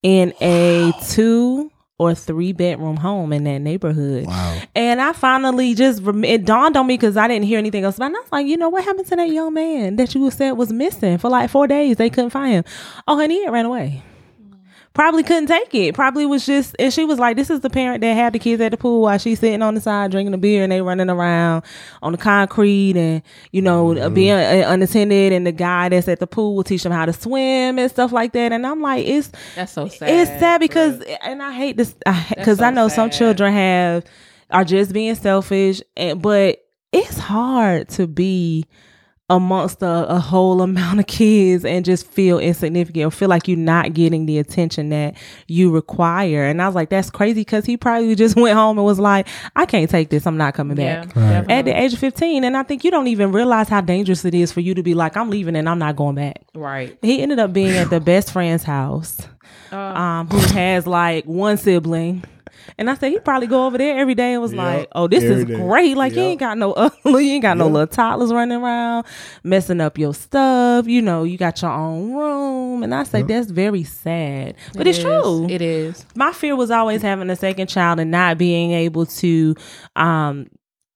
in 0.03 0.33
a 0.41 0.93
two 1.09 1.73
or 1.99 2.15
three 2.15 2.53
bedroom 2.53 2.97
home 2.97 3.31
in 3.31 3.45
that 3.45 3.59
neighborhood. 3.59 4.27
Wow. 4.27 4.63
And 4.75 5.03
I 5.03 5.13
finally 5.13 5.75
just 5.75 6.01
rem- 6.03 6.25
it 6.25 6.47
dawned 6.47 6.77
on 6.77 6.87
me 6.87 6.95
because 6.95 7.17
I 7.17 7.29
didn't 7.29 7.45
hear 7.45 7.59
anything 7.59 7.85
else. 7.85 7.99
But 7.99 8.07
I 8.07 8.09
was 8.09 8.33
like, 8.33 8.47
you 8.47 8.57
know, 8.57 8.71
what 8.71 8.85
happened 8.85 9.07
to 9.09 9.17
that 9.17 9.29
young 9.29 9.53
man 9.53 9.97
that 9.97 10.15
you 10.15 10.31
said 10.31 10.53
was 10.53 10.73
missing 10.73 11.19
for 11.19 11.29
like 11.29 11.51
four 11.51 11.67
days? 11.67 11.99
They 11.99 12.09
couldn't 12.09 12.31
find 12.31 12.53
him. 12.55 12.65
Oh, 13.07 13.17
honey, 13.17 13.35
he 13.35 13.45
had 13.45 13.53
ran 13.53 13.67
away. 13.67 14.03
Probably 15.01 15.22
couldn't 15.22 15.46
take 15.46 15.74
it. 15.74 15.94
Probably 15.94 16.26
was 16.26 16.44
just, 16.44 16.76
and 16.78 16.92
she 16.92 17.07
was 17.07 17.18
like, 17.18 17.34
"This 17.34 17.48
is 17.48 17.61
the 17.61 17.70
parent 17.70 18.03
that 18.03 18.12
had 18.12 18.34
the 18.34 18.38
kids 18.38 18.61
at 18.61 18.70
the 18.70 18.76
pool 18.76 19.01
while 19.01 19.16
she's 19.16 19.40
sitting 19.40 19.62
on 19.62 19.74
the 19.74 19.80
side 19.80 20.11
drinking 20.11 20.34
a 20.34 20.36
beer 20.36 20.62
and 20.62 20.70
they 20.70 20.82
running 20.82 21.09
around 21.09 21.64
on 22.03 22.12
the 22.12 22.18
concrete 22.18 22.98
and 22.98 23.22
you 23.51 23.62
know 23.62 23.96
uh, 23.96 24.11
being 24.11 24.32
uh, 24.32 24.64
unattended, 24.66 25.32
and 25.32 25.46
the 25.46 25.53
guy 25.53 25.88
that's 25.88 26.07
at 26.07 26.20
the 26.20 26.26
pool 26.26 26.55
will 26.55 26.64
teach 26.64 26.82
them 26.82 26.92
how 26.92 27.07
to 27.07 27.14
swim 27.14 27.78
and 27.78 27.90
stuff 27.90 28.12
like 28.12 28.34
that." 28.34 28.53
And 28.53 28.66
I'm 28.66 28.82
like, 28.82 29.07
"It's 29.07 29.32
That's 29.55 29.72
so 29.72 29.88
sad. 29.88 30.11
it's 30.11 30.28
sad 30.38 30.59
bro. 30.59 30.68
because, 30.68 31.01
and 31.22 31.42
I 31.42 31.55
hate 31.55 31.78
this 31.78 31.94
because 32.28 32.59
so 32.59 32.64
I 32.64 32.70
know 32.70 32.88
some 32.88 33.09
children 33.09 33.55
have 33.55 34.05
are 34.51 34.64
just 34.64 34.92
being 34.92 35.14
selfish, 35.14 35.80
and 35.96 36.20
but 36.20 36.59
it's 36.92 37.16
hard 37.16 37.88
to 37.88 38.07
be 38.07 38.66
amongst 39.31 39.81
a, 39.83 40.07
a 40.11 40.18
whole 40.18 40.61
amount 40.61 41.01
of 41.01 41.07
kids 41.07 41.64
and 41.64 41.85
just 41.85 42.07
feel 42.07 42.39
insignificant 42.39 43.07
or 43.07 43.11
feel 43.11 43.28
like 43.31 43.49
you're 43.49 43.57
not 43.57 43.95
getting 43.95 44.26
the 44.26 44.39
attention 44.39 44.91
that 44.91 45.16
you 45.47 45.70
require. 45.70 46.45
And 46.45 46.61
I 46.61 46.66
was 46.66 46.74
like, 46.74 46.91
that's 46.91 47.09
crazy 47.11 47.41
because 47.41 47.64
he 47.64 47.76
probably 47.78 48.14
just 48.14 48.37
went 48.41 48.55
home 48.55 48.76
and 48.76 48.85
was 48.85 48.99
like, 48.99 49.26
I 49.57 49.64
can't 49.64 49.89
take 49.89 50.11
this. 50.11 50.26
I'm 50.26 50.37
not 50.37 50.53
coming 50.55 50.76
yeah, 50.76 51.05
back. 51.07 51.14
definitely. 51.14 51.55
At 51.55 51.64
the 51.64 51.81
age 51.81 51.93
of 51.95 51.99
15. 52.01 52.45
And 52.45 52.57
I 52.57 52.62
think 52.64 52.85
you 52.85 52.91
don't 52.91 53.07
even 53.07 53.33
realize 53.33 53.68
how 53.68 53.81
dangerous 53.81 54.24
it 54.26 54.35
is 54.35 54.53
for 54.53 54.61
you 54.61 54.74
to 54.74 54.83
be 54.83 54.93
like, 54.95 55.16
I'm 55.16 55.31
leaving 55.31 55.57
and 55.57 55.68
I'm 55.68 55.78
not 55.78 55.97
going 55.97 56.16
back. 56.16 56.43
right. 56.55 56.99
He 57.01 57.22
ended 57.22 57.39
up 57.39 57.53
being 57.53 57.76
at 57.76 57.89
the 57.89 58.01
best 58.01 58.33
friend's 58.33 58.64
house, 58.64 59.18
Uh. 59.72 59.76
um, 59.76 60.26
who 60.28 60.39
has 60.55 60.87
like 60.87 61.24
one 61.24 61.57
sibling. 61.57 62.24
And 62.79 62.91
I 62.91 62.95
said 62.95 63.12
he 63.12 63.18
probably 63.18 63.47
go 63.47 63.66
over 63.66 63.79
there 63.79 63.99
every 63.99 64.14
day 64.14 64.33
and 64.33 64.43
was 64.43 64.53
Yep, 64.53 64.59
like, 64.59 64.89
"Oh, 64.93 65.07
this 65.09 65.23
is 65.25 65.45
day. 65.45 65.55
great! 65.57 65.97
Like 65.97 66.14
you 66.14 66.23
ain't 66.23 66.41
got 66.41 66.57
no, 66.59 66.73
uh, 66.73 66.91
you 67.05 67.18
ain't 67.18 67.43
got 67.43 67.57
no 67.57 67.66
little 67.68 67.87
toddlers 67.87 68.33
running 68.33 68.59
around 68.62 69.07
messing 69.45 69.81
up 69.81 69.99
your 69.99 70.14
stuff. 70.14 70.87
You 70.87 71.03
know, 71.03 71.25
you 71.25 71.37
got 71.39 71.61
your 71.62 71.71
own 71.73 72.14
room." 72.14 72.83
And 72.83 72.95
I 72.95 73.03
say 73.05 73.23
that's 73.23 73.51
very 73.51 73.85
sad, 73.85 74.55
but 74.73 74.87
It 74.87 74.91
it's 74.91 74.99
is. 74.99 75.05
true. 75.05 75.47
It 75.49 75.62
is. 75.62 76.07
My 76.14 76.33
fear 76.33 76.57
was 76.57 76.71
always 76.71 77.03
having 77.03 77.29
a 77.31 77.37
second 77.37 77.68
child 77.68 78.01
and 78.01 78.11
not 78.11 78.39
being 78.39 78.73
able 78.73 79.07
to 79.07 79.55
um 79.97 80.47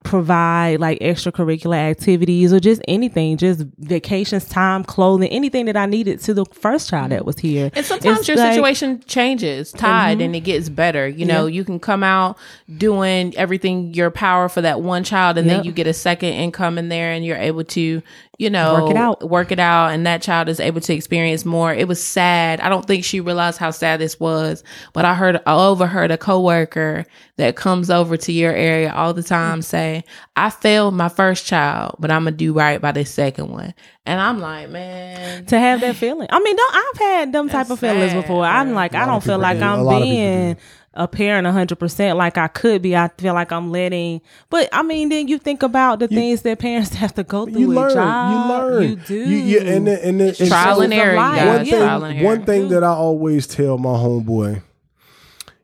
provide 0.05 0.79
like 0.81 0.99
extracurricular 1.01 1.77
activities 1.77 2.53
or 2.53 2.61
just 2.61 2.81
anything, 2.87 3.37
just 3.39 3.65
vacations, 3.79 4.45
time, 4.49 4.85
clothing, 4.85 5.29
anything 5.31 5.65
that 5.65 5.77
I 5.77 5.87
needed 5.87 6.21
to 6.21 6.35
the 6.35 6.45
first 6.53 6.91
child 6.91 7.11
that 7.11 7.25
was 7.25 7.39
here. 7.39 7.71
And 7.75 7.85
sometimes 7.85 8.21
It's 8.21 8.29
your 8.29 8.37
like- 8.37 8.53
situation 8.55 9.03
changes, 9.07 9.73
tide, 9.73 10.19
Mhm. 10.19 10.25
and 10.27 10.37
it 10.37 10.41
gets 10.41 10.69
better. 10.69 11.09
You 11.09 11.25
know, 11.25 11.47
Yeah. 11.47 11.55
you 11.57 11.65
can 11.65 11.81
come 11.81 12.05
out 12.05 12.37
doing 12.79 13.35
everything 13.37 13.95
your 13.95 14.11
power 14.11 14.49
for 14.49 14.61
that 14.61 14.83
one 14.83 15.05
child, 15.05 15.39
and 15.39 15.49
then 15.49 15.65
you 15.65 15.73
get 15.73 15.87
a 15.87 15.93
second 15.95 16.35
income 16.35 16.77
in 16.79 16.91
there, 16.91 17.11
and 17.11 17.25
you're 17.25 17.39
able 17.39 17.65
to, 17.65 18.03
you 18.39 18.51
know, 18.51 18.83
Work 18.83 18.91
it 18.91 18.97
out. 18.97 19.29
work 19.31 19.53
it 19.53 19.59
out, 19.59 19.89
and 19.89 20.07
that 20.07 20.23
child 20.23 20.49
is 20.49 20.61
able 20.61 20.81
to 20.83 20.95
experience 20.95 21.45
more. 21.45 21.73
It 21.73 21.87
was 21.89 22.03
sad. 22.03 22.61
I 22.61 22.69
don't 22.69 22.85
think 22.87 23.05
she 23.05 23.21
realized 23.21 23.59
how 23.59 23.71
sad 23.71 24.01
this 24.01 24.19
was, 24.19 24.65
but 24.93 25.05
I 25.05 25.15
heard, 25.15 25.41
I 25.47 25.55
overheard 25.55 26.11
a 26.11 26.19
coworker 26.19 27.05
that 27.37 27.57
comes 27.57 27.91
over 27.91 28.17
to 28.17 28.33
your 28.33 28.53
area 28.53 28.93
all 28.93 29.13
the 29.15 29.23
time 29.23 29.63
say, 29.63 30.05
"I 30.37 30.51
failed 30.51 30.95
my 30.95 31.09
first 31.09 31.47
child, 31.47 31.97
but 31.99 32.11
I'm 32.11 32.25
gonna 32.25 32.37
do 32.37 32.53
right 32.53 32.81
by 32.81 32.93
this 32.93 33.11
second 33.11 33.51
one." 33.51 33.75
And 34.07 34.21
I'm 34.21 34.39
like, 34.39 34.69
man, 34.69 35.47
to 35.47 35.59
have 35.59 35.81
that 35.81 35.97
feeling. 35.97 36.29
I 36.31 36.39
mean, 36.39 36.57
don't, 36.57 36.75
I've 36.75 36.99
had 37.01 37.33
them 37.33 37.49
type 37.49 37.69
That's 37.69 37.71
of 37.71 37.81
feelings 37.81 38.13
sad, 38.13 38.21
before. 38.21 38.45
I'm 38.45 38.75
like, 38.75 38.93
A 38.93 38.99
I 38.99 39.05
lot 39.07 39.07
don't 39.07 39.25
feel 39.25 39.39
like 39.39 39.59
do. 39.59 39.65
A 39.65 39.67
I'm 39.67 39.81
lot 39.83 40.03
of 40.03 40.03
people 40.03 40.07
being 40.17 40.53
do. 40.55 40.61
A 40.97 41.09
parent 41.09 41.47
100% 41.47 42.17
like 42.17 42.39
I 42.39 42.49
could 42.49 42.81
be. 42.83 42.97
I 42.97 43.09
feel 43.19 43.35
like 43.35 43.51
I'm 43.53 43.71
letting, 43.73 44.21
but 44.51 44.69
I 44.73 44.83
mean, 44.83 45.09
then 45.09 45.29
you 45.29 45.39
think 45.39 45.63
about 45.63 45.99
the 45.99 46.09
things 46.09 46.43
that 46.43 46.59
parents 46.59 46.95
have 46.95 47.15
to 47.15 47.25
go 47.25 47.47
through. 47.47 47.61
you 47.61 47.67
learn, 47.69 47.93
job. 47.95 48.33
you 48.33 48.55
learn, 48.55 48.83
You 48.91 48.97
do. 48.97 49.15
You, 49.15 49.37
yeah, 49.39 49.61
and 49.73 49.87
then, 49.87 49.99
and 50.03 50.21
then, 50.21 50.29
and 50.39 50.49
trial 50.49 50.77
so- 50.77 50.83
and 50.83 50.95
error, 50.95 51.13
you 51.13 51.19
life. 51.19 51.37
guys. 51.37 51.47
one 51.47 51.65
Yeah. 51.67 51.71
thing, 51.71 51.81
Trial 51.81 52.05
and 52.05 52.19
error. 52.19 52.25
one 52.25 52.45
thing 52.47 52.69
that 52.69 52.85
I 52.85 52.89
always 52.93 53.47
tell 53.47 53.79
my 53.79 53.91
homeboy, 53.91 54.63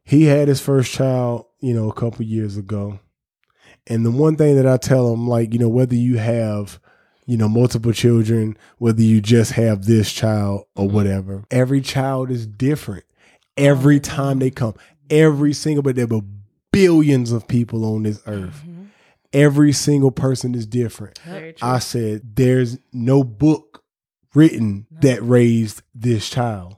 he 0.04 0.24
had 0.24 0.48
his 0.48 0.60
first 0.60 0.92
child, 0.92 1.46
you 1.60 1.74
know, 1.74 1.88
a 1.88 1.94
couple 1.94 2.24
years 2.24 2.56
ago. 2.56 2.98
And 3.86 4.04
the 4.04 4.10
one 4.10 4.36
thing 4.36 4.56
that 4.56 4.66
I 4.66 4.76
tell 4.76 5.12
him, 5.12 5.26
like, 5.28 5.52
you 5.52 5.58
know, 5.58 5.68
whether 5.68 5.94
you 5.94 6.18
have, 6.18 6.78
you 7.26 7.36
know, 7.36 7.48
multiple 7.48 7.92
children, 7.92 8.56
whether 8.78 9.02
you 9.02 9.20
just 9.20 9.52
have 9.52 9.84
this 9.84 10.12
child 10.12 10.64
or 10.74 10.86
Mm-hmm. 10.86 10.94
whatever, 10.94 11.44
every 11.50 11.80
child 11.80 12.30
is 12.30 12.46
different. 12.46 13.04
Every 13.56 14.00
time 14.00 14.38
they 14.38 14.50
come, 14.50 14.74
every 15.10 15.52
single, 15.52 15.82
but 15.82 15.96
there 15.96 16.06
were 16.06 16.22
billions 16.72 17.32
of 17.32 17.48
people 17.48 17.84
on 17.84 18.04
this 18.04 18.22
earth. 18.26 18.62
Mm-hmm. 18.66 18.84
Every 19.32 19.72
single 19.72 20.10
person 20.10 20.54
is 20.54 20.66
different. 20.66 21.20
I 21.62 21.78
said, 21.78 22.36
there's 22.36 22.78
no 22.92 23.22
book 23.22 23.84
written 24.34 24.86
that 24.90 25.22
raised 25.22 25.82
this 25.94 26.28
child. 26.28 26.76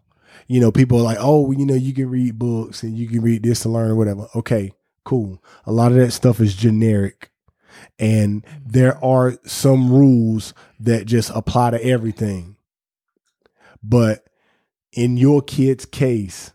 You 0.49 0.61
know, 0.61 0.73
people 0.73 0.99
are 0.99 1.03
like, 1.03 1.19
oh, 1.21 1.51
you 1.53 1.65
know, 1.65 1.75
you 1.75 1.95
can 1.95 2.11
read 2.11 2.39
books 2.39 2.83
and 2.83 2.97
you 2.97 3.09
can 3.09 3.23
read 3.23 3.43
this 3.43 3.61
to 3.61 3.69
learn 3.69 3.91
or 3.93 3.97
whatever. 3.97 4.29
Okay, 4.35 4.73
cool. 5.05 5.43
A 5.65 5.73
lot 5.73 5.93
of 5.93 5.99
that 5.99 6.11
stuff 6.11 6.41
is 6.41 6.55
generic. 6.55 7.31
And 7.99 8.45
there 8.65 9.03
are 9.03 9.39
some 9.45 9.91
rules 9.91 10.53
that 10.81 11.07
just 11.07 11.31
apply 11.35 11.71
to 11.71 11.83
everything. 11.83 12.57
But 13.83 14.27
in 14.93 15.17
your 15.17 15.41
kid's 15.41 15.87
case, 15.87 16.53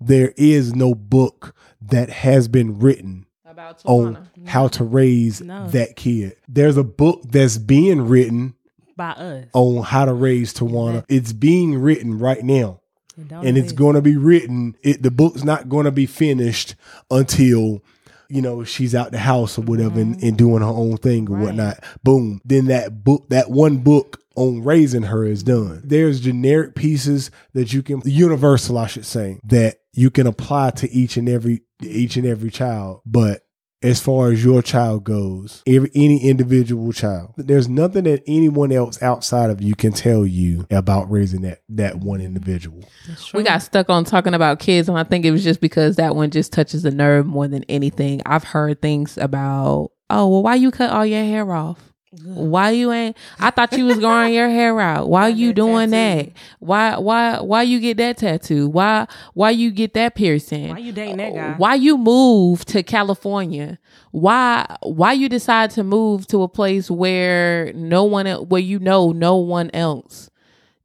there 0.00 0.32
is 0.36 0.74
no 0.74 0.94
book 0.94 1.54
that 1.82 2.08
has 2.10 2.48
been 2.48 2.78
written 2.78 3.26
about 3.46 3.82
on 3.84 4.14
Tawana. 4.16 4.48
how 4.48 4.68
to 4.68 4.84
raise 4.84 5.40
No. 5.40 5.68
that 5.68 5.96
kid. 5.96 6.36
There's 6.48 6.76
a 6.76 6.84
book 6.84 7.22
that's 7.30 7.58
being 7.58 8.02
written 8.08 8.54
by 8.96 9.10
us. 9.10 9.46
on 9.52 9.82
how 9.84 10.04
to 10.06 10.12
raise 10.14 10.54
Tawana. 10.54 11.04
It's 11.08 11.32
being 11.32 11.78
written 11.78 12.18
right 12.18 12.42
now. 12.42 12.80
Don't 13.28 13.46
And 13.46 13.58
it's 13.58 13.72
going 13.72 13.96
to 13.96 14.02
be 14.02 14.16
written. 14.16 14.76
It, 14.82 15.02
the 15.02 15.10
book's 15.10 15.44
not 15.44 15.68
going 15.68 15.84
to 15.84 15.90
be 15.92 16.06
finished 16.06 16.74
until, 17.10 17.82
you 18.30 18.40
know, 18.40 18.64
she's 18.64 18.94
out 18.94 19.10
the 19.12 19.18
house 19.18 19.58
or 19.58 19.62
whatever 19.62 20.00
and, 20.00 20.22
and 20.22 20.38
doing 20.38 20.62
her 20.62 20.68
own 20.68 20.96
thing 20.96 21.24
or 21.28 21.32
Mm-hmm. 21.32 21.34
Right. 21.34 21.44
whatnot. 21.44 21.84
Boom. 22.02 22.40
Then 22.46 22.66
that 22.66 23.04
book, 23.04 23.28
that 23.28 23.50
one 23.50 23.78
book 23.78 24.22
on 24.40 24.62
raising 24.62 25.02
her 25.02 25.24
is 25.24 25.42
done. 25.42 25.82
There's 25.84 26.20
generic 26.20 26.74
pieces 26.74 27.30
that 27.54 27.72
you 27.72 27.82
can, 27.82 28.02
universal, 28.04 28.78
I 28.78 28.86
should 28.86 29.06
say, 29.06 29.38
that 29.44 29.76
you 29.92 30.10
can 30.10 30.26
apply 30.26 30.70
to 30.70 30.90
each 30.90 31.16
and 31.16 31.28
every, 31.28 31.62
each 31.82 32.16
and 32.16 32.26
every 32.26 32.50
child. 32.50 33.02
But 33.04 33.42
as 33.82 34.00
far 34.00 34.30
as 34.30 34.44
your 34.44 34.62
child 34.62 35.04
goes, 35.04 35.62
every 35.66 35.90
any 35.94 36.22
individual 36.28 36.92
child, 36.92 37.32
there's 37.36 37.68
nothing 37.68 38.04
that 38.04 38.22
anyone 38.26 38.72
else 38.72 39.02
outside 39.02 39.50
of 39.50 39.62
you 39.62 39.74
can 39.74 39.92
tell 39.92 40.26
you 40.26 40.66
about 40.70 41.10
raising 41.10 41.42
that 41.42 41.62
that 41.70 41.96
one 41.96 42.20
individual. 42.20 42.84
That's 43.08 43.32
We 43.32 43.42
got 43.42 43.62
stuck 43.62 43.88
on 43.88 44.04
talking 44.04 44.34
about 44.34 44.58
kids, 44.58 44.88
and 44.88 44.98
I 44.98 45.04
think 45.04 45.24
it 45.24 45.30
was 45.30 45.44
just 45.44 45.60
because 45.60 45.96
that 45.96 46.14
one 46.14 46.30
just 46.30 46.52
touches 46.52 46.82
the 46.82 46.90
nerve 46.90 47.26
more 47.26 47.48
than 47.48 47.64
anything. 47.64 48.20
I've 48.26 48.44
heard 48.44 48.82
things 48.82 49.16
about, 49.16 49.90
oh, 50.10 50.28
well, 50.28 50.42
why 50.42 50.56
you 50.56 50.70
cut 50.70 50.90
all 50.90 51.06
your 51.06 51.24
hair 51.24 51.50
off? 51.50 51.89
Why 52.12 52.70
you 52.70 52.90
ain't? 52.90 53.16
I 53.38 53.50
thought 53.50 53.72
you 53.72 53.86
was 53.86 54.00
growing 54.00 54.34
your 54.34 54.48
hair 54.48 54.80
out. 54.80 55.08
Why 55.08 55.28
you 55.28 55.52
doing 55.52 55.90
that? 55.90 56.30
Why 56.58 56.98
why 56.98 57.40
why 57.40 57.62
you 57.62 57.78
get 57.78 57.98
that 57.98 58.16
tattoo? 58.16 58.68
Why 58.68 59.06
why 59.34 59.50
you 59.50 59.70
get 59.70 59.94
that 59.94 60.16
piercing? 60.16 60.70
Why 60.70 60.78
you 60.78 60.90
dating 60.90 61.18
that 61.18 61.34
guy? 61.34 61.54
Why 61.56 61.74
you 61.76 61.96
move 61.96 62.64
to 62.66 62.82
California? 62.82 63.78
Why 64.10 64.76
why 64.82 65.12
you 65.12 65.28
decide 65.28 65.70
to 65.72 65.84
move 65.84 66.26
to 66.28 66.42
a 66.42 66.48
place 66.48 66.90
where 66.90 67.72
no 67.74 68.02
one 68.02 68.26
where 68.26 68.60
you 68.60 68.80
know 68.80 69.12
no 69.12 69.36
one 69.36 69.70
else? 69.72 70.29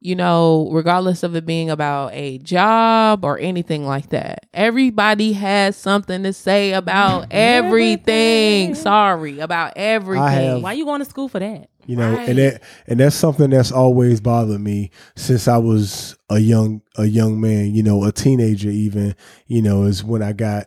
You 0.06 0.14
know, 0.14 0.68
regardless 0.70 1.24
of 1.24 1.34
it 1.34 1.44
being 1.44 1.68
about 1.68 2.12
a 2.14 2.38
job 2.38 3.24
or 3.24 3.40
anything 3.40 3.84
like 3.84 4.10
that. 4.10 4.46
Everybody 4.54 5.32
has 5.32 5.76
something 5.76 6.22
to 6.22 6.32
say 6.32 6.74
about 6.74 7.26
everything. 7.32 8.76
Sorry, 8.76 9.40
about 9.40 9.72
everything. 9.74 10.24
have- 10.28 10.62
Why 10.62 10.74
you 10.74 10.84
going 10.84 11.00
to 11.00 11.04
school 11.10 11.28
for 11.28 11.40
that? 11.40 11.68
You 11.86 11.96
know, 11.96 12.14
Right. 12.14 12.28
and 12.28 12.38
that 12.38 12.62
and 12.86 13.00
that's 13.00 13.16
something 13.16 13.50
that's 13.50 13.72
always 13.72 14.20
bothered 14.20 14.60
me 14.60 14.90
since 15.16 15.48
I 15.48 15.58
was 15.58 16.16
a 16.30 16.38
young 16.38 16.82
a 16.96 17.04
young 17.06 17.40
man. 17.40 17.74
You 17.74 17.82
know, 17.82 18.04
a 18.04 18.12
teenager 18.12 18.70
even. 18.70 19.14
You 19.48 19.62
know, 19.62 19.84
is 19.84 20.04
when 20.04 20.22
I 20.22 20.32
got 20.32 20.66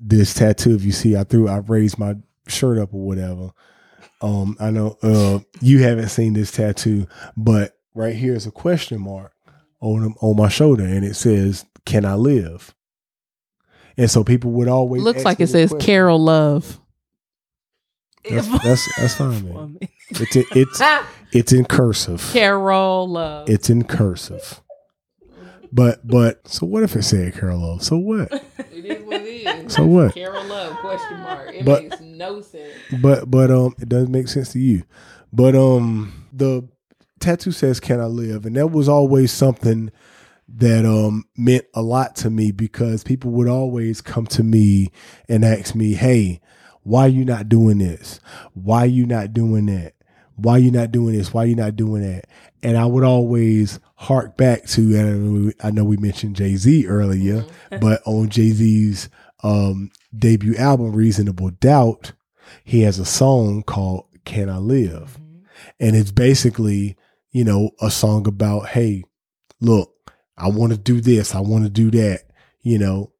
this 0.00 0.32
tattoo. 0.34 0.74
If 0.76 0.84
you 0.84 0.92
see, 0.92 1.16
I 1.16 1.24
threw 1.24 1.48
I 1.48 1.58
raised 1.58 1.98
my 1.98 2.14
shirt 2.48 2.78
up 2.78 2.94
or 2.94 3.04
whatever. 3.04 3.50
Um, 4.20 4.56
I 4.60 4.70
know 4.70 4.96
uh, 5.02 5.40
you 5.60 5.80
haven't 5.82 6.08
seen 6.08 6.32
this 6.32 6.50
tattoo, 6.50 7.06
but 7.36 7.75
right 7.96 8.14
here 8.14 8.34
is 8.34 8.46
a 8.46 8.50
question 8.50 9.00
mark 9.00 9.32
on 9.80 10.14
on 10.20 10.36
my 10.36 10.48
shoulder, 10.48 10.84
and 10.84 11.04
it 11.04 11.14
says, 11.16 11.64
"Can 11.84 12.04
I 12.04 12.14
live?" 12.14 12.74
And 13.96 14.10
so 14.10 14.22
people 14.22 14.50
would 14.52 14.68
always 14.68 15.02
Looks 15.02 15.18
ask 15.20 15.24
like 15.24 15.40
it 15.40 15.46
says 15.48 15.70
question. 15.70 15.86
Carol 15.86 16.18
Love. 16.18 16.80
That's 18.28 18.48
that's, 18.62 18.96
that's 18.98 19.14
fine, 19.14 19.48
man. 19.48 19.78
It's 20.10 20.36
in, 20.36 20.44
it's 20.52 20.82
it's 21.32 21.52
in 21.52 21.64
cursive. 21.64 22.28
Carol 22.32 23.08
Love. 23.08 23.48
It's 23.48 23.70
in 23.70 23.84
cursive. 23.84 24.60
But 25.72 26.06
but 26.06 26.46
so 26.48 26.66
what 26.66 26.82
if 26.82 26.94
it 26.96 27.02
said 27.02 27.34
Carol 27.34 27.60
Love? 27.60 27.82
So 27.82 27.96
what? 27.98 28.32
It 28.72 28.84
is 28.84 29.04
what 29.04 29.20
it 29.20 29.64
is. 29.64 29.74
So 29.74 29.84
what? 29.84 30.14
Carol 30.14 30.44
Love 30.44 30.76
question 30.78 31.20
mark. 31.20 31.54
It 31.54 31.64
But- 31.64 31.82
makes 31.82 32.00
no 32.00 32.40
sense. 32.40 32.72
But 33.00 33.30
but 33.30 33.50
um 33.50 33.74
it 33.80 33.88
doesn't 33.88 34.12
make 34.12 34.28
sense 34.28 34.52
to 34.52 34.58
you. 34.58 34.84
But 35.32 35.54
um 35.56 36.26
the 36.32 36.68
tattoo 37.26 37.52
says 37.52 37.80
can 37.80 38.00
I 38.00 38.06
live? 38.06 38.46
And 38.46 38.56
that 38.56 38.68
was 38.68 38.88
always 38.88 39.32
something 39.32 39.90
that 40.48 40.86
um 40.86 41.24
meant 41.36 41.64
a 41.74 41.82
lot 41.82 42.14
to 42.16 42.30
me 42.30 42.52
because 42.52 43.02
people 43.02 43.32
would 43.32 43.48
always 43.48 44.00
come 44.00 44.26
to 44.28 44.44
me 44.44 44.92
and 45.28 45.44
ask 45.44 45.74
me, 45.74 45.94
"Hey, 45.94 46.40
why 46.82 47.06
are 47.06 47.08
you 47.08 47.24
not 47.24 47.48
doing 47.48 47.78
this? 47.78 48.20
Why 48.54 48.84
are 48.84 48.86
you 48.86 49.06
not 49.06 49.32
doing 49.32 49.66
that? 49.66 49.94
Why 50.36 50.52
are 50.52 50.58
you 50.60 50.70
not 50.70 50.92
doing 50.92 51.16
this? 51.16 51.34
Why 51.34 51.42
are 51.42 51.46
you 51.46 51.56
not 51.56 51.74
doing 51.74 52.02
that?" 52.02 52.26
And 52.62 52.76
I 52.76 52.86
would 52.86 53.02
always 53.04 53.80
hark 53.96 54.36
back 54.36 54.66
to 54.66 54.96
and 54.96 55.52
I 55.62 55.70
know 55.70 55.84
we 55.84 55.96
mentioned 55.96 56.36
Jay-Z 56.36 56.86
earlier, 56.86 57.44
but 57.80 58.02
on 58.06 58.28
Jay-Z's 58.28 59.08
um 59.42 59.90
debut 60.16 60.54
album 60.56 60.92
Reasonable 60.92 61.50
Doubt, 61.50 62.12
he 62.64 62.82
has 62.82 62.98
a 63.00 63.04
song 63.04 63.62
called 63.64 64.06
Can 64.24 64.48
I 64.48 64.58
Live? 64.58 65.18
And 65.80 65.96
it's 65.96 66.12
basically, 66.12 66.96
you 67.36 67.44
know, 67.44 67.70
a 67.82 67.90
song 67.90 68.26
about, 68.26 68.68
hey, 68.68 69.04
look, 69.60 69.92
I 70.38 70.48
want 70.48 70.72
to 70.72 70.78
do 70.78 71.02
this, 71.02 71.34
I 71.34 71.40
want 71.40 71.64
to 71.64 71.68
do 71.70 71.90
that. 71.90 72.22
You 72.62 72.78
know, 72.78 73.12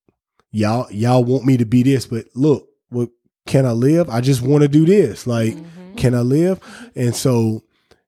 y'all 0.51 0.91
y'all 0.91 1.23
want 1.23 1.45
me 1.45 1.59
to 1.59 1.67
be 1.67 1.83
this, 1.83 2.07
but 2.07 2.25
look, 2.35 2.67
what 2.89 3.11
can 3.45 3.67
I 3.67 3.73
live? 3.73 4.09
I 4.09 4.23
just 4.23 4.41
want 4.41 4.62
to 4.62 4.69
do 4.69 4.87
this. 4.87 5.27
Like, 5.27 5.53
mm-hmm. 5.53 5.97
can 5.97 6.14
I 6.14 6.21
live? 6.21 6.61
And 6.97 7.14
so 7.14 7.64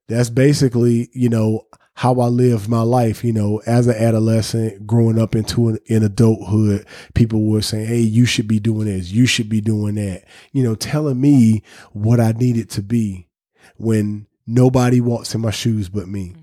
that's 0.08 0.30
basically, 0.30 1.10
you 1.12 1.28
know, 1.28 1.66
how 1.92 2.20
I 2.20 2.28
lived 2.28 2.70
my 2.70 2.80
life, 2.80 3.22
you 3.22 3.34
know, 3.34 3.60
as 3.66 3.86
an 3.86 3.96
adolescent, 3.96 4.86
growing 4.86 5.18
up 5.18 5.34
into 5.34 5.68
an 5.68 5.78
in 5.88 6.02
adulthood, 6.02 6.86
people 7.12 7.44
were 7.44 7.60
saying, 7.60 7.86
Hey, 7.86 8.00
you 8.00 8.24
should 8.24 8.48
be 8.48 8.60
doing 8.60 8.86
this, 8.86 9.12
you 9.12 9.26
should 9.26 9.50
be 9.50 9.60
doing 9.60 9.96
that, 9.96 10.24
you 10.52 10.62
know, 10.62 10.74
telling 10.74 11.20
me 11.20 11.62
what 11.92 12.18
I 12.18 12.32
needed 12.32 12.70
to 12.70 12.82
be 12.82 13.28
when 13.76 14.26
nobody 14.48 15.00
walks 15.00 15.34
in 15.34 15.42
my 15.42 15.50
shoes 15.50 15.88
but 15.88 16.08
me. 16.08 16.34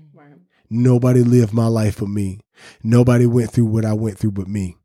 Nobody 0.70 1.22
lived 1.22 1.52
my 1.52 1.66
life 1.66 1.98
but 1.98 2.08
me. 2.08 2.40
Nobody 2.82 3.26
went 3.26 3.50
through 3.50 3.66
what 3.66 3.84
I 3.84 3.92
went 3.92 4.18
through 4.18 4.32
but 4.32 4.48
me. 4.48 4.76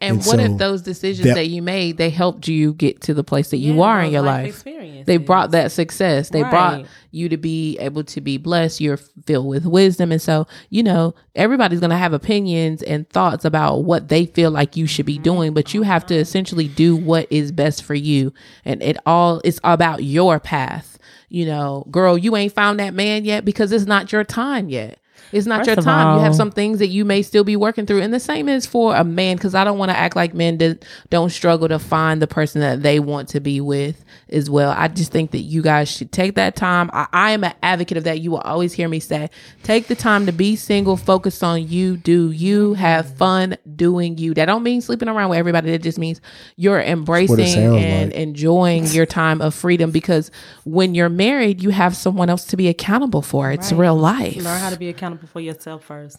And, 0.00 0.16
And 0.16 0.26
what 0.26 0.36
so 0.36 0.42
if 0.42 0.58
those 0.58 0.82
decisions 0.82 1.28
that- 1.28 1.36
that, 1.36 1.46
you 1.46 1.62
made 1.62 1.96
they 1.96 2.10
helped 2.10 2.48
you 2.48 2.74
get 2.74 3.00
to 3.02 3.14
the 3.14 3.22
place 3.22 3.50
that 3.50 3.58
you 3.58 3.74
Yeah, 3.74 3.82
are 3.82 4.02
in 4.02 4.10
your 4.10 4.22
life 4.22 4.64
life? 4.66 5.06
They 5.06 5.16
brought 5.16 5.52
that 5.52 5.70
success. 5.70 6.28
They 6.30 6.42
brought 6.42 6.86
you 7.12 7.28
to 7.28 7.36
be 7.36 7.78
able 7.78 8.02
to 8.04 8.20
be 8.20 8.36
blessed. 8.36 8.80
You're 8.80 8.96
filled 8.96 9.46
with 9.46 9.64
wisdom. 9.64 10.10
And 10.10 10.20
so, 10.20 10.46
you 10.70 10.82
know, 10.82 11.14
everybody's 11.36 11.80
going 11.80 11.90
to 11.90 11.96
have 11.96 12.12
opinions 12.12 12.82
and 12.82 13.08
thoughts 13.10 13.44
about 13.44 13.84
what 13.84 14.08
they 14.08 14.26
feel 14.26 14.50
like 14.50 14.76
you 14.76 14.86
should 14.86 15.06
be 15.06 15.14
mm-hmm. 15.14 15.22
doing, 15.22 15.54
but 15.54 15.72
you 15.72 15.82
have 15.82 16.04
to 16.06 16.16
essentially 16.16 16.66
do 16.68 16.96
what 16.96 17.26
is 17.30 17.52
best 17.52 17.84
for 17.84 17.94
you. 17.94 18.32
And 18.64 18.82
it 18.82 18.96
all 19.06 19.40
is 19.44 19.60
about 19.62 20.02
your 20.02 20.40
path. 20.40 20.91
You 21.32 21.46
know, 21.46 21.86
girl, 21.90 22.18
you 22.18 22.36
ain't 22.36 22.52
found 22.52 22.78
that 22.78 22.92
man 22.92 23.24
yet 23.24 23.42
because 23.42 23.72
it's 23.72 23.86
not 23.86 24.12
your 24.12 24.22
time 24.22 24.68
yet. 24.68 24.98
It's 25.32 25.46
not 25.46 25.60
First 25.60 25.66
your 25.68 25.78
of 25.78 25.84
time. 25.84 26.18
you 26.18 26.24
have 26.24 26.34
some 26.34 26.50
things 26.50 26.78
that 26.78 26.88
you 26.88 27.04
may 27.04 27.22
still 27.22 27.44
be 27.44 27.56
working 27.56 27.86
through. 27.86 28.02
And 28.02 28.12
the 28.12 28.20
same 28.20 28.48
is 28.48 28.66
for 28.66 28.94
a 28.94 29.02
man, 29.04 29.36
because 29.36 29.54
I 29.54 29.64
don't 29.64 29.78
want 29.78 29.90
to 29.90 29.96
act 29.96 30.14
like 30.14 30.34
men 30.34 30.58
that 30.58 30.84
don't 31.10 31.30
struggle 31.30 31.68
to 31.68 31.78
find 31.78 32.20
the 32.20 32.26
person 32.26 32.60
that 32.60 32.82
they 32.82 33.00
want 33.00 33.28
to 33.30 33.40
be 33.40 33.60
with 33.60 34.04
as 34.28 34.48
well. 34.50 34.74
I 34.76 34.88
just 34.88 35.10
think 35.12 35.30
that 35.32 35.40
you 35.40 35.62
guys 35.62 35.90
should 35.90 36.12
take 36.12 36.34
that 36.36 36.54
time. 36.56 36.90
I, 36.92 37.06
I 37.12 37.30
am 37.32 37.44
an 37.44 37.54
advocate 37.62 37.96
of 37.96 38.04
that. 38.04 38.20
You 38.20 38.30
will 38.30 38.40
always 38.40 38.72
hear 38.74 38.88
me 38.88 39.00
say, 39.00 39.30
take 39.62 39.86
the 39.86 39.94
time 39.94 40.26
to 40.26 40.32
be 40.32 40.56
single, 40.56 40.96
focus 40.96 41.42
on 41.42 41.66
you, 41.68 41.96
do 41.96 42.30
you, 42.30 42.74
have 42.74 43.16
fun 43.16 43.56
doing 43.76 44.18
you. 44.18 44.34
That 44.34 44.46
don't 44.46 44.62
mean 44.62 44.80
sleeping 44.80 45.08
around 45.08 45.30
with 45.30 45.38
everybody. 45.38 45.70
That 45.70 45.82
just 45.82 45.98
means 45.98 46.20
you're 46.56 46.80
embracing 46.80 47.38
and 47.78 48.10
like. 48.10 48.18
enjoying 48.20 48.86
your 48.86 49.06
time 49.06 49.40
of 49.40 49.54
freedom 49.54 49.90
because 49.90 50.30
when 50.64 50.94
you're 50.94 51.08
married, 51.08 51.62
you 51.62 51.70
have 51.70 51.96
someone 51.96 52.28
else 52.30 52.44
to 52.46 52.56
be 52.56 52.68
accountable 52.68 53.22
for. 53.22 53.50
It's 53.50 53.72
Right. 53.72 53.80
real 53.80 53.96
life. 53.96 54.36
Learn 54.36 54.60
how 54.60 54.70
to 54.70 54.76
be 54.78 54.88
accountable 54.88 55.21
for 55.26 55.40
yourself 55.40 55.84
first. 55.84 56.18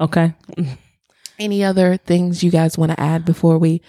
Okay. 0.00 0.34
Any 1.38 1.64
other 1.64 1.96
things 1.96 2.42
you 2.42 2.50
guys 2.50 2.78
want 2.78 2.92
to 2.92 3.00
add 3.00 3.24
before 3.24 3.58
we 3.58 3.82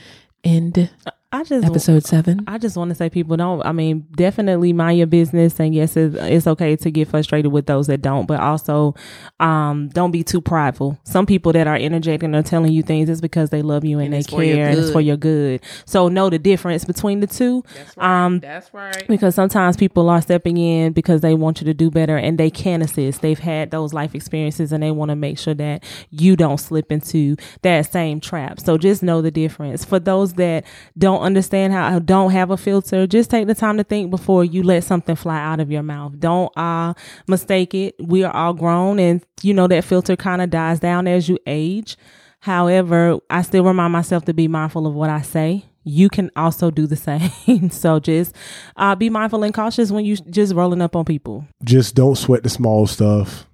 end 0.43 0.89
I 1.35 1.43
just 1.43 1.65
episode 1.65 2.05
seven? 2.05 2.43
I 2.47 2.57
just 2.57 2.77
want 2.77 2.89
to 2.89 2.95
say, 2.95 3.09
people 3.09 3.35
don't. 3.35 3.65
I 3.65 3.71
mean, 3.71 4.07
definitely 4.15 4.73
mind 4.73 4.97
your 4.97 5.07
business, 5.07 5.59
and 5.59 5.75
yes, 5.75 5.97
it's, 5.97 6.15
it's 6.15 6.47
okay 6.47 6.75
to 6.77 6.91
get 6.91 7.07
frustrated 7.09 7.51
with 7.51 7.65
those 7.65 7.87
that 7.87 8.01
don't, 8.01 8.25
but 8.25 8.39
also, 8.39 8.95
um, 9.39 9.89
don't 9.89 10.11
be 10.11 10.23
too 10.23 10.39
prideful. 10.39 10.97
Some 11.03 11.25
people 11.25 11.51
that 11.53 11.67
are 11.67 11.77
interjecting 11.77 12.33
or 12.33 12.41
telling 12.41 12.71
you 12.71 12.83
things 12.83 13.09
is 13.09 13.19
because 13.19 13.49
they 13.49 13.61
love 13.61 13.83
you 13.83 13.97
and, 13.99 14.05
And 14.05 14.13
they 14.13 14.19
it's 14.19 14.29
for 14.29 14.43
your 14.43 14.55
care, 14.55 14.69
and 14.69 14.79
it's 14.79 14.91
for 14.91 15.01
your 15.01 15.17
good. 15.17 15.61
So 15.85 16.07
know 16.07 16.29
the 16.29 16.39
difference 16.39 16.85
between 16.85 17.19
the 17.19 17.27
two. 17.27 17.63
That's 17.75 17.97
Um, 17.97 18.39
That's 18.39 18.73
right. 18.73 19.05
because 19.07 19.35
sometimes 19.35 19.75
people 19.75 20.09
are 20.09 20.21
stepping 20.21 20.57
in 20.57 20.93
because 20.93 21.21
they 21.21 21.33
want 21.33 21.59
you 21.59 21.65
to 21.65 21.73
do 21.73 21.91
better 21.91 22.17
and 22.17 22.37
they 22.37 22.49
can 22.49 22.81
assist. 22.81 23.21
They've 23.21 23.37
had 23.37 23.71
those 23.71 23.93
life 23.93 24.15
experiences 24.15 24.71
and 24.71 24.81
they 24.81 24.91
want 24.91 25.09
to 25.09 25.15
make 25.15 25.37
sure 25.37 25.53
that 25.55 25.83
you 26.11 26.35
don't 26.35 26.59
slip 26.59 26.91
into 26.91 27.35
that 27.63 27.91
same 27.91 28.19
trap. 28.19 28.59
So 28.59 28.77
just 28.77 29.03
know 29.03 29.21
the 29.21 29.31
difference. 29.31 29.83
For 29.83 29.99
those 29.99 30.33
that 30.35 30.63
don't 30.97 31.24
understand 31.25 31.73
how 31.73 31.95
I 31.95 31.99
don't 31.99 32.31
have 32.31 32.51
a 32.51 32.57
filter, 32.57 33.05
just 33.07 33.29
take 33.29 33.47
the 33.47 33.55
time 33.55 33.77
to 33.77 33.83
think 33.83 34.09
before 34.11 34.45
you 34.45 34.63
let 34.63 34.83
something 34.83 35.15
fly 35.15 35.39
out 35.41 35.59
of 35.59 35.71
your 35.71 35.83
mouth. 35.83 36.19
Don't 36.19 36.55
uh 36.57 36.93
mistake 37.27 37.73
it. 37.73 37.95
We 37.99 38.23
are 38.23 38.33
all 38.35 38.53
grown 38.53 38.99
and 38.99 39.25
you 39.41 39.53
know 39.53 39.67
that 39.67 39.83
filter 39.83 40.15
kind 40.15 40.41
of 40.41 40.49
dies 40.49 40.79
down 40.79 41.07
as 41.07 41.27
you 41.27 41.37
age. 41.47 41.97
However, 42.39 43.17
I 43.29 43.41
still 43.41 43.63
remind 43.63 43.91
myself 43.91 44.25
to 44.25 44.33
be 44.33 44.47
mindful 44.47 44.85
of 44.85 44.93
what 44.93 45.09
I 45.09 45.21
say. 45.21 45.65
You 45.83 46.09
can 46.09 46.29
also 46.35 46.71
do 46.71 46.87
the 46.87 46.95
same. 47.47 47.69
so 47.71 47.99
just 47.99 48.35
uh, 48.75 48.95
be 48.95 49.09
mindful 49.09 49.43
and 49.43 49.53
cautious 49.53 49.91
when 49.91 50.05
you 50.05 50.15
just 50.17 50.53
rolling 50.53 50.81
up 50.81 50.95
on 50.95 51.05
people. 51.05 51.47
just 51.63 51.95
don't 51.95 52.15
sweat 52.15 52.43
the 52.43 52.49
small 52.49 52.87
stuff. 52.87 53.47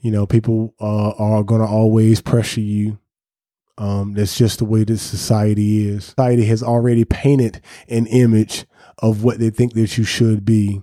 You 0.00 0.12
know, 0.12 0.26
people 0.26 0.74
uh, 0.80 1.10
are 1.18 1.42
going 1.42 1.60
to 1.60 1.66
always 1.66 2.20
pressure 2.20 2.60
you. 2.60 2.98
Um, 3.78 4.14
that's 4.14 4.36
just 4.36 4.58
the 4.58 4.64
way 4.64 4.84
this 4.84 5.02
society 5.02 5.88
is. 5.88 6.06
Society 6.06 6.44
has 6.46 6.62
already 6.62 7.04
painted 7.04 7.62
an 7.88 8.06
image 8.08 8.66
of 8.98 9.22
what 9.22 9.38
they 9.38 9.50
think 9.50 9.74
that 9.74 9.96
you 9.96 10.04
should 10.04 10.44
be, 10.44 10.82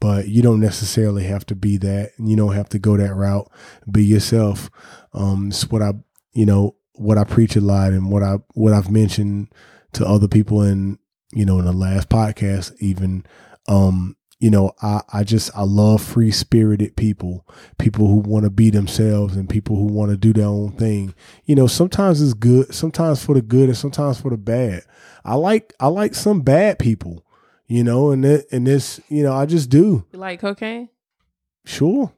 but 0.00 0.28
you 0.28 0.42
don't 0.42 0.60
necessarily 0.60 1.24
have 1.24 1.44
to 1.46 1.54
be 1.54 1.76
that. 1.76 2.12
And 2.16 2.30
you 2.30 2.36
don't 2.36 2.54
have 2.54 2.70
to 2.70 2.78
go 2.78 2.96
that 2.96 3.14
route. 3.14 3.50
Be 3.90 4.04
yourself. 4.04 4.70
Um, 5.12 5.48
it's 5.48 5.68
what 5.70 5.82
I, 5.82 5.92
you 6.32 6.46
know, 6.46 6.76
what 6.94 7.18
I 7.18 7.24
preach 7.24 7.56
a 7.56 7.60
lot 7.60 7.92
and 7.92 8.10
what 8.10 8.22
I 8.22 8.36
what 8.54 8.72
I've 8.72 8.90
mentioned 8.90 9.52
to 9.92 10.06
other 10.06 10.28
people 10.28 10.62
in 10.62 10.98
you 11.32 11.44
know 11.44 11.58
in 11.58 11.64
the 11.64 11.72
last 11.72 12.08
podcast 12.08 12.72
even 12.80 13.24
um 13.68 14.16
you 14.44 14.50
know 14.50 14.72
i 14.82 15.00
i 15.10 15.24
just 15.24 15.50
i 15.56 15.62
love 15.62 16.02
free 16.02 16.30
spirited 16.30 16.94
people 16.96 17.48
people 17.78 18.06
who 18.06 18.16
want 18.16 18.44
to 18.44 18.50
be 18.50 18.68
themselves 18.68 19.36
and 19.36 19.48
people 19.48 19.74
who 19.74 19.86
want 19.86 20.10
to 20.10 20.18
do 20.18 20.34
their 20.34 20.44
own 20.44 20.70
thing. 20.72 21.14
You 21.46 21.54
know 21.54 21.66
sometimes 21.66 22.20
it's 22.20 22.34
good 22.34 22.74
sometimes 22.74 23.24
for 23.24 23.34
the 23.34 23.40
good 23.40 23.70
and 23.70 23.76
sometimes 23.76 24.20
for 24.20 24.28
the 24.28 24.36
bad. 24.36 24.82
I 25.24 25.36
like 25.36 25.72
i 25.80 25.86
like 25.86 26.14
some 26.14 26.42
bad 26.42 26.78
people 26.78 27.24
you 27.66 27.82
know 27.82 28.10
and 28.10 28.22
it, 28.22 28.46
and 28.52 28.66
this 28.66 29.00
you 29.08 29.22
know 29.22 29.32
i 29.32 29.46
just 29.46 29.70
do. 29.70 30.04
You 30.12 30.18
like 30.18 30.40
cocaine? 30.40 30.90
sure. 31.64 32.12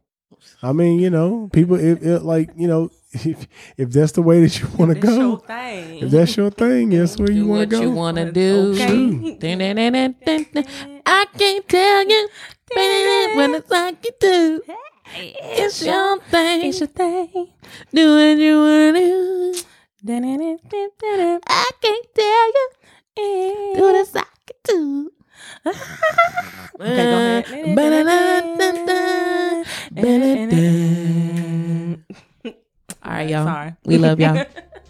I 0.64 0.72
mean 0.72 0.98
you 0.98 1.10
know 1.10 1.48
people 1.52 1.76
if, 1.76 2.02
if 2.02 2.22
like 2.24 2.50
you 2.56 2.66
know 2.66 2.90
if 3.24 3.46
if 3.76 3.90
that's 3.90 4.12
the 4.12 4.22
way 4.22 4.40
that 4.40 4.60
you 4.60 4.68
want 4.76 4.92
to 4.94 5.00
go 5.00 5.36
thing. 5.36 6.02
if 6.02 6.10
that's 6.10 6.36
your 6.36 6.50
thing 6.50 6.90
that's 6.90 7.16
where 7.20 7.30
you 7.30 7.46
want 7.46 7.62
to 7.62 7.66
go 7.66 7.78
What 7.78 7.84
you 7.84 7.90
want 7.92 8.16
to 8.18 8.32
do. 8.32 8.72
Okay. 8.74 9.38
Dun, 9.38 9.58
dun, 9.58 9.76
dun, 9.76 9.92
dun, 9.92 10.14
dun, 10.24 10.46
dun. 10.52 11.02
I 11.06 11.24
can't 11.36 11.68
tell 11.68 12.08
you 12.08 12.28
when 13.36 13.54
it's 13.54 13.70
like 13.70 14.04
you 14.04 14.10
do. 14.20 14.60
It's 15.14 15.84
your 15.84 16.20
thing. 16.20 16.68
It's 16.68 16.80
your 16.80 16.88
thing. 16.88 17.52
Do 17.94 18.16
what 18.16 18.38
you 18.38 18.58
want 18.58 18.96
to 18.96 19.00
do. 19.00 19.54
Okay, 20.08 21.38
I 21.48 21.70
can't 21.80 22.06
tell 22.14 22.48
you. 22.56 22.68
Do 23.76 23.92
this 23.92 24.14
like 24.14 24.26
you 24.48 24.54
do. 24.64 25.12
okay, 25.66 25.80
go 26.80 27.16
ahead. 27.42 27.86
All 33.06 33.12
right, 33.12 33.28
y'all. 33.30 33.46
Sorry. 33.46 33.74
We 33.84 33.98
love 33.98 34.18
y'all. 34.18 34.44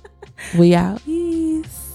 we 0.58 0.74
out. 0.74 1.02
Peace. 1.04 1.85